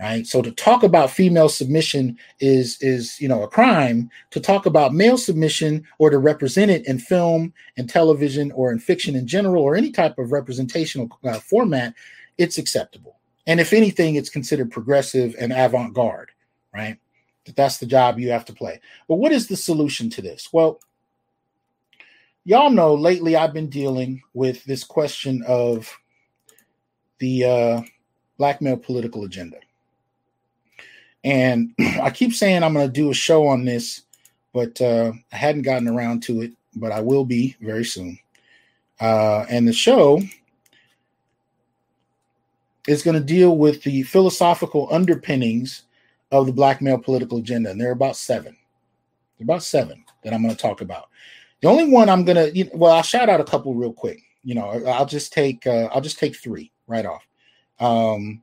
Right. 0.00 0.26
So 0.26 0.40
to 0.40 0.50
talk 0.50 0.82
about 0.82 1.10
female 1.10 1.50
submission 1.50 2.16
is 2.38 2.78
is 2.80 3.20
you 3.20 3.28
know 3.28 3.42
a 3.42 3.48
crime. 3.48 4.10
To 4.30 4.40
talk 4.40 4.64
about 4.64 4.94
male 4.94 5.18
submission 5.18 5.86
or 5.98 6.08
to 6.08 6.16
represent 6.16 6.70
it 6.70 6.86
in 6.86 6.98
film 6.98 7.52
and 7.76 7.86
television 7.86 8.50
or 8.52 8.72
in 8.72 8.78
fiction 8.78 9.14
in 9.14 9.26
general 9.26 9.62
or 9.62 9.76
any 9.76 9.92
type 9.92 10.18
of 10.18 10.32
representational 10.32 11.10
uh, 11.24 11.38
format, 11.40 11.92
it's 12.38 12.56
acceptable. 12.56 13.18
And 13.46 13.60
if 13.60 13.74
anything, 13.74 14.14
it's 14.14 14.30
considered 14.30 14.70
progressive 14.70 15.36
and 15.38 15.52
avant-garde. 15.52 16.30
Right. 16.72 16.96
That's 17.54 17.76
the 17.76 17.84
job 17.84 18.18
you 18.18 18.30
have 18.30 18.46
to 18.46 18.54
play. 18.54 18.80
But 19.06 19.16
what 19.16 19.32
is 19.32 19.48
the 19.48 19.56
solution 19.56 20.08
to 20.10 20.22
this? 20.22 20.48
Well, 20.50 20.80
y'all 22.44 22.70
know 22.70 22.94
lately 22.94 23.36
I've 23.36 23.52
been 23.52 23.68
dealing 23.68 24.22
with 24.32 24.64
this 24.64 24.82
question 24.82 25.42
of 25.46 25.94
the 27.18 27.44
uh, 27.44 27.82
black 28.38 28.62
male 28.62 28.78
political 28.78 29.24
agenda. 29.24 29.58
And 31.24 31.74
I 32.00 32.10
keep 32.10 32.34
saying 32.34 32.62
I'm 32.62 32.74
going 32.74 32.86
to 32.86 32.92
do 32.92 33.10
a 33.10 33.14
show 33.14 33.46
on 33.46 33.64
this, 33.64 34.02
but 34.52 34.80
uh, 34.80 35.12
I 35.32 35.36
hadn't 35.36 35.62
gotten 35.62 35.88
around 35.88 36.22
to 36.24 36.42
it, 36.42 36.52
but 36.76 36.92
I 36.92 37.00
will 37.00 37.24
be 37.24 37.56
very 37.60 37.84
soon. 37.84 38.18
Uh, 39.00 39.46
and 39.48 39.66
the 39.66 39.72
show 39.72 40.20
is 42.86 43.02
going 43.02 43.14
to 43.14 43.24
deal 43.24 43.56
with 43.56 43.82
the 43.82 44.02
philosophical 44.02 44.88
underpinnings 44.90 45.82
of 46.32 46.46
the 46.46 46.52
black 46.52 46.80
male 46.80 46.98
political 46.98 47.38
agenda. 47.38 47.70
And 47.70 47.80
there 47.80 47.88
are 47.88 47.92
about 47.92 48.16
seven. 48.16 48.56
There 49.38 49.44
are 49.44 49.54
about 49.54 49.62
seven 49.62 50.04
that 50.22 50.32
I'm 50.32 50.42
going 50.42 50.54
to 50.54 50.60
talk 50.60 50.80
about. 50.80 51.08
The 51.60 51.68
only 51.68 51.90
one 51.90 52.08
I'm 52.08 52.24
going 52.24 52.36
to, 52.36 52.56
you 52.56 52.64
know, 52.64 52.70
well, 52.74 52.92
I'll 52.92 53.02
shout 53.02 53.28
out 53.28 53.40
a 53.40 53.44
couple 53.44 53.74
real 53.74 53.92
quick. 53.92 54.20
You 54.42 54.54
know, 54.54 54.82
I'll 54.86 55.06
just 55.06 55.32
take, 55.32 55.66
uh, 55.66 55.88
I'll 55.92 56.00
just 56.00 56.18
take 56.18 56.34
three 56.36 56.72
right 56.86 57.04
off. 57.04 57.26
Um, 57.78 58.42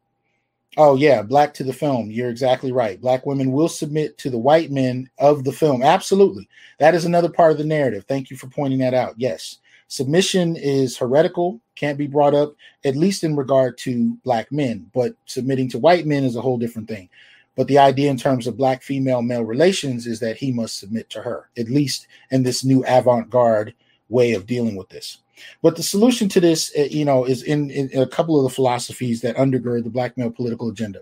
Oh 0.79 0.95
yeah, 0.95 1.23
black 1.23 1.55
to 1.55 1.63
the 1.63 1.73
film. 1.73 2.11
You're 2.11 2.29
exactly 2.29 2.71
right. 2.71 3.01
Black 3.01 3.25
women 3.25 3.51
will 3.51 3.67
submit 3.67 4.17
to 4.19 4.29
the 4.29 4.37
white 4.37 4.69
men 4.69 5.09
of 5.17 5.43
the 5.43 5.51
film. 5.51 5.81
Absolutely. 5.81 6.47
That 6.77 6.93
is 6.93 7.03
another 7.03 7.29
part 7.29 7.51
of 7.51 7.57
the 7.57 7.63
narrative. 7.65 8.05
Thank 8.07 8.29
you 8.29 8.37
for 8.37 8.47
pointing 8.47 8.77
that 8.79 8.93
out. 8.93 9.15
Yes. 9.17 9.57
Submission 9.87 10.55
is 10.55 10.97
heretical, 10.97 11.59
can't 11.75 11.97
be 11.97 12.07
brought 12.07 12.35
up 12.35 12.53
at 12.83 12.95
least 12.95 13.23
in 13.23 13.35
regard 13.35 13.77
to 13.79 14.15
black 14.23 14.51
men, 14.51 14.85
but 14.93 15.13
submitting 15.25 15.69
to 15.69 15.79
white 15.79 16.05
men 16.05 16.23
is 16.23 16.35
a 16.35 16.41
whole 16.41 16.57
different 16.57 16.87
thing. 16.87 17.09
But 17.55 17.67
the 17.67 17.79
idea 17.79 18.11
in 18.11 18.17
terms 18.17 18.45
of 18.45 18.57
black 18.57 18.83
female 18.83 19.23
male 19.23 19.43
relations 19.43 20.05
is 20.05 20.19
that 20.19 20.37
he 20.37 20.51
must 20.51 20.77
submit 20.77 21.09
to 21.11 21.21
her, 21.23 21.49
at 21.57 21.69
least 21.69 22.07
in 22.29 22.43
this 22.43 22.63
new 22.63 22.83
avant-garde 22.85 23.73
way 24.09 24.33
of 24.33 24.45
dealing 24.45 24.75
with 24.75 24.89
this. 24.89 25.19
But 25.61 25.75
the 25.75 25.83
solution 25.83 26.29
to 26.29 26.39
this, 26.39 26.71
uh, 26.77 26.83
you 26.83 27.05
know, 27.05 27.25
is 27.25 27.43
in, 27.43 27.69
in, 27.69 27.89
a 27.99 28.07
couple 28.07 28.37
of 28.37 28.43
the 28.43 28.55
philosophies 28.55 29.21
that 29.21 29.37
undergird 29.37 29.83
the 29.83 29.89
black 29.89 30.17
male 30.17 30.31
political 30.31 30.69
agenda. 30.69 31.01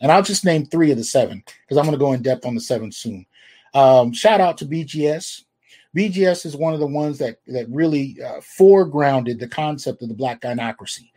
And 0.00 0.12
I'll 0.12 0.22
just 0.22 0.44
name 0.44 0.66
three 0.66 0.90
of 0.90 0.96
the 0.96 1.04
seven 1.04 1.42
because 1.62 1.76
I'm 1.76 1.84
going 1.84 1.92
to 1.92 1.98
go 1.98 2.12
in 2.12 2.22
depth 2.22 2.46
on 2.46 2.54
the 2.54 2.60
seven 2.60 2.92
soon. 2.92 3.26
Um, 3.74 4.12
shout 4.12 4.40
out 4.40 4.56
to 4.58 4.66
BGS. 4.66 5.44
BGS 5.96 6.46
is 6.46 6.56
one 6.56 6.74
of 6.74 6.80
the 6.80 6.86
ones 6.86 7.18
that 7.18 7.38
that 7.48 7.68
really 7.68 8.18
uh, 8.22 8.40
foregrounded 8.40 9.38
the 9.40 9.48
concept 9.48 10.02
of 10.02 10.08
the 10.08 10.14
black 10.14 10.40
gynocracy. 10.40 11.10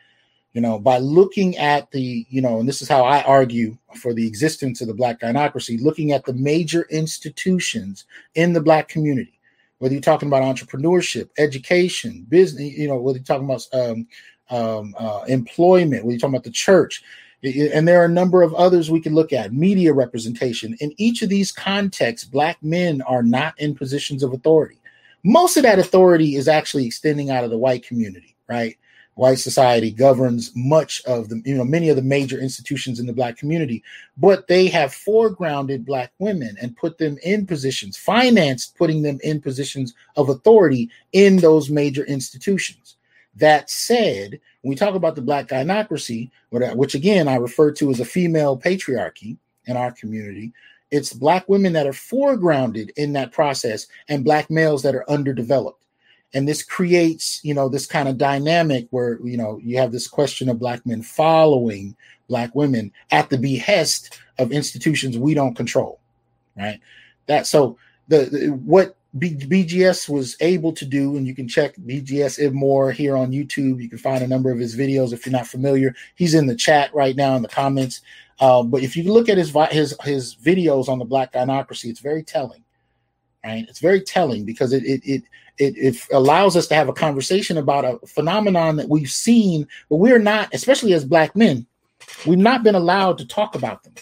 You 0.53 0.59
know, 0.59 0.79
by 0.79 0.97
looking 0.97 1.57
at 1.57 1.89
the, 1.91 2.25
you 2.29 2.41
know, 2.41 2.59
and 2.59 2.67
this 2.67 2.81
is 2.81 2.89
how 2.89 3.05
I 3.05 3.23
argue 3.23 3.77
for 4.01 4.13
the 4.13 4.27
existence 4.27 4.81
of 4.81 4.87
the 4.87 4.93
black 4.93 5.21
gynocracy, 5.21 5.81
looking 5.81 6.11
at 6.11 6.25
the 6.25 6.33
major 6.33 6.87
institutions 6.89 8.05
in 8.35 8.51
the 8.51 8.59
black 8.59 8.89
community 8.89 9.39
whether 9.81 9.95
you're 9.95 10.01
talking 10.01 10.27
about 10.27 10.43
entrepreneurship, 10.43 11.29
education, 11.39 12.23
business, 12.29 12.71
you 12.71 12.87
know, 12.87 12.97
whether 12.97 13.17
you're 13.17 13.25
talking 13.25 13.45
about 13.45 13.65
um, 13.73 14.07
um, 14.51 14.93
uh, 14.95 15.23
employment, 15.27 16.03
whether 16.03 16.11
you're 16.11 16.19
talking 16.19 16.35
about 16.35 16.43
the 16.43 16.51
church, 16.51 17.01
and 17.43 17.87
there 17.87 17.99
are 17.99 18.05
a 18.05 18.09
number 18.09 18.43
of 18.43 18.53
others 18.53 18.91
we 18.91 19.01
can 19.01 19.15
look 19.15 19.33
at, 19.33 19.53
media 19.53 19.91
representation. 19.91 20.77
In 20.81 20.93
each 20.97 21.23
of 21.23 21.29
these 21.29 21.51
contexts, 21.51 22.27
Black 22.27 22.61
men 22.61 23.01
are 23.01 23.23
not 23.23 23.59
in 23.59 23.73
positions 23.73 24.21
of 24.21 24.33
authority. 24.33 24.79
Most 25.23 25.57
of 25.57 25.63
that 25.63 25.79
authority 25.79 26.35
is 26.35 26.47
actually 26.47 26.85
extending 26.85 27.31
out 27.31 27.43
of 27.43 27.49
the 27.49 27.57
white 27.57 27.83
community, 27.83 28.35
right? 28.47 28.77
White 29.15 29.39
society 29.39 29.91
governs 29.91 30.51
much 30.55 31.03
of 31.05 31.29
the, 31.29 31.41
you 31.45 31.55
know, 31.55 31.63
many 31.63 31.89
of 31.89 31.95
the 31.95 32.01
major 32.01 32.39
institutions 32.39 32.99
in 32.99 33.05
the 33.05 33.13
black 33.13 33.37
community, 33.37 33.83
but 34.17 34.47
they 34.47 34.67
have 34.67 34.91
foregrounded 34.91 35.85
black 35.85 36.11
women 36.19 36.55
and 36.61 36.77
put 36.77 36.97
them 36.97 37.17
in 37.23 37.45
positions, 37.45 37.97
financed 37.97 38.75
putting 38.77 39.01
them 39.01 39.19
in 39.23 39.41
positions 39.41 39.93
of 40.15 40.29
authority 40.29 40.89
in 41.11 41.37
those 41.37 41.69
major 41.69 42.05
institutions. 42.05 42.95
That 43.35 43.69
said, 43.69 44.39
when 44.61 44.69
we 44.69 44.75
talk 44.75 44.95
about 44.95 45.15
the 45.15 45.21
black 45.21 45.47
gynocracy, 45.47 46.31
which 46.49 46.95
again 46.95 47.27
I 47.27 47.35
refer 47.35 47.71
to 47.73 47.91
as 47.91 47.99
a 47.99 48.05
female 48.05 48.57
patriarchy 48.57 49.37
in 49.65 49.77
our 49.77 49.91
community, 49.91 50.51
it's 50.89 51.13
black 51.13 51.47
women 51.47 51.73
that 51.73 51.87
are 51.87 51.91
foregrounded 51.91 52.91
in 52.97 53.13
that 53.13 53.31
process 53.31 53.87
and 54.09 54.25
black 54.25 54.49
males 54.49 54.83
that 54.83 54.95
are 54.95 55.09
underdeveloped 55.09 55.81
and 56.33 56.47
this 56.47 56.63
creates 56.63 57.39
you 57.43 57.53
know 57.53 57.69
this 57.69 57.85
kind 57.85 58.07
of 58.07 58.17
dynamic 58.17 58.87
where 58.91 59.19
you 59.23 59.37
know 59.37 59.59
you 59.63 59.77
have 59.77 59.91
this 59.91 60.07
question 60.07 60.49
of 60.49 60.59
black 60.59 60.85
men 60.85 61.01
following 61.01 61.95
black 62.27 62.53
women 62.55 62.91
at 63.11 63.29
the 63.29 63.37
behest 63.37 64.19
of 64.39 64.51
institutions 64.51 65.17
we 65.17 65.33
don't 65.33 65.55
control 65.55 65.99
right? 66.55 66.79
That 67.27 67.47
so 67.47 67.77
the, 68.07 68.25
the 68.25 68.47
what 68.49 68.95
B, 69.17 69.35
bgs 69.35 70.07
was 70.07 70.37
able 70.39 70.71
to 70.73 70.85
do 70.85 71.17
and 71.17 71.27
you 71.27 71.35
can 71.35 71.47
check 71.47 71.75
bgs 71.75 72.51
more 72.53 72.91
here 72.91 73.17
on 73.17 73.31
youtube. 73.31 73.81
You 73.81 73.89
can 73.89 73.97
find 73.97 74.23
a 74.23 74.27
number 74.27 74.51
of 74.51 74.59
his 74.59 74.75
videos 74.75 75.11
if 75.11 75.25
you're 75.25 75.33
not 75.33 75.47
familiar. 75.47 75.93
He's 76.15 76.33
in 76.33 76.47
the 76.47 76.55
chat 76.55 76.93
right 76.93 77.15
now 77.15 77.35
in 77.35 77.41
the 77.41 77.49
comments. 77.49 78.01
Um, 78.39 78.69
but 78.69 78.83
if 78.83 78.95
you 78.95 79.11
look 79.11 79.29
at 79.29 79.37
his 79.37 79.55
his 79.71 79.95
his 80.03 80.35
videos 80.35 80.87
on 80.87 80.99
the 80.99 81.05
black 81.05 81.33
gynocracy 81.33 81.89
it's 81.89 81.99
very 81.99 82.23
telling 82.23 82.63
right? 83.43 83.65
It's 83.67 83.79
very 83.79 84.01
telling 84.01 84.45
because 84.45 84.71
it 84.71 84.83
it 84.83 85.01
it 85.03 85.23
it, 85.61 85.77
it 85.77 86.07
allows 86.11 86.57
us 86.57 86.65
to 86.67 86.75
have 86.75 86.89
a 86.89 86.93
conversation 86.93 87.57
about 87.57 87.85
a 87.85 88.05
phenomenon 88.07 88.77
that 88.77 88.89
we've 88.89 89.11
seen, 89.11 89.67
but 89.89 89.97
we're 89.97 90.19
not, 90.19 90.49
especially 90.53 90.93
as 90.93 91.05
black 91.05 91.35
men, 91.35 91.67
we've 92.25 92.39
not 92.39 92.63
been 92.63 92.73
allowed 92.73 93.19
to 93.19 93.27
talk 93.27 93.53
about 93.53 93.83
them. 93.83 93.93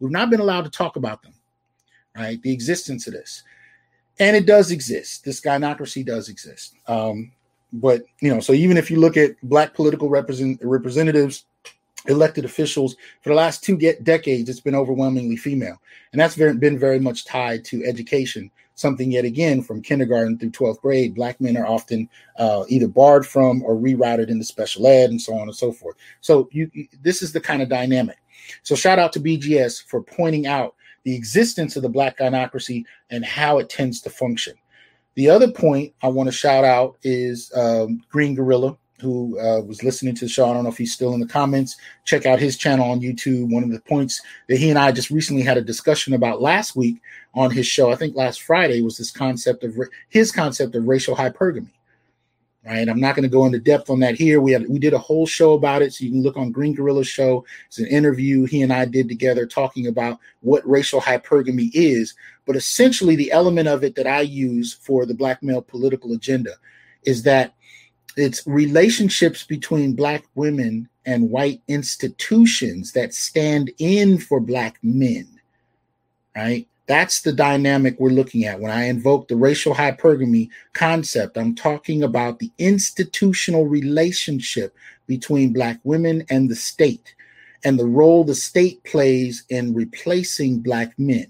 We've 0.00 0.10
not 0.10 0.30
been 0.30 0.40
allowed 0.40 0.64
to 0.64 0.70
talk 0.70 0.96
about 0.96 1.22
them, 1.22 1.34
right? 2.16 2.40
The 2.40 2.52
existence 2.52 3.06
of 3.06 3.12
this. 3.12 3.42
And 4.18 4.34
it 4.34 4.46
does 4.46 4.70
exist. 4.70 5.24
This 5.24 5.42
gynocracy 5.42 6.04
does 6.06 6.30
exist. 6.30 6.74
Um, 6.86 7.32
but, 7.72 8.04
you 8.20 8.32
know, 8.32 8.40
so 8.40 8.54
even 8.54 8.78
if 8.78 8.90
you 8.90 8.98
look 8.98 9.18
at 9.18 9.40
black 9.42 9.74
political 9.74 10.08
represent, 10.08 10.58
representatives, 10.62 11.44
elected 12.06 12.46
officials 12.46 12.96
for 13.20 13.28
the 13.28 13.34
last 13.34 13.62
two 13.62 13.76
decades, 13.76 14.48
it's 14.48 14.60
been 14.60 14.74
overwhelmingly 14.74 15.36
female. 15.36 15.76
And 16.12 16.20
that's 16.20 16.34
very, 16.34 16.54
been 16.56 16.78
very 16.78 16.98
much 16.98 17.26
tied 17.26 17.62
to 17.66 17.84
education 17.84 18.50
something 18.80 19.12
yet 19.12 19.24
again 19.24 19.62
from 19.62 19.82
kindergarten 19.82 20.38
through 20.38 20.50
12th 20.50 20.80
grade. 20.80 21.14
Black 21.14 21.40
men 21.40 21.56
are 21.56 21.66
often 21.66 22.08
uh, 22.38 22.64
either 22.68 22.88
barred 22.88 23.26
from 23.26 23.62
or 23.62 23.76
rerouted 23.76 24.28
into 24.28 24.44
special 24.44 24.86
ed 24.86 25.10
and 25.10 25.20
so 25.20 25.34
on 25.34 25.42
and 25.42 25.54
so 25.54 25.70
forth. 25.70 25.96
So 26.20 26.48
you, 26.50 26.70
this 27.02 27.22
is 27.22 27.32
the 27.32 27.40
kind 27.40 27.60
of 27.60 27.68
dynamic. 27.68 28.16
So 28.62 28.74
shout 28.74 28.98
out 28.98 29.12
to 29.12 29.20
BGS 29.20 29.84
for 29.84 30.02
pointing 30.02 30.46
out 30.46 30.74
the 31.04 31.14
existence 31.14 31.76
of 31.76 31.82
the 31.82 31.88
black 31.88 32.18
gynocracy 32.18 32.84
and 33.10 33.24
how 33.24 33.58
it 33.58 33.68
tends 33.68 34.00
to 34.02 34.10
function. 34.10 34.54
The 35.14 35.28
other 35.28 35.50
point 35.50 35.92
I 36.02 36.08
want 36.08 36.28
to 36.28 36.32
shout 36.32 36.64
out 36.64 36.96
is 37.02 37.52
um, 37.54 38.02
Green 38.08 38.34
Gorilla, 38.34 38.76
who 39.00 39.38
uh, 39.38 39.60
was 39.62 39.82
listening 39.82 40.14
to 40.16 40.26
the 40.26 40.28
show. 40.28 40.48
I 40.48 40.52
don't 40.52 40.64
know 40.64 40.70
if 40.70 40.78
he's 40.78 40.92
still 40.92 41.14
in 41.14 41.20
the 41.20 41.26
comments. 41.26 41.76
Check 42.04 42.26
out 42.26 42.38
his 42.38 42.56
channel 42.56 42.90
on 42.90 43.00
YouTube. 43.00 43.52
One 43.52 43.64
of 43.64 43.70
the 43.70 43.80
points 43.80 44.20
that 44.48 44.58
he 44.58 44.70
and 44.70 44.78
I 44.78 44.92
just 44.92 45.10
recently 45.10 45.42
had 45.42 45.56
a 45.56 45.62
discussion 45.62 46.14
about 46.14 46.42
last 46.42 46.76
week 46.76 47.00
on 47.34 47.50
his 47.50 47.66
show, 47.66 47.90
I 47.90 47.96
think 47.96 48.16
last 48.16 48.42
Friday, 48.42 48.82
was 48.82 48.98
this 48.98 49.10
concept 49.10 49.64
of 49.64 49.76
his 50.08 50.32
concept 50.32 50.74
of 50.74 50.86
racial 50.86 51.16
hypergamy. 51.16 51.70
Right, 52.62 52.86
I'm 52.90 53.00
not 53.00 53.16
going 53.16 53.22
to 53.22 53.30
go 53.30 53.46
into 53.46 53.58
depth 53.58 53.88
on 53.88 54.00
that 54.00 54.16
here. 54.16 54.38
We 54.42 54.52
had 54.52 54.68
we 54.68 54.78
did 54.78 54.92
a 54.92 54.98
whole 54.98 55.26
show 55.26 55.54
about 55.54 55.80
it, 55.80 55.94
so 55.94 56.04
you 56.04 56.10
can 56.10 56.22
look 56.22 56.36
on 56.36 56.52
Green 56.52 56.74
Gorilla 56.74 57.04
Show. 57.04 57.42
It's 57.66 57.78
an 57.78 57.86
interview 57.86 58.44
he 58.44 58.60
and 58.60 58.70
I 58.70 58.84
did 58.84 59.08
together 59.08 59.46
talking 59.46 59.86
about 59.86 60.18
what 60.40 60.68
racial 60.68 61.00
hypergamy 61.00 61.70
is. 61.72 62.14
But 62.44 62.56
essentially, 62.56 63.16
the 63.16 63.32
element 63.32 63.66
of 63.66 63.82
it 63.82 63.94
that 63.94 64.06
I 64.06 64.20
use 64.20 64.74
for 64.74 65.06
the 65.06 65.14
black 65.14 65.42
male 65.42 65.62
political 65.62 66.12
agenda 66.12 66.52
is 67.04 67.22
that 67.22 67.54
it's 68.20 68.46
relationships 68.46 69.44
between 69.44 69.94
black 69.94 70.24
women 70.34 70.88
and 71.06 71.30
white 71.30 71.62
institutions 71.68 72.92
that 72.92 73.14
stand 73.14 73.70
in 73.78 74.18
for 74.18 74.40
black 74.40 74.78
men 74.82 75.26
right 76.36 76.66
that's 76.86 77.22
the 77.22 77.32
dynamic 77.32 77.96
we're 77.98 78.10
looking 78.10 78.44
at 78.44 78.60
when 78.60 78.70
i 78.70 78.84
invoke 78.84 79.28
the 79.28 79.36
racial 79.36 79.74
hypergamy 79.74 80.48
concept 80.74 81.36
i'm 81.36 81.54
talking 81.54 82.02
about 82.02 82.38
the 82.38 82.50
institutional 82.58 83.66
relationship 83.66 84.74
between 85.06 85.52
black 85.52 85.78
women 85.84 86.24
and 86.30 86.48
the 86.48 86.56
state 86.56 87.14
and 87.64 87.78
the 87.78 87.86
role 87.86 88.24
the 88.24 88.34
state 88.34 88.82
plays 88.84 89.44
in 89.48 89.74
replacing 89.74 90.60
black 90.60 90.98
men. 90.98 91.26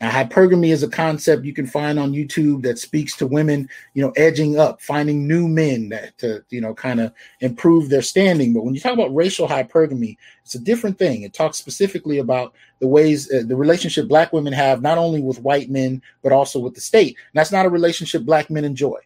Now, 0.00 0.10
hypergamy 0.10 0.72
is 0.72 0.82
a 0.82 0.88
concept 0.88 1.44
you 1.44 1.52
can 1.52 1.66
find 1.66 1.98
on 1.98 2.12
YouTube 2.12 2.62
that 2.62 2.78
speaks 2.78 3.14
to 3.16 3.26
women, 3.26 3.68
you 3.92 4.02
know, 4.02 4.12
edging 4.16 4.58
up, 4.58 4.80
finding 4.80 5.28
new 5.28 5.46
men 5.46 5.90
that 5.90 6.16
to, 6.18 6.42
you 6.48 6.62
know, 6.62 6.72
kind 6.72 7.00
of 7.00 7.12
improve 7.40 7.90
their 7.90 8.00
standing. 8.00 8.54
But 8.54 8.64
when 8.64 8.74
you 8.74 8.80
talk 8.80 8.94
about 8.94 9.14
racial 9.14 9.46
hypergamy, 9.46 10.16
it's 10.42 10.54
a 10.54 10.58
different 10.58 10.98
thing. 10.98 11.22
It 11.22 11.34
talks 11.34 11.58
specifically 11.58 12.18
about 12.18 12.54
the 12.80 12.88
ways, 12.88 13.30
uh, 13.30 13.42
the 13.46 13.56
relationship 13.56 14.08
black 14.08 14.32
women 14.32 14.54
have 14.54 14.80
not 14.80 14.96
only 14.96 15.20
with 15.20 15.42
white 15.42 15.68
men, 15.68 16.00
but 16.22 16.32
also 16.32 16.58
with 16.58 16.74
the 16.74 16.80
state. 16.80 17.08
And 17.08 17.38
that's 17.38 17.52
not 17.52 17.66
a 17.66 17.70
relationship 17.70 18.22
black 18.22 18.48
men 18.48 18.64
enjoy. 18.64 18.98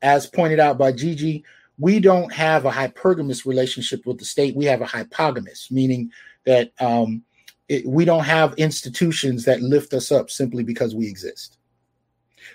As 0.00 0.26
pointed 0.26 0.60
out 0.60 0.78
by 0.78 0.92
Gigi, 0.92 1.44
we 1.78 2.00
don't 2.00 2.32
have 2.32 2.64
a 2.64 2.70
hypergamous 2.70 3.44
relationship 3.44 4.06
with 4.06 4.18
the 4.18 4.24
state. 4.24 4.56
We 4.56 4.64
have 4.64 4.80
a 4.80 4.86
hypogamous, 4.86 5.70
meaning 5.70 6.10
that 6.44 6.72
um, 6.80 7.22
it, 7.68 7.86
we 7.86 8.04
don't 8.04 8.24
have 8.24 8.54
institutions 8.54 9.44
that 9.44 9.60
lift 9.60 9.92
us 9.94 10.10
up 10.10 10.30
simply 10.30 10.62
because 10.62 10.94
we 10.94 11.06
exist. 11.06 11.58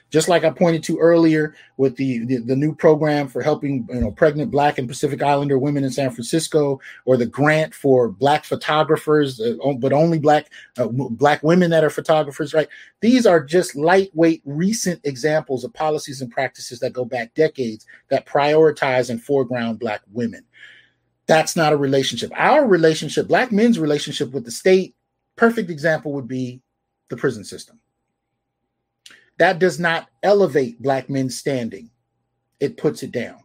Just 0.09 0.27
like 0.27 0.43
I 0.43 0.49
pointed 0.49 0.83
to 0.83 0.97
earlier 0.99 1.55
with 1.77 1.95
the, 1.97 2.25
the, 2.25 2.37
the 2.37 2.55
new 2.55 2.73
program 2.73 3.27
for 3.27 3.41
helping 3.41 3.87
you 3.89 4.01
know 4.01 4.11
pregnant 4.11 4.51
Black 4.51 4.77
and 4.77 4.87
Pacific 4.87 5.21
Islander 5.21 5.57
women 5.57 5.83
in 5.83 5.91
San 5.91 6.11
Francisco, 6.11 6.79
or 7.05 7.17
the 7.17 7.25
grant 7.25 7.73
for 7.73 8.09
Black 8.09 8.43
photographers, 8.43 9.39
uh, 9.39 9.55
but 9.79 9.93
only 9.93 10.19
Black 10.19 10.51
uh, 10.77 10.87
Black 10.87 11.43
women 11.43 11.71
that 11.71 11.83
are 11.83 11.89
photographers. 11.89 12.53
Right? 12.53 12.67
These 13.01 13.25
are 13.25 13.43
just 13.43 13.75
lightweight, 13.75 14.41
recent 14.45 15.01
examples 15.03 15.63
of 15.63 15.73
policies 15.73 16.21
and 16.21 16.31
practices 16.31 16.79
that 16.79 16.93
go 16.93 17.05
back 17.05 17.33
decades 17.33 17.85
that 18.09 18.25
prioritize 18.25 19.09
and 19.09 19.21
foreground 19.21 19.79
Black 19.79 20.01
women. 20.11 20.45
That's 21.25 21.55
not 21.55 21.73
a 21.73 21.77
relationship. 21.77 22.31
Our 22.35 22.67
relationship, 22.67 23.27
Black 23.27 23.51
men's 23.51 23.79
relationship 23.79 24.31
with 24.31 24.45
the 24.45 24.51
state, 24.51 24.95
perfect 25.35 25.69
example 25.69 26.13
would 26.13 26.27
be 26.27 26.61
the 27.09 27.17
prison 27.17 27.43
system. 27.43 27.79
That 29.39 29.59
does 29.59 29.79
not 29.79 30.09
elevate 30.21 30.81
black 30.81 31.09
men's 31.09 31.37
standing. 31.37 31.89
It 32.59 32.77
puts 32.77 33.03
it 33.03 33.11
down. 33.11 33.39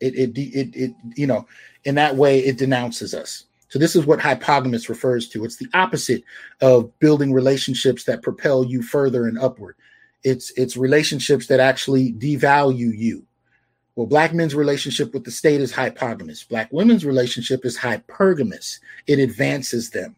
It, 0.00 0.14
it 0.14 0.38
it 0.38 0.76
it 0.76 0.94
you 1.16 1.26
know 1.26 1.46
in 1.84 1.94
that 1.94 2.16
way 2.16 2.40
it 2.40 2.58
denounces 2.58 3.14
us. 3.14 3.44
So 3.68 3.78
this 3.78 3.96
is 3.96 4.06
what 4.06 4.20
hypogamous 4.20 4.88
refers 4.88 5.28
to. 5.30 5.44
It's 5.44 5.56
the 5.56 5.68
opposite 5.74 6.22
of 6.60 6.96
building 6.98 7.32
relationships 7.32 8.04
that 8.04 8.22
propel 8.22 8.64
you 8.64 8.82
further 8.82 9.26
and 9.26 9.38
upward. 9.38 9.76
It's 10.22 10.50
it's 10.56 10.76
relationships 10.76 11.46
that 11.46 11.60
actually 11.60 12.12
devalue 12.12 12.96
you. 12.96 13.24
Well 13.96 14.06
black 14.06 14.34
men's 14.34 14.54
relationship 14.54 15.14
with 15.14 15.24
the 15.24 15.30
state 15.30 15.60
is 15.60 15.72
hypogamous. 15.72 16.46
Black 16.46 16.70
women's 16.70 17.04
relationship 17.04 17.64
is 17.64 17.78
hypergamous. 17.78 18.78
It 19.06 19.18
advances 19.18 19.90
them 19.90 20.16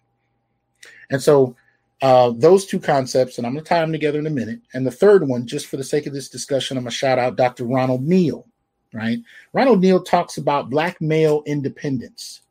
and 1.10 1.22
so 1.22 1.56
uh, 2.02 2.30
those 2.36 2.66
two 2.66 2.78
concepts, 2.78 3.38
and 3.38 3.46
I'm 3.46 3.54
going 3.54 3.64
to 3.64 3.68
tie 3.68 3.80
them 3.80 3.92
together 3.92 4.18
in 4.18 4.26
a 4.26 4.30
minute. 4.30 4.60
And 4.74 4.86
the 4.86 4.90
third 4.90 5.26
one, 5.26 5.46
just 5.46 5.66
for 5.66 5.76
the 5.76 5.84
sake 5.84 6.06
of 6.06 6.12
this 6.12 6.28
discussion, 6.28 6.76
I'm 6.76 6.84
going 6.84 6.90
to 6.90 6.96
shout 6.96 7.18
out 7.18 7.36
Dr. 7.36 7.64
Ronald 7.64 8.02
Neal, 8.02 8.46
right? 8.92 9.18
Ronald 9.52 9.80
Neal 9.80 10.02
talks 10.02 10.36
about 10.36 10.70
black 10.70 11.00
male 11.00 11.42
independence. 11.46 12.42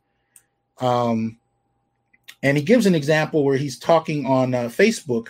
Um, 0.78 1.38
and 2.42 2.56
he 2.56 2.62
gives 2.62 2.86
an 2.86 2.94
example 2.94 3.44
where 3.44 3.56
he's 3.56 3.78
talking 3.78 4.26
on 4.26 4.54
uh, 4.54 4.64
Facebook 4.64 5.28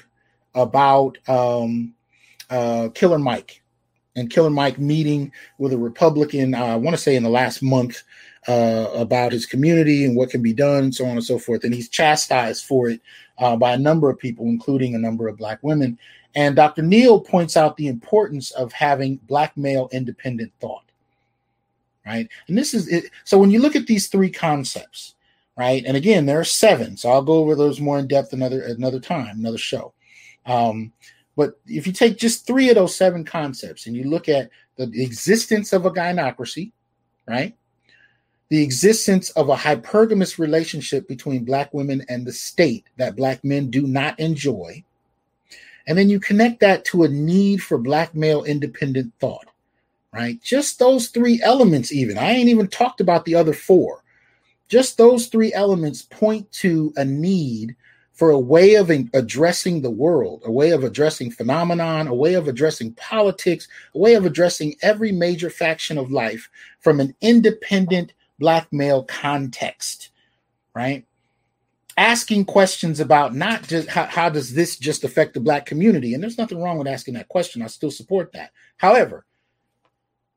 about 0.54 1.18
um, 1.28 1.94
uh, 2.48 2.88
Killer 2.94 3.18
Mike 3.18 3.62
and 4.16 4.30
Killer 4.30 4.50
Mike 4.50 4.78
meeting 4.78 5.30
with 5.58 5.72
a 5.72 5.78
Republican, 5.78 6.54
uh, 6.54 6.64
I 6.64 6.76
want 6.76 6.96
to 6.96 7.02
say 7.02 7.16
in 7.16 7.22
the 7.22 7.28
last 7.28 7.62
month, 7.62 8.02
uh, 8.48 8.90
about 8.94 9.32
his 9.32 9.46
community 9.46 10.04
and 10.04 10.16
what 10.16 10.30
can 10.30 10.42
be 10.42 10.52
done, 10.52 10.84
and 10.84 10.94
so 10.94 11.04
on 11.04 11.12
and 11.12 11.24
so 11.24 11.38
forth. 11.38 11.64
And 11.64 11.74
he's 11.74 11.88
chastised 11.88 12.64
for 12.64 12.88
it 12.88 13.00
uh, 13.38 13.56
by 13.56 13.72
a 13.72 13.78
number 13.78 14.08
of 14.10 14.18
people, 14.18 14.46
including 14.46 14.94
a 14.94 14.98
number 14.98 15.28
of 15.28 15.36
Black 15.36 15.58
women. 15.62 15.98
And 16.34 16.54
Dr. 16.54 16.82
Neal 16.82 17.20
points 17.20 17.56
out 17.56 17.76
the 17.76 17.88
importance 17.88 18.50
of 18.52 18.72
having 18.72 19.16
Black 19.26 19.56
male 19.56 19.88
independent 19.92 20.52
thought. 20.60 20.82
Right. 22.04 22.28
And 22.46 22.56
this 22.56 22.72
is 22.72 22.86
it. 22.86 23.10
So 23.24 23.36
when 23.36 23.50
you 23.50 23.58
look 23.58 23.74
at 23.74 23.88
these 23.88 24.06
three 24.06 24.30
concepts, 24.30 25.16
right, 25.58 25.82
and 25.84 25.96
again, 25.96 26.24
there 26.24 26.38
are 26.38 26.44
seven. 26.44 26.96
So 26.96 27.10
I'll 27.10 27.22
go 27.22 27.34
over 27.34 27.56
those 27.56 27.80
more 27.80 27.98
in 27.98 28.06
depth 28.06 28.32
another 28.32 28.62
another 28.62 29.00
time, 29.00 29.38
another 29.38 29.58
show. 29.58 29.92
Um, 30.44 30.92
but 31.36 31.58
if 31.66 31.86
you 31.86 31.92
take 31.92 32.16
just 32.16 32.46
three 32.46 32.68
of 32.68 32.76
those 32.76 32.94
seven 32.94 33.24
concepts 33.24 33.86
and 33.86 33.96
you 33.96 34.04
look 34.04 34.28
at 34.28 34.50
the 34.76 34.84
existence 35.02 35.72
of 35.72 35.84
a 35.84 35.90
gynocracy, 35.90 36.70
right? 37.26 37.56
The 38.48 38.62
existence 38.62 39.30
of 39.30 39.48
a 39.48 39.56
hypergamous 39.56 40.38
relationship 40.38 41.08
between 41.08 41.44
black 41.44 41.72
women 41.74 42.04
and 42.08 42.24
the 42.26 42.32
state 42.32 42.86
that 42.96 43.16
black 43.16 43.42
men 43.42 43.70
do 43.70 43.86
not 43.86 44.18
enjoy. 44.20 44.82
And 45.86 45.96
then 45.96 46.08
you 46.08 46.20
connect 46.20 46.60
that 46.60 46.84
to 46.86 47.04
a 47.04 47.08
need 47.08 47.62
for 47.62 47.78
black 47.78 48.14
male 48.14 48.44
independent 48.44 49.12
thought, 49.18 49.46
right? 50.12 50.40
Just 50.42 50.78
those 50.78 51.08
three 51.08 51.40
elements, 51.42 51.92
even. 51.92 52.18
I 52.18 52.30
ain't 52.30 52.48
even 52.48 52.68
talked 52.68 53.00
about 53.00 53.24
the 53.24 53.34
other 53.34 53.52
four. 53.52 54.02
Just 54.68 54.98
those 54.98 55.28
three 55.28 55.52
elements 55.52 56.02
point 56.02 56.50
to 56.52 56.92
a 56.96 57.04
need 57.04 57.76
for 58.12 58.30
a 58.30 58.38
way 58.38 58.76
of 58.76 58.90
addressing 58.90 59.82
the 59.82 59.90
world, 59.90 60.42
a 60.46 60.50
way 60.50 60.70
of 60.70 60.84
addressing 60.84 61.30
phenomenon, 61.30 62.08
a 62.08 62.14
way 62.14 62.34
of 62.34 62.48
addressing 62.48 62.92
politics, 62.94 63.68
a 63.94 63.98
way 63.98 64.14
of 64.14 64.24
addressing 64.24 64.74
every 64.82 65.12
major 65.12 65.50
faction 65.50 65.98
of 65.98 66.10
life 66.10 66.48
from 66.80 66.98
an 66.98 67.14
independent 67.20 68.12
black 68.38 68.72
male 68.72 69.04
context, 69.04 70.10
right? 70.74 71.06
Asking 71.96 72.44
questions 72.44 73.00
about 73.00 73.34
not 73.34 73.66
just 73.66 73.88
how, 73.88 74.04
how 74.04 74.28
does 74.28 74.52
this 74.52 74.76
just 74.76 75.04
affect 75.04 75.34
the 75.34 75.40
black 75.40 75.64
community? 75.64 76.12
And 76.12 76.22
there's 76.22 76.38
nothing 76.38 76.62
wrong 76.62 76.78
with 76.78 76.86
asking 76.86 77.14
that 77.14 77.28
question. 77.28 77.62
I 77.62 77.68
still 77.68 77.90
support 77.90 78.32
that. 78.32 78.52
However, 78.76 79.24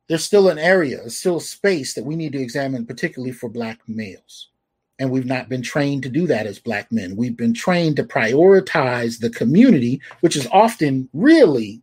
there's 0.07 0.23
still 0.23 0.49
an 0.49 0.57
area, 0.57 1.09
still 1.09 1.37
a 1.37 1.41
space 1.41 1.93
that 1.93 2.05
we 2.05 2.15
need 2.15 2.31
to 2.31 2.41
examine, 2.41 2.85
particularly 2.85 3.33
for 3.33 3.49
black 3.49 3.79
males. 3.87 4.49
And 4.97 5.11
we've 5.11 5.25
not 5.25 5.49
been 5.49 5.61
trained 5.61 6.03
to 6.03 6.09
do 6.09 6.27
that 6.27 6.45
as 6.45 6.59
black 6.59 6.91
men. 6.91 7.15
We've 7.15 7.37
been 7.37 7.53
trained 7.53 7.97
to 7.97 8.03
prioritize 8.03 9.19
the 9.19 9.29
community, 9.29 10.01
which 10.21 10.35
is 10.35 10.47
often 10.51 11.07
really, 11.13 11.81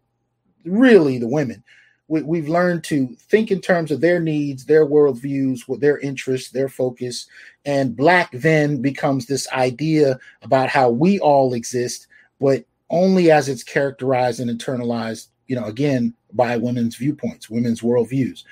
really 0.64 1.18
the 1.18 1.28
women 1.28 1.62
we, 2.08 2.38
have 2.38 2.48
learned 2.48 2.84
to 2.84 3.08
think 3.18 3.50
in 3.50 3.60
terms 3.60 3.90
of 3.90 4.00
their 4.00 4.20
needs, 4.20 4.64
their 4.64 4.86
worldviews, 4.86 5.62
what 5.66 5.80
their 5.80 5.98
interests, 5.98 6.50
their 6.50 6.68
focus. 6.68 7.26
And 7.64 7.96
black 7.96 8.30
then 8.32 8.80
becomes 8.80 9.26
this 9.26 9.48
idea 9.52 10.18
about 10.42 10.68
how 10.68 10.90
we 10.90 11.18
all 11.18 11.52
exist, 11.54 12.06
but 12.40 12.64
only 12.90 13.30
as 13.30 13.48
it's 13.48 13.64
characterized 13.64 14.38
and 14.38 14.50
internalized, 14.50 15.28
you 15.48 15.56
know, 15.56 15.64
again, 15.64 16.14
by 16.32 16.56
women's 16.56 16.96
viewpoints, 16.96 17.50
women's 17.50 17.80
worldviews. 17.80 18.44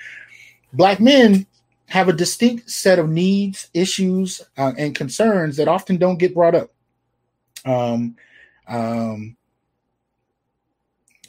Black 0.73 0.99
men 0.99 1.45
have 1.87 2.09
a 2.09 2.13
distinct 2.13 2.69
set 2.69 2.99
of 2.99 3.09
needs, 3.09 3.69
issues, 3.73 4.41
uh, 4.57 4.73
and 4.77 4.95
concerns 4.95 5.55
that 5.55 5.67
often 5.67 5.97
don't 5.97 6.17
get 6.17 6.33
brought 6.33 6.55
up. 6.55 6.71
Um, 7.63 8.15
um, 8.67 9.37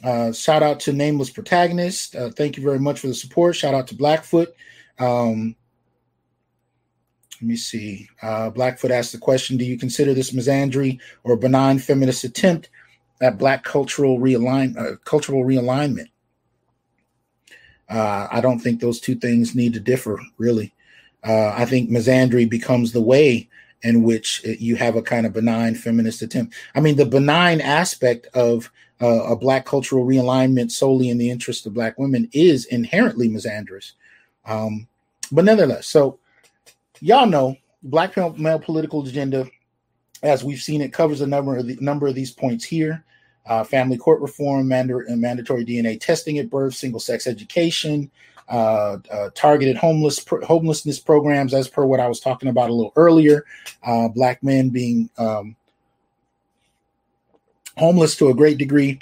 uh, 0.03 0.31
shout 0.31 0.63
out 0.63 0.79
to 0.81 0.93
Nameless 0.93 1.29
Protagonist. 1.29 2.15
Uh, 2.15 2.29
thank 2.29 2.57
you 2.57 2.63
very 2.63 2.79
much 2.79 2.99
for 2.99 3.07
the 3.07 3.13
support. 3.13 3.55
Shout 3.55 3.73
out 3.73 3.87
to 3.87 3.95
Blackfoot. 3.95 4.53
Um, 4.99 5.55
let 7.41 7.47
me 7.47 7.55
see. 7.55 8.07
Uh, 8.21 8.49
Blackfoot 8.49 8.91
asked 8.91 9.11
the 9.11 9.17
question 9.17 9.57
Do 9.57 9.65
you 9.65 9.77
consider 9.77 10.13
this 10.13 10.31
misandry 10.31 10.99
or 11.23 11.35
benign 11.35 11.79
feminist 11.79 12.23
attempt 12.23 12.69
at 13.21 13.37
Black 13.37 13.63
cultural, 13.63 14.19
realign, 14.19 14.77
uh, 14.77 14.97
cultural 15.05 15.43
realignment? 15.43 16.09
Uh, 17.89 18.27
I 18.31 18.41
don't 18.41 18.59
think 18.59 18.81
those 18.81 18.99
two 18.99 19.15
things 19.15 19.55
need 19.55 19.73
to 19.73 19.79
differ, 19.79 20.19
really. 20.37 20.73
Uh, 21.23 21.53
I 21.55 21.65
think 21.65 21.89
misandry 21.89 22.49
becomes 22.49 22.91
the 22.91 23.01
way 23.01 23.49
in 23.83 24.03
which 24.03 24.43
you 24.43 24.75
have 24.75 24.95
a 24.95 25.01
kind 25.01 25.25
of 25.25 25.33
benign 25.33 25.75
feminist 25.75 26.21
attempt. 26.21 26.55
I 26.73 26.79
mean, 26.79 26.95
the 26.95 27.05
benign 27.05 27.61
aspect 27.61 28.27
of 28.33 28.71
uh, 29.01 29.23
a 29.25 29.35
black 29.35 29.65
cultural 29.65 30.05
realignment 30.05 30.71
solely 30.71 31.09
in 31.09 31.17
the 31.17 31.29
interest 31.29 31.65
of 31.65 31.73
black 31.73 31.97
women 31.99 32.29
is 32.33 32.65
inherently 32.65 33.29
misandrous. 33.29 33.93
Um, 34.45 34.87
but 35.31 35.45
nonetheless, 35.45 35.87
so 35.87 36.19
y'all 36.99 37.27
know 37.27 37.55
black 37.83 38.17
male 38.37 38.59
political 38.59 39.05
agenda, 39.05 39.47
as 40.23 40.43
we've 40.43 40.61
seen 40.61 40.81
it, 40.81 40.93
covers 40.93 41.21
a 41.21 41.27
number 41.27 41.57
of 41.57 41.67
the 41.67 41.77
number 41.81 42.07
of 42.07 42.15
these 42.15 42.31
points 42.31 42.63
here. 42.63 43.03
Uh, 43.45 43.63
family 43.63 43.97
court 43.97 44.19
reform, 44.19 44.67
manda- 44.67 45.15
mandatory 45.15 45.63
DNA 45.63 45.99
testing 45.99 46.37
at 46.37 46.49
birth, 46.49 46.75
single 46.75 46.99
sex 46.99 47.27
education, 47.27 48.11
uh, 48.49 48.97
uh, 49.11 49.29
targeted 49.35 49.77
homeless 49.77 50.25
homelessness 50.43 50.99
programs, 50.99 51.53
as 51.53 51.67
per 51.67 51.85
what 51.85 51.99
I 51.99 52.07
was 52.07 52.19
talking 52.19 52.49
about 52.49 52.69
a 52.69 52.73
little 52.73 52.93
earlier. 52.95 53.45
Uh, 53.83 54.07
black 54.07 54.41
men 54.41 54.69
being 54.69 55.09
um, 55.17 55.55
homeless 57.77 58.15
to 58.17 58.29
a 58.29 58.33
great 58.33 58.57
degree, 58.57 58.99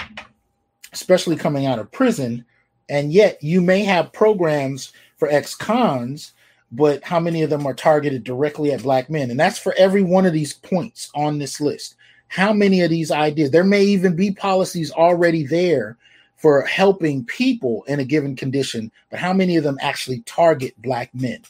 especially 0.94 1.36
coming 1.36 1.66
out 1.66 1.80
of 1.80 1.92
prison. 1.92 2.46
And 2.90 3.12
yet, 3.12 3.42
you 3.42 3.62
may 3.62 3.84
have 3.84 4.14
programs 4.14 4.92
for 5.18 5.30
ex 5.30 5.56
cons, 5.56 6.34
but 6.72 7.04
how 7.04 7.20
many 7.20 7.42
of 7.42 7.50
them 7.50 7.66
are 7.66 7.74
targeted 7.74 8.24
directly 8.24 8.72
at 8.72 8.84
black 8.84 9.10
men? 9.10 9.32
And 9.32 9.40
that's 9.40 9.58
for 9.58 9.74
every 9.78 10.04
one 10.04 10.26
of 10.26 10.34
these 10.34 10.54
points 10.54 11.10
on 11.16 11.40
this 11.40 11.60
list. 11.60 11.96
How 12.28 12.54
many 12.54 12.82
of 12.82 12.90
these 12.90 13.12
ideas? 13.12 13.52
There 13.52 13.64
may 13.64 13.84
even 13.84 14.16
be 14.16 14.32
policies 14.32 14.92
already 14.92 15.46
there 15.46 15.98
for 16.38 16.64
helping 16.64 17.24
people 17.26 17.84
in 17.88 18.00
a 18.00 18.06
given 18.06 18.36
condition, 18.36 18.92
but 19.10 19.20
how 19.20 19.32
many 19.32 19.56
of 19.56 19.64
them 19.64 19.78
actually 19.82 20.20
target 20.22 20.80
black 20.82 21.14
men, 21.16 21.42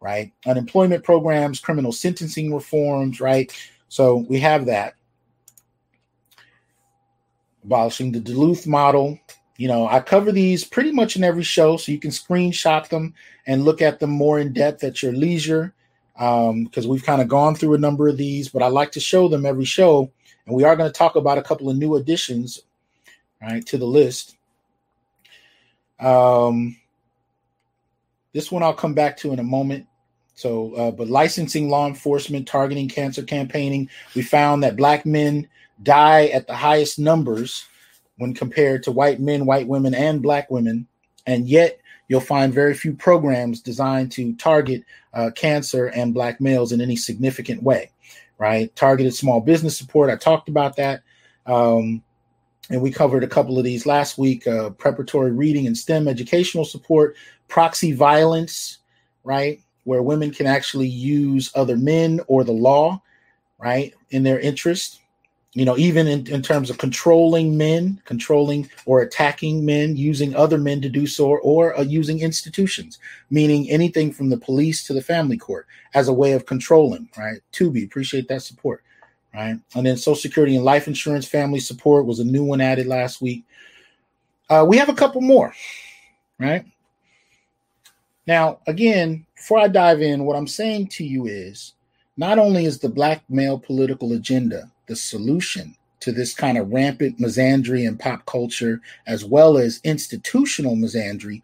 right? 0.00 0.32
Unemployment 0.46 1.02
programs, 1.02 1.60
criminal 1.60 1.92
sentencing 1.92 2.54
reforms, 2.54 3.20
right? 3.20 3.52
So 3.88 4.18
we 4.28 4.38
have 4.40 4.66
that. 4.66 4.94
Abolishing 7.64 8.12
the 8.12 8.20
Duluth 8.20 8.66
model. 8.66 9.18
You 9.56 9.68
know, 9.68 9.86
I 9.86 10.00
cover 10.00 10.32
these 10.32 10.64
pretty 10.64 10.92
much 10.92 11.16
in 11.16 11.24
every 11.24 11.44
show, 11.44 11.76
so 11.76 11.92
you 11.92 11.98
can 11.98 12.10
screenshot 12.10 12.88
them 12.88 13.14
and 13.46 13.64
look 13.64 13.80
at 13.80 14.00
them 14.00 14.10
more 14.10 14.38
in 14.38 14.52
depth 14.52 14.82
at 14.84 15.02
your 15.02 15.12
leisure. 15.12 15.72
Because 16.14 16.84
um, 16.84 16.88
we've 16.88 17.04
kind 17.04 17.20
of 17.20 17.28
gone 17.28 17.54
through 17.54 17.74
a 17.74 17.78
number 17.78 18.08
of 18.08 18.16
these, 18.16 18.48
but 18.48 18.62
I 18.62 18.68
like 18.68 18.92
to 18.92 19.00
show 19.00 19.28
them 19.28 19.46
every 19.46 19.64
show. 19.64 20.10
And 20.46 20.54
we 20.54 20.64
are 20.64 20.76
going 20.76 20.88
to 20.88 20.96
talk 20.96 21.16
about 21.16 21.38
a 21.38 21.42
couple 21.42 21.70
of 21.70 21.76
new 21.76 21.96
additions, 21.96 22.60
right, 23.40 23.64
to 23.66 23.78
the 23.78 23.86
list. 23.86 24.36
Um, 25.98 26.76
this 28.32 28.52
one 28.52 28.62
I'll 28.62 28.74
come 28.74 28.94
back 28.94 29.16
to 29.18 29.32
in 29.32 29.38
a 29.38 29.44
moment. 29.44 29.86
So, 30.34 30.74
uh, 30.74 30.90
but 30.90 31.08
licensing 31.08 31.68
law 31.68 31.86
enforcement, 31.86 32.48
targeting 32.48 32.88
cancer 32.88 33.22
campaigning, 33.22 33.88
we 34.14 34.22
found 34.22 34.62
that 34.64 34.76
black 34.76 35.06
men 35.06 35.48
die 35.82 36.26
at 36.26 36.46
the 36.46 36.54
highest 36.54 36.98
numbers 36.98 37.66
when 38.18 38.34
compared 38.34 38.82
to 38.84 38.92
white 38.92 39.20
men, 39.20 39.46
white 39.46 39.66
women, 39.66 39.94
and 39.94 40.22
black 40.22 40.50
women. 40.50 40.86
And 41.26 41.48
yet, 41.48 41.80
you'll 42.08 42.20
find 42.20 42.52
very 42.52 42.74
few 42.74 42.92
programs 42.92 43.60
designed 43.60 44.12
to 44.12 44.34
target 44.34 44.84
uh, 45.14 45.30
cancer 45.34 45.86
and 45.86 46.14
black 46.14 46.40
males 46.40 46.72
in 46.72 46.80
any 46.80 46.96
significant 46.96 47.62
way, 47.62 47.90
right? 48.38 48.74
Targeted 48.76 49.14
small 49.14 49.40
business 49.40 49.76
support, 49.76 50.10
I 50.10 50.16
talked 50.16 50.48
about 50.48 50.76
that. 50.76 51.02
Um, 51.46 52.02
and 52.70 52.80
we 52.80 52.90
covered 52.90 53.24
a 53.24 53.28
couple 53.28 53.58
of 53.58 53.64
these 53.64 53.84
last 53.84 54.16
week 54.16 54.46
uh, 54.46 54.70
preparatory 54.70 55.32
reading 55.32 55.66
and 55.66 55.76
STEM 55.76 56.08
educational 56.08 56.64
support, 56.64 57.16
proxy 57.48 57.92
violence, 57.92 58.78
right? 59.22 59.60
Where 59.84 60.02
women 60.02 60.30
can 60.30 60.46
actually 60.46 60.88
use 60.88 61.52
other 61.54 61.76
men 61.76 62.20
or 62.26 62.42
the 62.42 62.52
law, 62.52 63.02
right, 63.58 63.92
in 64.10 64.22
their 64.22 64.40
interest. 64.40 65.00
You 65.54 65.64
know, 65.64 65.78
even 65.78 66.06
in, 66.08 66.26
in 66.26 66.42
terms 66.42 66.68
of 66.68 66.78
controlling 66.78 67.56
men, 67.56 68.02
controlling 68.04 68.68
or 68.86 69.00
attacking 69.00 69.64
men, 69.64 69.96
using 69.96 70.34
other 70.34 70.58
men 70.58 70.80
to 70.82 70.88
do 70.88 71.06
so, 71.06 71.36
or, 71.36 71.78
uh, 71.78 71.82
using 71.82 72.20
institutions, 72.20 72.98
meaning 73.30 73.70
anything 73.70 74.12
from 74.12 74.30
the 74.30 74.36
police 74.36 74.84
to 74.86 74.92
the 74.92 75.00
family 75.00 75.38
court 75.38 75.66
as 75.94 76.08
a 76.08 76.12
way 76.12 76.32
of 76.32 76.46
controlling, 76.46 77.08
right? 77.16 77.40
Tubi, 77.52 77.84
appreciate 77.84 78.26
that 78.28 78.42
support 78.42 78.82
right? 79.34 79.58
And 79.74 79.86
then 79.86 79.96
Social 79.96 80.14
Security 80.14 80.56
and 80.56 80.64
life 80.64 80.86
insurance 80.86 81.26
family 81.26 81.60
support 81.60 82.06
was 82.06 82.20
a 82.20 82.24
new 82.24 82.44
one 82.44 82.60
added 82.60 82.86
last 82.86 83.20
week. 83.20 83.44
Uh, 84.48 84.64
we 84.66 84.76
have 84.76 84.88
a 84.88 84.94
couple 84.94 85.20
more, 85.20 85.52
right? 86.38 86.64
Now, 88.26 88.60
again, 88.66 89.26
before 89.34 89.58
I 89.58 89.68
dive 89.68 90.00
in, 90.00 90.24
what 90.24 90.36
I'm 90.36 90.46
saying 90.46 90.88
to 90.88 91.04
you 91.04 91.26
is 91.26 91.74
not 92.16 92.38
only 92.38 92.64
is 92.64 92.78
the 92.78 92.88
black 92.88 93.22
male 93.28 93.58
political 93.58 94.12
agenda 94.12 94.70
the 94.86 94.96
solution 94.96 95.74
to 96.00 96.12
this 96.12 96.34
kind 96.34 96.58
of 96.58 96.70
rampant 96.70 97.18
misandry 97.18 97.86
in 97.86 97.96
pop 97.96 98.26
culture, 98.26 98.80
as 99.06 99.24
well 99.24 99.56
as 99.56 99.80
institutional 99.84 100.76
misandry, 100.76 101.40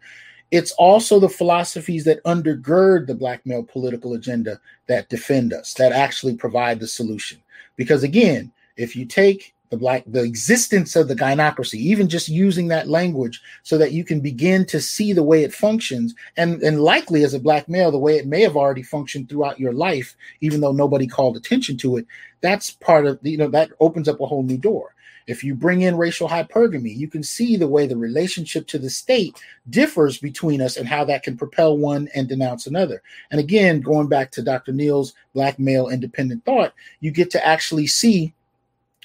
it's 0.51 0.73
also 0.73 1.19
the 1.19 1.29
philosophies 1.29 2.03
that 2.03 2.23
undergird 2.25 3.07
the 3.07 3.15
black 3.15 3.45
male 3.45 3.63
political 3.63 4.13
agenda 4.13 4.59
that 4.87 5.09
defend 5.09 5.53
us, 5.53 5.73
that 5.75 5.93
actually 5.93 6.35
provide 6.35 6.79
the 6.79 6.87
solution. 6.87 7.41
Because 7.75 8.03
again, 8.03 8.51
if 8.77 8.95
you 8.95 9.05
take 9.05 9.55
the 9.71 9.77
black 9.77 10.03
the 10.05 10.21
existence 10.21 10.95
of 10.95 11.07
the 11.07 11.15
gynocracy, 11.15 11.75
even 11.75 12.09
just 12.09 12.27
using 12.29 12.67
that 12.67 12.89
language 12.89 13.41
so 13.63 13.77
that 13.77 13.93
you 13.93 14.03
can 14.03 14.19
begin 14.19 14.65
to 14.65 14.81
see 14.81 15.13
the 15.13 15.23
way 15.23 15.43
it 15.43 15.53
functions, 15.53 16.13
and, 16.37 16.61
and 16.61 16.81
likely 16.81 17.23
as 17.23 17.33
a 17.33 17.39
black 17.39 17.67
male, 17.67 17.89
the 17.89 17.97
way 17.97 18.17
it 18.17 18.27
may 18.27 18.41
have 18.41 18.57
already 18.57 18.83
functioned 18.83 19.29
throughout 19.29 19.59
your 19.59 19.73
life, 19.73 20.15
even 20.41 20.59
though 20.59 20.73
nobody 20.73 21.07
called 21.07 21.37
attention 21.37 21.77
to 21.77 21.97
it, 21.97 22.05
that's 22.41 22.71
part 22.71 23.07
of 23.07 23.17
you 23.23 23.37
know, 23.37 23.47
that 23.47 23.71
opens 23.79 24.07
up 24.09 24.19
a 24.19 24.25
whole 24.25 24.43
new 24.43 24.57
door. 24.57 24.93
If 25.27 25.43
you 25.43 25.55
bring 25.55 25.81
in 25.81 25.97
racial 25.97 26.27
hypergamy, 26.27 26.93
you 26.93 27.07
can 27.07 27.23
see 27.23 27.55
the 27.55 27.67
way 27.67 27.87
the 27.87 27.95
relationship 27.95 28.67
to 28.67 28.79
the 28.79 28.89
state 28.89 29.41
differs 29.69 30.17
between 30.17 30.61
us 30.61 30.75
and 30.75 30.87
how 30.87 31.05
that 31.05 31.23
can 31.23 31.37
propel 31.37 31.77
one 31.77 32.09
and 32.13 32.27
denounce 32.27 32.67
another. 32.67 33.01
And 33.29 33.39
again, 33.39 33.79
going 33.79 34.09
back 34.09 34.31
to 34.31 34.41
Dr. 34.41 34.73
Neal's 34.73 35.13
black 35.33 35.59
male 35.59 35.87
independent 35.87 36.43
thought, 36.43 36.73
you 36.99 37.11
get 37.11 37.29
to 37.31 37.45
actually 37.45 37.87
see 37.87 38.33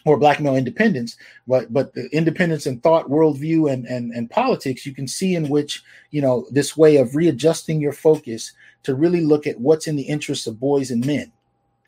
or 0.07 0.17
black 0.17 0.41
male 0.41 0.57
independence, 0.57 1.17
but 1.47 1.73
but 1.73 1.93
the 1.95 2.09
independence 2.13 2.67
in 2.67 2.81
thought, 2.81 3.11
worldview, 3.11 3.71
and 3.71 3.85
and 3.87 4.13
and 4.13 4.31
politics, 4.31 4.87
you 4.87 4.95
can 4.95 5.07
see 5.07 5.35
in 5.35 5.49
which 5.49 5.83
you 6.11 6.23
know 6.23 6.47
this 6.51 6.77
way 6.77 6.97
of 6.97 7.15
readjusting 7.15 7.81
your 7.81 7.93
focus 7.93 8.53
to 8.85 8.95
really 8.95 9.21
look 9.21 9.47
at 9.47 9.61
what's 9.61 9.87
in 9.87 9.97
the 9.97 10.03
interests 10.03 10.47
of 10.47 10.61
boys 10.61 10.91
and 10.91 11.05
men 11.05 11.31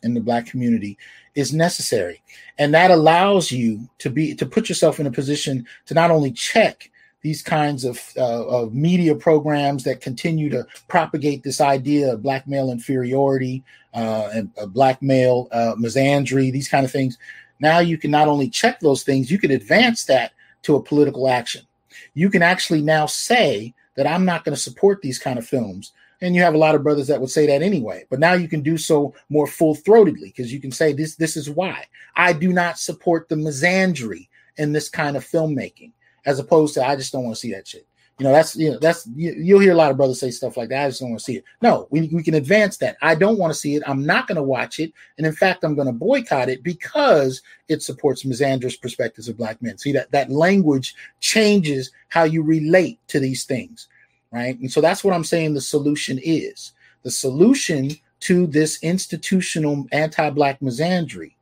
in 0.03 0.15
the 0.15 0.21
black 0.21 0.47
community 0.47 0.97
is 1.35 1.53
necessary 1.53 2.23
and 2.59 2.73
that 2.73 2.93
allows 2.93 3.51
you 3.51 3.89
to 3.99 4.09
be 4.09 4.33
to 4.33 4.47
put 4.47 4.69
yourself 4.69 5.01
in 5.01 5.09
a 5.09 5.11
position 5.11 5.67
to 5.87 5.95
not 5.95 6.11
only 6.11 6.31
check 6.31 6.89
these 7.23 7.43
kinds 7.43 7.85
of, 7.85 8.01
uh, 8.17 8.47
of 8.47 8.75
media 8.75 9.15
programs 9.15 9.85
that 9.85 10.01
continue 10.01 10.49
to 10.49 10.67
propagate 10.87 11.43
this 11.43 11.61
idea 11.61 12.13
of 12.13 12.23
black 12.23 12.47
male 12.47 12.71
inferiority 12.71 13.65
uh, 13.95 14.31
and 14.33 14.51
uh, 14.61 14.67
black 14.67 15.03
male 15.03 15.49
uh, 15.51 15.75
misandry, 15.77 16.53
these 16.53 16.69
kind 16.69 16.85
of 16.85 16.93
things. 16.93 17.19
Now 17.61 17.79
you 17.79 17.99
can 17.99 18.11
not 18.11 18.29
only 18.29 18.49
check 18.49 18.81
those 18.81 19.03
things, 19.03 19.31
you 19.31 19.39
can 19.39 19.51
advance 19.51 20.05
that 20.05 20.33
to 20.63 20.77
a 20.77 20.83
political 20.83 21.29
action. 21.29 21.63
You 22.15 22.31
can 22.31 22.43
actually 22.43 22.83
now 22.83 23.07
say 23.07 23.75
that 23.97 24.07
I'm 24.07 24.25
not 24.25 24.45
going 24.45 24.55
to 24.55 24.61
support 24.61 25.03
these 25.03 25.19
kind 25.19 25.39
of 25.39 25.47
films 25.47 25.93
and 26.21 26.35
you 26.35 26.43
have 26.43 26.55
a 26.55 26.59
lot 26.59 26.75
of 26.75 26.83
brothers 26.83 27.07
that 27.07 27.21
would 27.21 27.31
say 27.31 27.47
that 27.47 27.63
anyway 27.63 28.05
but 28.11 28.19
now 28.19 28.33
you 28.33 28.49
can 28.49 28.61
do 28.61 28.77
so 28.77 29.15
more 29.29 29.47
full-throatedly 29.47 30.25
because 30.25 30.53
you 30.53 30.61
can 30.61 30.73
say 30.73 30.93
this 30.93 31.17
this 31.17 31.37
is 31.37 31.51
why 31.51 31.85
i 32.17 32.33
do 32.33 32.53
not 32.53 32.79
support 32.79 33.29
the 33.29 33.35
misandry 33.35 34.29
in 34.57 34.73
this 34.73 34.89
kind 34.89 35.17
of 35.17 35.25
filmmaking 35.25 35.93
as 36.27 36.39
opposed 36.39 36.75
to 36.75 36.85
i 36.85 36.97
just 36.97 37.13
don't 37.13 37.25
want 37.25 37.35
to 37.35 37.41
see 37.41 37.53
that 37.53 37.67
shit 37.67 37.87
you 38.19 38.25
know 38.25 38.33
that's 38.33 38.57
you 38.57 38.73
know 38.73 38.79
that's 38.79 39.07
you, 39.15 39.33
you'll 39.33 39.61
hear 39.61 39.73
a 39.73 39.77
lot 39.77 39.91
of 39.91 39.97
brothers 39.97 40.21
say 40.21 40.31
stuff 40.31 40.57
like 40.57 40.69
that. 40.71 40.85
I 40.85 40.89
just 40.89 41.01
don't 41.01 41.11
want 41.11 41.21
to 41.21 41.25
see 41.25 41.37
it. 41.37 41.45
No 41.63 41.87
we, 41.91 42.09
we 42.09 42.23
can 42.23 42.35
advance 42.35 42.77
that. 42.79 42.97
I 43.01 43.15
don't 43.15 43.39
want 43.39 43.53
to 43.53 43.59
see 43.59 43.77
it. 43.77 43.83
I'm 43.87 44.05
not 44.05 44.27
going 44.27 44.37
to 44.37 44.43
watch 44.43 44.81
it. 44.81 44.93
And 45.17 45.27
in 45.27 45.33
fact 45.33 45.65
i'm 45.65 45.75
going 45.75 45.87
to 45.87 45.93
boycott 45.93 46.49
it 46.49 46.63
because 46.63 47.43
it 47.69 47.83
supports 47.83 48.25
misandrous 48.25 48.81
perspectives 48.81 49.29
of 49.29 49.37
black 49.37 49.63
men. 49.63 49.79
See 49.79 49.93
that 49.93 50.11
that 50.11 50.31
language 50.31 50.95
changes 51.21 51.93
how 52.09 52.25
you 52.25 52.43
relate 52.43 52.99
to 53.09 53.21
these 53.21 53.45
things 53.45 53.89
right? 54.31 54.59
And 54.59 54.71
so 54.71 54.81
that's 54.81 55.05
what 55.05 55.15
I'm 55.15 55.25
saying 55.25 55.55
the 55.55 55.61
solution 55.61 56.19
is. 56.23 56.73
The 57.03 57.11
solution 57.11 57.91
to 58.21 58.47
this 58.47 58.83
institutional 58.83 59.87
anti 59.93 60.31
Black 60.31 60.61
misandry 60.61 61.33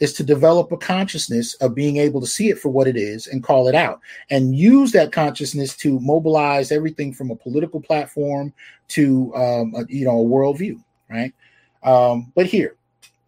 is 0.00 0.12
to 0.14 0.22
develop 0.22 0.70
a 0.72 0.76
consciousness 0.76 1.54
of 1.54 1.74
being 1.74 1.96
able 1.96 2.20
to 2.20 2.26
see 2.26 2.48
it 2.48 2.58
for 2.58 2.68
what 2.68 2.86
it 2.86 2.96
is 2.96 3.26
and 3.26 3.42
call 3.42 3.68
it 3.68 3.74
out 3.74 4.00
and 4.30 4.56
use 4.56 4.92
that 4.92 5.12
consciousness 5.12 5.76
to 5.76 5.98
mobilize 6.00 6.70
everything 6.70 7.12
from 7.12 7.30
a 7.30 7.36
political 7.36 7.80
platform 7.80 8.52
to 8.88 9.34
um, 9.34 9.74
a, 9.76 9.84
you 9.88 10.04
know 10.04 10.20
a 10.20 10.24
worldview 10.24 10.80
right 11.10 11.34
um, 11.82 12.32
but 12.34 12.46
here 12.46 12.76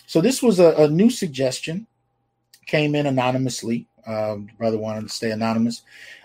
so 0.06 0.20
this 0.20 0.42
was 0.42 0.60
a, 0.60 0.74
a 0.76 0.88
new 0.88 1.10
suggestion 1.10 1.86
came 2.66 2.94
in 2.94 3.06
anonymously 3.06 3.86
um, 4.06 4.48
brother 4.58 4.78
wanted 4.78 5.02
to 5.02 5.08
stay 5.08 5.30
anonymous 5.30 5.82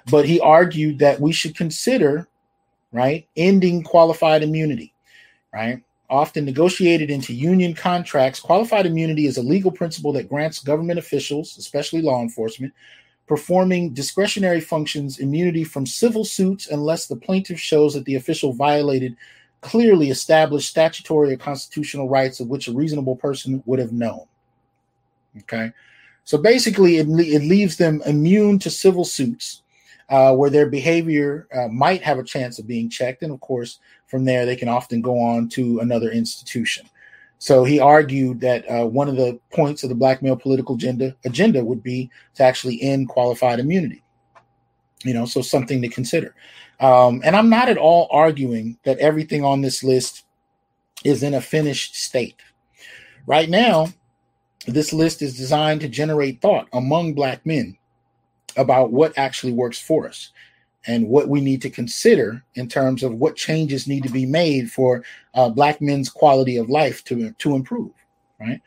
but 0.09 0.25
he 0.25 0.39
argued 0.39 0.99
that 0.99 1.19
we 1.19 1.31
should 1.31 1.55
consider 1.55 2.27
right? 2.95 3.27
Ending 3.35 3.83
qualified 3.83 4.41
immunity, 4.41 4.93
right? 5.53 5.83
Often 6.09 6.45
negotiated 6.45 7.09
into 7.09 7.33
union 7.33 7.73
contracts, 7.73 8.39
qualified 8.39 8.85
immunity 8.85 9.25
is 9.25 9.37
a 9.37 9.41
legal 9.41 9.71
principle 9.71 10.13
that 10.13 10.29
grants 10.29 10.59
government 10.59 10.99
officials, 10.99 11.57
especially 11.57 12.01
law 12.01 12.21
enforcement, 12.21 12.73
performing 13.27 13.93
discretionary 13.93 14.61
functions 14.61 15.17
immunity 15.17 15.63
from 15.63 15.85
civil 15.85 16.23
suits 16.23 16.67
unless 16.67 17.07
the 17.07 17.15
plaintiff 17.15 17.59
shows 17.59 17.95
that 17.95 18.05
the 18.05 18.15
official 18.15 18.53
violated 18.53 19.15
clearly 19.61 20.11
established 20.11 20.69
statutory 20.69 21.33
or 21.33 21.37
constitutional 21.37 22.07
rights 22.07 22.39
of 22.39 22.49
which 22.49 22.67
a 22.67 22.71
reasonable 22.71 23.15
person 23.15 23.63
would 23.65 23.79
have 23.79 23.91
known. 23.91 24.25
Okay. 25.39 25.71
So 26.23 26.37
basically, 26.37 26.97
it, 26.97 27.07
it 27.07 27.43
leaves 27.43 27.77
them 27.77 28.03
immune 28.05 28.59
to 28.59 28.69
civil 28.69 29.05
suits 29.05 29.63
uh, 30.09 30.35
where 30.35 30.49
their 30.49 30.69
behavior 30.69 31.47
uh, 31.53 31.67
might 31.67 32.03
have 32.03 32.19
a 32.19 32.23
chance 32.23 32.59
of 32.59 32.67
being 32.67 32.89
checked. 32.89 33.23
And 33.23 33.31
of 33.31 33.39
course, 33.39 33.79
from 34.15 34.23
there, 34.23 34.45
they 34.45 34.55
can 34.55 34.69
often 34.69 35.01
go 35.01 35.19
on 35.19 35.49
to 35.49 35.79
another 35.79 36.09
institution. 36.09 36.89
So 37.37 37.65
he 37.65 37.81
argued 37.81 38.39
that 38.39 38.63
uh, 38.71 38.85
one 38.85 39.09
of 39.09 39.17
the 39.17 39.37
points 39.51 39.83
of 39.83 39.89
the 39.89 39.95
black 39.95 40.21
male 40.21 40.37
political 40.37 40.75
agenda 40.75 41.13
agenda 41.25 41.65
would 41.65 41.83
be 41.83 42.09
to 42.35 42.43
actually 42.43 42.81
end 42.81 43.09
qualified 43.09 43.59
immunity. 43.59 44.01
You 45.03 45.13
know, 45.13 45.25
so 45.25 45.41
something 45.41 45.81
to 45.81 45.89
consider. 45.89 46.33
Um, 46.79 47.23
and 47.25 47.35
I'm 47.35 47.49
not 47.49 47.67
at 47.67 47.77
all 47.77 48.07
arguing 48.09 48.77
that 48.85 48.99
everything 48.99 49.43
on 49.43 49.59
this 49.59 49.83
list 49.83 50.23
is 51.03 51.21
in 51.21 51.33
a 51.33 51.41
finished 51.41 51.97
state. 51.97 52.39
Right 53.27 53.49
now, 53.49 53.89
this 54.65 54.93
list 54.93 55.23
is 55.23 55.35
designed 55.35 55.81
to 55.81 55.89
generate 55.89 56.39
thought 56.39 56.69
among 56.71 57.15
Black 57.15 57.45
men 57.45 57.77
about 58.55 58.93
what 58.93 59.17
actually 59.17 59.51
works 59.51 59.77
for 59.77 60.07
us 60.07 60.31
and 60.87 61.07
what 61.07 61.29
we 61.29 61.41
need 61.41 61.61
to 61.61 61.69
consider 61.69 62.43
in 62.55 62.67
terms 62.67 63.03
of 63.03 63.15
what 63.15 63.35
changes 63.35 63.87
need 63.87 64.03
to 64.03 64.11
be 64.11 64.25
made 64.25 64.71
for 64.71 65.03
uh, 65.33 65.49
Black 65.49 65.81
men's 65.81 66.09
quality 66.09 66.57
of 66.57 66.69
life 66.69 67.03
to, 67.05 67.31
to 67.31 67.55
improve. 67.55 67.91
Right. 68.39 68.61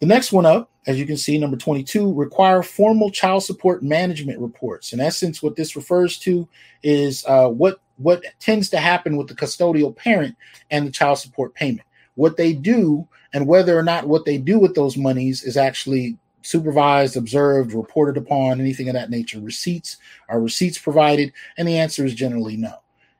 The 0.00 0.06
next 0.06 0.32
one 0.32 0.46
up, 0.46 0.70
as 0.86 0.98
you 0.98 1.06
can 1.06 1.16
see, 1.16 1.38
number 1.38 1.56
22, 1.56 2.12
require 2.12 2.62
formal 2.62 3.10
child 3.10 3.42
support 3.42 3.82
management 3.82 4.38
reports. 4.38 4.92
In 4.92 5.00
essence, 5.00 5.42
what 5.42 5.56
this 5.56 5.76
refers 5.76 6.18
to 6.18 6.48
is 6.82 7.24
uh, 7.26 7.48
what 7.48 7.80
what 7.96 8.24
tends 8.40 8.68
to 8.70 8.78
happen 8.78 9.16
with 9.16 9.28
the 9.28 9.34
custodial 9.34 9.94
parent 9.94 10.36
and 10.70 10.86
the 10.86 10.90
child 10.90 11.18
support 11.18 11.54
payment. 11.54 11.86
What 12.16 12.36
they 12.36 12.52
do 12.52 13.06
and 13.32 13.46
whether 13.46 13.78
or 13.78 13.82
not 13.82 14.08
what 14.08 14.24
they 14.24 14.36
do 14.36 14.58
with 14.58 14.74
those 14.74 14.96
monies 14.96 15.42
is 15.42 15.56
actually 15.56 16.18
supervised, 16.44 17.16
observed, 17.16 17.72
reported 17.72 18.16
upon, 18.16 18.60
anything 18.60 18.88
of 18.88 18.94
that 18.94 19.10
nature. 19.10 19.40
Receipts 19.40 19.96
are 20.28 20.40
receipts 20.40 20.78
provided, 20.78 21.32
and 21.56 21.66
the 21.66 21.78
answer 21.78 22.04
is 22.04 22.14
generally 22.14 22.56
no. 22.56 22.74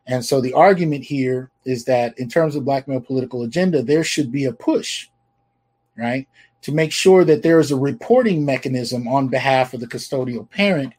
And 0.07 0.25
so 0.25 0.41
the 0.41 0.53
argument 0.53 1.05
here 1.05 1.51
is 1.65 1.85
that 1.87 2.19
in 2.19 2.29
terms 2.29 2.57
of 2.57 2.65
black 2.65 2.87
male 2.87 3.01
political 3.01 3.43
agenda, 3.43 3.83
there 3.83 4.05
should 4.05 4.31
be 4.31 4.45
a 4.45 4.53
push, 4.53 5.09
right, 5.97 6.29
to 6.63 6.73
make 6.73 6.93
sure 6.93 7.25
that 7.25 7.43
there 7.43 7.59
is 7.59 7.71
a 7.71 7.77
reporting 7.77 8.45
mechanism 8.45 9.09
on 9.09 9.29
behalf 9.29 9.73
of 9.73 9.81
the 9.81 9.87
custodial 9.87 10.49
parent 10.51 10.93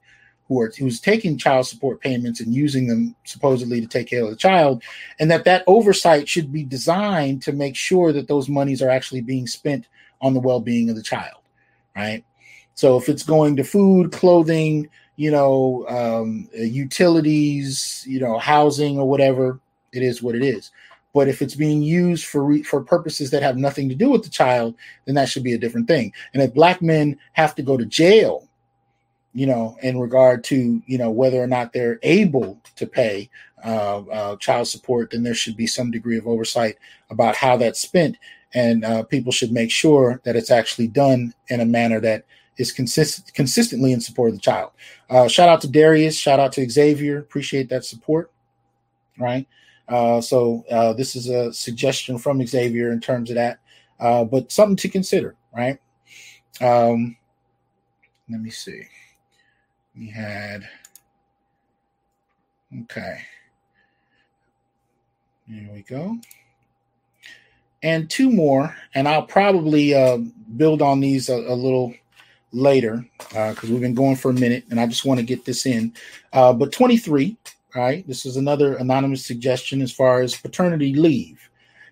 who 0.48 0.60
are 0.62 0.72
who's 0.78 1.00
taking 1.00 1.38
child 1.38 1.66
support 1.68 2.02
payments 2.02 2.40
and 2.40 2.54
using 2.54 2.88
them 2.88 3.16
supposedly 3.24 3.82
to 3.82 3.88
take 3.88 4.08
care 4.08 4.24
of 4.24 4.30
the 4.30 4.36
child 4.36 4.84
and 5.20 5.32
that 5.32 5.44
that 5.44 5.64
oversight 5.66 6.30
should 6.30 6.52
be 6.52 6.64
designed 6.64 7.42
to 7.42 7.52
make 7.52 7.76
sure 7.76 8.14
that 8.14 8.28
those 8.28 8.48
monies 8.48 8.80
are 8.80 8.90
actually 8.90 9.22
being 9.22 9.48
spent 9.48 9.88
on 10.22 10.36
the 10.36 10.40
well-being 10.40 10.88
of 10.88 10.96
the 10.96 11.02
child 11.02 11.42
right? 11.96 12.24
So 12.74 12.98
if 12.98 13.08
it's 13.10 13.24
going 13.24 13.56
to 13.56 13.64
food 13.64 14.12
clothing 14.12 14.90
you 15.18 15.32
know 15.32 15.86
um, 15.88 16.50
utilities 16.54 18.04
you 18.08 18.20
know 18.20 18.38
housing 18.38 19.00
or 19.00 19.08
whatever 19.08 19.60
it 19.94 20.04
is 20.04 20.22
what 20.22 20.36
it 20.36 20.44
is. 20.44 20.72
But 21.14 21.30
if 21.30 21.42
it's 21.42 21.56
being 21.56 21.82
used 21.82 22.26
for 22.26 22.44
re- 22.44 22.64
for 22.64 22.82
purposes 22.82 23.32
that 23.32 23.42
have 23.42 23.56
nothing 23.56 23.88
to 23.88 23.96
do 23.96 24.10
with 24.10 24.24
the 24.24 24.30
child 24.30 24.76
then 25.06 25.16
that 25.16 25.30
should 25.30 25.44
be 25.44 25.54
a 25.54 25.58
different 25.58 25.88
thing. 25.88 26.12
And 26.34 26.44
if 26.44 26.54
black 26.54 26.82
men 26.82 27.18
have 27.34 27.56
to 27.56 27.64
go 27.64 27.78
to 27.78 27.86
jail 27.86 28.48
you 29.36 29.46
know, 29.46 29.78
in 29.84 30.00
regard 30.00 30.46
to, 30.46 30.82
you 30.86 30.98
know, 30.98 31.12
whether 31.12 31.44
or 31.44 31.46
not 31.46 31.74
they're 31.74 32.00
able 32.04 32.58
to 32.78 32.88
pay 32.88 33.30
uh, 33.66 33.98
uh, 34.00 34.36
child 34.38 34.66
support, 34.66 35.12
then 35.12 35.24
there 35.24 35.34
should 35.34 35.58
be 35.58 35.68
some 35.68 35.92
degree 35.92 36.18
of 36.18 36.26
oversight 36.26 36.78
about 37.10 37.36
how 37.36 37.58
that's 37.58 37.82
spent. 37.82 38.18
And 38.56 38.84
uh, 38.84 39.04
people 39.04 39.32
should 39.32 39.52
make 39.52 39.70
sure 39.70 40.22
that 40.24 40.36
it's 40.36 40.50
actually 40.50 40.88
done 40.88 41.36
in 41.50 41.60
a 41.60 41.66
manner 41.66 42.00
that 42.00 42.26
is 42.58 42.72
consist- 42.72 43.34
consistently 43.34 43.92
in 43.92 44.00
support 44.00 44.30
of 44.30 44.36
the 44.36 44.42
child. 44.42 44.72
Uh, 45.10 45.28
shout 45.28 45.50
out 45.50 45.62
to 45.62 45.68
Darius. 45.68 46.18
Shout 46.18 46.40
out 46.40 46.54
to 46.54 46.68
Xavier. 46.68 47.20
Appreciate 47.20 47.70
that 47.70 47.86
support. 47.86 48.32
Right. 49.20 49.46
Uh, 49.88 50.22
so 50.22 50.64
uh, 50.72 50.94
this 50.94 51.16
is 51.16 51.30
a 51.30 51.54
suggestion 51.54 52.18
from 52.18 52.46
Xavier 52.48 52.92
in 52.92 53.02
terms 53.02 53.30
of 53.30 53.36
that, 53.36 53.60
but 54.00 54.52
something 54.52 54.78
to 54.78 54.90
consider. 54.90 55.36
Right. 55.56 55.78
Um, 56.62 57.18
let 58.30 58.42
me 58.42 58.50
see. 58.50 58.84
We 59.98 60.10
had, 60.10 60.68
okay. 62.84 63.20
Here 65.48 65.70
we 65.72 65.82
go. 65.84 66.18
And 67.86 68.10
two 68.10 68.32
more, 68.32 68.76
and 68.96 69.08
I'll 69.08 69.28
probably 69.28 69.94
uh, 69.94 70.18
build 70.58 70.82
on 70.82 71.02
these 71.02 71.30
a, 71.30 71.36
a 71.36 71.54
little 71.54 71.94
later 72.52 73.06
because 73.30 73.64
uh, 73.64 73.68
we've 73.70 73.80
been 73.80 73.94
going 73.94 74.16
for 74.16 74.32
a 74.32 74.34
minute 74.34 74.64
and 74.72 74.80
I 74.80 74.88
just 74.88 75.06
want 75.06 75.20
to 75.20 75.26
get 75.26 75.46
this 75.46 75.68
in. 75.68 75.94
Uh, 76.34 76.52
but 76.52 76.72
23, 76.72 77.38
right? 77.76 78.08
This 78.08 78.26
is 78.26 78.38
another 78.38 78.76
anonymous 78.78 79.24
suggestion 79.24 79.84
as 79.84 79.92
far 79.92 80.22
as 80.22 80.36
paternity 80.36 80.96
leave. 80.96 81.48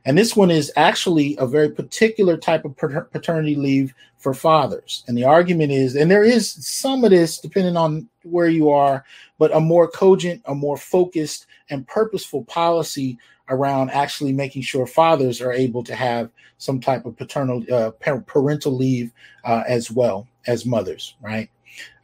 And 0.05 0.17
this 0.17 0.35
one 0.35 0.49
is 0.49 0.71
actually 0.75 1.37
a 1.37 1.45
very 1.45 1.69
particular 1.69 2.37
type 2.37 2.65
of 2.65 2.75
paternity 2.75 3.55
leave 3.55 3.93
for 4.17 4.33
fathers. 4.33 5.03
And 5.07 5.15
the 5.15 5.25
argument 5.25 5.71
is, 5.71 5.95
and 5.95 6.09
there 6.09 6.23
is 6.23 6.53
some 6.65 7.03
of 7.03 7.11
this 7.11 7.37
depending 7.37 7.77
on 7.77 8.09
where 8.23 8.49
you 8.49 8.71
are, 8.71 9.05
but 9.37 9.55
a 9.55 9.59
more 9.59 9.87
cogent, 9.87 10.41
a 10.45 10.55
more 10.55 10.75
focused, 10.75 11.45
and 11.69 11.87
purposeful 11.87 12.45
policy 12.45 13.19
around 13.49 13.89
actually 13.91 14.31
making 14.31 14.61
sure 14.61 14.87
fathers 14.87 15.41
are 15.41 15.51
able 15.51 15.83
to 15.83 15.95
have 15.95 16.29
some 16.57 16.79
type 16.79 17.05
of 17.05 17.17
paternal 17.17 17.63
uh, 17.71 17.91
parental 17.99 18.75
leave 18.75 19.11
uh, 19.43 19.63
as 19.67 19.91
well 19.91 20.27
as 20.47 20.65
mothers, 20.65 21.15
right? 21.21 21.49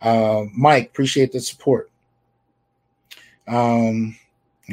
Uh, 0.01 0.43
Mike, 0.55 0.87
appreciate 0.87 1.31
the 1.31 1.39
support. 1.39 1.89
Um, 3.47 4.15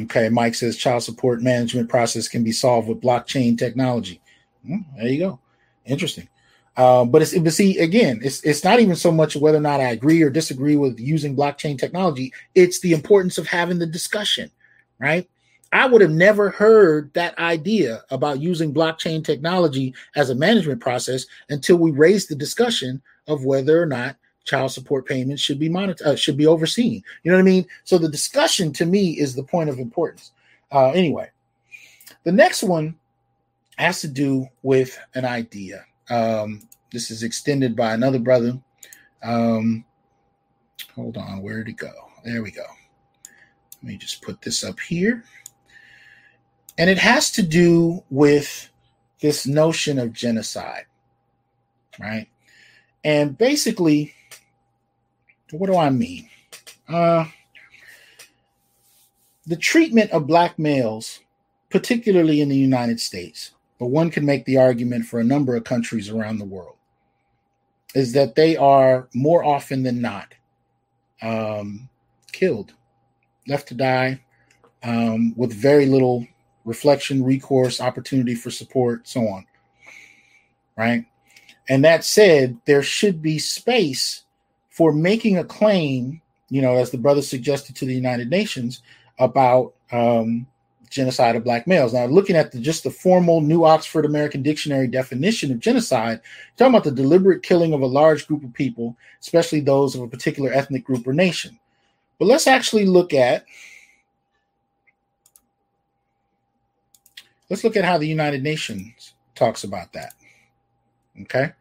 Okay, 0.03 0.29
Mike 0.29 0.55
says 0.55 0.77
child 0.77 1.03
support 1.03 1.41
management 1.41 1.89
process 1.89 2.27
can 2.27 2.43
be 2.43 2.51
solved 2.51 2.87
with 2.87 3.01
blockchain 3.01 3.57
technology. 3.57 4.21
Hmm, 4.65 4.81
there 4.95 5.07
you 5.07 5.19
go. 5.19 5.39
Interesting. 5.85 6.27
Uh, 6.75 7.03
but 7.05 7.23
it's 7.23 7.37
but 7.37 7.51
see 7.53 7.79
again, 7.79 8.19
it's 8.23 8.41
it's 8.41 8.63
not 8.63 8.79
even 8.79 8.95
so 8.95 9.11
much 9.11 9.35
whether 9.35 9.57
or 9.57 9.61
not 9.61 9.79
I 9.79 9.89
agree 9.89 10.21
or 10.21 10.29
disagree 10.29 10.75
with 10.75 10.99
using 10.99 11.35
blockchain 11.35 11.79
technology. 11.79 12.31
It's 12.53 12.79
the 12.81 12.93
importance 12.93 13.39
of 13.39 13.47
having 13.47 13.79
the 13.79 13.87
discussion, 13.87 14.51
right? 14.99 15.27
I 15.73 15.85
would 15.85 16.01
have 16.01 16.11
never 16.11 16.49
heard 16.49 17.13
that 17.13 17.37
idea 17.37 18.03
about 18.09 18.39
using 18.39 18.73
blockchain 18.73 19.23
technology 19.23 19.93
as 20.15 20.29
a 20.29 20.35
management 20.35 20.79
process 20.79 21.25
until 21.49 21.77
we 21.77 21.91
raised 21.91 22.29
the 22.29 22.35
discussion 22.35 23.01
of 23.27 23.43
whether 23.43 23.81
or 23.81 23.85
not 23.85 24.15
child 24.45 24.71
support 24.71 25.05
payments 25.05 25.41
should 25.41 25.59
be 25.59 25.67
monitored, 25.67 26.07
uh, 26.07 26.15
should 26.15 26.37
be 26.37 26.47
overseen. 26.47 27.03
You 27.23 27.31
know 27.31 27.37
what 27.37 27.41
I 27.41 27.45
mean? 27.45 27.67
So 27.83 27.97
the 27.97 28.09
discussion 28.09 28.71
to 28.73 28.85
me 28.85 29.19
is 29.19 29.35
the 29.35 29.43
point 29.43 29.69
of 29.69 29.77
importance. 29.77 30.31
Uh, 30.71 30.91
anyway, 30.91 31.29
the 32.23 32.31
next 32.31 32.63
one 32.63 32.95
has 33.77 33.99
to 34.01 34.07
do 34.07 34.47
with 34.63 34.97
an 35.15 35.25
idea. 35.25 35.85
Um, 36.09 36.67
this 36.91 37.11
is 37.11 37.23
extended 37.23 37.75
by 37.75 37.93
another 37.93 38.19
brother. 38.19 38.57
Um, 39.21 39.83
hold 40.95 41.17
on, 41.17 41.41
where 41.41 41.63
did 41.63 41.71
it 41.71 41.77
go? 41.77 41.91
There 42.23 42.41
we 42.41 42.51
go. 42.51 42.65
Let 43.75 43.83
me 43.83 43.97
just 43.97 44.21
put 44.21 44.41
this 44.41 44.63
up 44.63 44.79
here. 44.79 45.23
And 46.77 46.89
it 46.89 46.99
has 46.99 47.31
to 47.31 47.41
do 47.41 48.03
with 48.09 48.69
this 49.19 49.47
notion 49.47 49.97
of 49.97 50.13
genocide, 50.13 50.85
right? 51.99 52.27
And 53.03 53.37
basically, 53.37 54.13
what 55.51 55.67
do 55.67 55.77
I 55.77 55.89
mean? 55.89 56.29
Uh, 56.87 57.25
the 59.45 59.55
treatment 59.55 60.11
of 60.11 60.27
black 60.27 60.59
males, 60.59 61.21
particularly 61.69 62.41
in 62.41 62.49
the 62.49 62.55
United 62.55 62.99
States, 62.99 63.51
but 63.79 63.87
one 63.87 64.11
can 64.11 64.25
make 64.25 64.45
the 64.45 64.57
argument 64.57 65.05
for 65.05 65.19
a 65.19 65.23
number 65.23 65.55
of 65.55 65.63
countries 65.63 66.09
around 66.09 66.37
the 66.37 66.45
world, 66.45 66.75
is 67.95 68.13
that 68.13 68.35
they 68.35 68.57
are 68.57 69.07
more 69.13 69.43
often 69.43 69.83
than 69.83 70.01
not 70.01 70.33
um, 71.21 71.89
killed, 72.31 72.73
left 73.47 73.67
to 73.69 73.73
die, 73.73 74.21
um, 74.83 75.33
with 75.35 75.53
very 75.53 75.85
little 75.85 76.27
reflection, 76.67 77.23
recourse, 77.23 77.81
opportunity 77.81 78.35
for 78.35 78.51
support, 78.51 79.07
so 79.07 79.21
on. 79.21 79.45
Right? 80.77 81.05
And 81.69 81.83
that 81.83 82.03
said, 82.03 82.57
there 82.65 82.83
should 82.83 83.21
be 83.21 83.39
space 83.39 84.23
for 84.69 84.93
making 84.93 85.37
a 85.37 85.43
claim, 85.43 86.21
you 86.49 86.61
know, 86.61 86.75
as 86.75 86.91
the 86.91 86.97
brother 86.97 87.21
suggested 87.21 87.75
to 87.77 87.85
the 87.85 87.95
United 87.95 88.29
Nations 88.29 88.83
about 89.17 89.73
um, 89.91 90.45
genocide 90.89 91.35
of 91.35 91.43
black 91.43 91.67
males. 91.67 91.93
Now, 91.93 92.05
looking 92.05 92.35
at 92.35 92.51
the, 92.51 92.59
just 92.59 92.83
the 92.83 92.91
formal 92.91 93.41
New 93.41 93.65
Oxford 93.65 94.05
American 94.05 94.43
Dictionary 94.43 94.87
definition 94.87 95.51
of 95.51 95.59
genocide, 95.59 96.21
talking 96.57 96.73
about 96.73 96.83
the 96.83 96.91
deliberate 96.91 97.43
killing 97.43 97.73
of 97.73 97.81
a 97.81 97.87
large 97.87 98.27
group 98.27 98.43
of 98.43 98.53
people, 98.53 98.95
especially 99.21 99.61
those 99.61 99.95
of 99.95 100.01
a 100.01 100.07
particular 100.07 100.51
ethnic 100.51 100.83
group 100.83 101.07
or 101.07 101.13
nation. 101.13 101.57
But 102.19 102.25
let's 102.25 102.47
actually 102.47 102.85
look 102.85 103.13
at 103.13 103.45
let's 107.49 107.63
look 107.63 107.77
at 107.77 107.85
how 107.85 107.97
the 107.97 108.07
United 108.07 108.43
Nations 108.43 109.13
talks 109.35 109.63
about 109.63 109.93
that. 109.93 110.13
Okay. 111.21 111.51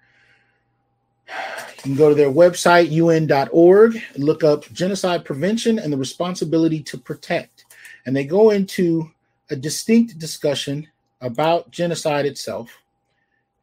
You 1.29 1.83
can 1.83 1.95
go 1.97 2.09
to 2.09 2.15
their 2.15 2.31
website, 2.31 2.91
un.org, 2.91 3.97
look 4.17 4.45
up 4.45 4.71
genocide 4.73 5.25
prevention 5.25 5.79
and 5.79 5.93
the 5.93 5.97
responsibility 5.97 6.83
to 6.83 6.99
protect. 6.99 7.65
And 8.05 8.15
they 8.15 8.25
go 8.25 8.51
into 8.51 9.11
a 9.51 9.57
distinct 9.57 10.19
discussion 10.19 10.89
about 11.21 11.71
genocide 11.71 12.27
itself, 12.27 12.83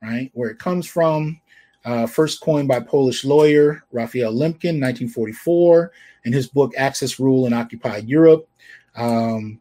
right? 0.02 0.32
Where 0.34 0.50
it 0.50 0.60
comes 0.60 0.86
from, 0.88 1.40
uh, 1.86 2.08
first 2.08 2.42
coined 2.42 2.68
by 2.68 2.80
Polish 2.80 3.26
lawyer 3.26 3.84
Raphael 3.92 4.34
Lemkin, 4.34 4.80
1944, 4.80 5.92
in 6.26 6.34
his 6.34 6.48
book 6.48 6.74
Axis 6.78 7.20
Rule 7.20 7.46
in 7.46 7.54
Occupied 7.54 8.08
Europe. 8.08 8.48
Um, 8.96 9.60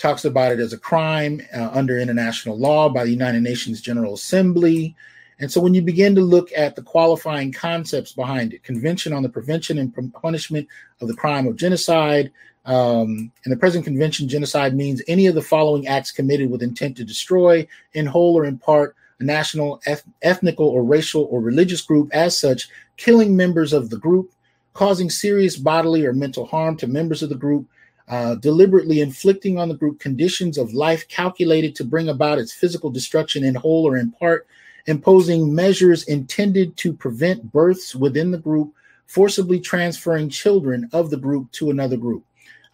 talks 0.00 0.24
about 0.24 0.50
it 0.50 0.60
as 0.60 0.72
a 0.72 0.78
crime 0.78 1.42
uh, 1.54 1.70
under 1.72 1.98
international 1.98 2.58
law 2.58 2.88
by 2.88 3.04
the 3.04 3.10
United 3.10 3.42
Nations 3.42 3.80
General 3.80 4.14
Assembly. 4.14 4.96
And 5.38 5.52
so 5.52 5.60
when 5.60 5.74
you 5.74 5.82
begin 5.82 6.14
to 6.14 6.20
look 6.22 6.50
at 6.56 6.74
the 6.74 6.82
qualifying 6.82 7.52
concepts 7.52 8.12
behind 8.12 8.52
it, 8.54 8.62
Convention 8.62 9.12
on 9.12 9.22
the 9.22 9.28
Prevention 9.28 9.78
and 9.78 9.94
Punishment 10.14 10.66
of 11.00 11.08
the 11.08 11.14
Crime 11.14 11.46
of 11.46 11.56
Genocide, 11.56 12.30
um, 12.66 13.32
in 13.44 13.50
the 13.50 13.56
present 13.56 13.84
convention, 13.84 14.28
genocide 14.28 14.74
means 14.74 15.02
any 15.08 15.26
of 15.26 15.34
the 15.34 15.42
following 15.42 15.86
acts 15.86 16.12
committed 16.12 16.50
with 16.50 16.62
intent 16.62 16.96
to 16.98 17.04
destroy, 17.04 17.66
in 17.94 18.06
whole 18.06 18.36
or 18.36 18.44
in 18.44 18.58
part, 18.58 18.96
a 19.18 19.24
national, 19.24 19.80
eth- 19.86 20.04
ethnical, 20.22 20.68
or 20.68 20.84
racial 20.84 21.24
or 21.30 21.40
religious 21.40 21.82
group 21.82 22.10
as 22.12 22.38
such, 22.38 22.68
killing 22.96 23.34
members 23.34 23.72
of 23.72 23.88
the 23.88 23.98
group, 23.98 24.30
causing 24.74 25.08
serious 25.08 25.56
bodily 25.56 26.04
or 26.04 26.12
mental 26.12 26.44
harm 26.46 26.76
to 26.76 26.86
members 26.86 27.22
of 27.22 27.28
the 27.28 27.34
group, 27.34 27.66
uh, 28.10 28.34
deliberately 28.34 29.00
inflicting 29.00 29.56
on 29.56 29.68
the 29.68 29.74
group 29.74 30.00
conditions 30.00 30.58
of 30.58 30.74
life 30.74 31.06
calculated 31.06 31.76
to 31.76 31.84
bring 31.84 32.08
about 32.08 32.38
its 32.38 32.52
physical 32.52 32.90
destruction 32.90 33.44
in 33.44 33.54
whole 33.54 33.86
or 33.86 33.96
in 33.96 34.10
part, 34.10 34.48
imposing 34.86 35.54
measures 35.54 36.02
intended 36.04 36.76
to 36.76 36.92
prevent 36.92 37.52
births 37.52 37.94
within 37.94 38.32
the 38.32 38.38
group, 38.38 38.74
forcibly 39.06 39.60
transferring 39.60 40.28
children 40.28 40.90
of 40.92 41.08
the 41.10 41.16
group 41.16 41.50
to 41.52 41.70
another 41.70 41.96
group. 41.96 42.24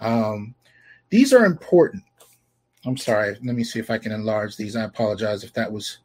Um, 0.01 0.55
these 1.11 1.35
are 1.35 1.45
important. 1.45 2.03
I'm 2.87 2.97
sorry. 2.97 3.37
Let 3.45 3.57
me 3.57 3.65
see 3.65 3.79
if 3.79 3.91
I 3.91 3.99
can 3.99 4.13
enlarge 4.13 4.57
these. 4.57 4.75
I 4.75 4.85
apologize 4.85 5.45
if 5.45 5.53
that 5.53 5.71
was 5.71 5.99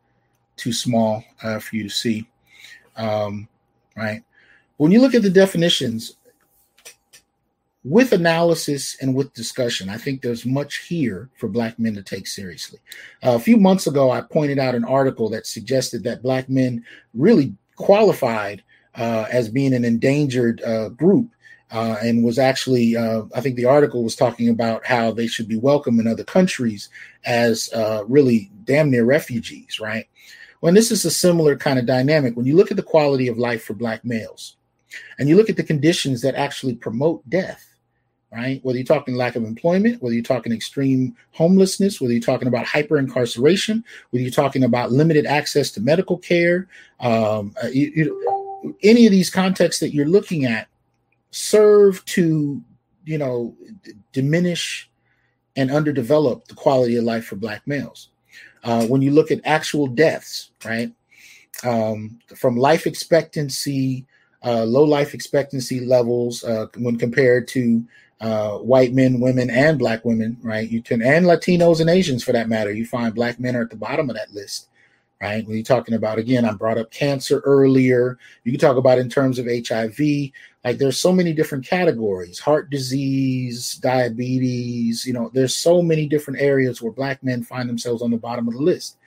too 0.57 0.73
small 0.73 1.23
uh, 1.41 1.59
for 1.59 1.77
you 1.77 1.83
to 1.83 1.89
see. 1.89 2.27
Um, 2.97 3.47
right. 3.95 4.23
When 4.75 4.91
you 4.91 4.99
look 4.99 5.15
at 5.15 5.21
the 5.21 5.29
definitions, 5.29 6.17
with 7.83 8.13
analysis 8.13 8.95
and 9.01 9.15
with 9.15 9.33
discussion, 9.33 9.89
I 9.89 9.97
think 9.97 10.21
there's 10.21 10.45
much 10.45 10.77
here 10.87 11.29
for 11.35 11.49
Black 11.49 11.79
men 11.79 11.95
to 11.95 12.03
take 12.03 12.27
seriously. 12.27 12.79
Uh, 13.23 13.31
a 13.31 13.39
few 13.39 13.57
months 13.57 13.87
ago, 13.87 14.11
I 14.11 14.21
pointed 14.21 14.59
out 14.59 14.75
an 14.75 14.85
article 14.85 15.29
that 15.29 15.47
suggested 15.47 16.03
that 16.03 16.21
Black 16.21 16.47
men 16.47 16.85
really 17.13 17.55
qualified 17.75 18.63
uh, 18.95 19.25
as 19.31 19.49
being 19.49 19.73
an 19.73 19.85
endangered 19.85 20.61
uh, 20.63 20.89
group. 20.89 21.29
Uh, 21.73 21.95
and 22.03 22.25
was 22.25 22.37
actually, 22.37 22.97
uh, 22.97 23.21
I 23.33 23.39
think 23.39 23.55
the 23.55 23.63
article 23.63 24.03
was 24.03 24.17
talking 24.17 24.49
about 24.49 24.85
how 24.85 25.09
they 25.09 25.25
should 25.25 25.47
be 25.47 25.57
welcome 25.57 26.01
in 26.01 26.07
other 26.07 26.25
countries 26.25 26.89
as 27.23 27.71
uh, 27.73 28.03
really 28.09 28.51
damn 28.65 28.91
near 28.91 29.05
refugees, 29.05 29.79
right? 29.79 30.05
When 30.59 30.73
this 30.73 30.91
is 30.91 31.05
a 31.05 31.11
similar 31.11 31.55
kind 31.55 31.79
of 31.79 31.85
dynamic, 31.85 32.35
when 32.35 32.45
you 32.45 32.57
look 32.57 32.71
at 32.71 32.77
the 32.77 32.83
quality 32.83 33.29
of 33.29 33.37
life 33.37 33.63
for 33.63 33.73
Black 33.73 34.03
males, 34.03 34.57
and 35.17 35.29
you 35.29 35.37
look 35.37 35.49
at 35.49 35.55
the 35.55 35.63
conditions 35.63 36.21
that 36.23 36.35
actually 36.35 36.75
promote 36.75 37.27
death, 37.29 37.70
right? 38.31 38.63
Whether 38.63 38.79
you're 38.79 38.85
talking 38.85 39.15
lack 39.15 39.35
of 39.35 39.43
employment, 39.43 40.01
whether 40.01 40.13
you're 40.13 40.23
talking 40.23 40.53
extreme 40.53 41.15
homelessness, 41.31 41.99
whether 41.99 42.13
you're 42.13 42.21
talking 42.21 42.47
about 42.47 42.65
hyper 42.65 42.97
incarceration, 42.97 43.83
whether 44.09 44.23
you're 44.23 44.31
talking 44.31 44.63
about 44.63 44.91
limited 44.91 45.25
access 45.25 45.69
to 45.71 45.81
medical 45.81 46.17
care, 46.17 46.67
um, 47.01 47.53
uh, 47.61 47.67
you, 47.67 47.91
you, 47.95 48.77
any 48.83 49.05
of 49.05 49.11
these 49.11 49.29
contexts 49.29 49.79
that 49.81 49.93
you're 49.93 50.05
looking 50.07 50.45
at 50.45 50.67
serve 51.31 52.03
to, 52.05 52.61
you 53.05 53.17
know, 53.17 53.55
d- 53.83 53.93
diminish 54.13 54.89
and 55.55 55.69
underdevelop 55.69 56.45
the 56.45 56.55
quality 56.55 56.95
of 56.95 57.03
life 57.03 57.25
for 57.25 57.35
Black 57.35 57.65
males. 57.67 58.09
Uh, 58.63 58.85
when 58.85 59.01
you 59.01 59.11
look 59.11 59.31
at 59.31 59.41
actual 59.43 59.87
deaths, 59.87 60.51
right, 60.63 60.93
um, 61.63 62.19
from 62.35 62.55
life 62.55 62.87
expectancy, 62.87 64.05
uh, 64.45 64.63
low 64.63 64.83
life 64.83 65.13
expectancy 65.13 65.81
levels 65.81 66.43
uh, 66.43 66.67
when 66.77 66.97
compared 66.97 67.47
to 67.49 67.83
uh, 68.21 68.59
white 68.59 68.93
men, 68.93 69.19
women, 69.19 69.49
and 69.49 69.79
black 69.79 70.05
women, 70.05 70.37
right? 70.43 70.69
You 70.69 70.83
can, 70.83 71.01
and 71.01 71.25
Latinos 71.25 71.81
and 71.81 71.89
Asians 71.89 72.23
for 72.23 72.31
that 72.33 72.47
matter. 72.47 72.71
You 72.71 72.85
find 72.85 73.15
black 73.15 73.39
men 73.39 73.55
are 73.55 73.63
at 73.63 73.71
the 73.71 73.75
bottom 73.75 74.11
of 74.11 74.15
that 74.15 74.31
list, 74.31 74.69
right? 75.19 75.45
When 75.45 75.55
you're 75.55 75.63
talking 75.63 75.95
about, 75.95 76.19
again, 76.19 76.45
I 76.45 76.53
brought 76.53 76.77
up 76.77 76.91
cancer 76.91 77.39
earlier. 77.39 78.19
You 78.43 78.51
can 78.51 78.61
talk 78.61 78.77
about 78.77 78.99
in 78.99 79.09
terms 79.09 79.39
of 79.39 79.47
HIV. 79.47 79.99
Like 80.63 80.77
there's 80.77 81.01
so 81.01 81.11
many 81.11 81.33
different 81.33 81.65
categories 81.65 82.37
heart 82.37 82.69
disease, 82.69 83.75
diabetes, 83.75 85.03
you 85.03 85.13
know, 85.13 85.31
there's 85.33 85.55
so 85.55 85.81
many 85.81 86.05
different 86.07 86.39
areas 86.39 86.79
where 86.79 86.91
black 86.91 87.23
men 87.23 87.43
find 87.43 87.67
themselves 87.67 88.03
on 88.03 88.11
the 88.11 88.17
bottom 88.17 88.47
of 88.47 88.53
the 88.53 88.61
list. 88.61 88.97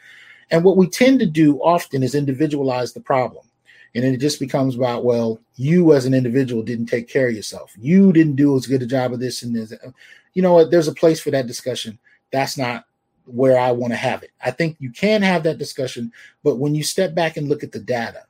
And 0.50 0.64
what 0.64 0.76
we 0.76 0.88
tend 0.88 1.20
to 1.20 1.26
do 1.26 1.58
often 1.62 2.02
is 2.02 2.16
individualize 2.16 2.92
the 2.92 3.00
problem 3.00 3.46
and 3.94 4.04
it 4.04 4.18
just 4.18 4.40
becomes 4.40 4.74
about 4.74 5.04
well 5.04 5.40
you 5.56 5.92
as 5.92 6.04
an 6.04 6.14
individual 6.14 6.62
didn't 6.62 6.86
take 6.86 7.08
care 7.08 7.28
of 7.28 7.34
yourself. 7.34 7.72
You 7.78 8.12
didn't 8.12 8.36
do 8.36 8.56
as 8.56 8.66
good 8.66 8.82
a 8.82 8.86
job 8.86 9.12
of 9.12 9.20
this 9.20 9.42
and 9.42 9.54
this. 9.54 9.72
You 10.34 10.42
know 10.42 10.54
what? 10.54 10.70
There's 10.70 10.88
a 10.88 10.94
place 10.94 11.20
for 11.20 11.30
that 11.30 11.46
discussion. 11.46 11.98
That's 12.32 12.58
not 12.58 12.86
where 13.26 13.58
i 13.58 13.70
want 13.70 13.92
to 13.92 13.96
have 13.96 14.22
it. 14.22 14.30
I 14.44 14.50
think 14.50 14.76
you 14.78 14.90
can 14.90 15.22
have 15.22 15.42
that 15.44 15.58
discussion 15.58 16.12
but 16.42 16.56
when 16.56 16.74
you 16.74 16.82
step 16.82 17.14
back 17.14 17.36
and 17.36 17.48
look 17.48 17.62
at 17.62 17.72
the 17.72 17.78
data 17.78 18.24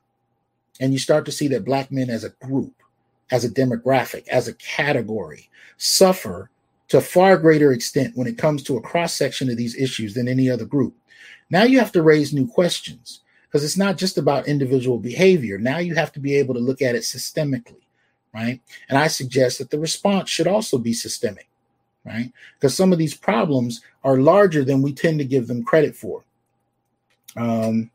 and 0.79 0.93
you 0.93 0.99
start 0.99 1.25
to 1.25 1.31
see 1.31 1.47
that 1.49 1.65
black 1.65 1.91
men 1.91 2.09
as 2.09 2.23
a 2.23 2.29
group 2.29 2.73
as 3.31 3.43
a 3.43 3.49
demographic 3.49 4.27
as 4.27 4.47
a 4.47 4.53
category 4.53 5.49
suffer 5.77 6.49
to 6.87 7.01
far 7.01 7.37
greater 7.37 7.73
extent 7.73 8.15
when 8.15 8.27
it 8.27 8.37
comes 8.37 8.63
to 8.63 8.77
a 8.77 8.81
cross 8.81 9.13
section 9.13 9.49
of 9.49 9.57
these 9.57 9.75
issues 9.75 10.13
than 10.13 10.27
any 10.27 10.49
other 10.49 10.65
group 10.65 10.95
now 11.49 11.63
you 11.63 11.77
have 11.79 11.91
to 11.91 12.03
raise 12.03 12.33
new 12.33 12.47
questions 12.47 13.21
because 13.55 13.63
it's 13.63 13.77
not 13.77 13.95
just 13.95 14.17
about 14.17 14.49
individual 14.49 14.99
behavior. 14.99 15.57
Now 15.57 15.77
you 15.77 15.95
have 15.95 16.11
to 16.11 16.19
be 16.19 16.35
able 16.35 16.53
to 16.55 16.59
look 16.59 16.81
at 16.81 16.93
it 16.93 17.03
systemically, 17.03 17.83
right? 18.33 18.59
And 18.89 18.97
I 18.97 19.07
suggest 19.07 19.59
that 19.59 19.69
the 19.69 19.79
response 19.79 20.29
should 20.29 20.45
also 20.45 20.77
be 20.77 20.91
systemic, 20.91 21.47
right? 22.03 22.33
Because 22.55 22.75
some 22.75 22.91
of 22.91 22.99
these 22.99 23.13
problems 23.13 23.79
are 24.03 24.17
larger 24.17 24.65
than 24.65 24.81
we 24.81 24.91
tend 24.91 25.19
to 25.19 25.23
give 25.25 25.47
them 25.47 25.63
credit 25.63 25.95
for. 25.95 26.25
Um, 27.37 27.89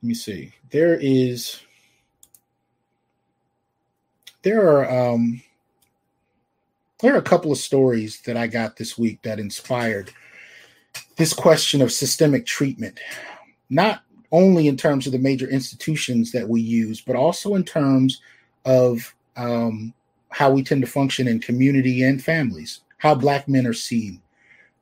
let 0.00 0.06
me 0.06 0.14
see. 0.14 0.52
There 0.70 0.94
is, 0.94 1.60
there 4.42 4.64
are, 4.64 4.88
um, 4.88 5.42
there 7.00 7.16
are 7.16 7.18
a 7.18 7.22
couple 7.22 7.50
of 7.50 7.58
stories 7.58 8.20
that 8.26 8.36
I 8.36 8.46
got 8.46 8.76
this 8.76 8.96
week 8.96 9.22
that 9.22 9.40
inspired 9.40 10.12
this 11.16 11.32
question 11.32 11.82
of 11.82 11.92
systemic 11.92 12.46
treatment, 12.46 12.98
not 13.70 14.02
only 14.32 14.68
in 14.68 14.76
terms 14.76 15.06
of 15.06 15.12
the 15.12 15.18
major 15.18 15.48
institutions 15.48 16.32
that 16.32 16.48
we 16.48 16.60
use, 16.60 17.00
but 17.00 17.16
also 17.16 17.54
in 17.54 17.64
terms 17.64 18.20
of 18.64 19.14
um, 19.36 19.94
how 20.30 20.50
we 20.50 20.62
tend 20.62 20.82
to 20.82 20.86
function 20.86 21.28
in 21.28 21.40
community 21.40 22.02
and 22.02 22.22
families, 22.22 22.80
how 22.98 23.14
Black 23.14 23.48
men 23.48 23.66
are 23.66 23.72
seen. 23.72 24.20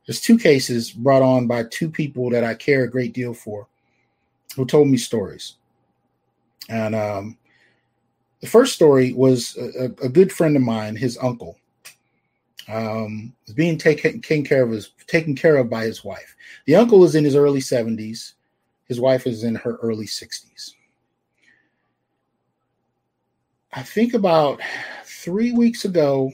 There's 0.05 0.21
two 0.21 0.37
cases 0.37 0.91
brought 0.91 1.21
on 1.21 1.47
by 1.47 1.63
two 1.63 1.89
people 1.89 2.29
that 2.29 2.43
I 2.43 2.53
care 2.53 2.83
a 2.83 2.89
great 2.89 3.13
deal 3.13 3.33
for 3.33 3.67
who 4.55 4.65
told 4.65 4.87
me 4.87 4.97
stories. 4.97 5.55
And 6.69 6.95
um, 6.95 7.37
the 8.41 8.47
first 8.47 8.73
story 8.73 9.13
was 9.13 9.57
a, 9.57 9.85
a 10.03 10.09
good 10.09 10.31
friend 10.31 10.55
of 10.55 10.61
mine, 10.61 10.95
his 10.95 11.17
uncle 11.21 11.57
um, 12.67 13.33
is 13.45 13.53
being 13.53 13.77
taken, 13.77 14.21
care 14.21 14.63
of 14.63 14.71
his 14.71 14.91
taken 15.07 15.35
care 15.35 15.57
of 15.57 15.69
by 15.69 15.85
his 15.85 16.03
wife. 16.03 16.35
The 16.65 16.75
uncle 16.75 17.03
is 17.03 17.15
in 17.15 17.23
his 17.23 17.35
early 17.35 17.59
70s. 17.59 18.33
His 18.87 18.99
wife 18.99 19.27
is 19.27 19.43
in 19.43 19.55
her 19.55 19.75
early 19.77 20.05
60s. 20.05 20.73
I 23.73 23.83
think 23.83 24.13
about 24.13 24.61
three 25.03 25.51
weeks 25.51 25.85
ago, 25.85 26.31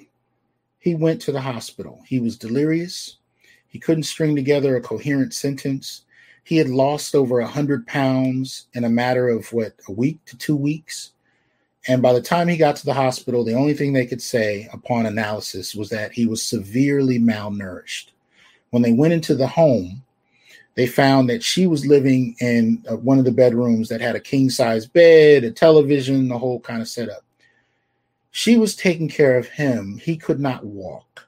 he 0.79 0.95
went 0.95 1.21
to 1.23 1.31
the 1.31 1.41
hospital. 1.41 2.01
He 2.05 2.19
was 2.19 2.37
delirious. 2.37 3.17
He 3.67 3.79
couldn't 3.79 4.03
string 4.03 4.35
together 4.35 4.75
a 4.75 4.81
coherent 4.81 5.33
sentence. 5.33 6.03
He 6.43 6.57
had 6.57 6.69
lost 6.69 7.15
over 7.15 7.39
a 7.39 7.47
hundred 7.47 7.87
pounds 7.87 8.67
in 8.73 8.83
a 8.83 8.89
matter 8.89 9.29
of 9.29 9.51
what 9.53 9.73
a 9.87 9.91
week 9.91 10.23
to 10.25 10.37
two 10.37 10.55
weeks. 10.55 11.11
And 11.87 12.01
by 12.01 12.13
the 12.13 12.21
time 12.21 12.47
he 12.47 12.57
got 12.57 12.75
to 12.77 12.85
the 12.85 12.93
hospital, 12.93 13.43
the 13.43 13.55
only 13.55 13.73
thing 13.73 13.93
they 13.93 14.05
could 14.05 14.21
say 14.21 14.69
upon 14.71 15.07
analysis 15.07 15.73
was 15.73 15.89
that 15.89 16.11
he 16.11 16.27
was 16.27 16.43
severely 16.43 17.19
malnourished. 17.19 18.09
When 18.69 18.83
they 18.83 18.93
went 18.93 19.13
into 19.13 19.35
the 19.35 19.47
home, 19.47 20.03
they 20.75 20.85
found 20.87 21.29
that 21.29 21.43
she 21.43 21.67
was 21.67 21.85
living 21.85 22.35
in 22.39 22.83
uh, 22.89 22.95
one 22.97 23.19
of 23.19 23.25
the 23.25 23.31
bedrooms 23.31 23.89
that 23.89 23.99
had 23.99 24.15
a 24.15 24.19
king 24.19 24.49
size 24.49 24.85
bed, 24.85 25.43
a 25.43 25.51
television, 25.51 26.27
the 26.27 26.37
whole 26.37 26.59
kind 26.59 26.81
of 26.81 26.87
setup. 26.87 27.25
She 28.29 28.57
was 28.57 28.75
taking 28.75 29.09
care 29.09 29.37
of 29.37 29.47
him. 29.47 29.99
He 30.01 30.15
could 30.15 30.39
not 30.39 30.63
walk. 30.63 31.27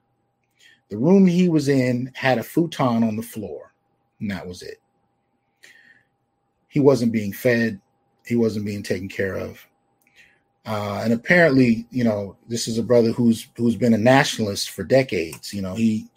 The 0.90 0.98
room 0.98 1.26
he 1.26 1.50
was 1.50 1.68
in 1.68 2.12
had 2.14 2.38
a 2.38 2.44
futon 2.44 3.04
on 3.04 3.18
the 3.18 3.24
floor, 3.24 3.74
and 4.20 4.30
that 4.32 4.48
was 4.48 4.62
it. 4.62 4.80
He 6.70 6.80
wasn't 6.80 7.12
being 7.12 7.34
fed, 7.34 7.82
he 8.26 8.36
wasn't 8.36 8.66
being 8.66 8.84
taken 8.84 9.10
care 9.10 9.36
of 9.36 9.66
uh, 10.66 11.02
and 11.04 11.12
apparently, 11.12 11.86
you 11.92 12.04
know, 12.04 12.38
this 12.48 12.68
is 12.68 12.78
a 12.78 12.84
brother 12.84 13.12
who's 13.12 13.48
who's 13.58 13.76
been 13.76 13.94
a 13.94 13.98
nationalist 13.98 14.70
for 14.70 14.84
decades. 14.84 15.54
You 15.54 15.62
know, 15.62 15.76
he 15.76 16.08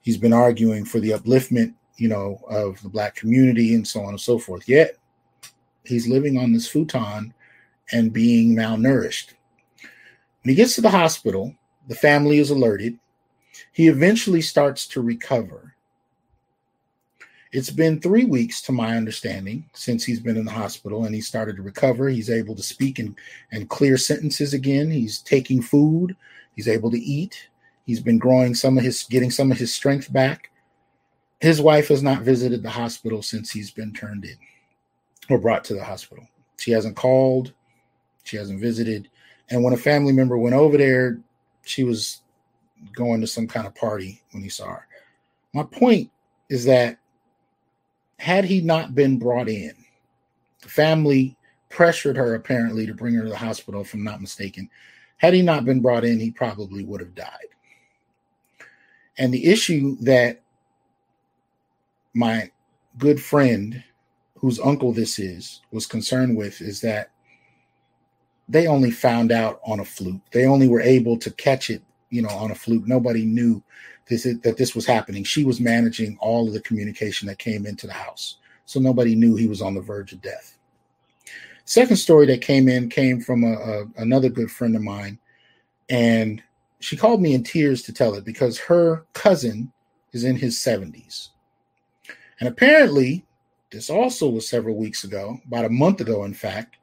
he's 0.00 0.16
been 0.16 0.32
arguing 0.32 0.84
for 0.84 1.00
the 1.00 1.10
upliftment, 1.10 1.74
you 1.96 2.08
know, 2.08 2.40
of 2.48 2.80
the 2.82 2.88
black 2.88 3.14
community 3.14 3.74
and 3.74 3.86
so 3.86 4.00
on 4.00 4.10
and 4.10 4.20
so 4.20 4.38
forth. 4.38 4.66
Yet 4.68 4.96
he's 5.84 6.08
living 6.08 6.38
on 6.38 6.52
this 6.52 6.66
futon 6.66 7.34
and 7.92 8.12
being 8.12 8.56
malnourished. 8.56 9.34
When 10.42 10.50
he 10.50 10.54
gets 10.54 10.74
to 10.76 10.80
the 10.80 10.90
hospital, 10.90 11.54
the 11.88 11.94
family 11.94 12.38
is 12.38 12.50
alerted. 12.50 12.98
He 13.72 13.88
eventually 13.88 14.40
starts 14.40 14.86
to 14.88 15.02
recover. 15.02 15.69
It's 17.52 17.70
been 17.70 18.00
three 18.00 18.24
weeks, 18.24 18.62
to 18.62 18.72
my 18.72 18.96
understanding, 18.96 19.68
since 19.72 20.04
he's 20.04 20.20
been 20.20 20.36
in 20.36 20.44
the 20.44 20.52
hospital 20.52 21.04
and 21.04 21.14
he 21.14 21.20
started 21.20 21.56
to 21.56 21.62
recover. 21.62 22.08
He's 22.08 22.30
able 22.30 22.54
to 22.54 22.62
speak 22.62 23.00
and, 23.00 23.16
and 23.50 23.68
clear 23.68 23.96
sentences 23.96 24.54
again. 24.54 24.90
He's 24.90 25.18
taking 25.18 25.60
food. 25.60 26.16
He's 26.54 26.68
able 26.68 26.92
to 26.92 26.98
eat. 26.98 27.48
He's 27.86 28.00
been 28.00 28.18
growing 28.18 28.54
some 28.54 28.78
of 28.78 28.84
his, 28.84 29.02
getting 29.02 29.32
some 29.32 29.50
of 29.50 29.58
his 29.58 29.74
strength 29.74 30.12
back. 30.12 30.50
His 31.40 31.60
wife 31.60 31.88
has 31.88 32.04
not 32.04 32.22
visited 32.22 32.62
the 32.62 32.70
hospital 32.70 33.20
since 33.20 33.50
he's 33.50 33.72
been 33.72 33.92
turned 33.92 34.24
in 34.24 34.36
or 35.28 35.38
brought 35.38 35.64
to 35.64 35.74
the 35.74 35.82
hospital. 35.84 36.24
She 36.56 36.70
hasn't 36.70 36.94
called. 36.94 37.52
She 38.22 38.36
hasn't 38.36 38.60
visited. 38.60 39.08
And 39.48 39.64
when 39.64 39.72
a 39.72 39.78
family 39.78 40.12
member 40.12 40.38
went 40.38 40.54
over 40.54 40.78
there, 40.78 41.18
she 41.64 41.82
was 41.82 42.20
going 42.94 43.20
to 43.22 43.26
some 43.26 43.48
kind 43.48 43.66
of 43.66 43.74
party 43.74 44.22
when 44.30 44.44
he 44.44 44.48
saw 44.48 44.68
her. 44.68 44.86
My 45.52 45.64
point 45.64 46.10
is 46.48 46.64
that 46.66 46.99
had 48.20 48.44
he 48.44 48.60
not 48.60 48.94
been 48.94 49.18
brought 49.18 49.48
in, 49.48 49.72
the 50.60 50.68
family 50.68 51.38
pressured 51.70 52.18
her 52.18 52.34
apparently 52.34 52.84
to 52.84 52.92
bring 52.92 53.14
her 53.14 53.22
to 53.22 53.30
the 53.30 53.36
hospital, 53.36 53.80
if 53.80 53.94
I'm 53.94 54.04
not 54.04 54.20
mistaken. 54.20 54.68
Had 55.16 55.32
he 55.32 55.40
not 55.40 55.64
been 55.64 55.80
brought 55.80 56.04
in, 56.04 56.20
he 56.20 56.30
probably 56.30 56.84
would 56.84 57.00
have 57.00 57.14
died. 57.14 57.48
And 59.16 59.32
the 59.32 59.46
issue 59.46 59.96
that 60.02 60.42
my 62.12 62.50
good 62.98 63.22
friend, 63.22 63.82
whose 64.36 64.60
uncle 64.60 64.92
this 64.92 65.18
is, 65.18 65.62
was 65.70 65.86
concerned 65.86 66.36
with 66.36 66.60
is 66.60 66.82
that 66.82 67.12
they 68.50 68.66
only 68.66 68.90
found 68.90 69.32
out 69.32 69.60
on 69.64 69.80
a 69.80 69.84
fluke. 69.84 70.20
They 70.32 70.44
only 70.44 70.68
were 70.68 70.82
able 70.82 71.16
to 71.20 71.30
catch 71.30 71.70
it, 71.70 71.82
you 72.10 72.20
know, 72.20 72.28
on 72.28 72.50
a 72.50 72.54
fluke. 72.54 72.86
Nobody 72.86 73.24
knew 73.24 73.62
this 74.06 74.26
is, 74.26 74.40
that 74.40 74.56
this 74.56 74.74
was 74.74 74.86
happening. 74.86 75.24
She 75.24 75.44
was 75.44 75.60
managing 75.60 76.16
all 76.20 76.46
of 76.46 76.52
the 76.52 76.60
communication 76.60 77.28
that 77.28 77.38
came 77.38 77.66
into 77.66 77.86
the 77.86 77.92
house, 77.92 78.38
so 78.64 78.80
nobody 78.80 79.14
knew 79.14 79.36
he 79.36 79.48
was 79.48 79.62
on 79.62 79.74
the 79.74 79.80
verge 79.80 80.12
of 80.12 80.22
death. 80.22 80.56
Second 81.64 81.96
story 81.96 82.26
that 82.26 82.40
came 82.40 82.68
in 82.68 82.88
came 82.88 83.20
from 83.20 83.44
a, 83.44 83.52
a, 83.52 83.84
another 83.98 84.28
good 84.28 84.50
friend 84.50 84.74
of 84.74 84.82
mine, 84.82 85.18
and 85.88 86.42
she 86.80 86.96
called 86.96 87.20
me 87.20 87.34
in 87.34 87.44
tears 87.44 87.82
to 87.82 87.92
tell 87.92 88.14
it 88.14 88.24
because 88.24 88.58
her 88.58 89.04
cousin 89.12 89.72
is 90.12 90.24
in 90.24 90.36
his 90.36 90.56
70s. 90.56 91.28
And 92.40 92.48
apparently, 92.48 93.24
this 93.70 93.90
also 93.90 94.28
was 94.28 94.48
several 94.48 94.76
weeks 94.76 95.04
ago, 95.04 95.38
about 95.46 95.66
a 95.66 95.70
month 95.70 96.00
ago, 96.00 96.24
in 96.24 96.34
fact, 96.34 96.76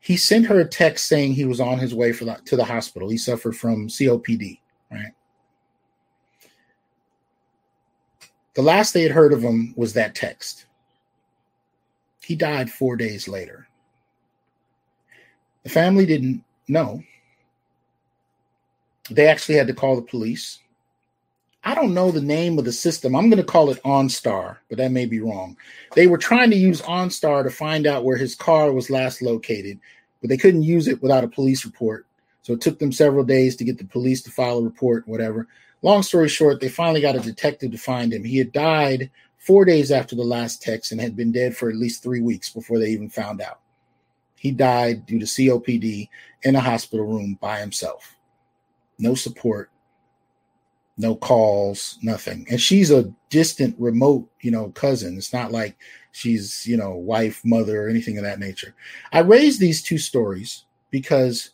he 0.00 0.16
sent 0.16 0.46
her 0.46 0.60
a 0.60 0.64
text 0.64 1.06
saying 1.06 1.34
he 1.34 1.44
was 1.44 1.60
on 1.60 1.78
his 1.78 1.94
way 1.94 2.12
for 2.12 2.24
the, 2.24 2.40
to 2.46 2.56
the 2.56 2.64
hospital. 2.64 3.10
He 3.10 3.18
suffered 3.18 3.56
from 3.56 3.86
COPD, 3.86 4.58
right? 4.90 5.12
The 8.54 8.62
last 8.62 8.92
they 8.92 9.02
had 9.02 9.12
heard 9.12 9.32
of 9.32 9.42
him 9.42 9.72
was 9.76 9.92
that 9.94 10.14
text. 10.14 10.66
He 12.22 12.34
died 12.36 12.70
four 12.70 12.96
days 12.96 13.28
later. 13.28 13.66
The 15.62 15.70
family 15.70 16.06
didn't 16.06 16.42
know. 16.68 17.02
They 19.10 19.26
actually 19.26 19.56
had 19.56 19.66
to 19.66 19.74
call 19.74 19.96
the 19.96 20.02
police. 20.02 20.60
I 21.62 21.74
don't 21.74 21.92
know 21.92 22.10
the 22.10 22.22
name 22.22 22.58
of 22.58 22.64
the 22.64 22.72
system. 22.72 23.14
I'm 23.14 23.28
going 23.28 23.42
to 23.42 23.44
call 23.44 23.68
it 23.70 23.82
OnStar, 23.82 24.56
but 24.68 24.78
that 24.78 24.92
may 24.92 25.04
be 25.04 25.20
wrong. 25.20 25.56
They 25.94 26.06
were 26.06 26.16
trying 26.16 26.50
to 26.50 26.56
use 26.56 26.80
OnStar 26.82 27.42
to 27.42 27.50
find 27.50 27.86
out 27.86 28.04
where 28.04 28.16
his 28.16 28.34
car 28.34 28.72
was 28.72 28.88
last 28.88 29.20
located, 29.20 29.78
but 30.20 30.30
they 30.30 30.38
couldn't 30.38 30.62
use 30.62 30.88
it 30.88 31.02
without 31.02 31.24
a 31.24 31.28
police 31.28 31.66
report. 31.66 32.06
So 32.42 32.54
it 32.54 32.62
took 32.62 32.78
them 32.78 32.92
several 32.92 33.24
days 33.24 33.56
to 33.56 33.64
get 33.64 33.76
the 33.76 33.84
police 33.84 34.22
to 34.22 34.30
file 34.30 34.58
a 34.58 34.62
report, 34.62 35.06
whatever. 35.06 35.48
Long 35.82 36.02
story 36.02 36.28
short, 36.28 36.60
they 36.60 36.68
finally 36.68 37.00
got 37.00 37.16
a 37.16 37.20
detective 37.20 37.72
to 37.72 37.78
find 37.78 38.12
him. 38.12 38.24
He 38.24 38.38
had 38.38 38.52
died 38.52 39.10
four 39.38 39.64
days 39.64 39.90
after 39.90 40.14
the 40.14 40.22
last 40.22 40.62
text 40.62 40.92
and 40.92 41.00
had 41.00 41.16
been 41.16 41.32
dead 41.32 41.56
for 41.56 41.70
at 41.70 41.76
least 41.76 42.02
three 42.02 42.20
weeks 42.20 42.50
before 42.50 42.78
they 42.78 42.90
even 42.90 43.08
found 43.08 43.40
out. 43.40 43.60
He 44.36 44.50
died 44.50 45.06
due 45.06 45.18
to 45.18 45.26
COPD 45.26 46.08
in 46.42 46.56
a 46.56 46.60
hospital 46.60 47.06
room 47.06 47.38
by 47.40 47.58
himself. 47.58 48.16
No 48.98 49.14
support, 49.14 49.70
no 50.98 51.14
calls, 51.14 51.98
nothing. 52.02 52.46
And 52.50 52.60
she's 52.60 52.90
a 52.90 53.12
distant, 53.30 53.74
remote, 53.78 54.30
you 54.42 54.50
know, 54.50 54.70
cousin. 54.70 55.16
It's 55.16 55.32
not 55.32 55.52
like 55.52 55.76
she's, 56.12 56.66
you 56.66 56.76
know, 56.76 56.94
wife, 56.94 57.40
mother, 57.44 57.84
or 57.84 57.88
anything 57.88 58.18
of 58.18 58.24
that 58.24 58.38
nature. 58.38 58.74
I 59.12 59.20
raise 59.20 59.58
these 59.58 59.82
two 59.82 59.98
stories 59.98 60.64
because 60.90 61.50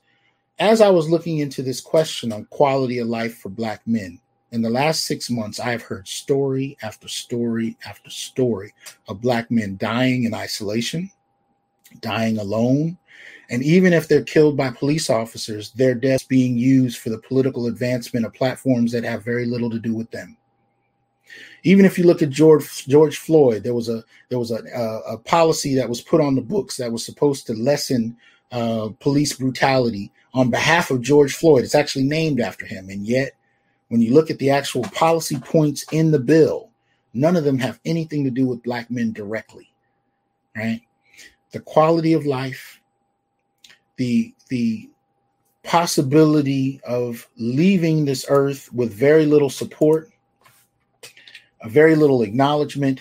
as 0.58 0.80
I 0.80 0.88
was 0.88 1.10
looking 1.10 1.38
into 1.38 1.62
this 1.62 1.80
question 1.80 2.32
on 2.32 2.46
quality 2.46 2.98
of 2.98 3.08
life 3.08 3.38
for 3.38 3.48
Black 3.48 3.86
men, 3.86 4.20
in 4.52 4.62
the 4.62 4.70
last 4.70 5.04
six 5.04 5.28
months, 5.28 5.60
I've 5.60 5.82
heard 5.82 6.08
story 6.08 6.78
after 6.82 7.08
story 7.08 7.76
after 7.84 8.10
story 8.10 8.72
of 9.08 9.20
Black 9.20 9.50
men 9.50 9.76
dying 9.76 10.24
in 10.24 10.34
isolation, 10.34 11.10
dying 12.00 12.38
alone, 12.38 12.96
and 13.50 13.62
even 13.62 13.92
if 13.92 14.08
they're 14.08 14.22
killed 14.22 14.56
by 14.56 14.70
police 14.70 15.10
officers, 15.10 15.70
their 15.72 15.94
deaths 15.94 16.24
being 16.24 16.56
used 16.56 16.98
for 16.98 17.10
the 17.10 17.18
political 17.18 17.66
advancement 17.66 18.26
of 18.26 18.32
platforms 18.34 18.92
that 18.92 19.04
have 19.04 19.24
very 19.24 19.46
little 19.46 19.70
to 19.70 19.78
do 19.78 19.94
with 19.94 20.10
them. 20.10 20.36
Even 21.62 21.84
if 21.84 21.98
you 21.98 22.04
look 22.04 22.22
at 22.22 22.30
George 22.30 22.86
George 22.86 23.18
Floyd, 23.18 23.62
there 23.62 23.74
was 23.74 23.88
a 23.88 24.04
there 24.28 24.38
was 24.38 24.52
a, 24.52 24.62
a, 24.74 25.14
a 25.14 25.18
policy 25.18 25.74
that 25.74 25.88
was 25.88 26.00
put 26.00 26.20
on 26.20 26.34
the 26.34 26.40
books 26.40 26.76
that 26.76 26.90
was 26.90 27.04
supposed 27.04 27.46
to 27.46 27.54
lessen 27.54 28.16
uh, 28.52 28.88
police 29.00 29.32
brutality 29.32 30.12
on 30.36 30.50
behalf 30.50 30.90
of 30.90 31.00
George 31.00 31.34
Floyd. 31.34 31.64
It's 31.64 31.74
actually 31.74 32.04
named 32.04 32.40
after 32.40 32.66
him, 32.66 32.90
and 32.90 33.06
yet 33.06 33.32
when 33.88 34.02
you 34.02 34.12
look 34.12 34.30
at 34.30 34.38
the 34.38 34.50
actual 34.50 34.82
policy 34.82 35.38
points 35.38 35.84
in 35.90 36.10
the 36.10 36.18
bill, 36.18 36.68
none 37.14 37.36
of 37.36 37.44
them 37.44 37.58
have 37.58 37.80
anything 37.86 38.22
to 38.24 38.30
do 38.30 38.46
with 38.46 38.62
black 38.62 38.90
men 38.90 39.12
directly. 39.12 39.72
Right? 40.54 40.82
The 41.52 41.60
quality 41.60 42.12
of 42.12 42.26
life, 42.26 42.80
the 43.96 44.34
the 44.48 44.90
possibility 45.64 46.80
of 46.86 47.26
leaving 47.38 48.04
this 48.04 48.26
earth 48.28 48.70
with 48.74 48.92
very 48.92 49.24
little 49.24 49.50
support, 49.50 50.10
a 51.62 51.68
very 51.68 51.96
little 51.96 52.22
acknowledgement, 52.22 53.00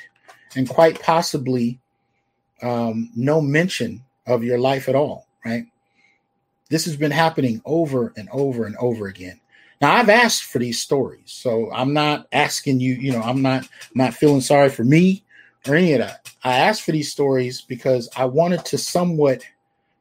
and 0.56 0.70
quite 0.70 1.02
possibly 1.02 1.82
um, 2.62 3.12
no 3.14 3.42
mention 3.42 4.06
of 4.26 4.42
your 4.42 4.58
life 4.58 4.88
at 4.88 4.96
all, 4.96 5.28
right? 5.46 5.66
This 6.76 6.84
has 6.84 6.98
been 6.98 7.10
happening 7.10 7.62
over 7.64 8.12
and 8.18 8.28
over 8.34 8.66
and 8.66 8.76
over 8.76 9.08
again. 9.08 9.40
Now 9.80 9.94
I've 9.94 10.10
asked 10.10 10.44
for 10.44 10.60
these 10.60 10.78
stories, 10.78 11.32
so 11.32 11.72
I'm 11.72 11.94
not 11.94 12.28
asking 12.34 12.82
you, 12.82 12.96
you 12.96 13.14
know, 13.14 13.22
I'm 13.22 13.42
not 13.42 13.70
not 13.94 14.14
feeling 14.14 14.42
sorry 14.42 14.68
for 14.68 14.84
me 14.84 15.24
or 15.66 15.76
any 15.76 15.94
of 15.94 16.00
that. 16.00 16.30
I 16.44 16.58
asked 16.58 16.82
for 16.82 16.92
these 16.92 17.10
stories 17.10 17.62
because 17.62 18.10
I 18.18 18.26
wanted 18.26 18.66
to 18.66 18.78
somewhat 18.78 19.46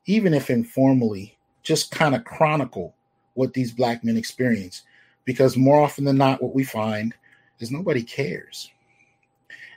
even 0.06 0.34
if 0.34 0.50
informally, 0.50 1.38
just 1.62 1.92
kind 1.92 2.12
of 2.12 2.24
chronicle 2.24 2.96
what 3.34 3.54
these 3.54 3.70
black 3.70 4.02
men 4.02 4.16
experience. 4.16 4.82
Because 5.24 5.56
more 5.56 5.80
often 5.80 6.04
than 6.04 6.16
not, 6.16 6.42
what 6.42 6.56
we 6.56 6.64
find 6.64 7.14
is 7.60 7.70
nobody 7.70 8.02
cares, 8.02 8.72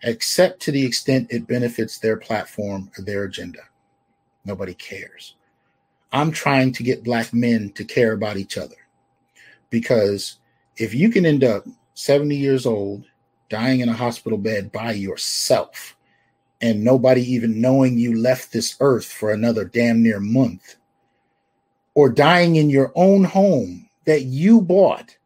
except 0.02 0.64
to 0.64 0.72
the 0.72 0.84
extent 0.84 1.28
it 1.30 1.46
benefits 1.46 2.00
their 2.00 2.18
platform 2.18 2.90
or 2.98 3.04
their 3.04 3.26
agenda. 3.26 3.62
Nobody 4.46 4.74
cares. 4.74 5.36
I'm 6.12 6.32
trying 6.32 6.72
to 6.74 6.84
get 6.84 7.04
black 7.04 7.34
men 7.34 7.72
to 7.76 7.84
care 7.84 8.14
about 8.14 8.38
each 8.38 8.58
other 8.58 8.76
because 9.70 10.38
if 10.78 10.94
you 10.94 11.10
can 11.10 11.26
end 11.26 11.44
up 11.44 11.66
70 11.96 12.36
years 12.36 12.66
old, 12.66 13.06
dying 13.50 13.80
in 13.80 13.90
a 13.90 13.94
hospital 13.94 14.38
bed 14.38 14.72
by 14.72 14.92
yourself, 14.92 15.96
and 16.62 16.84
nobody 16.84 17.22
even 17.22 17.62
knowing 17.62 17.98
you 17.98 18.18
left 18.18 18.52
this 18.52 18.76
earth 18.80 19.06
for 19.06 19.32
another 19.32 19.66
damn 19.66 20.02
near 20.02 20.20
month, 20.20 20.76
or 21.94 22.10
dying 22.10 22.56
in 22.56 22.70
your 22.70 22.92
own 22.96 23.24
home 23.24 23.90
that 24.06 24.24
you 24.24 24.62
bought, 24.62 25.18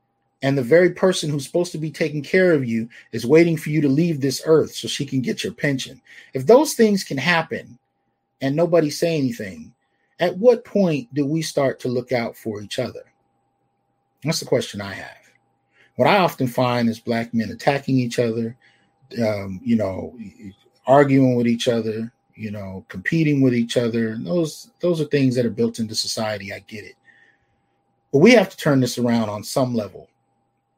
and 0.41 0.57
the 0.57 0.63
very 0.63 0.91
person 0.91 1.29
who's 1.29 1.45
supposed 1.45 1.71
to 1.71 1.77
be 1.77 1.91
taking 1.91 2.23
care 2.23 2.53
of 2.53 2.65
you 2.65 2.89
is 3.11 3.25
waiting 3.25 3.55
for 3.57 3.69
you 3.69 3.81
to 3.81 3.89
leave 3.89 4.19
this 4.19 4.41
earth 4.45 4.73
so 4.73 4.87
she 4.87 5.05
can 5.05 5.21
get 5.21 5.43
your 5.43 5.53
pension. 5.53 6.01
If 6.33 6.47
those 6.47 6.73
things 6.73 7.03
can 7.03 7.17
happen 7.17 7.77
and 8.41 8.55
nobody 8.55 8.89
say 8.89 9.17
anything, 9.17 9.73
at 10.21 10.37
what 10.37 10.63
point 10.63 11.13
do 11.13 11.25
we 11.25 11.41
start 11.41 11.79
to 11.81 11.89
look 11.89 12.11
out 12.11 12.37
for 12.37 12.61
each 12.61 12.79
other? 12.79 13.01
That's 14.23 14.39
the 14.39 14.45
question 14.45 14.79
I 14.79 14.93
have. 14.93 15.17
What 15.95 16.07
I 16.07 16.19
often 16.19 16.47
find 16.47 16.87
is 16.87 16.99
black 16.99 17.33
men 17.33 17.49
attacking 17.49 17.97
each 17.97 18.19
other, 18.19 18.55
um, 19.21 19.59
you 19.63 19.75
know, 19.75 20.15
arguing 20.85 21.35
with 21.35 21.47
each 21.47 21.67
other, 21.67 22.13
you 22.35 22.51
know, 22.51 22.85
competing 22.87 23.41
with 23.41 23.53
each 23.53 23.77
other. 23.77 24.15
Those 24.17 24.71
those 24.79 25.01
are 25.01 25.05
things 25.05 25.35
that 25.35 25.45
are 25.45 25.49
built 25.49 25.79
into 25.79 25.95
society. 25.95 26.53
I 26.53 26.59
get 26.59 26.85
it. 26.85 26.95
But 28.13 28.19
we 28.19 28.31
have 28.31 28.49
to 28.49 28.57
turn 28.57 28.79
this 28.79 28.99
around 28.99 29.29
on 29.29 29.43
some 29.43 29.73
level 29.73 30.07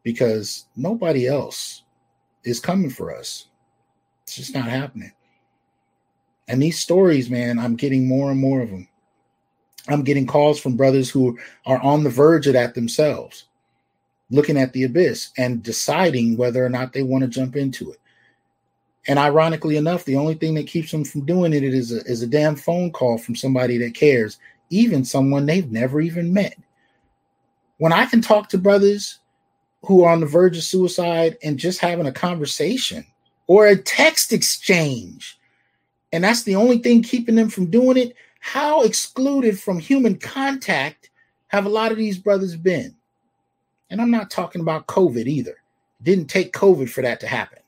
because 0.04 0.66
nobody 0.76 1.28
else 1.28 1.84
is 2.46 2.60
coming 2.60 2.90
for 2.90 3.16
us. 3.16 3.48
It's 4.24 4.36
just 4.36 4.54
not 4.54 4.66
happening. 4.66 5.12
And 6.48 6.62
these 6.62 6.80
stories, 6.80 7.30
man, 7.30 7.60
I'm 7.60 7.76
getting 7.76 8.08
more 8.08 8.32
and 8.32 8.40
more 8.40 8.62
of 8.62 8.70
them. 8.70 8.88
I'm 9.90 10.04
getting 10.04 10.26
calls 10.28 10.60
from 10.60 10.78
brothers 10.78 11.10
who 11.10 11.38
are 11.66 11.80
on 11.82 12.04
the 12.04 12.10
verge 12.10 12.48
of 12.48 12.54
that 12.54 12.74
themselves. 12.76 13.46
looking 14.34 14.58
at 14.58 14.74
the 14.74 14.84
abyss 14.84 15.30
and 15.38 15.62
deciding 15.64 16.36
whether 16.36 16.66
or 16.66 16.70
not 16.70 16.92
they 16.92 17.04
want 17.04 17.24
to 17.24 17.28
jump 17.28 17.56
into 17.56 17.92
it. 17.92 18.00
And 19.08 19.20
ironically 19.20 19.78
enough, 19.78 20.06
the 20.06 20.16
only 20.16 20.34
thing 20.34 20.56
that 20.56 20.68
keeps 20.68 20.92
them 20.92 21.06
from 21.06 21.26
doing 21.26 21.54
it 21.54 21.64
is 21.64 21.92
a, 21.92 21.98
is 22.06 22.22
a 22.24 22.28
damn 22.28 22.56
phone 22.56 22.92
call 22.92 23.18
from 23.18 23.36
somebody 23.36 23.78
that 23.78 23.94
cares, 23.94 24.40
even 24.70 25.06
someone 25.06 25.46
they've 25.46 25.72
never 25.72 26.02
even 26.02 26.34
met. 26.34 26.58
When 27.78 27.94
I 27.94 28.06
can 28.06 28.22
talk 28.22 28.50
to 28.50 28.58
brothers 28.58 29.20
who 29.84 30.04
are 30.04 30.12
on 30.12 30.22
the 30.22 30.26
verge 30.26 30.58
of 30.58 30.64
suicide 30.64 31.38
and 31.44 31.60
just 31.60 31.80
having 31.80 32.08
a 32.08 32.12
conversation 32.12 33.06
or 33.48 33.68
a 33.68 33.76
text 33.76 34.34
exchange, 34.34 35.38
and 36.12 36.24
that's 36.24 36.44
the 36.44 36.56
only 36.56 36.80
thing 36.80 37.04
keeping 37.04 37.36
them 37.36 37.50
from 37.50 37.70
doing 37.70 37.98
it, 37.98 38.16
how 38.44 38.84
excluded 38.84 39.58
from 39.58 39.80
human 39.80 40.18
contact 40.18 41.10
have 41.48 41.66
a 41.66 41.70
lot 41.70 41.94
of 41.94 41.98
these 41.98 42.18
brothers 42.18 42.58
been? 42.58 42.94
And 43.90 44.02
I'm 44.02 44.12
not 44.12 44.30
talking 44.30 44.60
about 44.60 44.86
COVID 44.88 45.28
either. 45.28 45.56
Didn't 46.02 46.28
take 46.28 46.52
COVID 46.52 46.90
for 46.90 47.02
that 47.04 47.22
to 47.22 47.28
happen. 47.28 47.60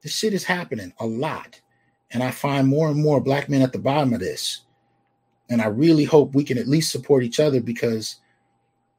This 0.00 0.16
shit 0.16 0.32
is 0.32 0.44
happening 0.44 0.92
a 1.00 1.06
lot. 1.06 1.60
And 2.12 2.22
I 2.22 2.30
find 2.30 2.68
more 2.68 2.88
and 2.88 3.02
more 3.02 3.20
black 3.20 3.48
men 3.48 3.62
at 3.62 3.72
the 3.72 3.80
bottom 3.80 4.14
of 4.14 4.20
this. 4.20 4.60
And 5.48 5.60
I 5.60 5.66
really 5.66 6.04
hope 6.04 6.32
we 6.32 6.44
can 6.44 6.56
at 6.56 6.68
least 6.68 6.92
support 6.92 7.24
each 7.24 7.40
other 7.40 7.60
because 7.60 8.20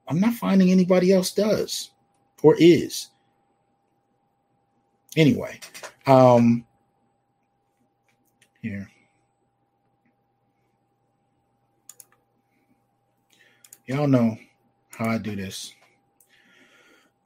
I'm 0.10 0.20
not 0.20 0.34
finding 0.34 0.72
anybody 0.72 1.14
else 1.14 1.32
does 1.32 1.92
or 2.44 2.58
is. 2.60 3.08
Anyway, 5.16 5.62
um 6.06 6.66
here. 8.62 8.91
Y'all 13.88 14.08
know 14.08 14.38
how 14.92 15.10
I 15.10 15.18
do 15.18 15.36
this. 15.36 15.74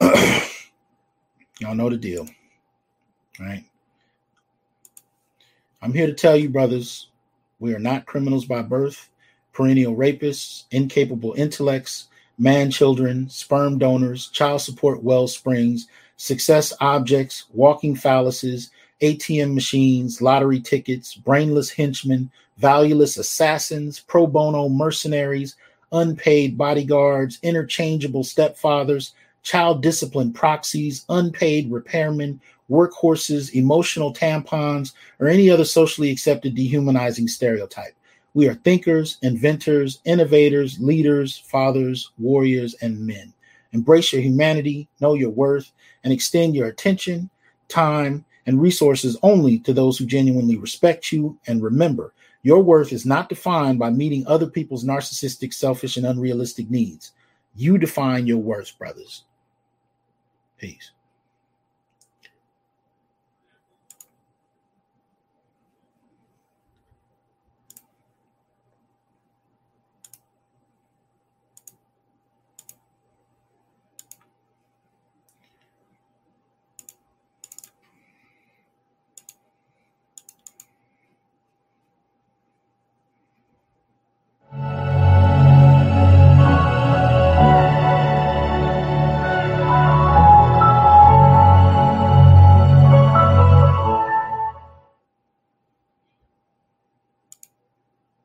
Y'all 0.00 1.74
know 1.74 1.90
the 1.90 1.96
deal. 1.96 2.26
Right? 3.38 3.64
I'm 5.82 5.92
here 5.92 6.06
to 6.06 6.14
tell 6.14 6.36
you, 6.36 6.48
brothers, 6.48 7.08
we 7.58 7.74
are 7.74 7.78
not 7.78 8.06
criminals 8.06 8.46
by 8.46 8.62
birth, 8.62 9.10
perennial 9.52 9.94
rapists, 9.94 10.64
incapable 10.70 11.34
intellects, 11.36 12.08
man 12.38 12.70
children, 12.70 13.28
sperm 13.28 13.78
donors, 13.78 14.28
child 14.28 14.62
support 14.62 15.02
well 15.02 15.28
springs, 15.28 15.88
success 16.16 16.72
objects, 16.80 17.44
walking 17.52 17.94
phalluses, 17.94 18.70
ATM 19.02 19.54
machines, 19.54 20.22
lottery 20.22 20.60
tickets, 20.60 21.14
brainless 21.14 21.70
henchmen, 21.70 22.30
valueless 22.56 23.18
assassins, 23.18 24.00
pro 24.00 24.26
bono 24.26 24.68
mercenaries, 24.68 25.56
unpaid 25.92 26.56
bodyguards, 26.58 27.38
interchangeable 27.42 28.22
stepfathers, 28.22 29.12
child 29.42 29.82
discipline 29.82 30.32
proxies, 30.32 31.04
unpaid 31.08 31.70
repairmen, 31.70 32.38
workhorses, 32.70 33.54
emotional 33.54 34.12
tampons, 34.12 34.92
or 35.20 35.28
any 35.28 35.50
other 35.50 35.64
socially 35.64 36.10
accepted 36.10 36.54
dehumanizing 36.54 37.28
stereotype. 37.28 37.94
We 38.34 38.48
are 38.48 38.54
thinkers, 38.54 39.18
inventors, 39.22 40.00
innovators, 40.04 40.78
leaders, 40.80 41.38
fathers, 41.38 42.10
warriors, 42.18 42.74
and 42.82 43.06
men. 43.06 43.32
Embrace 43.72 44.12
your 44.12 44.22
humanity, 44.22 44.88
know 45.00 45.14
your 45.14 45.30
worth, 45.30 45.72
and 46.04 46.12
extend 46.12 46.54
your 46.54 46.66
attention, 46.66 47.30
time, 47.68 48.24
and 48.46 48.60
resources 48.60 49.16
only 49.22 49.58
to 49.60 49.72
those 49.72 49.98
who 49.98 50.06
genuinely 50.06 50.56
respect 50.56 51.12
you. 51.12 51.38
And 51.46 51.62
remember, 51.62 52.12
your 52.46 52.62
worth 52.62 52.92
is 52.92 53.04
not 53.04 53.28
defined 53.28 53.76
by 53.76 53.90
meeting 53.90 54.24
other 54.28 54.46
people's 54.46 54.84
narcissistic, 54.84 55.52
selfish, 55.52 55.96
and 55.96 56.06
unrealistic 56.06 56.70
needs. 56.70 57.10
You 57.56 57.76
define 57.76 58.28
your 58.28 58.38
worth, 58.38 58.78
brothers. 58.78 59.24
Peace. 60.56 60.92